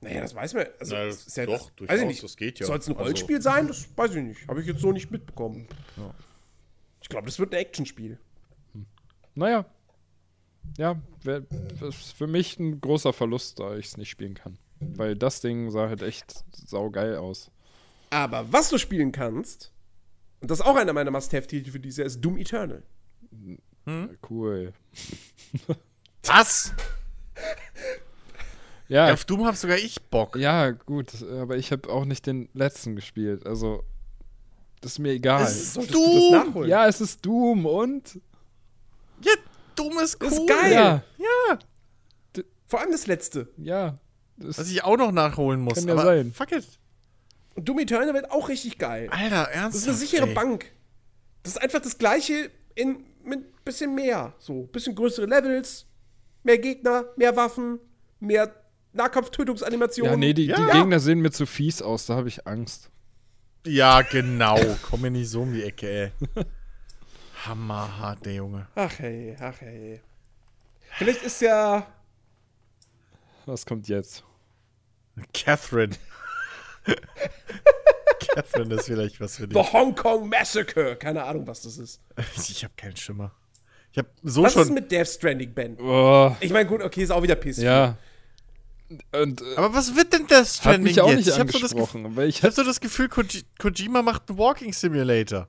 [0.00, 0.66] Naja, das weiß man.
[0.78, 2.22] Also, Na, das ist ja, doch, weiß durchaus, ich nicht.
[2.22, 2.66] das geht ja.
[2.66, 3.68] Soll es ein Also- Rollenspiel sein?
[3.68, 4.48] Das weiß ich nicht.
[4.48, 5.66] Habe ich jetzt so nicht mitbekommen.
[7.00, 8.18] Ich glaube, das wird ein Actionspiel.
[9.34, 9.64] Naja,
[10.78, 11.42] ja, wär,
[11.80, 14.58] ist für mich ein großer Verlust, da ich es nicht spielen kann.
[14.80, 17.50] Weil das Ding sah halt echt saugeil aus.
[18.10, 19.72] Aber was du spielen kannst,
[20.40, 22.82] und das ist auch einer meiner Must-Have-Titel für dieses Jahr, ist Doom Eternal.
[24.28, 24.72] Cool.
[26.24, 26.72] Was?
[28.88, 30.36] Ja, Auf Doom hab sogar ich Bock.
[30.36, 33.46] ja, gut, aber ich habe auch nicht den letzten gespielt.
[33.46, 33.82] Also,
[34.80, 35.42] das ist mir egal.
[35.42, 36.32] Es ist Solltest du Doom!
[36.32, 36.70] das nachholen?
[36.70, 38.20] ja, es ist Doom und.
[39.22, 39.32] Ja,
[39.74, 40.28] Doom ist cool.
[40.28, 40.72] Ist geil.
[40.72, 41.58] Ja, Ja,
[42.66, 43.48] Vor allem das letzte.
[43.56, 43.98] ja.
[44.36, 45.74] Das, was ich auch noch nachholen muss.
[45.76, 46.32] Kann ja aber sein.
[46.32, 46.66] Fuck it.
[47.54, 49.08] Und Doom Eternal wird auch richtig geil.
[49.12, 49.74] Alter, Das ernsthaft.
[49.76, 50.34] ist eine sichere ey.
[50.34, 50.66] Bank.
[51.44, 54.34] Das ist einfach das gleiche in mit bisschen mehr.
[54.38, 55.86] So, bisschen größere Levels,
[56.42, 57.78] mehr Gegner, mehr Waffen,
[58.20, 58.54] mehr
[58.92, 60.12] Nahkampftötungsanimationen.
[60.12, 60.56] ja, nee, die, Ja.
[60.56, 62.90] die Gegner sehen mir zu fies aus, da habe ich Angst.
[63.66, 64.58] Ja, genau.
[64.82, 66.12] Komm mir nicht so um die Ecke, ey.
[67.46, 68.66] Hammerhart, der Junge.
[68.74, 70.00] Ach hey, ach hey.
[70.96, 71.86] Vielleicht ist ja.
[73.46, 74.22] Was kommt jetzt?
[75.32, 75.94] Catherine.
[78.52, 79.72] Catherine ist vielleicht was für The dich.
[79.72, 80.96] Hong Kong Massacre.
[80.96, 82.00] Keine Ahnung, was das ist.
[82.48, 83.32] Ich habe keinen Schimmer.
[83.92, 84.74] Ich habe so Was ist schon.
[84.74, 85.76] mit Death Stranding, Ben?
[85.80, 87.62] Oh, Ich meine, gut, okay, ist auch wieder PS4.
[87.62, 87.96] ja.
[89.12, 91.16] Und äh, Aber was wird denn das hat Stranding mich auch jetzt?
[91.18, 94.38] nicht ich habe so, das ich ich hab so das Gefühl, Koji Kojima macht einen
[94.38, 95.48] Walking Simulator.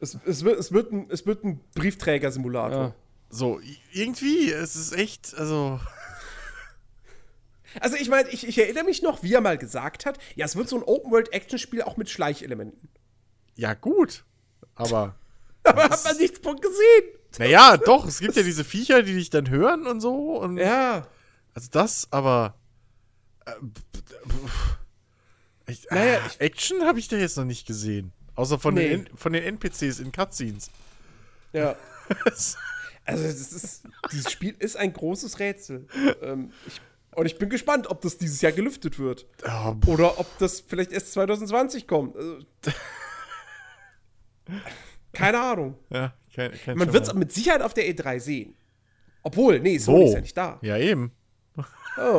[0.00, 2.78] Es, es, wird, es, wird ein, es wird ein Briefträger-Simulator.
[2.88, 2.94] Ja.
[3.30, 3.58] So,
[3.92, 5.80] irgendwie, es ist echt, also.
[7.80, 10.56] Also ich meine, ich, ich erinnere mich noch, wie er mal gesagt hat, ja, es
[10.56, 12.88] wird so ein Open-World-Action-Spiel auch mit Schleichelementen.
[13.56, 14.24] Ja, gut.
[14.74, 15.16] Aber.
[15.64, 17.04] Aber hat man nichts von gesehen.
[17.38, 20.38] Naja, doch, es gibt ja diese Viecher, die dich dann hören und so.
[20.38, 21.06] Und Ja.
[21.54, 22.58] Also das, aber.
[23.46, 23.52] Äh,
[25.66, 28.12] ich, Naja, ah, Action habe ich da jetzt noch nicht gesehen.
[28.34, 28.88] Außer von, Nee.
[28.88, 30.70] den, von den NPCs in Cutscenes.
[31.52, 31.76] Ja.
[33.06, 35.86] Also, das ist, dieses Spiel ist ein großes Rätsel.
[36.22, 36.80] ähm, ich,
[37.16, 39.26] und ich bin gespannt, ob das dieses Jahr gelüftet wird.
[39.46, 42.16] Oh, Oder ob das vielleicht erst 2020 kommt.
[42.16, 42.38] Also,
[45.12, 45.78] keine Ahnung.
[45.90, 48.54] ja, kein, kein Man wird es mit Sicherheit auf der E3 sehen.
[49.22, 49.78] Obwohl, nee?
[49.78, 50.58] Sony ist ja nicht da.
[50.62, 51.12] Ja, eben.
[51.56, 51.62] Oh.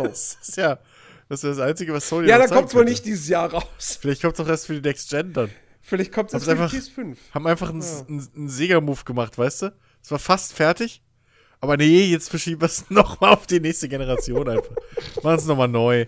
[0.04, 0.80] Das ist ja
[1.28, 3.98] das, ist das Einzige, was Sony Ja, dann kommt es wohl nicht dieses Jahr raus.
[4.00, 5.50] Vielleicht kommt es doch erst für die Next Gen dann.
[5.82, 7.18] Vielleicht kommt es jetzt für die einfach- PS5.
[7.34, 8.06] Haben einfach einen, Ja.
[8.08, 9.76] einen, einen Sega-Move gemacht, weißt du?
[10.02, 11.02] Es war fast fertig.
[11.66, 14.76] Aber nee, jetzt verschieben wir es nochmal auf die nächste Generation einfach.
[15.24, 16.06] Machen es nochmal neu.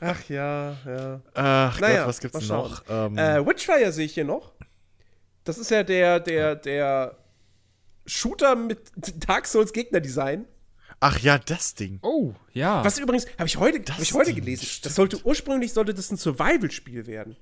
[0.00, 1.20] Ach ja, ja.
[1.32, 2.82] Ach Naja, Gott, was gibt's noch?
[2.90, 4.52] Ähm, Äh, Witchfire sehe ich hier noch.
[5.44, 7.16] Das ist ja der, der, der
[8.04, 8.78] Shooter mit
[9.26, 10.44] Dark Souls Gegnerdesign.
[11.00, 11.98] ach ja, das Ding.
[12.02, 12.84] Oh, ja.
[12.84, 14.66] Was übrigens, habe ich heute, hab ich heute Ding, gelesen.
[14.66, 14.86] stimmt.
[14.86, 17.36] Das sollte ursprünglich sollte das ein Survival-Spiel werden.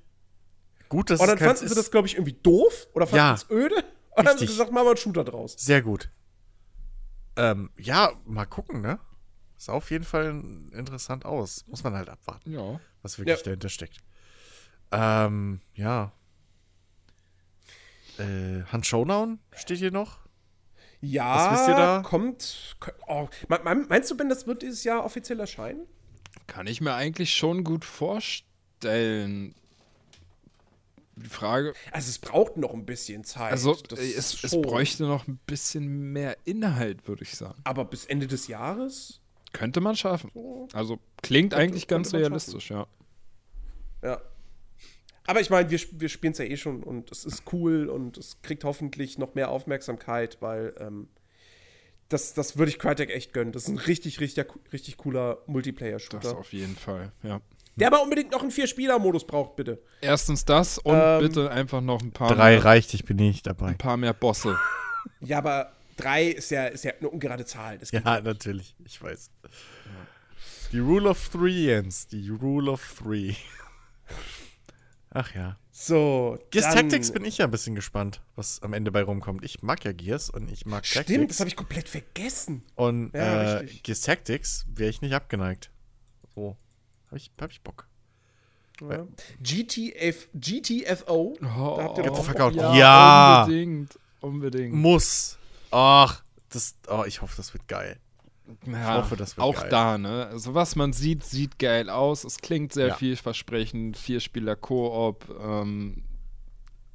[0.89, 3.35] Gut, dass Und es dann fanden sie das, glaube ich, irgendwie doof oder fanden Ja.
[3.35, 3.85] es öde.
[4.11, 5.55] Und dann haben sie gesagt, machen wir einen Shooter draus.
[5.59, 6.11] Sehr gut.
[7.37, 8.99] Ähm, ja, mal gucken, ne?
[9.57, 10.31] Sah auf jeden Fall
[10.73, 11.65] interessant aus.
[11.69, 12.81] Muss man halt abwarten, ja.
[13.03, 13.45] was wirklich Ja.
[13.45, 13.99] dahinter steckt.
[14.91, 16.13] Ähm, ja.
[18.19, 20.19] Äh, Hand Showdown steht hier noch.
[21.01, 22.03] Ja, Was wisst ihr da?
[22.03, 22.77] kommt.
[23.07, 25.87] Oh, me- me- meinst du, Ben, das wird dieses Jahr offiziell erscheinen?
[26.47, 29.55] Kann ich mir eigentlich schon gut vorstellen.
[31.23, 33.53] Die Frage, Also, es braucht noch ein bisschen Zeit.
[33.53, 37.61] also Das äh, es, es bräuchte noch ein bisschen mehr Inhalt, würde ich sagen.
[37.65, 39.21] Aber bis Ende des Jahres?
[39.53, 40.31] Könnte man schaffen.
[40.73, 42.87] Also klingt Könnte- eigentlich ganz realistisch, ja.
[44.03, 44.21] Ja.
[45.27, 48.17] Aber ich meine, wir, wir spielen es ja eh schon und es ist cool und
[48.17, 51.09] es kriegt hoffentlich noch mehr Aufmerksamkeit, weil ähm,
[52.09, 53.53] das, das würde ich Crytek echt gönnen.
[53.53, 56.37] Das ist ein richtig, richtig, richtig cooler Das Multiplayer-Shooter.
[56.37, 57.41] auf jeden Fall, ja.
[57.77, 59.83] Der aber unbedingt noch einen Vier-Spieler-Modus braucht, bitte.
[60.01, 63.47] Erstens das und Ähm, bitte einfach noch ein paar, Drei mehr, reicht, ich bin nicht
[63.47, 63.69] dabei.
[63.69, 64.59] ein paar mehr Bosse.
[65.21, 67.79] Ja, aber drei ist ja, ist ja eine ungerade Zahl.
[67.93, 69.31] Ja, natürlich, ich weiß.
[70.73, 72.07] Die Rule of Three, Jens.
[72.07, 73.35] Die Rule of Three.
[75.11, 75.57] Ach ja.
[75.73, 76.39] So.
[76.51, 79.45] Gears Tactics bin ich ja ein bisschen gespannt, was am Ende bei rumkommt.
[79.45, 81.29] Ich mag ja Gears und ich mag Stimmt, Tactics.
[81.29, 82.63] das habe ich komplett vergessen.
[82.75, 83.67] Und Ja, äh.
[83.83, 85.71] Gears Tactics wäre ich nicht abgeneigt.
[86.35, 86.57] So.
[87.11, 87.87] Hab ich, hab ich Bock.
[88.81, 89.07] Ja.
[89.43, 91.37] GTF, GTFO.
[91.41, 92.27] da habt ihr out.
[92.37, 92.55] Bock.
[92.75, 93.43] Ja.
[93.45, 93.99] Unbedingt.
[94.21, 94.75] Unbedingt.
[94.75, 95.39] Muss.
[95.71, 96.75] Ach, das.
[96.89, 97.99] Oh, ich hoffe, das wird geil.
[98.67, 99.69] Ja, hoffe, das wird auch geil.
[99.71, 100.27] da, ne?
[100.27, 102.25] Also was man sieht, sieht geil aus.
[102.25, 102.95] Es klingt sehr Ja.
[102.95, 103.97] vielversprechend.
[103.97, 106.03] Vierspieler Koop, ähm,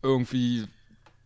[0.01, 0.65] irgendwie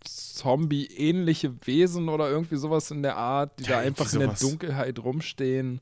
[0.03, 4.33] Zombie-ähnliche Wesen oder irgendwie sowas in der Art, die Ja, da einfach in der.
[4.33, 5.81] Dunkelheit rumstehen.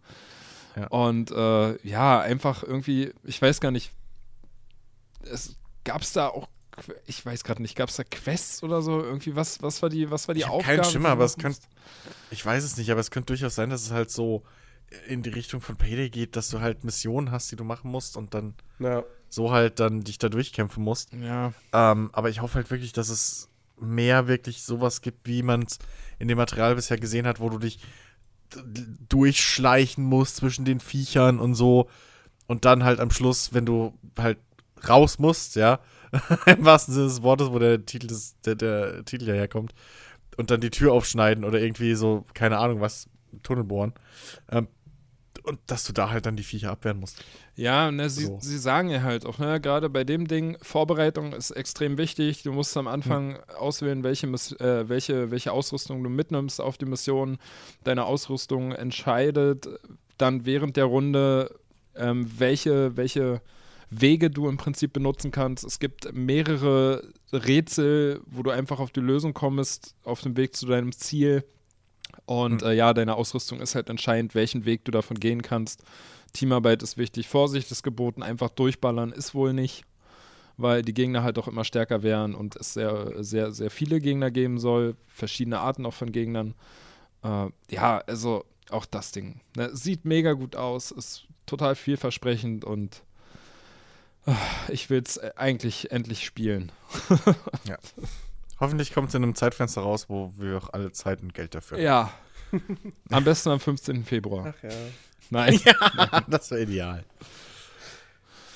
[0.78, 0.88] Ja.
[0.88, 3.92] Und äh, ja, einfach irgendwie, ich weiß gar nicht,
[5.24, 6.48] es gab es da auch
[7.08, 9.02] ich weiß gerade nicht, gab es da Quests oder so?
[9.04, 10.78] Irgendwie, was, was war die, was war die Ich Aufgabe?
[10.82, 11.60] keinen Schimmer, aber es könnte.
[12.30, 14.44] Ich weiß es nicht, aber es könnte durchaus sein, dass es halt so
[15.08, 18.16] in die Richtung von Payday geht, dass du halt Missionen hast, die du machen musst
[18.16, 19.04] und dann Ja.
[19.28, 21.14] so halt dann dich da durchkämpfen musst.
[21.14, 23.50] Ja, Ähm, aber ich hoffe halt wirklich, dass es
[23.80, 25.80] mehr wirklich sowas gibt, wie man es
[26.20, 27.80] in dem Material bisher gesehen hat, wo du dich
[29.10, 31.90] durchschleichen musst zwischen den Viechern und so.
[32.48, 34.38] Und dann halt am Schluss, wenn du halt
[34.88, 35.80] raus musst, ja,
[36.46, 39.74] im wahrsten Sinne des Wortes, wo der Titel, des, der, der Titel ja herkommt,
[40.38, 43.10] und dann die Tür aufschneiden oder irgendwie so, keine Ahnung was,
[43.44, 43.94] Tunnel bohren.
[44.50, 44.68] Ähm,
[45.48, 47.24] und dass du da halt dann die Viecher abwehren musst.
[47.56, 48.38] Ja, ne, sie, So.
[48.42, 52.44] sie sagen ja halt auch, ne, gerade bei dem Ding, Vorbereitung ist extrem wichtig.
[52.44, 57.38] Du musst am Anfang auswählen, welche, äh, welche, welche Ausrüstung du mitnimmst auf die Mission.
[57.84, 59.68] Deine Ausrüstung entscheidet
[60.18, 61.56] dann während der Runde,
[61.96, 63.42] ähm, welche, welche
[63.90, 65.64] Wege du im Prinzip benutzen kannst.
[65.64, 70.66] Es gibt mehrere Rätsel, wo du einfach auf die Lösung kommst, auf dem Weg zu
[70.66, 71.46] deinem Ziel.
[72.26, 75.84] Und äh, ja, deine Ausrüstung ist halt entscheidend, welchen Weg du davon gehen kannst.
[76.34, 79.86] Teamarbeit ist wichtig, Vorsicht ist geboten, einfach durchballern ist wohl nicht,
[80.58, 84.30] weil die Gegner halt auch immer stärker wären und es sehr, sehr, sehr viele Gegner
[84.30, 86.54] geben soll, verschiedene Arten auch von Gegnern.
[87.24, 89.40] Äh, ja, also auch das Ding.
[89.56, 93.04] Ne, sieht mega gut aus, ist total vielversprechend und
[94.26, 94.34] äh,
[94.70, 96.72] ich will es eigentlich endlich spielen.
[98.60, 101.80] Hoffentlich kommt es in einem Zeitfenster raus, wo wir auch alle Zeit und Geld dafür
[101.80, 102.12] Ja.
[103.12, 104.06] Am besten am 15.
[104.06, 104.54] Februar.
[104.58, 104.70] Ach ja.
[105.30, 105.60] Nein.
[105.98, 106.32] haben.
[106.32, 107.04] das wäre ideal.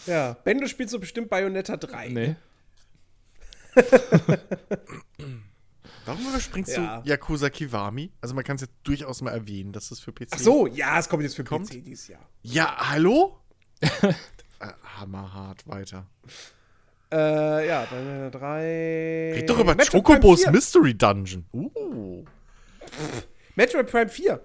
[0.07, 0.33] Ja.
[0.45, 2.09] Ben, du spielst so bestimmt Bayonetta 3.
[2.09, 2.35] Nee.
[6.05, 7.01] Warum überspringst Ja.
[7.01, 8.11] du Yakuza Kiwami?
[8.21, 10.97] Also man kann es jetzt durchaus mal erwähnen, dass es für PC Ach so, ja,
[10.97, 11.69] es kommt jetzt für Kommt?
[11.69, 12.27] PC dieses Jahr.
[12.41, 13.39] Ja, hallo?
[13.81, 14.13] äh,
[14.99, 16.07] hammerhart weiter.
[17.11, 19.33] Äh, ja, Bayonetta 3.
[19.35, 20.51] Red doch über Metroid Chocobos Prime 4.
[20.51, 21.45] Mystery Dungeon.
[21.53, 22.23] Uh.
[23.55, 24.39] Metroid Prime 4.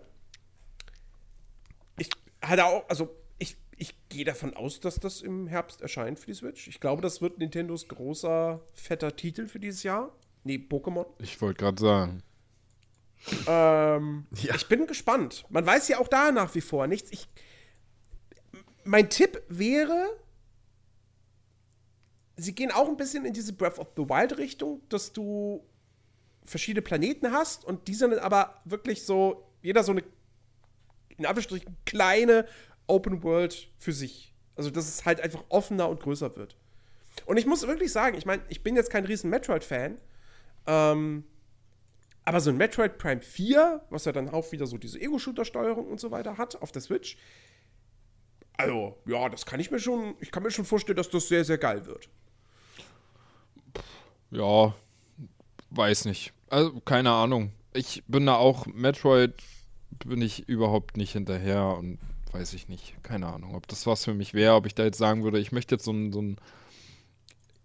[1.99, 2.09] Ich
[2.43, 6.35] hatte auch, also ich, ich gehe davon aus, dass das im Herbst erscheint für die
[6.35, 6.67] Switch.
[6.67, 10.13] Ich glaube, das wird Nintendos großer, fetter Titel für dieses Jahr.
[10.43, 11.07] Nee, Pokémon.
[11.21, 12.23] Ich wollte gerade sagen.
[13.47, 14.55] Ähm, Ja.
[14.55, 15.45] Ich bin gespannt.
[15.51, 17.13] Man weiß ja auch da nach wie vor nichts.
[17.13, 17.29] Ich,
[18.85, 20.09] mein Tipp wäre,
[22.37, 25.65] sie gehen auch ein bisschen in diese Breath of the Wild Richtung, dass du
[26.45, 30.03] verschiedene Planeten hast und diese sind aber wirklich so, jeder so eine,
[31.17, 32.47] in Anführungsstrichen, kleine
[32.87, 34.33] Open World für sich.
[34.55, 36.57] Also, dass es halt einfach offener und größer wird.
[37.25, 39.99] Und ich muss wirklich sagen, ich meine, ich bin jetzt kein riesen Metroid-Fan,
[40.67, 41.25] ähm,
[42.25, 46.01] aber so ein Metroid Prime 4, was ja dann auch wieder so diese Ego-Shooter-Steuerung und
[46.01, 47.17] so weiter hat auf der Switch,
[48.59, 51.45] also, ja, das kann ich mir schon, ich kann mir schon vorstellen, dass das sehr,
[51.45, 52.09] sehr geil wird.
[54.31, 54.75] Ja,
[55.71, 56.33] weiß nicht.
[56.51, 57.53] Also, keine Ahnung.
[57.73, 59.35] Ich bin da auch, Metroid
[60.05, 61.99] bin ich überhaupt nicht hinterher und
[62.33, 63.03] weiß ich nicht.
[63.03, 65.53] Keine Ahnung, ob das was für mich wäre, ob ich da jetzt sagen würde, ich
[65.53, 66.37] möchte jetzt so ein, so ein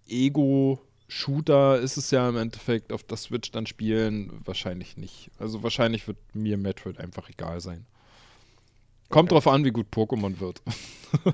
[0.08, 4.42] Ego-Shooter, ist es ja im Endeffekt, auf der Switch dann spielen.
[4.46, 5.32] Wahrscheinlich nicht.
[5.40, 7.86] Also wahrscheinlich wird mir Metroid einfach egal sein.
[9.10, 10.62] Kommt drauf an, wie gut Pokémon wird.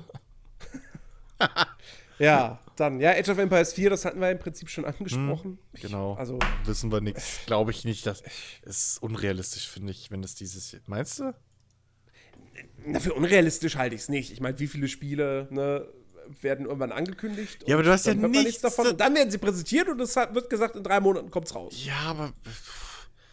[2.18, 5.58] Ja, dann, ja, Age of Empires 4, das hatten wir im Prinzip schon angesprochen.
[5.72, 6.14] Ich- Genau.
[6.14, 7.40] Also, Wissen wir nichts.
[7.46, 8.06] Glaube ich nicht.
[8.06, 8.22] Das
[8.62, 10.76] ist unrealistisch, finde ich, wenn es dieses.
[10.86, 11.34] Meinst du?
[12.86, 14.32] na, für unrealistisch halte ich es nicht.
[14.32, 15.86] Ich meine, wie viele Spiele, ne,
[16.40, 17.64] werden irgendwann angekündigt.
[17.66, 18.84] Ja, aber du hast ja man nichts davon.
[18.84, 21.74] da- Und dann werden sie präsentiert und es wird gesagt, in drei Monaten kommt's raus.
[21.84, 22.32] Ja, aber.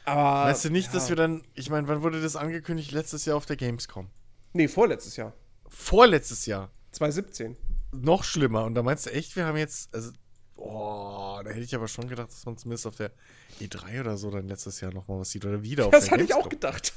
[0.05, 0.49] Aber.
[0.49, 0.93] Weißt du nicht, ja.
[0.93, 1.43] dass wir dann.
[1.55, 2.91] Ich meine, wann wurde das angekündigt?
[2.91, 4.09] Letztes Jahr auf der Gamescom.
[4.53, 5.33] Nee, vorletztes Jahr.
[5.67, 6.71] Vorletztes Jahr.
[6.91, 7.57] 2017.
[8.01, 8.65] Noch schlimmer.
[8.65, 9.93] Und da meinst du echt, wir haben jetzt.
[9.93, 10.11] Also,
[10.55, 13.11] oh, da hätte ich aber schon gedacht, dass man zumindest auf der
[13.59, 15.45] E3 oder so dann letztes Jahr nochmal was sieht.
[15.45, 16.93] Oder wieder auf Das der hatte ich auch gedacht.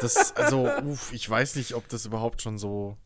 [0.00, 2.96] Das, also, uff, ich weiß nicht, ob das überhaupt schon so.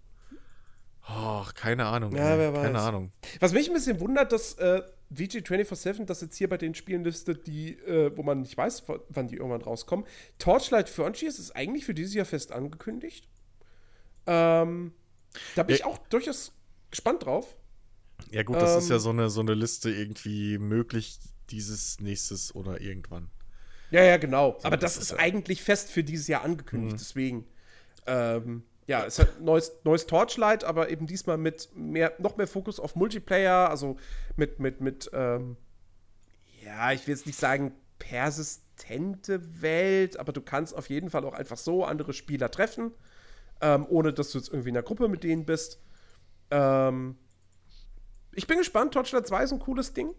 [1.09, 2.15] Oh, keine Ahnung.
[2.17, 2.39] Ja, ey.
[2.39, 2.63] wer weiß.
[2.65, 3.13] Keine Ahnung.
[3.41, 4.83] Was mich ein bisschen wundert, dass äh,
[5.15, 9.29] VG247 das jetzt hier bei den Spielen listet, die, äh, wo man nicht weiß, wann
[9.29, 10.05] die irgendwann rauskommen.
[10.39, 13.29] Torchlight Frontiers ist eigentlich für dieses Jahr fest angekündigt.
[14.27, 14.93] Ähm,
[15.55, 15.81] da bin Ja.
[15.81, 16.53] ich auch durchaus
[16.91, 17.57] gespannt drauf.
[18.31, 21.19] Ja, gut, das ist Ähm, ja so eine, so eine Liste irgendwie möglich,
[21.51, 23.31] dieses, nächstes oder irgendwann.
[23.91, 24.59] Ja, ja, genau.
[24.63, 27.47] Aber das das, ist ist ja- eigentlich fest für dieses Jahr angekündigt, deswegen.
[28.07, 32.81] Ähm, ja, es hat neues, neues Torchlight, aber eben diesmal mit mehr, noch mehr Fokus
[32.81, 33.97] auf Multiplayer, also
[34.37, 35.57] mit, mit, mit, ähm,
[36.65, 41.35] ja, ich will jetzt nicht sagen persistente Welt, aber du kannst auf jeden Fall auch
[41.35, 42.93] einfach so andere Spieler treffen,
[43.61, 45.81] ähm, ohne dass du jetzt irgendwie in der Gruppe mit denen bist.
[46.51, 47.17] Ähm,
[48.33, 50.15] ich bin gespannt, Torchlight 2 ist ein cooles Ding.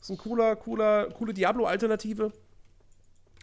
[0.00, 2.32] Ist ein cooler, cooler, coole Diablo-Alternative.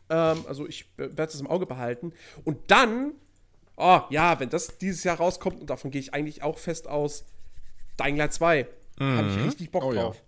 [0.10, 2.14] Ähm, also ich werde es im Auge behalten.
[2.44, 3.14] Und dann,
[3.78, 7.26] oh ja, wenn das dieses Jahr rauskommt, und davon gehe ich eigentlich auch fest aus,
[8.00, 8.68] Dying Light 2.
[9.00, 10.04] Habe ich richtig Bock Oh ja.
[10.04, 10.24] drauf.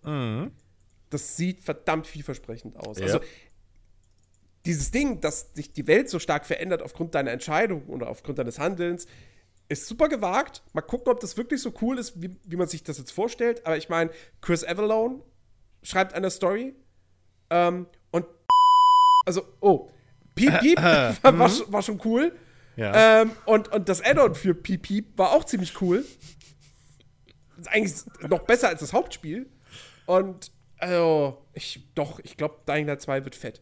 [1.10, 3.00] Das sieht verdammt vielversprechend aus.
[3.00, 3.06] Ja.
[3.06, 3.20] Also
[4.66, 8.60] dieses Ding, dass sich die Welt so stark verändert aufgrund deiner Entscheidung oder aufgrund deines
[8.60, 9.08] Handelns,
[9.70, 10.64] ist super gewagt.
[10.74, 13.66] Mal gucken, ob das wirklich so cool ist, wie, wie man sich das jetzt vorstellt.
[13.66, 15.22] Aber ich meine, Chris Avalone
[15.84, 16.76] schreibt eine Story.
[17.50, 18.26] Ähm, und
[19.26, 19.90] also, oh,
[20.36, 22.36] Piep Piep war, war, schon- war schon cool.
[22.76, 23.22] Ja.
[23.22, 26.06] Ähm, und, und das Add-on für Piep Piep war auch ziemlich cool.
[27.58, 27.96] Ist eigentlich
[28.30, 29.50] noch besser als das Hauptspiel.
[30.06, 33.62] Und, also, ich, doch, ich glaube, Dying Light 2 wird fett.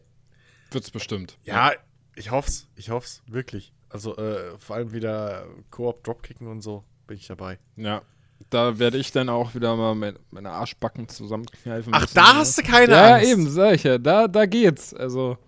[0.70, 1.38] Wird's bestimmt.
[1.44, 1.72] Ja,
[2.14, 2.68] ich hoff's.
[2.76, 3.22] Ich hoff's.
[3.26, 3.72] Wirklich.
[3.88, 7.58] Also, äh, vor allem wieder Koop Dropkicken und so bin ich dabei.
[7.76, 8.02] Ja.
[8.50, 11.92] Da werde ich dann auch wieder mal mein, meine Arschbacken zusammenkneifen.
[11.94, 12.38] Ach, da ne?
[12.40, 13.30] hast du keine Ja, Angst.
[13.30, 13.96] eben, sag ich ja.
[13.96, 14.92] Da, da geht's.
[14.92, 15.38] Also.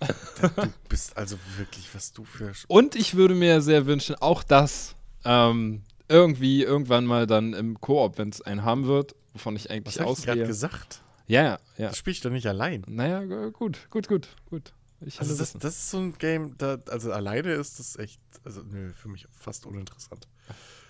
[0.00, 2.52] Du bist also wirklich, was du für.
[2.68, 4.94] Und ich würde mir sehr wünschen, auch das
[5.26, 9.70] ähm, irgendwie irgendwann mal dann im Koop, wenn es einen haben wird, wovon ich Was
[9.70, 10.46] eigentlich hab ich gerade ausgehe.
[10.46, 11.02] gesagt?
[11.26, 11.88] Ja, ja, ja.
[11.88, 12.82] Das spiel ich doch nicht allein.
[12.88, 14.72] Naja, gu- gut, gut, gut, gut.
[15.06, 18.62] Ich Also das, das ist so ein Game, da, also alleine ist das echt, also
[18.62, 20.28] nö, für mich fast uninteressant.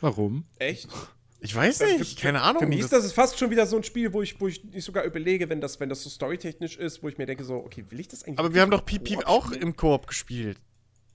[0.00, 0.44] Warum?
[0.58, 0.88] Echt?
[1.42, 2.62] Ich weiß nicht, keine Ahnung.
[2.62, 4.62] Für mich ist das, ist fast schon wieder so ein Spiel, wo ich, wo ich
[4.64, 7.54] nicht sogar überlege, wenn das, wenn das so storytechnisch ist, wo ich mir denke, so,
[7.54, 8.38] okay, will ich das eigentlich?
[8.38, 9.62] aber wir haben doch Piep Piep auch spielen?
[9.62, 10.58] im Koop gespielt.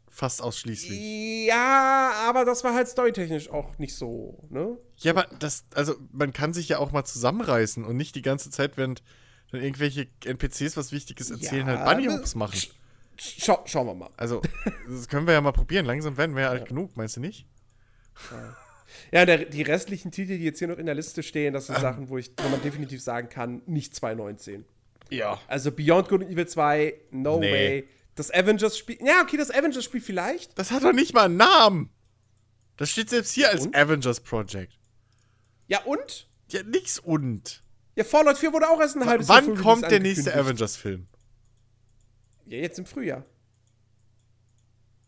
[0.09, 1.45] Fast ausschließlich.
[1.48, 4.77] Ja, aber das war halt storytechnisch auch nicht so, ne?
[4.98, 8.49] Ja, aber das, also man kann sich ja auch mal zusammenreißen und nicht die ganze
[8.49, 9.03] Zeit, während
[9.51, 12.59] dann irgendwelche NPCs was Wichtiges erzählen, Ja, halt Bunny das- Hoops machen.
[13.18, 14.10] Schau, schauen wir mal.
[14.18, 14.42] Also,
[14.90, 15.85] das können wir ja mal probieren.
[15.85, 17.45] Langsam werden wir ja alt genug, meinst du nicht?
[19.11, 21.80] Ja, der, die restlichen Titel, die jetzt hier noch in der Liste stehen, das sind
[21.80, 24.66] Sachen, wo, ich, wo man definitiv sagen kann, nicht 2019.
[25.10, 25.40] Ja.
[25.48, 27.52] Also Beyond Good and Evil 2, no Nee.
[27.52, 27.88] way.
[28.16, 30.58] Das Avengers-Spiel, ja, okay, das Avengers-Spiel vielleicht.
[30.58, 31.90] Das hat doch nicht mal einen Namen.
[32.77, 33.76] Das steht selbst hier als Und?
[33.76, 34.80] Avengers Project.
[35.68, 36.27] Ja, und?
[36.50, 37.64] Ja, nix und.
[37.95, 40.35] Ja, Fallout 4 wurde auch erst ein halbes Jahr Wann vor kommt Release der nächste.
[40.35, 41.08] Avengers-Film?
[42.45, 43.25] Ja, jetzt im Frühjahr.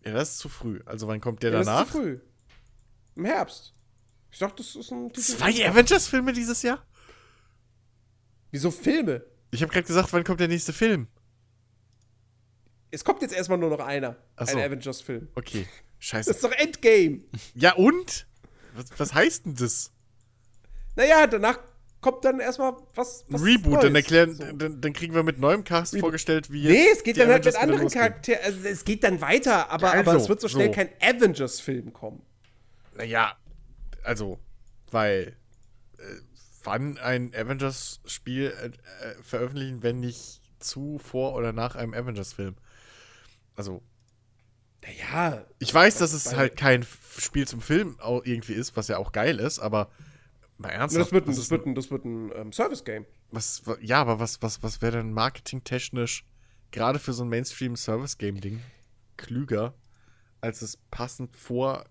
[0.05, 0.81] Ja, das ist zu früh.
[0.85, 1.85] Also wann kommt der Ja, das danach?
[1.85, 2.19] ist zu früh.
[3.15, 3.73] Im Herbst.
[4.31, 5.13] Ich dachte, das ist ein.
[5.13, 6.85] Zwei Avengers-Filme dieses Jahr?
[8.51, 9.23] Wieso Filme?
[9.51, 11.07] Ich habe gerade gesagt, wann kommt der nächste Film?
[12.91, 14.15] Es kommt jetzt erstmal nur noch einer.
[14.35, 14.57] Ach so.
[14.57, 15.27] Ein Avengers-Film.
[15.35, 15.67] Okay,
[15.99, 16.31] Das scheiße.
[16.31, 17.21] ist doch Endgame.
[17.53, 18.27] Ja und?
[18.75, 19.91] Was, was heißt denn das?
[20.95, 21.59] Naja, danach
[22.01, 23.25] kommt dann erstmal was.
[23.29, 23.83] Was Reboot, Neues.
[23.83, 24.43] dann erklären, So.
[24.51, 26.01] dann, dann kriegen wir mit neuem Cast Reboot.
[26.01, 27.89] vorgestellt, wie jetzt Nee, es geht dann halt mit anderen.
[27.89, 28.39] Charakteren.
[28.43, 30.73] Also, es geht dann weiter, aber, Ja, aber also, es wird so schnell so.
[30.73, 32.21] kein Avengers-Film kommen.
[32.95, 33.35] Naja,
[34.03, 34.39] also,
[34.91, 35.35] weil
[35.97, 36.01] äh,
[36.63, 42.55] wann ein Avengers-Spiel äh, äh, veröffentlichen, wenn nicht zu, vor oder nach einem Avengers-Film?
[43.55, 43.81] Also,
[44.83, 46.85] Naja, ich weiß, dass es halt kein
[47.17, 49.89] Spiel zum Film irgendwie ist, was ja auch geil ist, aber
[50.59, 51.05] mal ernsthaft.
[51.07, 53.05] das wird ein, das wird ein, das wird ein ähm, Service-Game.
[53.31, 56.25] was, wa- ja, aber was, was, was wäre denn marketingtechnisch
[56.71, 58.61] gerade für so ein Mainstream-Service-Game-Ding
[59.17, 59.73] klüger,
[60.41, 61.85] als es passend vor,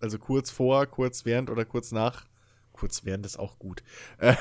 [0.00, 2.26] also kurz vor, kurz während oder kurz nach,
[2.72, 3.82] kurz während ist auch gut,
[4.18, 4.34] äh,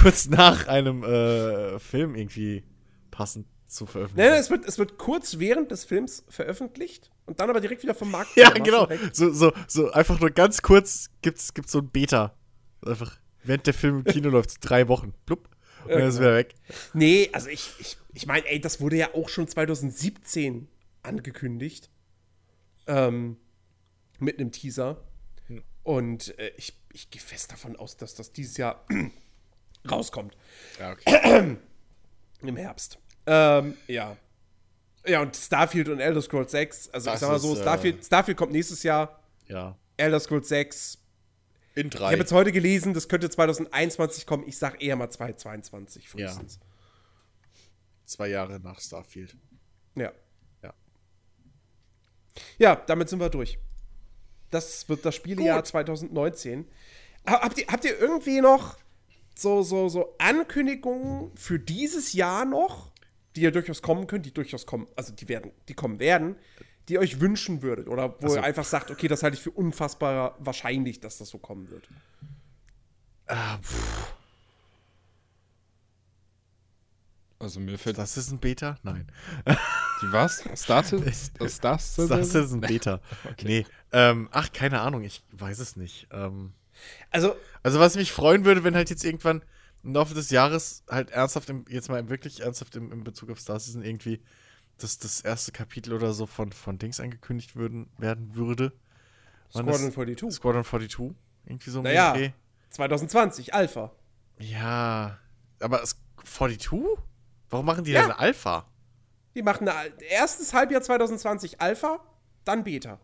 [0.00, 2.64] kurz nach einem äh, Film irgendwie
[3.10, 4.30] passend zu Nein, veröffentlichen.
[4.30, 7.94] nein, es wird, es wird kurz während des Films veröffentlicht und dann aber direkt wieder
[7.94, 8.30] vom Markt.
[8.36, 8.88] ja, genau.
[8.88, 9.00] weg.
[9.12, 12.34] So, so, so einfach nur ganz kurz gibt's, gibt's so ein Beta.
[12.84, 15.14] Einfach, während der Film im Kino läuft, drei Wochen.
[15.24, 15.48] Plupp.
[15.84, 16.28] Und dann ist genau.
[16.28, 16.54] wieder weg.
[16.94, 20.68] Nee, also ich, ich, ich meine, ey, das wurde ja auch schon 2017
[21.02, 21.90] angekündigt.
[22.88, 23.36] Ähm,
[24.18, 25.02] mit einem Teaser.
[25.82, 28.84] Und äh, ich, ich gehe fest davon aus, dass das dieses Jahr
[29.90, 30.36] rauskommt.
[30.80, 31.56] Ja, okay.
[32.42, 32.98] Im Herbst.
[33.26, 34.16] Ähm, ja.
[35.06, 36.90] Ja, und Starfield und Elder Scrolls 6.
[36.90, 39.22] Also Das ich sag mal so, ist, äh, Starfield, Starfield kommt nächstes Jahr.
[39.46, 39.76] ja.
[39.96, 40.98] Elder Scrolls 6.
[41.76, 42.06] In Ich drei.
[42.06, 44.44] habe jetzt heute gelesen, das könnte 2021 kommen.
[44.48, 46.58] Ich sag eher mal 2022 frühestens.
[48.06, 49.36] Zwei Jahre nach Starfield.
[49.94, 50.12] Ja.
[50.62, 50.74] Ja.
[52.58, 53.58] Ja, damit sind wir durch.
[54.50, 55.66] Das wird das Spielejahr Gut.
[55.68, 56.66] 2019.
[57.28, 58.78] Ha- Habt ihr, habt ihr irgendwie noch
[59.34, 62.90] so, so, so Ankündigungen für dieses Jahr noch,
[63.34, 66.36] die ja durchaus kommen können, die durchaus kommen, also die werden, die kommen werden,
[66.88, 67.88] die ihr euch wünschen würdet?
[67.88, 71.28] Oder wo Also- ihr einfach sagt, okay, das halte ich für unfassbar wahrscheinlich, dass das
[71.28, 71.88] so kommen wird.
[73.26, 73.58] Ah,
[77.38, 78.78] Also mir fällt das ist ein Beta?
[78.82, 79.06] Nein.
[79.46, 80.42] die was?
[80.54, 81.02] Started?
[81.06, 81.32] Ist
[81.62, 81.96] das?
[81.96, 83.00] Das ist ein Beta.
[83.42, 83.66] Nee.
[83.92, 86.08] Ähm, ach, keine Ahnung, ich weiß es nicht.
[86.12, 86.52] Ähm,
[87.10, 89.42] Also, also, was mich freuen würde, wenn halt jetzt irgendwann.
[89.82, 93.38] im Laufe des Jahres halt ernsthaft, im, jetzt mal wirklich ernsthaft im, in Bezug auf
[93.40, 94.20] Star Citizen irgendwie,
[94.78, 98.72] dass das erste Kapitel oder so von, von Dings angekündigt würden, werden würde.
[99.52, 100.32] Wann Squadron ist- 42.
[100.34, 101.16] Squadron 42?
[101.46, 102.12] Irgendwie so um Naja.
[102.12, 102.30] Dreh.
[102.70, 103.92] 2020, Alpha.
[104.38, 105.18] Ja,
[105.60, 106.98] aber es, 42?
[107.48, 108.02] Warum machen die Ja.
[108.02, 108.66] denn eine Alpha?
[109.34, 112.00] Die machen eine, Al- erstes Halbjahr 2020 Alpha,
[112.44, 112.98] dann Beta.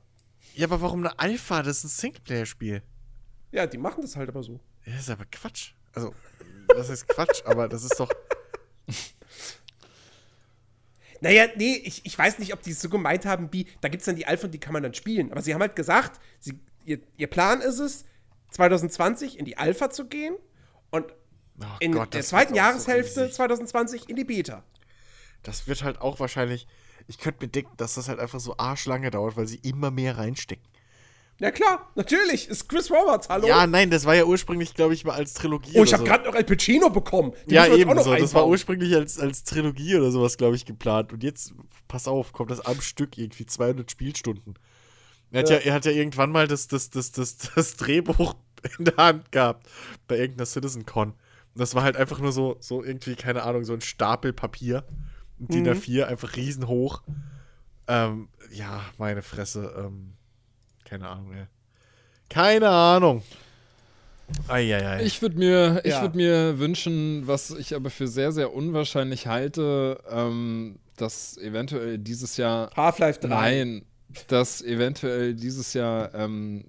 [0.54, 1.62] Ja, aber warum eine Alpha?
[1.62, 2.82] Das ist ein Singleplayer-Spiel.
[3.52, 4.60] Ja, die machen das halt aber so.
[4.84, 5.72] Ja, ist aber Quatsch.
[5.94, 6.14] Also,
[6.68, 8.10] das ist Quatsch, aber das ist doch.
[11.22, 14.00] Naja, nee, ich, ich weiß nicht, ob die es so gemeint haben, wie, da gibt
[14.02, 15.30] es dann die Alpha und die kann man dann spielen.
[15.30, 18.04] Aber sie haben halt gesagt, sie, ihr, ihr Plan ist es,
[18.50, 20.34] 2020 in die Alpha zu gehen
[20.90, 21.06] und
[21.60, 23.36] Oh in Gott, der zweiten so Jahreshälfte riesig.
[23.36, 24.64] 2020 in die Beta.
[25.42, 26.66] Das wird halt auch wahrscheinlich.
[27.06, 30.18] Ich könnte mir denken, dass das halt einfach so arschlange dauert, weil sie immer mehr
[30.18, 30.66] reinstecken.
[31.42, 33.48] Ja klar, natürlich, ist Chris Roberts, hallo?
[33.48, 35.72] Ja, nein, das war ja ursprünglich, glaube ich, mal als Trilogie.
[35.74, 36.08] oh, ich habe so.
[36.08, 37.32] gerade noch El Pacino bekommen.
[37.46, 38.14] Den Ja, eben so.
[38.14, 41.12] Das war ursprünglich als, als Trilogie oder sowas, glaube ich, geplant.
[41.12, 41.52] Und jetzt,
[41.88, 44.54] pass auf, kommt das am Stück irgendwie 200 Spielstunden.
[45.32, 48.36] Er hat ja, er hat ja irgendwann mal das, das, das, das, das Drehbuch
[48.78, 49.66] in der Hand gehabt
[50.06, 51.08] bei irgendeiner CitizenCon.
[51.08, 51.16] Und
[51.56, 54.84] das war halt einfach nur so, so irgendwie, keine Ahnung, so ein Stapel Papier.
[55.40, 57.02] Und DIN A4, einfach riesenhoch.
[57.88, 59.74] Ähm, ja, meine Fresse.
[59.76, 60.12] Ähm,
[60.92, 61.46] keine Ahnung, ey.
[62.28, 63.22] Keine Ahnung.
[64.48, 65.02] Eieiei.
[65.04, 66.02] Ich würde mir, ich Ja.
[66.02, 72.36] würd mir wünschen, was ich aber für sehr, sehr unwahrscheinlich halte, ähm, dass eventuell dieses
[72.36, 72.70] Jahr.
[72.76, 73.28] Half-Life 3.
[73.28, 73.86] Nein,
[74.28, 76.64] dass eventuell dieses Jahr ähm,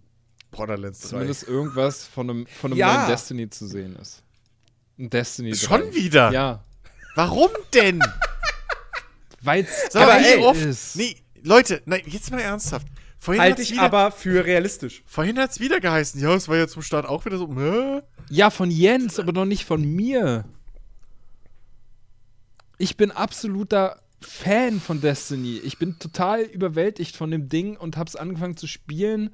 [0.52, 1.08] Borderlands 3.
[1.10, 2.96] zumindest irgendwas von einem, von einem Ja.
[3.00, 4.24] neuen Destiny zu sehen ist.
[4.98, 5.94] Ein Destiny Schon 3.
[5.96, 6.32] wieder?
[6.32, 6.64] Ja.
[7.16, 8.02] Warum denn?
[9.42, 10.62] Weil es geil oft?
[10.62, 10.96] ist.
[10.96, 12.88] Nee, Leute, nein, jetzt mal ernsthaft.
[13.24, 15.02] Vorhin Halte ich wieder, aber für realistisch.
[15.06, 16.20] Vorhin hat's wieder geheißen.
[16.20, 17.48] Ja, es war ja zum Start auch wieder so.
[17.56, 18.02] Hä?
[18.30, 20.44] Ja, von Jens, aber noch nicht von mir.
[22.78, 25.58] Ich bin absoluter Fan von Destiny.
[25.64, 29.34] Ich bin total überwältigt von dem Ding und hab's angefangen zu spielen.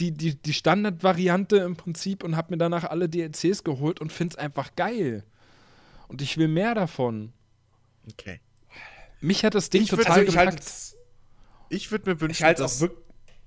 [0.00, 4.34] Die, die, die Standardvariante im Prinzip und hab mir danach alle DLCs geholt und find's
[4.34, 5.24] einfach geil.
[6.08, 7.32] Und ich will mehr davon.
[8.10, 8.40] Okay.
[9.20, 10.96] Mich hat das Ding Ich würd- total Also ich gepackt.
[11.72, 12.86] Ich würde mir wünschen, dass,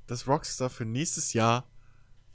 [0.08, 1.70] dass Rockstar für nächstes Jahr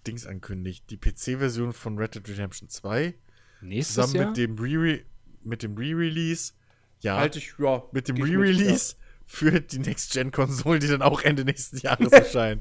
[0.07, 0.89] Dings ankündigt.
[0.91, 3.15] Die PC-Version von Red Dead Redemption 2
[3.61, 4.27] Nächstes zusammen Jahr?
[4.29, 5.01] mit dem Re
[5.43, 6.53] mit dem Re-Release.
[7.01, 7.83] Ja, Halte ich, ja.
[7.93, 8.95] mit dem Re-Release
[9.27, 12.61] für die Next-Gen-Konsolen, die dann auch Ende nächsten Jahres erscheinen.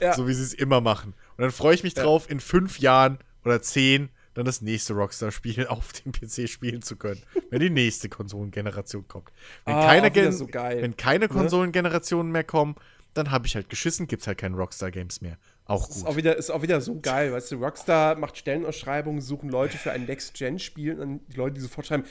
[0.00, 0.14] Ja.
[0.14, 1.14] So wie sie es immer machen.
[1.36, 5.66] Und dann freue ich mich drauf, in fünf Jahren oder zehn dann das nächste Rockstar-Spiel
[5.68, 9.30] auf dem PC spielen zu können, wenn die nächste Konsolengeneration kommt.
[9.64, 11.28] Wenn Ah, keine, Gen so wenn keine Ne?
[11.28, 12.76] Konsolengenerationen mehr kommen,
[13.14, 15.38] dann habe ich halt geschissen, gibt es halt keine Rockstar-Games mehr.
[15.64, 16.06] Auch Ist gut.
[16.06, 19.90] auch, wieder, ist auch wieder so geil, weißt du, Rockstar macht Stellenausschreibungen, suchen Leute für
[19.92, 22.04] ein Next-Gen-Spiel und dann die Leute, die sofort schreiben,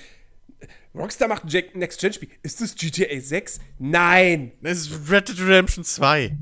[0.94, 2.30] Rockstar macht ein Next-Gen-Spiel.
[2.44, 3.60] Ist das GTA 6?
[3.80, 4.52] Nein!
[4.62, 6.36] Es ist Red Dead Redemption 2.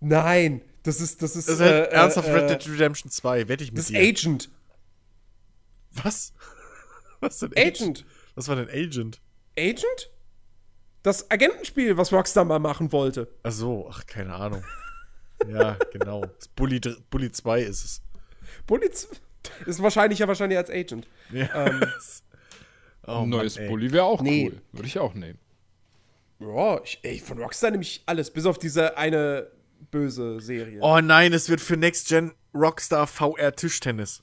[0.00, 0.60] Nein!
[0.82, 3.64] Das ist, das ist, Das ist halt äh, ernsthaft äh, Red Dead Redemption 2, wette
[3.64, 4.00] ich mit das ist dir.
[4.08, 4.50] Agent.
[6.02, 6.32] Was?
[7.20, 8.04] Was denn Agent.
[8.34, 9.20] Was war denn Agent?
[9.58, 10.10] Agent?
[11.02, 13.28] Das Agentenspiel, was Rockstar mal machen wollte.
[13.44, 14.62] Ach so, ach, keine Ahnung.
[15.48, 16.26] ja, genau.
[16.26, 18.02] Das Bully, Bully 2 ist es.
[18.66, 19.08] Bulliz
[19.66, 21.06] ist wahrscheinlicher wahrscheinlich als Agent.
[21.32, 21.66] Ja.
[21.66, 21.84] Ähm,
[23.06, 23.70] oh, Ein neues Mann, ey.
[23.70, 24.48] Bulli wäre auch Nee.
[24.50, 24.60] cool.
[24.72, 25.38] Würde ich auch nehmen.
[26.40, 29.46] ja, ich, ey, von Rockstar nehme ich alles, bis auf diese eine
[29.92, 30.80] böse Serie.
[30.82, 34.22] Oh nein, es wird für Next Gen Rockstar VR Tischtennis.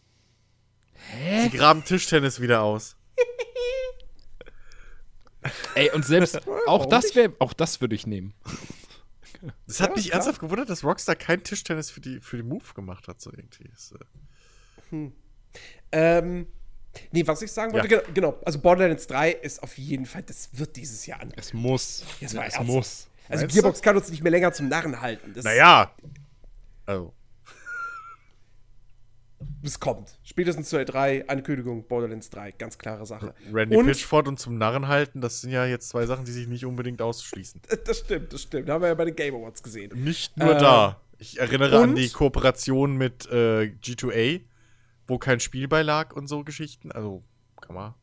[0.96, 1.50] Hä?
[1.50, 2.96] Sie graben Tischtennis wieder aus.
[5.76, 8.34] Ey, und selbst auch das wäre, auch das würde ich nehmen.
[9.68, 10.16] Das hat Ja, mich klar.
[10.16, 13.70] ernsthaft gewundert, dass Rockstar kein Tischtennis für die, für die Move gemacht hat, so irgendwie.
[14.92, 15.12] Äh,
[15.92, 16.48] Ähm,
[17.12, 18.00] nee, was ich sagen wollte, Ja.
[18.02, 21.34] genau, genau, also Borderlands 3 ist auf jeden Fall, das wird dieses Jahr an.
[21.36, 22.06] Es muss.
[22.22, 22.68] Jetzt mal es ernsthaft.
[22.68, 23.08] muss.
[23.28, 25.34] Also Meinst Gearbox kann uns nicht mehr länger zum Narren halten.
[25.34, 25.94] Das, naja.
[26.86, 27.14] Also,
[29.64, 30.18] Es kommt.
[30.24, 33.34] Spätestens zur E3, Ankündigung, Borderlands 3, ganz klare Sache.
[33.52, 36.48] Randy Und, Pitchford und zum Narren halten, das sind ja jetzt zwei Sachen, die sich
[36.48, 37.62] nicht unbedingt ausschließen.
[37.86, 38.70] Das stimmt, das stimmt.
[38.70, 39.92] Haben wir ja bei den Game Awards gesehen.
[40.04, 41.02] Nicht nur Äh, da.
[41.18, 44.42] Ich erinnere an die Kooperation mit äh, G2A,
[45.08, 46.92] wo kein Spiel bei lag und so Geschichten.
[46.92, 47.24] Also
[47.62, 47.94] kann man,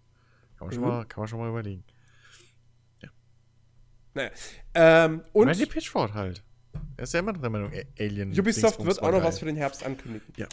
[0.57, 0.89] kann man, schon, Mhm.
[0.89, 1.85] mal, kann man schon mal überlegen.
[4.15, 4.31] Naja.
[4.75, 6.43] Ähm, und Randy Pitchford halt.
[6.97, 8.39] Er ist ja immer noch der Meinung, Alien.
[8.39, 10.27] Ubisoft wird auch noch was für den Herbst ankündigen.
[10.37, 10.47] Ja.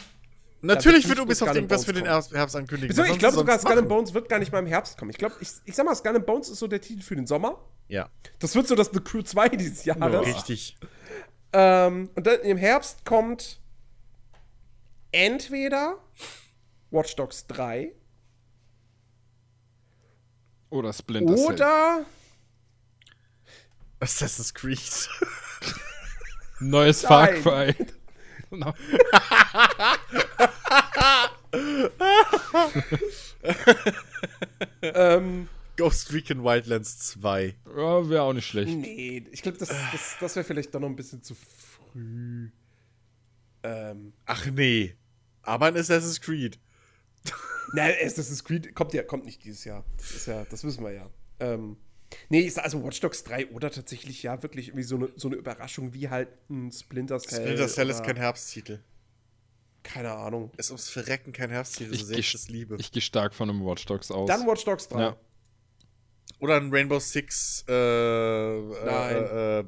[0.60, 2.88] Natürlich wird Ubisoft irgendwas für den Herbst, ankündigen.
[2.88, 3.88] Beziehungsweise, ich glaube sogar Skull and machen?
[3.88, 5.10] Bones wird gar nicht mal im Herbst kommen.
[5.10, 7.26] Ich glaube, ich, ich sag mal, Skull and Bones ist so der Titel für den
[7.26, 7.58] Sommer.
[7.88, 10.26] Ja, Das wird so das The Crew 2 dieses Jahres.
[10.26, 10.76] richtig.
[11.52, 13.60] Ähm, und dann im Herbst kommt
[15.12, 15.96] entweder
[16.90, 17.92] Watch Dogs 3
[20.70, 21.46] Oder Splinter Cell.
[21.46, 22.04] Oder
[24.00, 25.08] Assassin's Creed.
[26.60, 27.28] Neues Far.
[27.28, 27.74] Cry.
[28.50, 28.74] Genau.
[34.82, 37.54] ähm, Ghost Recon Wildlands 2.
[37.76, 38.76] ja, Wäre auch nicht schlecht.
[38.76, 42.50] nee, ich glaube, das, das, das wäre vielleicht doch noch ein bisschen zu früh.
[43.62, 44.96] Ähm, Ach nee.
[45.42, 46.58] Aber ein Assassin's Creed.
[47.72, 49.84] nein, Assassin's Creed kommt ja, kommt nicht dieses Jahr.
[49.96, 51.10] Das ist ja, das wissen wir ja.
[51.40, 51.76] Ähm,
[52.28, 55.36] nee, sag also Watch Dogs 3 oder tatsächlich ja wirklich irgendwie so eine, so eine
[55.36, 57.40] Überraschung wie halt ein Splinter Cell.
[57.42, 58.80] Splinter Cell ist kein Herbsttitel.
[59.82, 60.50] Keine Ahnung.
[60.56, 62.76] Ist ums Verrecken kein Herbsttitel, so Ich, sehr ich ich, das liebe.
[62.78, 64.28] ich gehe stark von einem Watch Dogs aus.
[64.28, 65.00] Dann Watch Dogs 3.
[65.00, 65.16] Ja.
[66.40, 69.16] Oder ein Rainbow Six, äh, äh, Nein.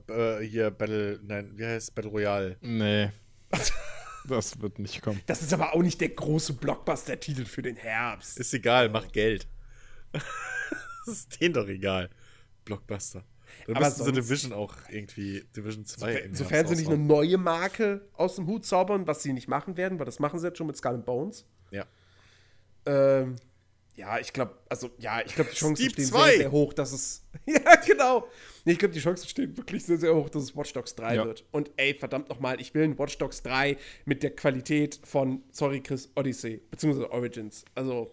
[0.08, 2.56] äh, äh, hier, Battle, nein, wie heißt Battle Royale?
[2.60, 3.10] Nee.
[4.28, 5.20] das wird nicht kommen.
[5.26, 8.38] Das ist aber auch nicht der große Blockbuster-Titel für den Herbst.
[8.38, 9.48] Ist egal, mach Geld.
[10.12, 10.22] das
[11.06, 12.10] ist denen doch egal.
[12.70, 13.24] Blockbuster.
[13.66, 17.36] Dann Aber müssten sie Division auch irgendwie, Division 2 im Sofern sie nicht eine neue
[17.36, 20.58] Marke aus dem Hut zaubern, was sie nicht machen werden, weil das machen sie jetzt
[20.58, 21.44] schon mit Skull and Bones.
[21.70, 21.86] Ja.
[22.86, 23.36] Ähm,
[23.96, 26.24] ja, ich glaube, also ja, ich glaube, die Chancen Steep stehen 2.
[26.28, 27.22] sehr, sehr hoch, dass es.
[27.46, 28.26] ja, genau.
[28.64, 31.16] Nee, ich glaube, die Chancen stehen wirklich sehr, sehr hoch, dass es Watch Dogs 3
[31.16, 31.24] Ja.
[31.26, 31.44] wird.
[31.50, 33.76] Und ey, verdammt nochmal, ich will ein Watch Dogs 3
[34.06, 37.64] mit der Qualität von, sorry, Chris, Odyssey, beziehungsweise Origins.
[37.74, 38.12] Also,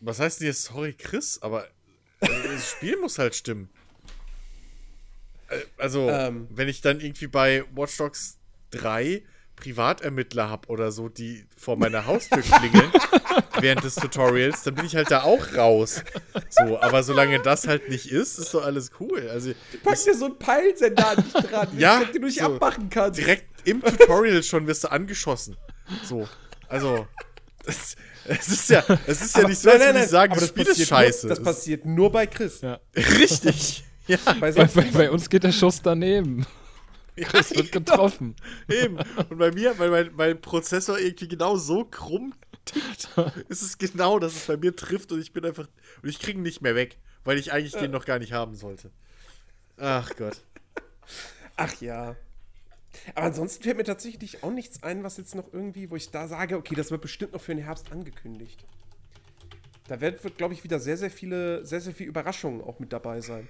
[0.00, 1.66] Was heißt denn jetzt, sorry, Chris, aber
[2.24, 3.68] äh, das Spiel muss halt stimmen.
[5.48, 6.48] Äh, Also, Ähm.
[6.50, 8.38] wenn ich dann irgendwie bei Watch Dogs
[8.70, 9.22] 3
[9.56, 12.90] Privatermittler hab oder so, die vor meiner Haustür klingeln
[13.60, 16.02] während des Tutorials, dann bin ich halt da auch raus.
[16.50, 19.28] So, aber solange das halt nicht ist, ist doch alles cool.
[19.30, 19.52] Also
[19.84, 22.46] pack dir so einen Peilsender an dich dran, Ja, den du nicht so.
[22.46, 23.20] abmachen kannst.
[23.20, 25.56] direkt im Tutorial schon wirst du angeschossen.
[26.02, 26.28] So,
[26.68, 27.06] also
[27.66, 30.10] es, es ist ja, es ist ja Aber- nicht so, als nein, würde nein, ich
[30.10, 31.26] sagen, aber das Spiel ist passiert scheiße.
[31.26, 32.60] Nur, das passiert nur bei Chris.
[32.60, 32.80] Ja.
[32.96, 33.84] Richtig.
[34.06, 36.44] Ja, Bei Bei, bei, bei uns geht der Schuss daneben.
[37.16, 38.34] Chris wird getroffen.
[38.68, 38.98] Eben.
[39.30, 42.34] Und bei mir, weil mein, mein Prozessor irgendwie genau so krumm
[42.66, 43.08] tickt,
[43.48, 45.68] ist es genau, dass es bei mir trifft und ich bin einfach.
[46.02, 48.54] Und ich kriege ihn nicht mehr weg, weil ich eigentlich den noch gar nicht haben
[48.56, 48.90] sollte.
[49.78, 50.38] Ach Gott.
[51.56, 52.16] Ach ja.
[53.14, 56.28] Aber ansonsten fällt mir tatsächlich auch nichts ein, was jetzt noch irgendwie, wo ich da
[56.28, 58.64] sage, okay, das wird bestimmt noch für den Herbst angekündigt.
[59.88, 62.92] Da wird, wird glaube ich, wieder sehr, sehr viele, sehr, sehr viele Überraschungen auch mit
[62.92, 63.48] dabei sein.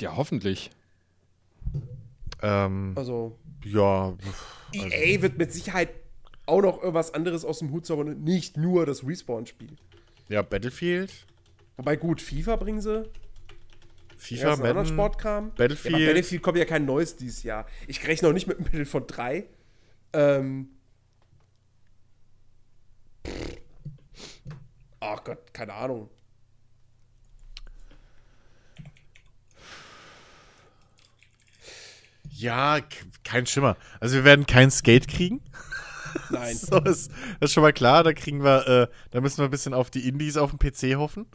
[0.00, 0.70] Ja, hoffentlich.
[2.42, 4.16] Ähm, Also, ja.
[4.72, 5.90] EA wird mit Sicherheit
[6.46, 9.76] auch noch irgendwas anderes aus dem Hut zaubern und nicht nur das Respawn-Spiel.
[10.28, 11.26] Ja, Battlefield,
[11.80, 13.04] Wobei gut, FIFA bringen sie.
[14.20, 14.86] FIFA, Madden.
[14.86, 15.50] Sportkram.
[15.56, 15.98] Battlefield.
[15.98, 17.66] Ja, Battlefield kommt ja kein neues dieses Jahr.
[17.86, 19.44] Ich rechne auch nicht mit einem Battlefield 3.
[20.12, 20.68] Ähm.
[25.00, 26.10] Ach Gott, keine Ahnung.
[32.30, 32.78] Ja,
[33.24, 33.76] kein Schimmer.
[34.00, 35.40] Also wir werden kein Skate kriegen.
[36.30, 36.56] Nein.
[36.56, 38.04] So ist, das ist schon mal klar.
[38.04, 40.96] Da kriegen wir, äh, da müssen wir ein bisschen auf die Indies auf dem PC
[40.96, 41.26] hoffen.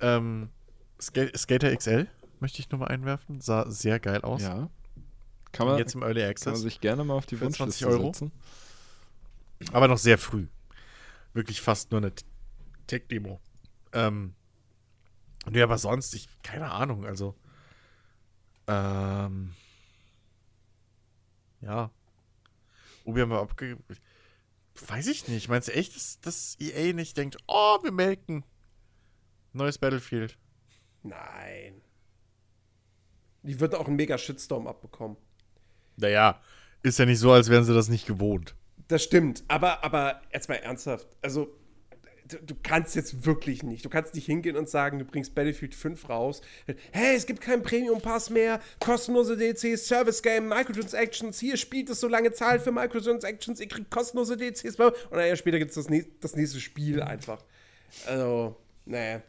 [0.00, 0.50] Ähm,
[1.00, 2.06] Ska Skater XL
[2.40, 3.40] möchte ich nochmal einwerfen.
[3.40, 4.42] Sah sehr geil aus.
[4.42, 4.70] Ja.
[5.52, 6.60] Kann man, Jetzt im Early kann man Access.
[6.60, 8.12] sich gerne mal auf die Für 20 Wunschliste Euro?
[8.12, 8.32] setzen.
[9.72, 10.48] Aber noch sehr früh.
[11.32, 12.12] Wirklich fast nur eine
[12.86, 13.40] Tech-Demo.
[13.92, 14.34] Ähm,
[15.50, 17.34] nee, aber sonst, ich, keine Ahnung, also.
[18.66, 19.54] Ähm,
[21.60, 21.90] ja.
[23.04, 23.82] Ubi haben wir abgegeben.
[24.88, 25.48] Weiß ich nicht.
[25.48, 28.44] Meinst du echt, dass, dass EA nicht denkt, oh, wir melken
[29.52, 30.36] neues Battlefield?
[31.08, 31.80] Nein.
[33.42, 35.16] Die wird auch einen mega Shitstorm abbekommen.
[35.96, 36.40] Naja,
[36.82, 38.54] ist ja nicht so, als wären sie das nicht gewohnt.
[38.88, 41.08] Das stimmt, aber, aber jetzt mal ernsthaft.
[41.22, 41.48] Also,
[42.28, 43.84] du, du kannst jetzt wirklich nicht.
[43.84, 46.40] Du kannst nicht hingehen und sagen, du bringst Battlefield 5 raus.
[46.92, 51.38] Hey, es gibt keinen Premium-Pass mehr, kostenlose DLCs, Service-Game, Microtransactions.
[51.40, 54.76] Hier spielt es so lange Zahl für Microtransactions, ihr kriegt kostenlose DLCs.
[54.78, 57.42] Und ein Jahr später gibt es das, nächste- das nächste Spiel einfach.
[58.06, 59.22] Also, naja.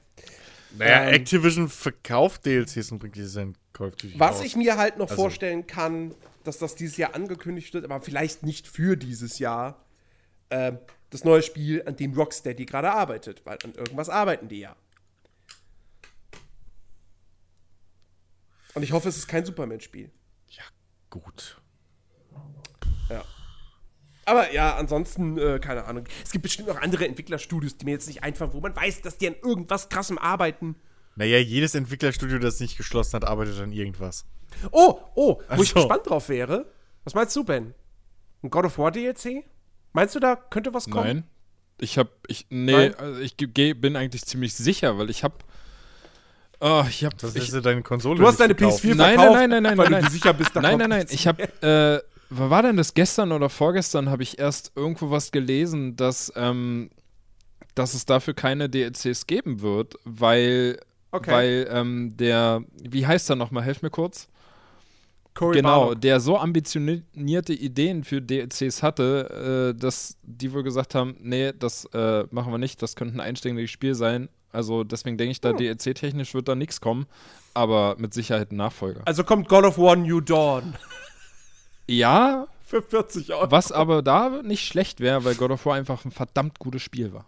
[0.77, 4.45] Naja, Ähm, Activision verkauft DLCs und bringt of Duty Was raus.
[4.45, 6.13] ich mir halt noch Also- vorstellen kann,
[6.43, 9.85] dass das dieses Jahr angekündigt wird, aber vielleicht nicht für dieses Jahr,
[10.49, 10.77] ähm,
[11.09, 14.75] das neue Spiel, an dem Rocksteady gerade arbeitet, weil an irgendwas arbeiten die ja.
[18.73, 20.11] Und ich hoffe, es ist kein Superman-Spiel.
[20.49, 20.63] Ja,
[21.09, 21.59] gut.
[24.27, 26.03] Aber ja, ansonsten, äh, keine Ahnung.
[26.21, 29.17] Es gibt bestimmt noch andere Entwicklerstudios, die mir jetzt nicht einfallen, wo man weiß, dass
[29.17, 30.75] die an irgendwas krassem arbeiten.
[31.15, 34.25] Naja, jedes Entwicklerstudio, das nicht geschlossen hat, arbeitet an irgendwas.
[34.71, 35.75] Oh, oh, wo ich so.
[35.75, 36.65] gespannt drauf wäre.
[37.05, 37.73] Was meinst du, Ben?
[38.43, 39.45] Ein God of War DLC?
[39.93, 41.05] Meinst du, da könnte was kommen?
[41.05, 41.23] Nein.
[41.79, 42.95] Ich habe, ich, nee, Nein?
[42.95, 45.35] also ich geh, bin eigentlich ziemlich sicher, weil ich habe,
[46.59, 48.19] oh, ich habe, Das ich, ist ja deine Konsole.
[48.19, 48.83] Du hast deine gekauft.
[48.83, 50.99] PS4 Nein, verkauft, nein, nein, nein, weil nein, du sicher bist, da nein, kommt nein,
[50.99, 54.09] nein, ich habe, äh, war denn das gestern oder vorgestern?
[54.09, 56.89] Habe ich erst irgendwo was gelesen, dass, ähm,
[57.75, 60.79] dass es dafür keine DLCs geben wird, weil,
[61.11, 61.31] Okay.
[61.31, 63.63] weil ähm, der, wie heißt er nochmal?
[63.63, 64.27] Helf mir kurz.
[65.35, 66.01] Cory Genau, Barlog.
[66.01, 71.85] der so ambitionierte Ideen für DLCs hatte, äh, dass die wohl gesagt haben, nee, das
[71.93, 74.29] äh, machen wir nicht, das könnte ein einständiges Spiel sein.
[74.51, 77.05] Also deswegen denke ich, da DLC-technisch wird da nichts kommen,
[77.53, 79.01] aber mit Sicherheit ein Nachfolger.
[79.05, 80.73] Also kommt God of War New Dawn
[81.87, 83.49] Ja, für 40 Euro.
[83.51, 87.13] was aber da nicht schlecht wäre, weil God of War einfach ein verdammt gutes Spiel
[87.13, 87.25] war.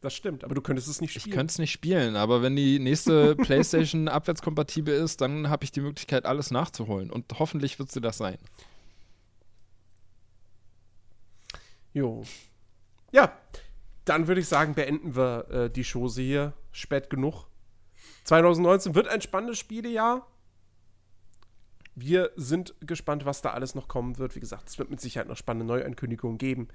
[0.00, 1.36] Das stimmt, aber du könntest es nicht Ich spielen.
[1.36, 5.82] könnte es nicht spielen, aber wenn die nächste PlayStation abwärtskompatibel ist, dann habe ich die
[5.82, 7.10] Möglichkeit, alles nachzuholen.
[7.10, 8.38] Und hoffentlich wird sie das sein.
[11.92, 12.22] Jo.
[13.12, 13.36] Ja,
[14.04, 16.52] dann würde ich sagen, beenden wir äh, die Chose hier.
[16.72, 17.46] Spät genug.
[18.24, 20.26] 2019 wird ein spannendes Spielejahr.
[22.00, 24.34] Wir sind gespannt, was da alles noch kommen wird.
[24.34, 26.68] Wie gesagt, es wird mit Sicherheit noch spannende Neuankündigungen geben.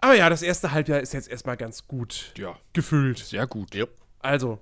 [0.00, 3.18] Aber ja, das erste Halbjahr ist jetzt erstmal ganz gut Ja, gefüllt.
[3.18, 3.74] sehr gut.
[3.74, 3.90] Yep.
[4.20, 4.58] Also,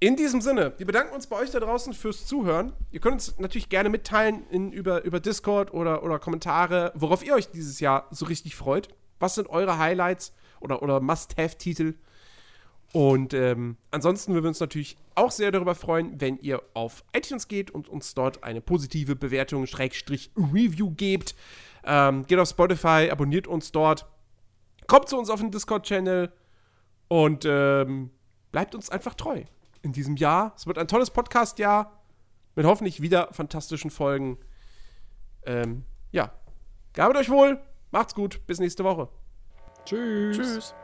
[0.00, 2.72] in diesem Sinne, wir bedanken uns bei euch da draußen fürs Zuhören.
[2.92, 7.34] Ihr könnt uns natürlich gerne mitteilen in, über, über Discord oder, oder Kommentare, worauf ihr
[7.34, 8.88] euch dieses Jahr so richtig freut.
[9.18, 11.94] Was sind eure Highlights oder, oder Must-Have-Titel?
[12.92, 17.48] Und ähm, ansonsten würden wir uns natürlich auch sehr darüber freuen, wenn ihr auf iTunes
[17.48, 21.34] geht und uns dort eine positive Bewertung, Schrägstrich, Review gebt.
[21.84, 24.06] Ähm, geht auf Spotify, abonniert uns dort.
[24.86, 26.32] Kommt zu uns auf den Discord-Channel.
[27.08, 28.10] Und ähm,
[28.52, 29.42] bleibt uns einfach treu
[29.82, 30.52] in diesem Jahr.
[30.56, 32.02] Es wird ein tolles Podcast-Jahr
[32.54, 34.38] mit hoffentlich wieder fantastischen Folgen.
[35.46, 36.32] Ähm, ja,
[36.92, 37.60] gabet euch wohl,
[37.90, 39.08] macht's gut, bis nächste Woche.
[39.84, 40.36] Tschüss.
[40.36, 40.74] Tschüss.